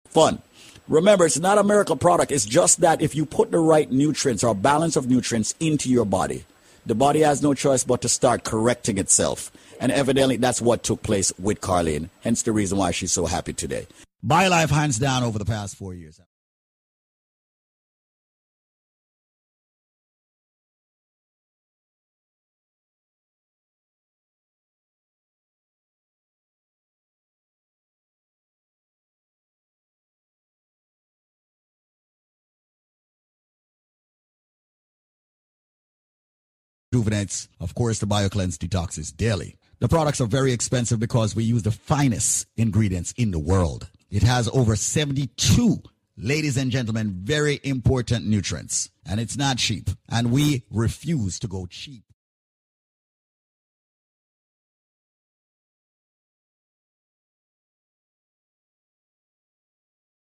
Fun. 0.08 0.42
Remember, 0.90 1.26
it's 1.26 1.40
not 1.40 1.58
a 1.58 1.64
miracle 1.64 1.96
product. 1.96 2.34
It's 2.34 2.46
just 2.46 2.82
that 2.82 3.02
if 3.02 3.16
you 3.16 3.26
put 3.26 3.52
the 3.52 3.60
right 3.60 3.90
nutrients 3.90 4.44
or 4.44 4.54
balance 4.54 4.98
of 4.98 5.10
nutrients 5.10 5.56
into 5.62 5.90
your 5.90 6.04
body, 6.04 6.44
the 6.86 6.96
body 6.96 7.22
has 7.22 7.42
no 7.42 7.54
choice 7.54 7.86
but 7.86 8.02
to 8.02 8.10
start 8.10 8.44
correcting 8.44 8.98
itself. 8.98 9.52
And 9.82 9.92
evidently, 9.92 10.38
that's 10.38 10.62
what 10.62 10.84
took 10.84 11.04
place 11.04 11.34
with 11.38 11.60
Carlene. 11.60 12.10
Hence 12.22 12.44
the 12.44 12.54
reason 12.54 12.78
why 12.78 12.92
she's 12.92 13.12
so 13.12 13.26
happy 13.26 13.52
today. 13.52 13.88
BioLife 14.26 14.70
hands 14.70 15.00
down 15.00 15.24
over 15.24 15.40
the 15.40 15.46
past 15.46 15.76
four 15.76 15.94
years. 15.94 16.22
rejuvenates. 36.92 37.48
Of 37.60 37.76
course, 37.76 38.00
the 38.00 38.08
BioCleanse 38.08 38.58
detoxes 38.58 39.16
daily. 39.16 39.56
The 39.82 39.90
products 39.90 40.22
are 40.22 40.28
very 40.28 40.54
expensive 40.54 41.00
because 41.00 41.36
we 41.36 41.44
use 41.44 41.64
the 41.64 41.72
finest 41.72 42.46
ingredients 42.56 43.16
in 43.18 43.32
the 43.32 43.40
world. 43.40 43.90
It 44.12 44.22
has 44.22 44.48
over 44.50 44.76
72, 44.76 45.82
ladies 46.16 46.56
and 46.56 46.70
gentlemen, 46.70 47.22
very 47.24 47.60
important 47.64 48.28
nutrients. 48.28 48.92
And 49.10 49.20
it's 49.20 49.38
not 49.38 49.58
cheap. 49.58 49.90
And 50.08 50.32
we 50.32 50.66
refuse 50.70 51.40
to 51.40 51.48
go 51.48 51.66
cheap. 51.66 52.04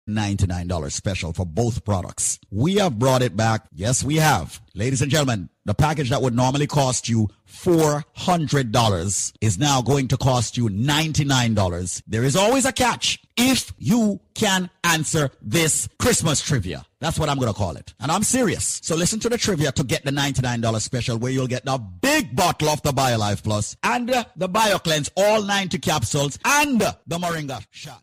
$99 0.08 0.90
special 0.92 1.32
for 1.32 1.46
both 1.46 1.84
products. 1.84 2.38
We 2.50 2.76
have 2.76 2.98
brought 2.98 3.22
it 3.22 3.36
back. 3.36 3.66
Yes, 3.72 4.02
we 4.02 4.16
have. 4.16 4.60
Ladies 4.74 5.02
and 5.02 5.10
gentlemen, 5.10 5.48
the 5.64 5.74
package 5.74 6.10
that 6.10 6.22
would 6.22 6.34
normally 6.34 6.66
cost 6.66 7.08
you 7.08 7.28
$400 7.48 9.32
is 9.40 9.58
now 9.58 9.80
going 9.80 10.08
to 10.08 10.16
cost 10.16 10.56
you 10.56 10.68
$99. 10.68 12.02
There 12.06 12.24
is 12.24 12.34
always 12.34 12.64
a 12.64 12.72
catch 12.72 13.20
if 13.36 13.72
you 13.78 14.20
can 14.34 14.70
answer 14.82 15.30
this 15.40 15.88
Christmas 16.00 16.40
trivia. 16.40 16.84
That's 17.00 17.18
what 17.18 17.28
I'm 17.28 17.38
going 17.38 17.52
to 17.52 17.58
call 17.58 17.76
it. 17.76 17.94
And 18.00 18.10
I'm 18.10 18.24
serious. 18.24 18.80
So 18.82 18.96
listen 18.96 19.20
to 19.20 19.28
the 19.28 19.38
trivia 19.38 19.70
to 19.72 19.84
get 19.84 20.04
the 20.04 20.10
$99 20.10 20.80
special 20.80 21.18
where 21.18 21.30
you'll 21.30 21.46
get 21.46 21.64
the 21.64 21.78
big 21.78 22.34
bottle 22.34 22.68
of 22.70 22.82
the 22.82 22.92
BioLife 22.92 23.44
Plus 23.44 23.76
and 23.84 24.08
the 24.08 24.48
BioCleanse, 24.48 25.10
all 25.16 25.42
90 25.42 25.78
capsules 25.78 26.38
and 26.44 26.80
the 26.80 27.18
Moringa 27.18 27.64
shot. 27.70 28.02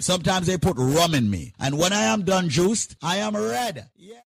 sometimes. 0.00 0.22
Sometimes 0.22 0.46
they 0.46 0.58
put 0.58 0.76
rum 0.78 1.14
in 1.14 1.30
me. 1.30 1.52
And 1.58 1.78
when 1.78 1.92
I 1.92 2.02
am 2.02 2.22
done 2.22 2.48
juiced, 2.48 2.96
I 3.02 3.16
am 3.16 3.36
red. 3.36 3.88
Yeah. 3.96 4.20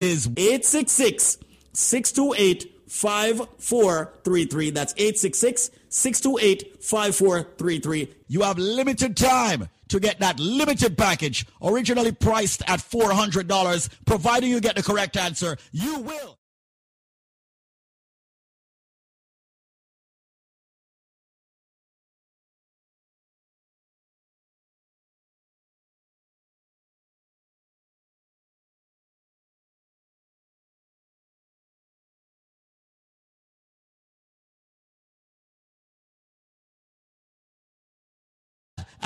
is 0.00 0.28
866 0.36 1.38
628 1.72 2.72
5433. 2.86 4.70
That's 4.70 4.94
866 4.96 5.70
628 5.88 6.82
5433. 6.82 8.14
You 8.28 8.42
have 8.42 8.58
limited 8.58 9.16
time 9.16 9.68
to 9.88 10.00
get 10.00 10.20
that 10.20 10.38
limited 10.38 10.98
package, 10.98 11.46
originally 11.62 12.12
priced 12.12 12.62
at 12.66 12.80
$400. 12.80 13.88
Providing 14.06 14.50
you 14.50 14.60
get 14.60 14.76
the 14.76 14.82
correct 14.82 15.16
answer, 15.16 15.56
you 15.72 16.00
will. 16.00 16.38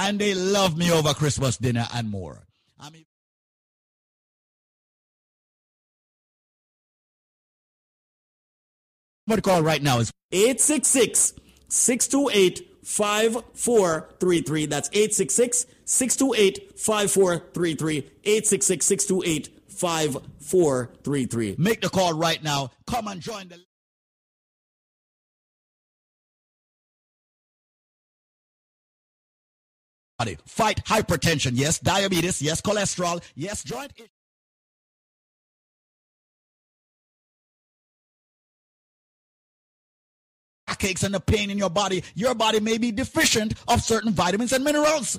And 0.09 0.19
they 0.19 0.35
love 0.35 0.77
me 0.77 0.91
over 0.91 1.15
Christmas 1.15 1.57
dinner 1.57 1.87
and 1.95 2.11
more. 2.11 2.43
I 2.79 2.91
mean, 2.91 3.05
what 9.27 9.43
call 9.43 9.63
right 9.63 9.83
now 9.83 10.01
is 10.01 10.13
866 10.33 11.35
628 11.69 12.69
5433. 12.85 14.67
That's 14.67 14.89
866 14.93 15.67
628 15.85 16.79
5433. 16.79 17.97
866 18.25 18.87
628 18.87 19.49
5433. 19.69 21.55
Make 21.59 21.81
the 21.81 21.89
call 21.89 22.13
right 22.15 22.43
now. 22.43 22.71
Come 22.87 23.07
and 23.07 23.21
join 23.21 23.49
the 23.49 23.59
body. 30.23 30.39
Fight 30.47 30.84
hypertension, 30.84 31.52
yes. 31.55 31.78
Diabetes, 31.78 32.41
yes. 32.41 32.60
Cholesterol, 32.60 33.23
yes. 33.34 33.65
Joint. 33.65 33.92
Backaches 40.67 41.02
and 41.02 41.15
the 41.15 41.20
pain 41.20 41.51
in 41.51 41.59
your 41.59 41.70
body. 41.70 42.05
Your 42.15 42.34
body 42.34 42.60
may 42.60 42.78
be 42.78 42.92
deficient 42.92 43.55
of 43.68 43.83
certain 43.83 44.12
vitamins 44.12 44.52
and 44.52 44.65
minerals. 44.65 45.18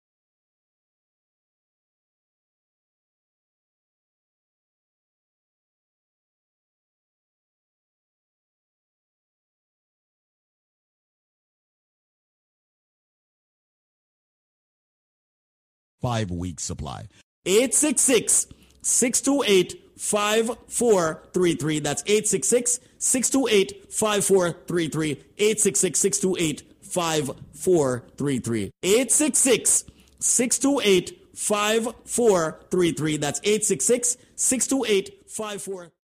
Five 16.01 16.31
weeks 16.31 16.63
supply. 16.63 17.07
866 17.45 18.47
628 18.81 19.81
5433. 19.97 21.79
That's 21.79 22.03
866 22.05 22.79
628 22.97 23.93
5433. 23.93 25.11
866 25.37 25.99
628 25.99 26.63
5433. 26.81 28.71
866 28.83 29.85
628 30.19 31.21
5433. 31.35 33.17
That's 33.17 33.39
866 33.43 34.17
628 34.35 35.29
5433. 35.29 36.00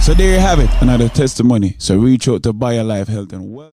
So 0.00 0.14
there 0.14 0.34
you 0.34 0.40
have 0.40 0.58
it, 0.58 0.70
another 0.80 1.10
testimony. 1.10 1.76
So 1.78 1.98
reach 1.98 2.26
out 2.26 2.42
to 2.44 2.54
BioLife 2.54 3.06
Health 3.06 3.32
and 3.34 3.52
Well. 3.52 3.70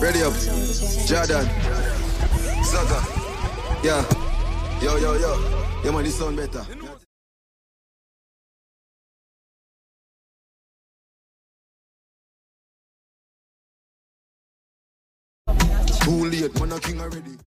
Ready 0.00 0.22
up. 0.22 0.32
Jordan. 1.06 1.46
Zaga. 2.64 3.00
Yeah. 3.84 4.04
Yo, 4.82 4.96
yo, 4.96 5.14
yo. 5.14 5.80
Yeah, 5.84 5.90
man, 5.92 6.02
this 6.02 6.18
sound 6.18 6.36
better. 6.36 6.66
Too 16.00 16.24
late, 16.28 16.60
man, 16.60 16.72
a 16.72 16.80
king 16.80 17.00
already. 17.00 17.38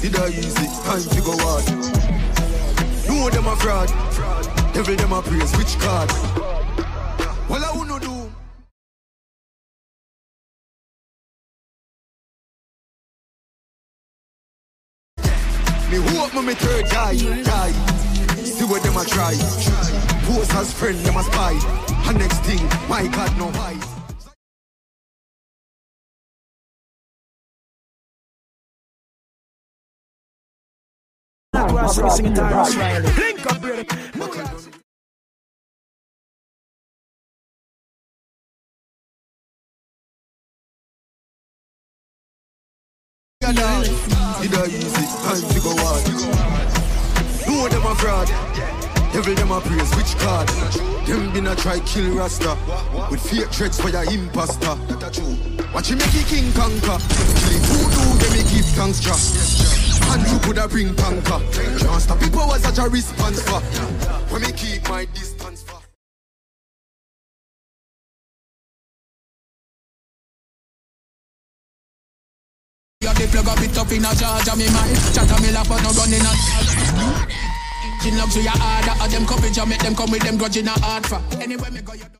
Did 0.00 0.16
I 0.16 0.28
easy? 0.28 0.66
Time 0.84 1.02
to 1.02 1.20
go 1.20 1.36
hard. 1.36 1.66
No 3.06 3.28
them 3.28 3.46
a 3.46 3.54
fraud. 3.56 3.88
Devil 4.72 4.96
them 4.96 5.12
a 5.12 5.20
praise. 5.20 5.54
Which 5.58 5.78
card? 5.78 6.10
Well, 7.50 7.62
I 7.62 7.70
wanna 7.76 8.00
do. 8.00 8.30
Me 15.90 15.96
hope 16.16 16.34
me 16.34 16.42
me 16.46 16.54
third 16.54 16.86
die, 16.86 17.42
die. 17.42 17.72
See 18.42 18.64
what 18.64 18.82
them 18.82 18.96
a 18.96 19.04
try. 19.04 19.34
Pose 20.24 20.50
as 20.54 20.72
friend, 20.72 20.96
them 21.00 21.16
a 21.16 21.22
spy. 21.24 21.52
And 22.08 22.18
next 22.18 22.38
thing, 22.38 22.64
my 22.88 23.06
God 23.08 23.36
no 23.36 23.50
hide. 23.50 23.89
Link 31.80 33.46
up, 33.46 33.60
brother. 33.60 33.84
Did 44.40 44.54
I 44.54 44.66
easy? 44.66 45.06
Time 45.24 45.42
to 45.48 45.60
go 45.60 45.72
hard. 45.80 46.02
No 47.46 47.68
them 47.68 47.86
a 47.86 47.94
fraud. 47.96 48.28
Devil 49.12 49.34
them 49.34 49.50
a 49.50 49.60
praise. 49.60 49.92
Which 49.96 50.16
card? 50.18 50.48
Them 51.06 51.32
been 51.32 51.46
a 51.46 51.56
try 51.56 51.80
kill 51.80 52.14
Rasta 52.14 52.56
with 53.10 53.20
fake 53.20 53.50
threats 53.50 53.80
for 53.80 53.88
your 53.88 54.04
imposter. 54.04 54.76
Watch 55.74 55.88
him 55.90 55.98
make 55.98 56.12
the 56.12 56.24
king 56.28 56.52
conquer. 56.52 56.98
Kill 57.40 57.52
it 57.56 57.62
voodoo, 57.66 58.18
them 58.20 58.34
he 58.46 58.59
thanks. 58.70 59.00
And 60.12 60.26
you 60.26 60.38
coulda 60.40 60.68
bring 60.68 60.94
conquer. 60.94 61.40
Can't 61.78 62.02
stop 62.02 62.20
people 62.20 62.46
was 62.46 62.62
such 62.62 62.78
a 62.78 62.88
response 62.88 63.42
for. 63.42 63.60
When 64.32 64.42
me 64.42 64.52
keep 64.52 64.88
my 64.88 65.04
distance 65.06 65.62
for. 65.62 65.80
You 73.00 73.14
the 73.14 73.26
plug 73.32 73.48
up 73.48 73.62
it 73.62 73.78
up 73.78 73.92
in 73.92 74.04
a 74.04 74.14
charge 74.14 74.48
of 74.48 74.58
me 74.58 74.68
mind. 74.70 74.96
Chat 75.14 75.30
a 75.30 75.42
me 75.42 75.52
laugh 75.52 75.68
but 75.68 75.82
no 75.82 75.90
on. 75.90 76.12
In 78.06 78.16
love 78.16 78.32
to 78.32 78.40
your 78.40 78.52
order, 78.52 79.04
of 79.04 79.10
them 79.10 79.26
coverage, 79.26 79.58
I 79.58 79.64
make 79.66 79.80
them 79.82 79.94
come 79.94 80.10
with 80.10 80.22
them 80.22 80.38
grudge 80.38 80.56
in 80.56 80.68
a 80.68 80.70
hard 80.70 81.06
for. 81.06 81.20
Anyway, 81.38 81.70
me 81.70 81.82
go 81.82 81.92
you. 81.92 82.19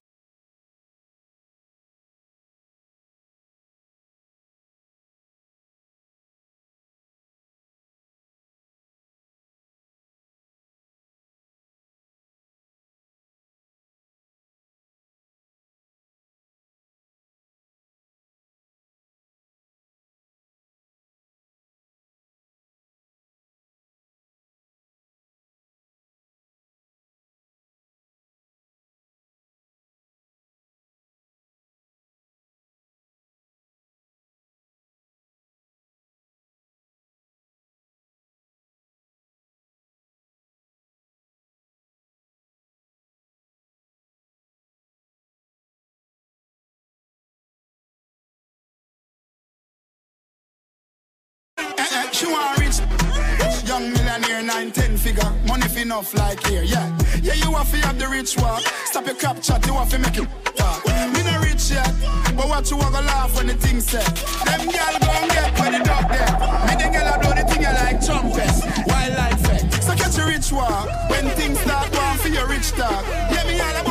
Eh, 51.92 52.10
she 52.12 52.26
want 52.26 52.58
rich. 52.58 52.78
Young 53.66 53.92
millionaire, 53.92 54.42
nine, 54.42 54.70
ten 54.70 54.96
figure. 54.96 55.30
Money 55.46 55.68
fi 55.68 55.82
enough 55.82 56.14
like 56.14 56.44
here, 56.46 56.62
yeah. 56.62 56.86
Yeah, 57.22 57.34
you 57.34 57.52
have 57.52 57.70
to 57.70 57.76
have 57.86 57.98
the 57.98 58.08
rich 58.08 58.36
walk. 58.38 58.60
Stop 58.86 59.06
your 59.06 59.14
crap 59.16 59.42
chat, 59.42 59.66
you 59.66 59.74
have 59.74 59.88
to 59.90 59.98
make 59.98 60.16
it 60.16 60.28
talk. 60.56 60.84
Me 60.86 61.22
no 61.22 61.38
rich 61.40 61.70
yet, 61.70 61.92
but 62.36 62.48
what 62.48 62.70
you 62.70 62.76
want 62.76 62.94
to 62.94 63.02
laugh 63.02 63.36
when 63.36 63.46
the 63.46 63.54
thing 63.54 63.80
set. 63.80 64.06
Them 64.46 64.68
gal 64.68 64.98
go 65.00 65.10
and 65.10 65.30
get 65.30 65.58
where 65.58 65.72
the 65.72 65.84
dog 65.84 66.08
there. 66.08 66.34
Me 66.66 66.74
the 66.80 66.88
gal 66.94 67.14
a 67.14 67.18
blow 67.18 67.34
the 67.34 67.44
thing 67.50 67.62
like 67.62 67.98
trumpets. 68.04 68.58
Wildlife 68.86 69.40
effect. 69.40 69.82
So 69.84 69.94
catch 69.94 70.18
a 70.18 70.24
rich 70.26 70.52
walk. 70.52 70.88
When 71.10 71.28
things 71.36 71.58
start 71.60 71.92
going 71.92 72.18
for 72.18 72.28
your 72.28 72.46
rich 72.46 72.70
talk. 72.72 73.04
Yeah, 73.32 73.44
me 73.46 73.60
all 73.60 73.76
about 73.82 73.89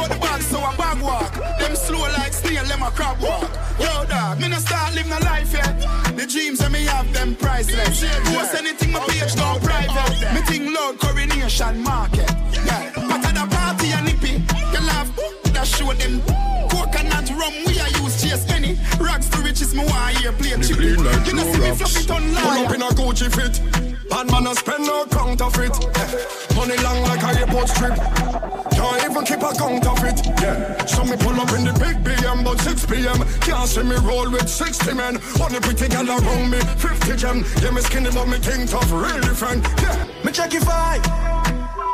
a 2.89 2.95
crab 2.95 3.21
walk. 3.21 3.49
Yo, 3.79 4.05
dog, 4.05 4.39
me 4.39 4.47
no 4.47 4.57
start 4.57 4.93
living 4.95 5.11
a 5.11 5.19
life 5.19 5.53
yet. 5.53 5.73
The 6.15 6.25
dreams 6.25 6.59
that 6.59 6.71
me 6.71 6.85
have, 6.85 7.11
them 7.13 7.35
priceless. 7.35 8.01
Post 8.33 8.55
anything, 8.55 8.91
my 8.91 8.99
page 9.07 9.35
down 9.35 9.59
private. 9.61 10.33
Me 10.33 10.41
think 10.41 10.75
loud 10.75 10.99
coronation 10.99 11.81
market. 11.81 12.29
Yeah, 12.65 12.91
but 12.95 13.25
at 13.25 13.35
the 13.35 13.45
party 13.55 13.87
and 13.91 14.05
nippy, 14.05 14.33
you 14.73 14.81
love 14.91 15.09
that 15.53 15.67
show 15.67 15.93
them. 15.93 16.21
Coconut 16.69 17.29
rum, 17.31 17.53
we 17.65 17.79
are 17.79 17.89
use 18.01 18.21
chase 18.21 18.45
any. 18.51 18.77
Rags 18.99 19.29
to 19.29 19.39
riches, 19.41 19.73
me 19.73 19.85
want 19.85 20.17
here 20.17 20.31
play 20.33 20.51
chippy. 20.61 20.95
clean 20.95 21.25
You 21.25 21.33
know 21.33 21.45
see 21.51 21.61
me 21.61 21.75
flop 21.75 21.95
it 21.95 22.11
on 22.11 22.23
Pull 22.35 22.65
up 22.65 22.73
in 22.75 22.81
a 22.81 22.89
Gucci 22.97 23.29
fit. 23.33 23.88
Bad 24.09 24.31
man 24.31 24.47
a 24.47 24.55
spend 24.55 24.85
no 24.85 25.05
counterfeit. 25.05 25.71
Eh, 25.97 26.55
Money 26.55 26.77
long 26.83 27.01
like 27.03 27.23
a 27.23 27.39
airport 27.39 27.69
strip. 27.69 27.95
Can't 27.95 29.03
even 29.05 29.23
keep 29.25 29.37
a 29.39 29.53
count 29.53 29.83
counterfeit. 29.83 30.25
Yeah. 30.41 30.85
So 30.85 31.03
me 31.05 31.15
pull 31.17 31.39
up 31.39 31.51
in 31.53 31.65
the 31.65 31.73
big 31.73 32.03
BM, 32.03 32.43
but 32.43 32.59
6 32.59 32.85
p.m. 32.87 33.19
Can't 33.41 33.69
see 33.69 33.83
me 33.83 33.95
roll 33.97 34.29
with 34.29 34.49
60 34.49 34.93
men. 34.93 35.19
Only 35.41 35.59
pretty 35.59 35.87
gal 35.87 36.07
around 36.09 36.49
me, 36.49 36.59
50 36.59 37.15
gem. 37.17 37.45
Yeah, 37.61 37.71
me 37.71 37.81
skinny, 37.81 38.09
but 38.11 38.27
me 38.27 38.39
king 38.39 38.65
tough, 38.65 38.91
real 38.91 39.19
different. 39.21 39.63
Yeah. 39.81 40.07
Me 40.23 40.31
check 40.31 40.53
your 40.53 40.63
vibe. 40.63 41.05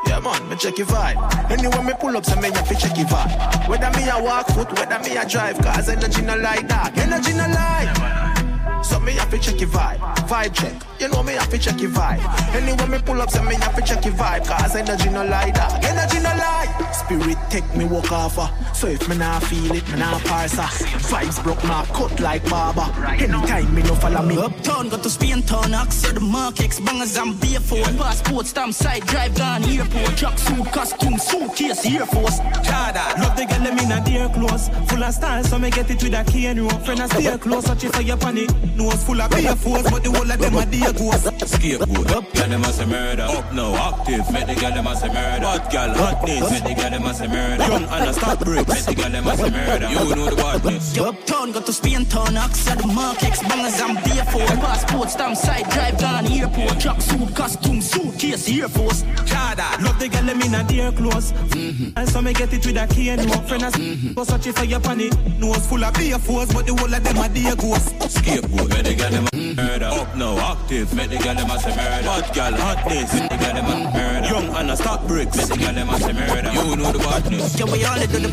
Yeah, 0.08 0.20
man, 0.20 0.48
me 0.50 0.56
check 0.56 0.78
your 0.78 0.88
vibe. 0.88 1.18
Anyway, 1.52 1.84
me 1.84 1.94
pull 2.00 2.16
up, 2.16 2.26
so 2.26 2.40
me 2.40 2.50
have 2.52 2.68
to 2.68 2.76
check 2.76 2.98
your 2.98 3.08
vibe. 3.08 3.68
Whether 3.68 3.92
me 3.98 4.08
a 4.10 4.22
walk 4.24 4.48
foot, 4.48 4.72
whether 4.80 5.00
me 5.00 5.18
a 5.18 5.28
drive, 5.28 5.58
cause 5.58 5.90
energy 5.90 6.22
no 6.22 6.36
like 6.38 6.68
that. 6.68 6.98
Energy 6.98 7.34
no 7.34 7.48
like. 7.50 8.45
So 8.86 9.00
me 9.00 9.14
have 9.14 9.30
to 9.32 9.40
check 9.40 9.60
your 9.60 9.70
vibe. 9.70 10.00
Vibe 10.30 10.54
check. 10.54 10.74
You 11.00 11.10
know 11.10 11.24
me 11.24 11.34
have 11.34 11.50
to 11.50 11.58
check 11.58 11.82
your 11.82 11.90
vibe. 11.92 12.22
Anyway, 12.56 12.88
me 12.88 13.00
pull 13.04 13.22
up, 13.22 13.30
so 13.30 13.42
me 13.44 13.56
have 13.56 13.76
to 13.76 13.82
check 13.82 14.06
your 14.06 14.14
vibe, 14.14 14.46
cause 14.48 14.76
energy 14.76 15.10
no 15.10 15.26
like 15.26 15.54
that. 15.56 15.84
Energy 15.84 16.20
no 16.20 16.32
like. 16.36 16.94
Spirit 16.94 17.38
take 17.50 17.76
me 17.76 17.86
walk 17.86 18.12
off. 18.12 18.38
uh. 18.40 18.48
So 18.74 18.88
if 18.88 19.08
me 19.10 19.18
nah 19.18 19.40
feel 19.40 19.74
it, 19.76 19.88
me 19.92 20.00
nah 20.00 20.20
parse. 20.20 20.58
uh. 20.58 20.68
Vibes 21.10 21.44
broke, 21.44 21.64
my 21.66 21.84
cut 21.94 22.20
like 22.20 22.48
barber. 22.50 22.88
Anytime 23.08 23.74
me 23.76 23.82
no 23.84 23.96
follow 23.96 24.22
me. 24.24 24.38
Uptown, 24.38 24.90
got 24.90 25.04
to 25.04 25.10
Spain 25.10 25.42
town, 25.44 25.74
Oxford, 25.74 26.16
the 26.16 26.20
markets, 26.22 26.80
bangers 26.80 27.18
and 27.18 27.40
beer 27.42 27.60
for 27.60 27.84
passport, 27.98 28.46
stamp 28.46 28.74
side, 28.74 29.06
drive 29.08 29.36
down 29.36 29.64
airport, 29.66 30.16
truck 30.18 30.38
suit, 30.38 30.66
costume, 30.72 31.18
suitcase, 31.18 31.86
Air 31.86 32.06
Force. 32.06 32.40
Chada, 32.64 33.18
love 33.20 33.36
the 33.36 33.46
girl 33.46 33.64
them 33.64 33.78
in 33.80 33.92
a 33.92 34.04
dear 34.06 34.30
close. 34.30 34.70
Full 34.90 35.04
of 35.04 35.14
style, 35.14 35.44
so 35.44 35.60
me 35.60 35.70
get 35.72 35.90
it 35.90 36.02
with 36.02 36.14
a 36.14 36.24
key 36.32 36.46
and 36.48 36.60
rope 36.62 36.82
Friend 36.86 37.00
a 37.02 37.08
stay 37.08 37.38
close, 37.38 37.68
watch 37.68 37.84
it 37.84 37.94
for 37.94 38.02
your 38.02 38.18
panic 38.18 38.50
Nose 38.76 39.04
full 39.04 39.22
of 39.22 39.30
beer 39.32 39.56
force, 39.56 39.90
but 39.90 40.04
the 40.04 40.12
whole 40.12 40.30
of 40.30 40.40
them 40.40 40.56
a 40.56 40.66
dear 40.66 40.94
ghost 40.94 41.26
Scapegoat, 41.48 42.12
up, 42.12 42.34
girl 42.34 42.50
them 42.50 42.64
a 42.64 42.74
say 42.74 42.86
murder. 42.86 43.24
Up 43.24 43.54
now, 43.54 43.76
active, 43.76 44.32
make 44.32 44.48
the 44.48 44.56
girl 44.56 44.72
them 44.72 44.88
a 44.88 44.96
say 44.96 45.08
murder. 45.08 45.42
Bad 45.42 45.72
girl, 45.72 45.94
hotness, 45.96 46.52
make 46.52 46.64
the 46.64 46.82
girl 46.82 46.90
them 46.92 47.06
a 47.06 47.14
say 47.14 47.28
murder. 47.28 47.64
Young 47.64 47.84
and 47.84 48.10
a 48.10 48.14
stop 48.14 48.40
bricks, 48.40 48.70
make 48.70 48.86
the 48.86 48.96
girl 49.02 49.12
them 49.12 49.28
a 49.28 49.38
say 49.38 49.50
murder. 49.50 49.90
You 49.90 50.16
know 50.16 50.30
the 50.30 50.36
badness. 50.36 50.98
Uptown, 50.98 51.52
got 51.52 51.66
to 51.66 51.74
Spain 51.74 52.06
town, 52.06 52.38
Oxford, 52.38 52.80
the 52.80 52.88
markets, 52.88 53.42
bangers 53.44 53.80
and 53.80 53.96
beer 54.04 54.26
for 54.26 54.46
passport, 54.60 55.10
stamp 55.10 55.38
side, 55.38 55.70
drive 55.70 55.98
down 55.98 56.28
airport, 56.32 56.80
truck 56.80 57.02
suit, 57.02 57.36
costume, 57.36 57.82
suitcase, 57.82 58.50
Air 58.50 58.70
Force. 58.70 59.04
Chada, 59.26 59.82
love 59.84 60.00
the 60.00 60.10
girl 60.10 60.24
them 60.24 60.42
in 60.42 60.56
a 60.56 60.64
dear 60.68 60.92
clothes. 60.92 61.32
Mm-hmm. 61.32 61.98
And 61.98 62.10
so 62.10 62.22
me 62.22 62.34
get 62.34 62.52
it 62.54 62.66
with 62.66 62.78
a 62.78 62.88
key 62.88 63.10
and 63.10 63.24
rope 63.26 63.48
Friend 63.48 63.64
a 63.64 63.68
mm-hmm. 63.68 64.14
go 64.14 64.24
search 64.24 64.48
it 64.48 64.56
for 64.56 64.66
your 64.66 64.80
panic 64.80 65.14
Nose 65.40 65.66
full 65.68 65.84
of 65.84 65.94
beer 65.94 66.20
force, 66.20 66.52
but 66.54 66.66
the 66.66 66.74
whole 66.74 66.94
of 66.94 67.04
them 67.04 67.18
a 67.18 67.30
dear 67.30 67.56
ghost 67.56 67.94
Scapegoat, 68.12 68.65
make 68.70 68.84
the 68.84 68.96
girl 68.96 69.12
them 69.12 69.28
a 69.34 69.54
murder. 69.56 69.86
Up 69.86 70.16
now, 70.16 70.38
active, 70.52 70.94
make 70.94 71.10
the 71.10 71.18
girl 71.18 71.36
them 71.36 71.50
a 71.50 71.60
say 71.60 71.70
murder. 71.70 72.08
Bad 72.08 72.34
girl, 72.36 72.54
hotness, 72.60 73.14
make 73.14 73.30
the 73.30 73.38
girl 73.38 73.54
them 73.54 73.66
a 73.66 73.92
murder. 73.94 74.28
Young 74.28 74.56
and 74.56 74.72
a 74.72 74.78
stop 74.78 75.08
bricks, 75.08 75.38
make 75.38 75.48
the 75.48 75.58
girl 75.58 75.74
them 75.74 75.90
a 75.90 76.00
say 76.00 76.14
murder. 76.14 76.52
You 76.54 76.76
know 76.76 76.92
the 76.92 77.00
badness. 77.00 77.60
Yeah, 77.60 77.66
we 77.66 77.84
all 77.86 78.00
do 78.00 78.20
the 78.20 78.32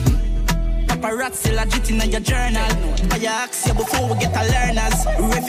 paparazzi 0.87 1.55
legit 1.55 1.91
in 1.91 2.11
your 2.11 2.21
journal. 2.21 2.73
I 3.11 3.19
ask 3.27 3.67
you 3.67 3.75
before 3.75 4.09
we 4.09 4.19
get 4.21 4.35
a 4.37 4.45
learners. 4.53 5.07
Rev 5.19 5.49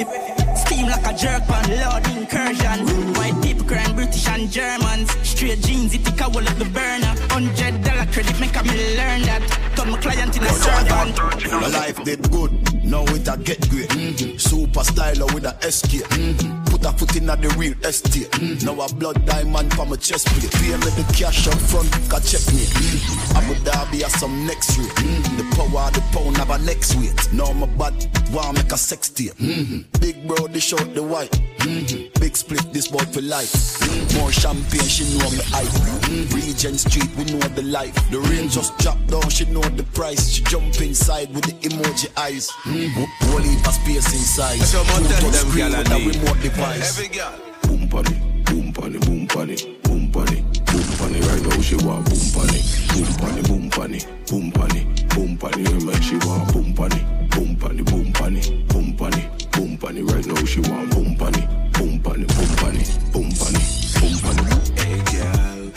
steam 0.74 0.88
like 0.88 1.06
a 1.06 1.14
jerk 1.16 1.50
on 1.50 1.66
Lord 1.82 2.06
incursion. 2.18 3.14
White 3.14 3.42
people 3.42 3.66
crying 3.66 3.96
British 3.96 4.28
and 4.28 4.52
Germans. 4.52 5.12
Straight 5.28 5.62
jeans, 5.62 5.94
it 5.94 6.06
take 6.06 6.22
a 6.22 6.30
wall 6.30 6.48
of 6.48 6.58
the 6.60 6.66
burner. 6.66 7.14
Hundred 7.30 7.84
dollar 7.84 8.06
credit 8.08 8.40
make 8.40 8.56
me 8.66 8.98
learn 8.98 9.22
that. 9.30 9.42
Turn 9.76 9.92
my 9.92 9.98
client 10.00 10.36
in 10.38 10.44
a 10.44 10.50
servant. 10.50 11.52
My 11.52 11.68
life 11.68 12.04
did 12.04 12.32
good, 12.32 12.52
now 12.84 13.04
it 13.04 13.28
a 13.28 13.38
get 13.38 13.70
great. 13.70 13.90
Mm-hmm. 13.90 14.38
Super 14.38 14.82
styler 14.82 15.32
with 15.34 15.46
a 15.46 15.56
SK. 15.72 16.06
Mm-hmm. 16.10 16.73
Put 16.84 16.94
a 16.94 16.98
foot 16.98 17.16
in 17.16 17.30
at 17.30 17.42
the 17.42 17.48
real 17.56 17.74
estate. 17.86 18.30
Mm-hmm. 18.32 18.66
Now 18.66 18.84
a 18.84 18.94
blood 18.94 19.26
diamond 19.26 19.74
for 19.74 19.86
my 19.86 19.96
chest 19.96 20.28
plate. 20.28 20.52
Pay 20.52 20.76
me 20.76 20.92
the 21.00 21.06
cash 21.16 21.48
up 21.48 21.56
front, 21.56 21.90
can 22.12 22.22
check 22.28 22.44
me. 22.52 22.68
Mm-hmm. 22.68 23.38
Abu 23.38 23.54
Dhabi 23.64 24.02
has 24.04 24.20
some 24.20 24.46
next 24.46 24.78
rate. 24.78 24.90
Mm-hmm. 25.00 25.38
The 25.38 25.56
power 25.56 25.88
of 25.88 25.94
the 25.94 26.02
pound 26.12 26.36
have 26.38 26.50
a 26.50 26.58
next 26.66 26.96
weight. 26.96 27.16
Now 27.32 27.54
my 27.54 27.68
bad, 27.80 27.96
want 28.34 28.58
make 28.58 28.72
a 28.74 28.78
sex 28.78 29.08
tape. 29.10 29.32
Mm-hmm. 29.36 30.00
Big 30.02 30.28
bro, 30.28 30.48
dish 30.48 30.74
out 30.74 30.94
the 30.94 31.04
white. 31.04 31.32
Mm-hmm. 31.64 32.20
Big 32.20 32.36
split, 32.36 32.74
this 32.74 32.88
boy 32.90 33.04
for 33.12 33.22
life. 33.22 33.52
Mm-hmm. 33.52 34.20
More 34.20 34.32
champagne, 34.32 34.84
she 34.84 35.04
know 35.18 35.30
me 35.32 35.40
hype. 35.48 35.68
Mm-hmm. 35.68 36.36
Regent 36.36 36.80
Street, 36.80 37.10
we 37.16 37.24
know 37.26 37.40
the 37.56 37.64
life. 37.64 37.96
The 38.12 38.20
rain 38.20 38.50
just 38.50 38.78
drop 38.80 38.98
down, 39.08 39.30
she 39.30 39.46
know 39.46 39.62
the 39.62 39.84
price. 39.96 40.30
She 40.30 40.44
jump 40.44 40.80
inside 40.82 41.34
with 41.34 41.46
the 41.46 41.54
emoji 41.68 42.12
eyes. 42.18 42.52
Mm-hmm. 42.68 43.04
Whole 43.32 43.40
heap 43.40 43.68
of 43.68 43.74
space 43.74 44.12
inside. 44.14 44.60
So 44.60 44.82
I'm 44.82 45.04
Two 45.04 45.10
tell 45.10 45.22
touch 45.22 45.32
them 45.32 45.50
screen 45.50 45.72
gyal 45.72 45.78
with 45.78 45.92
and 45.92 46.04
a 46.04 46.20
remote 46.20 46.42
device. 46.42 47.00
Every 47.00 47.16
girl. 47.16 47.34
Boom 47.64 47.88
pony, 47.90 48.20
boom 48.44 48.74
pony, 48.74 49.00
boom 49.00 49.28
pony, 49.28 49.56
boom 49.84 50.12
pony, 50.12 50.42
boom 50.68 50.88
pony. 51.00 51.20
Right 51.22 51.42
now 51.48 51.62
she 51.62 51.76
want 51.80 52.04
boom 52.06 52.26
pony, 52.36 52.60
boom 52.92 53.08
pony, 53.16 53.42
boom 53.48 53.70
pony, 53.72 54.00
boom 54.28 54.52
pony, 54.52 54.84
boom 55.16 55.38
pony. 55.38 55.64
You 55.64 55.80
make 55.86 56.04
she 56.04 56.18
want 56.28 56.52
boom 56.52 56.74
pony, 56.76 57.00
boom 57.32 57.56
pony, 57.56 57.84
boom 57.84 58.12
pony, 58.12 58.64
boom 58.68 58.98
pony, 58.98 59.24
boom 59.54 59.78
pony. 59.78 60.02
Right 60.02 60.26
now 60.26 60.46
she 60.46 60.60
want 60.62 60.92
boom 60.92 61.16
pony, 61.16 61.42
boom 61.74 62.00
pony, 62.02 62.26
boom 62.26 62.52
pony, 62.58 62.84
boom 63.12 63.30
pony, 63.40 63.62
boom 64.00 64.16
pony. 64.22 64.44
Hey 64.78 64.98
girl, 65.12 65.72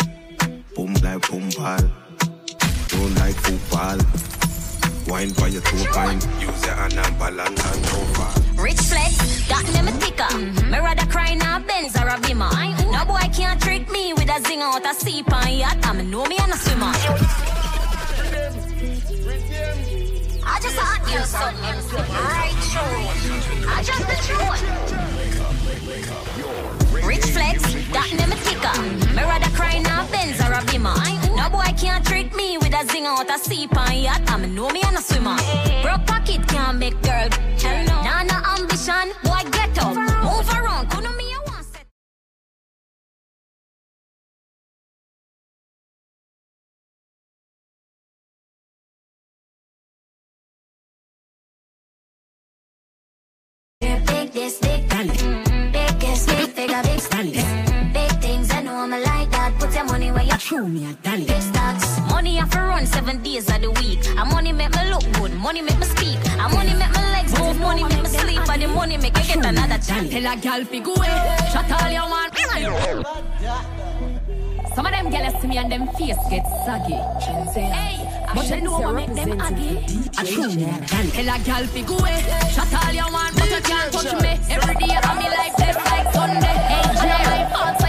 boom 0.74 0.94
like 1.02 1.30
boom 1.30 1.50
pal. 1.52 1.80
Don't 2.88 3.14
like 3.16 3.34
football. 3.36 3.98
Wine 5.08 5.30
for 5.30 5.48
your 5.48 5.62
two 5.62 5.84
pint. 5.92 6.26
Use 6.40 6.64
your 6.66 6.74
hand 6.74 6.94
and 6.94 7.18
balance 7.18 7.64
and 7.64 7.82
go 7.84 8.00
far. 8.14 8.32
Rich 8.62 8.80
flex, 8.80 9.48
got 9.48 9.64
them 9.66 9.88
a 9.88 9.92
ticker. 9.98 10.24
Mm-hmm. 10.24 10.70
Me 10.70 10.78
rather 10.78 11.06
cry 11.06 11.34
now 11.34 11.60
Benz 11.60 11.96
or 11.96 12.08
a 12.08 12.18
Beamer. 12.20 12.50
No 12.90 13.04
boy 13.04 13.20
can't 13.32 13.60
trick 13.60 13.90
me 13.90 14.12
with 14.14 14.28
a 14.28 14.40
zing 14.46 14.62
out 14.62 14.84
a 14.84 14.94
seep 14.94 15.32
on 15.32 15.52
yacht. 15.52 15.78
I 15.86 16.02
know 16.02 16.24
me 16.24 16.36
and 16.40 16.52
a 16.52 16.56
swimmer. 16.56 17.65
I 20.48 20.60
just 20.60 20.76
hot 20.78 21.02
you 21.10 21.20
something 21.26 21.76
right 22.14 22.54
through. 22.70 23.66
I 23.68 23.82
just 23.82 24.06
truth. 24.26 24.62
Rich 27.04 27.26
flex, 27.34 27.62
them 28.16 28.32
a 28.32 28.36
ticker. 28.46 28.76
Me 29.14 29.22
rather 29.22 29.50
cry 29.56 29.78
now 29.80 30.06
Benz 30.10 30.40
or 30.40 30.52
a 30.52 30.64
Beamer. 30.66 30.94
No 31.36 31.50
boy 31.50 31.72
can't 31.76 32.04
trick 32.06 32.34
me 32.34 32.58
with 32.58 32.72
a 32.74 32.84
zing 32.90 33.06
out 33.06 33.28
a 33.28 33.38
seep 33.38 33.76
on 33.76 33.96
yacht. 33.98 34.22
I 34.30 34.46
know 34.46 34.70
me 34.70 34.82
and 34.86 34.96
a 34.96 35.02
swimmer. 35.02 35.36
Broke 35.82 36.06
pocket 36.06 36.46
can't 36.48 36.78
make 36.78 37.00
girl. 37.02 37.28
Nah, 38.04 38.56
ambition. 38.56 39.12
Boy, 39.24 39.42
get 39.50 39.78
up. 39.82 39.94
Move 40.24 40.48
around. 40.48 40.95
Big 54.26 54.34
this, 54.34 54.58
big 54.58 54.88
mm, 54.88 55.72
Big 55.72 56.00
this, 56.00 56.26
big 56.26 56.50
figure, 56.50 56.82
big 56.82 57.00
Big 57.92 58.10
things, 58.20 58.50
I 58.50 58.60
know 58.60 58.74
I'm 58.74 58.92
a 58.92 58.98
like 58.98 59.30
that. 59.30 59.54
Put 59.60 59.72
your 59.72 59.84
money 59.84 60.10
where 60.10 60.24
you 60.24 60.36
true 60.36 60.66
me 60.66 60.90
a 60.90 60.94
dolly. 60.94 61.26
Big 61.26 61.40
stocks, 61.40 62.00
money 62.10 62.40
I 62.40 62.44
for 62.46 62.58
run 62.58 62.86
seven 62.86 63.22
days 63.22 63.48
of 63.48 63.60
the 63.60 63.70
week. 63.70 64.04
And 64.18 64.28
money 64.28 64.50
make 64.50 64.74
me 64.74 64.90
look 64.90 65.04
good, 65.12 65.32
money 65.34 65.62
make 65.62 65.78
me 65.78 65.84
speak. 65.84 66.18
And 66.26 66.52
money 66.52 66.74
make 66.74 66.92
my 66.92 67.12
legs 67.12 67.38
move, 67.38 67.60
money 67.60 67.84
make 67.84 68.02
me 68.02 68.08
sleep. 68.08 68.48
And 68.50 68.62
the 68.62 68.66
money 68.66 68.96
make 68.96 69.16
you 69.16 69.34
get 69.34 69.46
another 69.46 69.78
chance. 69.78 70.10
Tell 70.10 70.32
a 70.32 70.36
gal 70.36 70.64
fi 70.64 70.80
go 70.80 70.94
away, 70.94 71.36
shut 71.52 71.70
all 71.70 71.88
you 71.88 72.00
want. 72.00 72.26
Some 74.76 74.84
of 74.84 74.92
them 74.92 75.08
girls 75.08 75.40
see 75.40 75.48
me 75.48 75.56
and 75.56 75.72
them 75.72 75.88
face 75.96 76.18
get 76.28 76.44
saggy. 76.66 77.00
Hey, 77.56 77.96
but 78.34 78.46
you 78.50 78.60
know 78.60 78.78
what 78.78 78.94
make 78.94 79.14
them 79.14 79.40
aggy? 79.40 79.82
I 80.18 80.24
true 80.26 80.44
a 80.44 80.54
gal. 80.54 81.06
Tell 81.16 81.34
a 81.34 81.38
gal 81.38 81.66
fi 81.66 81.80
go 81.80 81.96
away, 81.96 82.20
shut 82.52 82.74
all 82.84 82.92
you 82.92 83.08
want. 83.10 83.34
But 83.36 83.50
you 83.52 83.62
can't 83.62 83.90
touch 83.90 84.12
me. 84.20 84.36
Every 84.52 84.74
day 84.74 84.92
I'm 85.02 85.16
me 85.16 85.30
life 85.30 85.56
blessed 85.56 85.78
like 85.78 86.12
Sunday. 86.12 86.56
Hey, 86.68 86.84
Jay, 87.00 87.24
my 87.24 87.48
fault, 87.56 87.85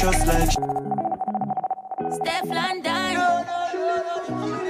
nobody 0.00 0.18
trust 0.18 0.26
like. 0.26 0.50
Steph 2.14 2.48
London. 2.48 3.16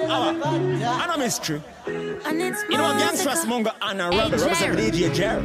And 0.02 1.10
a 1.10 1.14
ah, 1.14 1.16
mystery. 1.18 1.62
And 1.86 2.42
it's 2.42 2.62
You 2.68 2.78
know, 2.78 2.92
Gangsters 2.98 3.44
Mongo 3.44 3.72
and 3.82 4.00
a 4.00 4.08
Robert, 4.08 4.40
Hey, 4.40 4.46
represent 4.46 4.76
Jerry. 4.76 4.90
DJ 4.90 5.14
Jerry. 5.14 5.44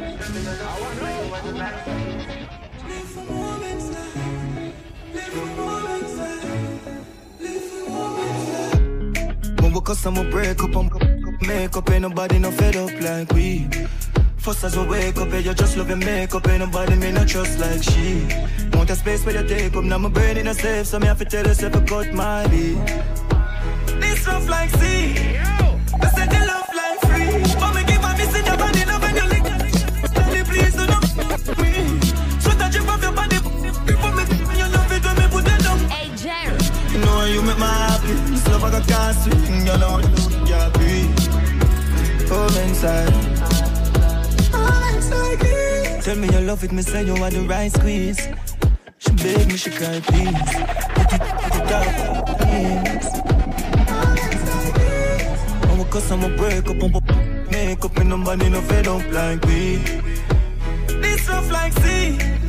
When 9.60 9.72
we 9.72 9.80
cuss, 9.80 10.06
I'ma 10.06 10.22
break 10.30 10.62
up, 10.62 10.76
I'm 10.76 10.90
make 11.46 11.76
up, 11.76 11.90
ain't 11.90 12.02
nobody 12.02 12.38
no 12.38 12.50
fed 12.50 12.76
up 12.76 12.90
like 13.00 13.32
we. 13.32 13.68
First 14.38 14.64
as 14.64 14.76
we 14.76 14.86
wake 14.86 15.16
up, 15.16 15.28
yeah, 15.30 15.38
you 15.38 15.54
just 15.54 15.76
love 15.76 15.88
your 15.88 15.98
makeup, 15.98 16.46
ain't 16.48 16.60
nobody 16.60 16.94
me 16.96 17.10
not 17.12 17.28
trust 17.28 17.58
like 17.58 17.82
she. 17.82 18.26
Want 18.86 18.98
a 18.98 19.02
space 19.02 19.26
where 19.26 19.42
you 19.42 19.48
take 19.48 19.74
up, 19.74 19.82
now 19.82 19.98
my 19.98 20.08
brain 20.08 20.36
in 20.36 20.46
a 20.46 20.54
safe, 20.54 20.86
so 20.86 21.00
me 21.00 21.08
have 21.08 21.18
to 21.18 21.24
tell 21.24 21.44
yourself 21.44 21.74
I 21.74 21.80
cut 21.80 22.12
my 22.14 22.46
beat. 22.46 22.78
This 23.98 24.24
rough 24.28 24.48
like 24.48 24.70
sea. 24.78 25.38
I 25.40 26.08
said 26.14 26.32
you 26.32 26.46
love 26.46 26.70
like 26.72 27.00
free. 27.00 27.42
But 27.58 27.74
me 27.74 27.82
give 27.82 28.04
a 28.04 28.14
miss 28.14 28.38
in 28.38 28.46
your 28.46 28.56
body, 28.56 28.84
love 28.84 29.02
when 29.02 29.16
you 29.16 29.26
lick. 29.26 29.42
Tell 30.14 30.30
me 30.30 30.40
please 30.44 30.74
do 30.78 30.86
not 30.86 31.02
me. 31.58 31.98
Sweat 32.38 32.62
a 32.62 32.70
drip 32.70 32.86
off 32.86 33.02
your 33.02 33.10
body. 33.10 33.38
Before 33.90 34.14
me, 34.14 34.22
you 34.54 34.68
love 34.70 34.92
it 34.94 35.02
when 35.02 35.16
me 35.18 35.26
put 35.34 35.50
it 35.50 35.60
down. 35.66 35.78
Hey, 35.90 36.08
Jerry. 36.14 36.56
You 36.92 36.98
know 37.04 37.24
you 37.24 37.42
make 37.42 37.58
my 37.58 37.66
happy. 37.66 38.14
This 38.30 38.46
love 38.46 38.62
I 38.62 38.70
got 38.70 38.86
can't 38.86 39.16
swing. 39.18 39.66
You 39.66 39.78
know 39.82 39.98
you 40.46 40.54
happy. 40.54 41.10
Oh, 42.30 42.46
inside. 42.62 43.12
Inside. 44.94 46.02
Tell 46.04 46.14
me 46.14 46.28
you 46.28 46.40
love 46.46 46.62
it, 46.62 46.70
me 46.70 46.82
say 46.82 47.02
you 47.04 47.14
want 47.14 47.34
the 47.34 47.40
right 47.48 47.72
squeeze. 47.72 48.28
She 49.56 49.70
beg 49.70 49.76
me, 49.76 49.80
she 49.80 49.84
cry, 49.84 50.00
please. 50.00 50.32
Put 50.94 51.12
it, 51.12 51.20
put 51.40 51.54
it 51.56 51.68
down, 51.68 52.24
please. 52.36 53.08
I'm 55.70 55.80
a 55.80 55.84
cuss, 55.84 56.10
I'm 56.10 56.24
a 56.24 56.28
break 56.36 56.68
up, 56.68 56.82
I'm 56.82 56.94
a 56.94 57.50
make 57.50 57.84
up, 57.84 57.96
and 57.96 58.08
nobody 58.10 58.48
no 58.50 58.60
fed 58.60 58.86
up 58.86 59.12
like 59.12 59.44
we. 59.46 59.76
This 61.00 61.28
rough 61.28 61.50
like 61.50 61.72
sea. 61.72 62.45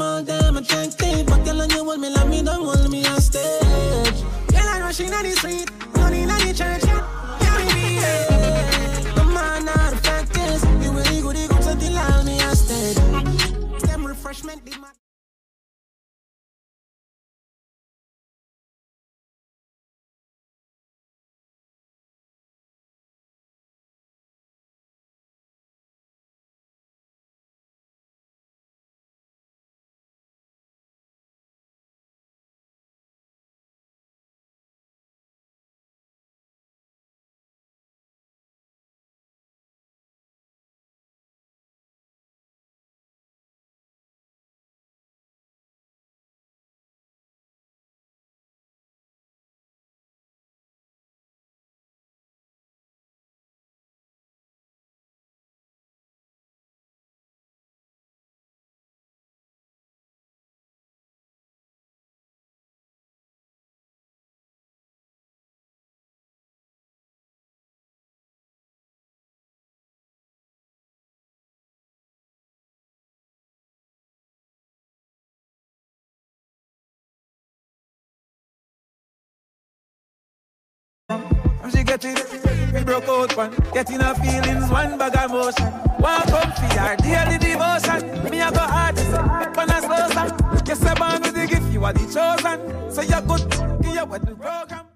I 0.00 0.62
can't 0.62 0.92
stay, 0.92 1.24
but 1.24 1.44
girl 1.44 1.62
on 1.62 1.70
you 1.70 1.84
hold 1.84 1.98
me 2.00 2.08
like 2.10 2.28
me 2.28 2.42
don't 2.42 2.64
hold 2.64 2.90
me 2.90 3.04
on 3.06 3.20
stage. 3.20 4.22
Girl 4.48 4.68
I 4.68 4.80
rushing 4.80 5.12
on 5.12 5.24
the 5.24 5.30
street, 5.30 5.70
She 81.70 81.84
get 81.84 82.04
it, 82.04 82.72
we 82.72 82.84
broke 82.84 83.08
out 83.08 83.36
one. 83.36 83.54
Getting 83.72 84.00
her 84.00 84.14
feelings, 84.14 84.70
one 84.70 84.98
bag 84.98 85.16
of 85.16 85.30
motion. 85.30 85.66
One 85.98 86.22
come 86.22 86.52
for 86.52 86.96
daily 87.02 87.38
devotion. 87.38 88.30
Me 88.30 88.40
I 88.40 88.50
go 88.50 88.60
hard, 88.60 88.96
when 89.56 89.70
I 89.70 89.80
slow 89.80 90.08
song. 90.10 90.62
Yes, 90.66 90.84
I'm 90.84 91.22
with 91.22 91.34
the 91.34 91.46
gift, 91.46 91.72
you 91.72 91.84
are 91.84 91.92
the 91.92 92.00
chosen. 92.00 92.90
So 92.90 93.02
you're 93.02 93.22
good, 93.22 93.94
you're 93.94 94.18
the 94.18 94.34
program. 94.34 94.87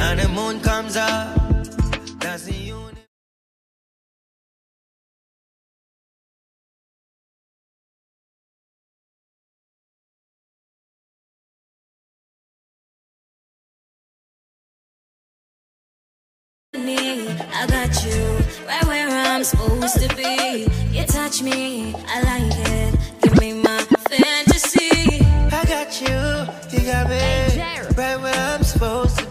And 0.00 0.20
the 0.20 0.28
moon 0.30 0.60
comes 0.60 0.96
up. 0.96 1.36
That's 2.20 2.44
the 2.44 2.54
unit. 2.54 2.96
me, 16.78 17.28
I 17.30 17.66
got 17.68 18.04
you 18.06 18.38
right 18.66 18.84
where 18.86 19.08
I'm 19.10 19.44
supposed 19.44 20.00
to 20.00 20.16
be. 20.16 20.68
You 20.92 21.06
touch 21.06 21.42
me, 21.42 21.94
I 22.08 22.22
like 22.22 22.58
it. 22.70 22.99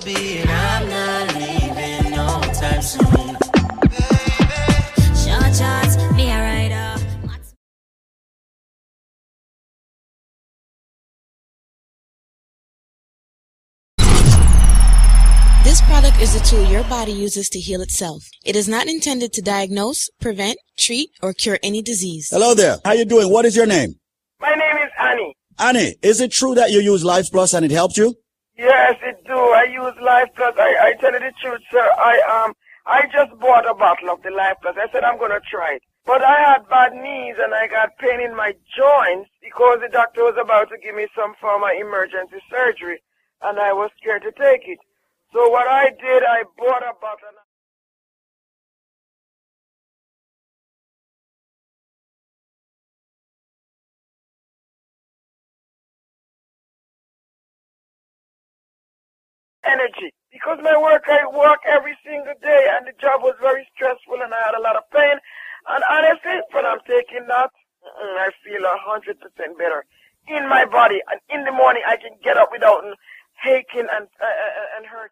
Supposed 0.09 0.17
to 0.17 0.23
be, 0.23 0.37
and 0.39 0.49
I'm 0.49 0.89
not 0.89 1.35
leaving 1.35 2.11
no 2.11 2.41
time 2.53 2.81
soon. 2.81 3.37
Short 5.15 5.55
shots, 5.55 5.97
me 6.15 6.31
a 6.31 6.39
rider. 6.39 6.95
This 15.63 15.81
product 15.81 16.19
is 16.19 16.35
a 16.35 16.43
tool 16.45 16.65
your 16.65 16.83
body 16.85 17.11
uses 17.11 17.49
to 17.49 17.59
heal 17.59 17.81
itself. 17.81 18.23
It 18.43 18.55
is 18.55 18.67
not 18.67 18.87
intended 18.87 19.33
to 19.33 19.41
diagnose, 19.41 20.09
prevent, 20.19 20.57
treat, 20.77 21.11
or 21.21 21.33
cure 21.33 21.59
any 21.61 21.81
disease. 21.81 22.29
Hello 22.31 22.55
there. 22.55 22.77
How 22.83 22.93
you 22.93 23.05
doing? 23.05 23.31
What 23.31 23.45
is 23.45 23.55
your 23.55 23.67
name? 23.67 23.95
My 24.41 24.55
name 24.55 24.77
is 24.77 24.89
Annie. 24.99 25.35
Annie, 25.59 25.95
is 26.01 26.21
it 26.21 26.31
true 26.31 26.55
that 26.55 26.71
you 26.71 26.79
use 26.79 27.03
Life 27.03 27.29
Plus 27.31 27.53
and 27.53 27.65
it 27.65 27.71
helped 27.71 27.97
you? 27.97 28.15
Yes, 28.59 28.99
it 29.03 29.23
do. 29.25 29.39
I 29.39 29.63
use 29.71 29.95
Life 30.03 30.29
Plus. 30.35 30.55
I, 30.59 30.91
I 30.91 30.93
tell 30.99 31.13
you 31.13 31.19
the 31.19 31.31
truth, 31.41 31.61
sir. 31.71 31.87
I 31.95 32.19
um 32.43 32.53
I 32.85 33.07
just 33.07 33.31
bought 33.39 33.69
a 33.69 33.73
bottle 33.73 34.11
of 34.11 34.21
the 34.23 34.31
Life 34.31 34.57
Plus. 34.61 34.75
I 34.75 34.91
said 34.91 35.05
I'm 35.05 35.17
gonna 35.19 35.39
try 35.49 35.75
it. 35.79 35.83
But 36.05 36.21
I 36.23 36.37
had 36.51 36.67
bad 36.69 36.91
knees 36.93 37.37
and 37.39 37.55
I 37.55 37.67
got 37.67 37.97
pain 37.99 38.19
in 38.19 38.35
my 38.35 38.51
joints 38.75 39.31
because 39.41 39.79
the 39.81 39.87
doctor 39.87 40.23
was 40.27 40.35
about 40.41 40.67
to 40.71 40.77
give 40.83 40.95
me 40.95 41.07
some 41.15 41.35
form 41.39 41.63
of 41.63 41.71
emergency 41.79 42.43
surgery 42.51 42.99
and 43.43 43.59
I 43.59 43.71
was 43.71 43.91
scared 44.01 44.23
to 44.23 44.33
take 44.35 44.67
it. 44.67 44.79
So 45.31 45.47
what 45.49 45.67
I 45.69 45.91
did, 45.95 46.23
I 46.27 46.43
bought 46.57 46.83
a 46.83 46.91
bottle. 46.99 47.38
Energy. 59.69 60.11
Because 60.33 60.59
my 60.61 60.77
work, 60.77 61.05
I 61.09 61.25
work 61.29 61.61
every 61.69 61.97
single 62.05 62.35
day, 62.41 62.63
and 62.77 62.85
the 62.87 62.95
job 63.01 63.21
was 63.21 63.35
very 63.41 63.65
stressful, 63.75 64.21
and 64.21 64.33
I 64.33 64.41
had 64.45 64.57
a 64.57 64.61
lot 64.61 64.77
of 64.77 64.85
pain. 64.93 65.17
And 65.69 65.83
honestly, 65.89 66.37
when 66.53 66.65
I'm 66.65 66.81
taking 66.89 67.25
that, 67.29 67.51
I 68.21 68.29
feel 68.45 68.63
a 68.65 68.77
hundred 68.81 69.19
percent 69.21 69.57
better 69.57 69.85
in 70.27 70.49
my 70.49 70.65
body. 70.65 71.01
And 71.09 71.19
in 71.29 71.45
the 71.45 71.53
morning, 71.53 71.83
I 71.87 71.97
can 71.97 72.17
get 72.23 72.37
up 72.37 72.49
without 72.51 72.83
aching 73.45 73.87
and 73.89 74.05
uh, 74.21 74.25
uh, 74.25 74.77
and 74.77 74.85
hurting. 74.85 75.09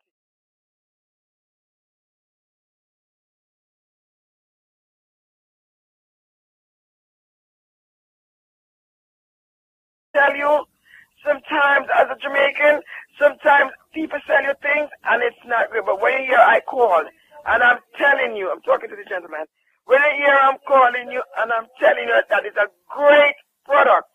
tell 10.16 10.36
you, 10.36 10.66
sometimes 11.26 11.88
as 11.96 12.08
a 12.12 12.18
Jamaican, 12.20 12.82
sometimes 13.20 13.72
people 13.94 14.20
sell 14.28 14.42
you 14.44 14.54
things 14.62 14.90
and 15.10 15.24
it's 15.24 15.40
not 15.46 15.72
good. 15.72 15.86
But 15.86 16.02
when 16.02 16.14
you 16.22 16.28
hear 16.30 16.40
I 16.40 16.60
call, 16.62 17.02
and 17.46 17.64
I'm 17.64 17.80
telling 17.98 18.36
you, 18.36 18.52
I'm 18.52 18.62
talking 18.62 18.90
to 18.90 18.96
the 18.96 19.08
gentleman, 19.08 19.46
when 19.86 20.02
you 20.02 20.26
hear 20.26 20.36
I'm 20.36 20.58
calling 20.68 21.12
you 21.12 21.22
and 21.40 21.52
I'm 21.52 21.68
telling 21.80 22.08
you 22.08 22.16
that 22.30 22.46
it's 22.46 22.58
a 22.58 22.68
great 22.90 23.36
product, 23.66 24.08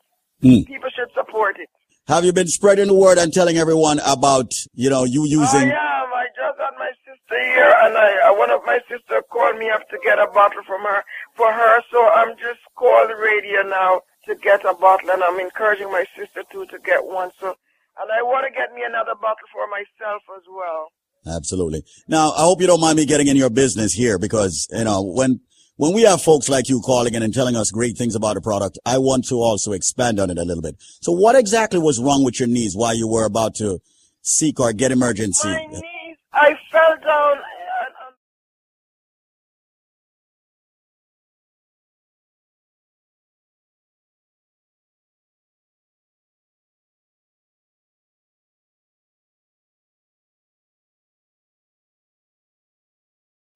Mm. 0.42 0.66
people 0.66 0.90
should 0.90 1.06
support 1.14 1.56
it. 1.60 1.68
Have 2.08 2.24
you 2.24 2.32
been 2.32 2.48
spreading 2.48 2.88
the 2.88 2.94
word 2.94 3.16
and 3.16 3.32
telling 3.32 3.58
everyone 3.58 4.00
about, 4.04 4.52
you 4.74 4.90
know, 4.90 5.04
you 5.04 5.22
using? 5.24 5.70
I 5.70 6.02
am. 6.02 6.12
I 6.12 6.26
just 6.34 6.58
had 6.58 6.74
my 6.78 6.90
sister 7.06 7.38
here, 7.54 7.72
and 7.82 7.96
I, 7.96 8.28
uh, 8.28 8.34
one 8.34 8.50
of 8.50 8.60
my 8.66 8.80
sister 8.90 9.22
called 9.30 9.56
me 9.58 9.70
up 9.70 9.88
to 9.90 9.98
get 10.02 10.18
a 10.18 10.26
bottle 10.34 10.62
from 10.66 10.82
her 10.82 11.04
for 11.36 11.52
her. 11.52 11.80
So 11.92 12.10
I'm 12.10 12.34
just 12.42 12.58
calling 12.74 13.06
the 13.08 13.14
radio 13.16 13.62
now 13.62 14.01
get 14.62 14.74
a 14.74 14.76
bottle, 14.78 15.10
and 15.10 15.22
I'm 15.22 15.38
encouraging 15.40 15.90
my 15.90 16.04
sister 16.16 16.42
too 16.50 16.66
to 16.66 16.78
get 16.78 17.04
one. 17.04 17.30
So, 17.40 17.48
and 18.00 18.10
I 18.10 18.22
want 18.22 18.46
to 18.46 18.52
get 18.52 18.72
me 18.74 18.82
another 18.86 19.14
bottle 19.14 19.46
for 19.52 19.66
myself 19.68 20.22
as 20.36 20.42
well. 20.50 20.88
Absolutely. 21.26 21.84
Now, 22.08 22.32
I 22.32 22.42
hope 22.42 22.60
you 22.60 22.66
don't 22.66 22.80
mind 22.80 22.96
me 22.96 23.06
getting 23.06 23.28
in 23.28 23.36
your 23.36 23.50
business 23.50 23.92
here 23.92 24.18
because, 24.18 24.66
you 24.72 24.84
know, 24.84 25.02
when, 25.02 25.40
when 25.76 25.92
we 25.92 26.02
have 26.02 26.20
folks 26.20 26.48
like 26.48 26.68
you 26.68 26.80
calling 26.80 27.14
in 27.14 27.22
and 27.22 27.32
telling 27.32 27.54
us 27.54 27.70
great 27.70 27.96
things 27.96 28.16
about 28.16 28.36
a 28.36 28.40
product, 28.40 28.78
I 28.84 28.98
want 28.98 29.28
to 29.28 29.36
also 29.36 29.72
expand 29.72 30.18
on 30.18 30.30
it 30.30 30.38
a 30.38 30.44
little 30.44 30.62
bit. 30.62 30.76
So 31.00 31.12
what 31.12 31.36
exactly 31.36 31.78
was 31.78 32.00
wrong 32.00 32.24
with 32.24 32.40
your 32.40 32.48
knees 32.48 32.74
while 32.74 32.94
you 32.94 33.06
were 33.06 33.24
about 33.24 33.54
to 33.56 33.80
seek 34.22 34.58
or 34.58 34.72
get 34.72 34.90
emergency? 34.90 35.48
My 35.48 35.66
knees, 35.66 36.16
I 36.32 36.56
fell 36.72 36.96
down. 37.04 37.36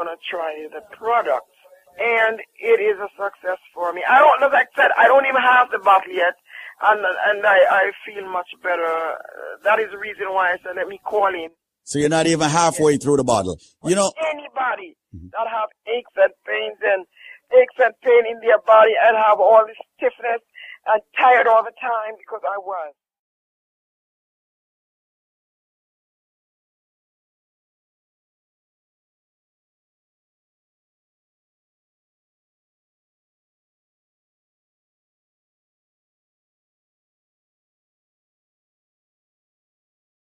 Gonna 0.07 0.19
try 0.31 0.55
the 0.71 0.83
product, 0.95 1.51
and 1.99 2.39
it 2.63 2.79
is 2.79 2.97
a 3.03 3.11
success 3.19 3.59
for 3.75 3.93
me. 3.93 4.03
I 4.09 4.19
don't, 4.19 4.41
like 4.53 4.69
I 4.77 4.83
said, 4.83 4.91
I 4.97 5.07
don't 5.11 5.27
even 5.27 5.43
have 5.43 5.71
the 5.71 5.79
bottle 5.79 6.13
yet, 6.13 6.35
and 6.83 7.03
and 7.03 7.45
I 7.45 7.59
I 7.71 7.85
feel 8.07 8.31
much 8.31 8.49
better. 8.63 9.19
That 9.65 9.81
is 9.81 9.91
the 9.91 9.99
reason 9.99 10.31
why 10.31 10.53
I 10.53 10.57
said 10.63 10.77
let 10.77 10.89
me 10.89 11.01
call 11.03 11.35
in. 11.35 11.51
So 11.83 11.99
you're 11.99 12.11
not 12.11 12.27
even 12.27 12.49
halfway 12.49 12.97
through 12.97 13.19
the 13.19 13.25
bottle. 13.25 13.59
You 13.85 13.95
know, 13.95 14.13
anybody 14.31 14.97
mm-hmm. 15.15 15.31
that 15.35 15.47
have 15.51 15.71
aches 15.87 16.15
and 16.17 16.35
pains 16.47 16.79
and 16.83 17.07
aches 17.55 17.79
and 17.79 17.95
pain 18.03 18.27
in 18.31 18.39
their 18.43 18.59
body 18.63 18.95
and 19.03 19.17
have 19.17 19.39
all 19.39 19.63
this 19.67 19.79
stiffness 19.95 20.43
and 20.87 21.01
tired 21.19 21.47
all 21.47 21.63
the 21.63 21.75
time 21.81 22.15
because 22.19 22.43
I 22.47 22.59
was. 22.59 22.95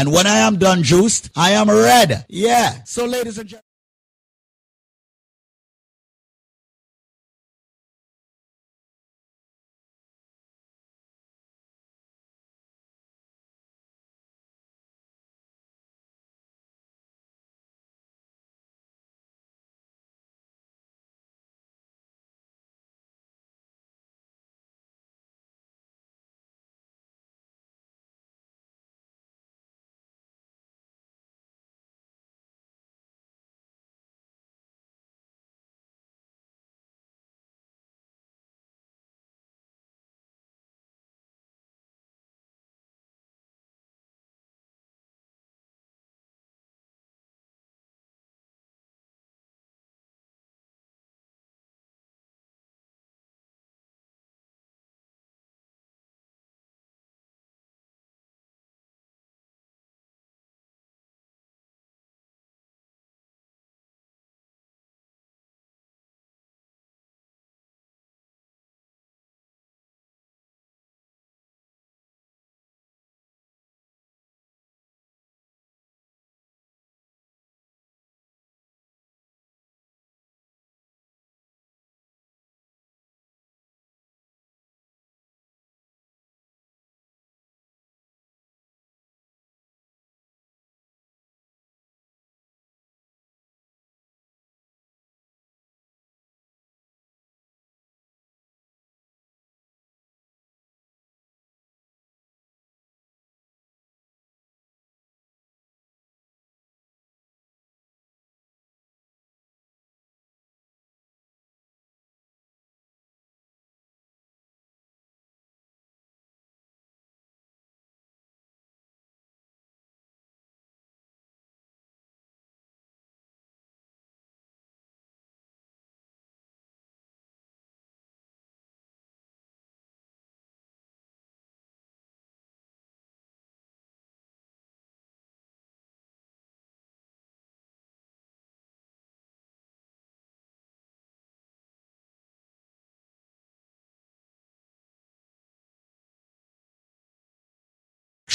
And 0.00 0.10
when 0.12 0.26
I 0.26 0.38
am 0.38 0.56
done 0.56 0.82
juiced, 0.82 1.28
I 1.36 1.50
am 1.50 1.68
red. 1.68 2.24
Yeah. 2.26 2.84
So 2.84 3.04
ladies 3.04 3.36
and 3.36 3.46
gentlemen. 3.46 3.69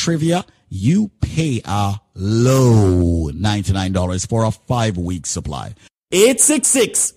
trivia, 0.05 0.45
you 0.69 1.09
pay 1.19 1.61
a 1.65 1.95
low 2.13 3.31
$99 3.31 4.29
for 4.29 4.45
a 4.45 4.51
five 4.51 4.97
week 4.97 5.25
supply. 5.25 5.73
866 6.11 7.13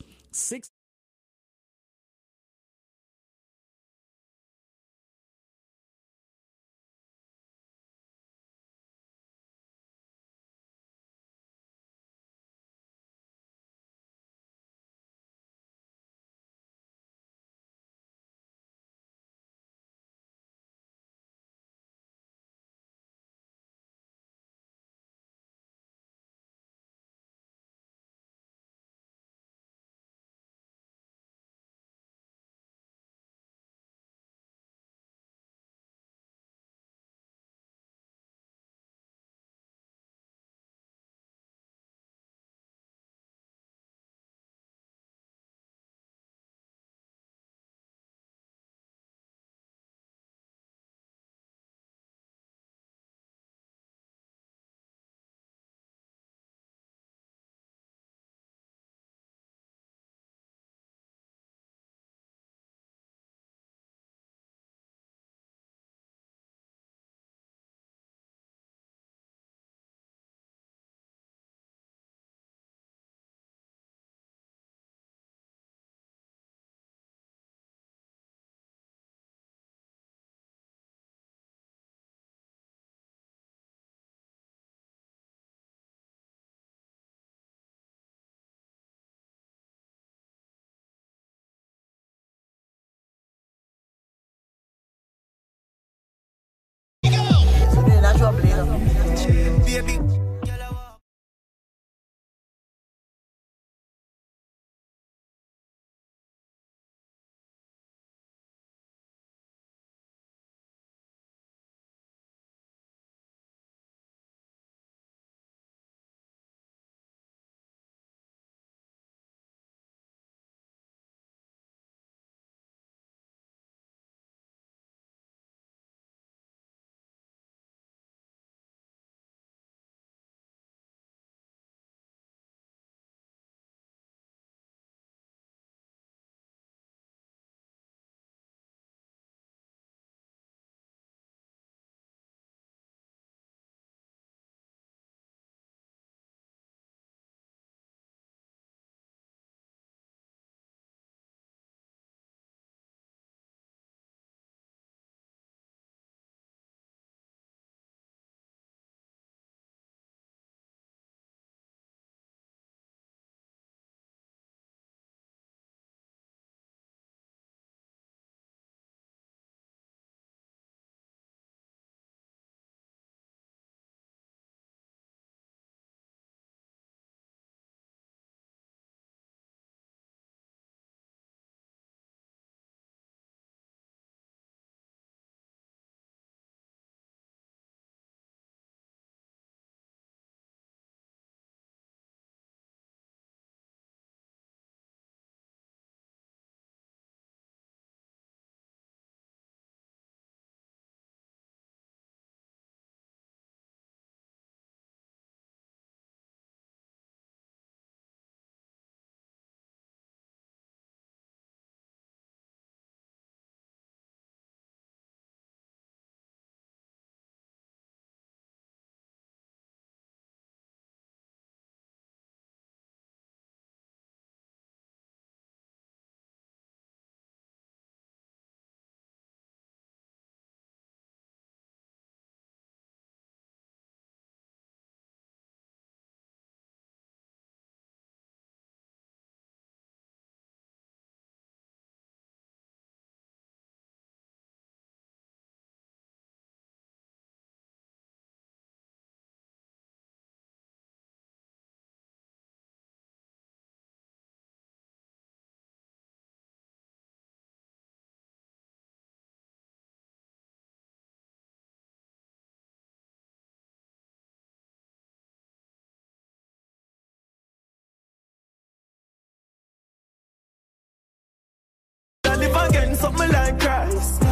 something 272.98 273.30
like 273.30 273.60
Christ. 273.60 274.27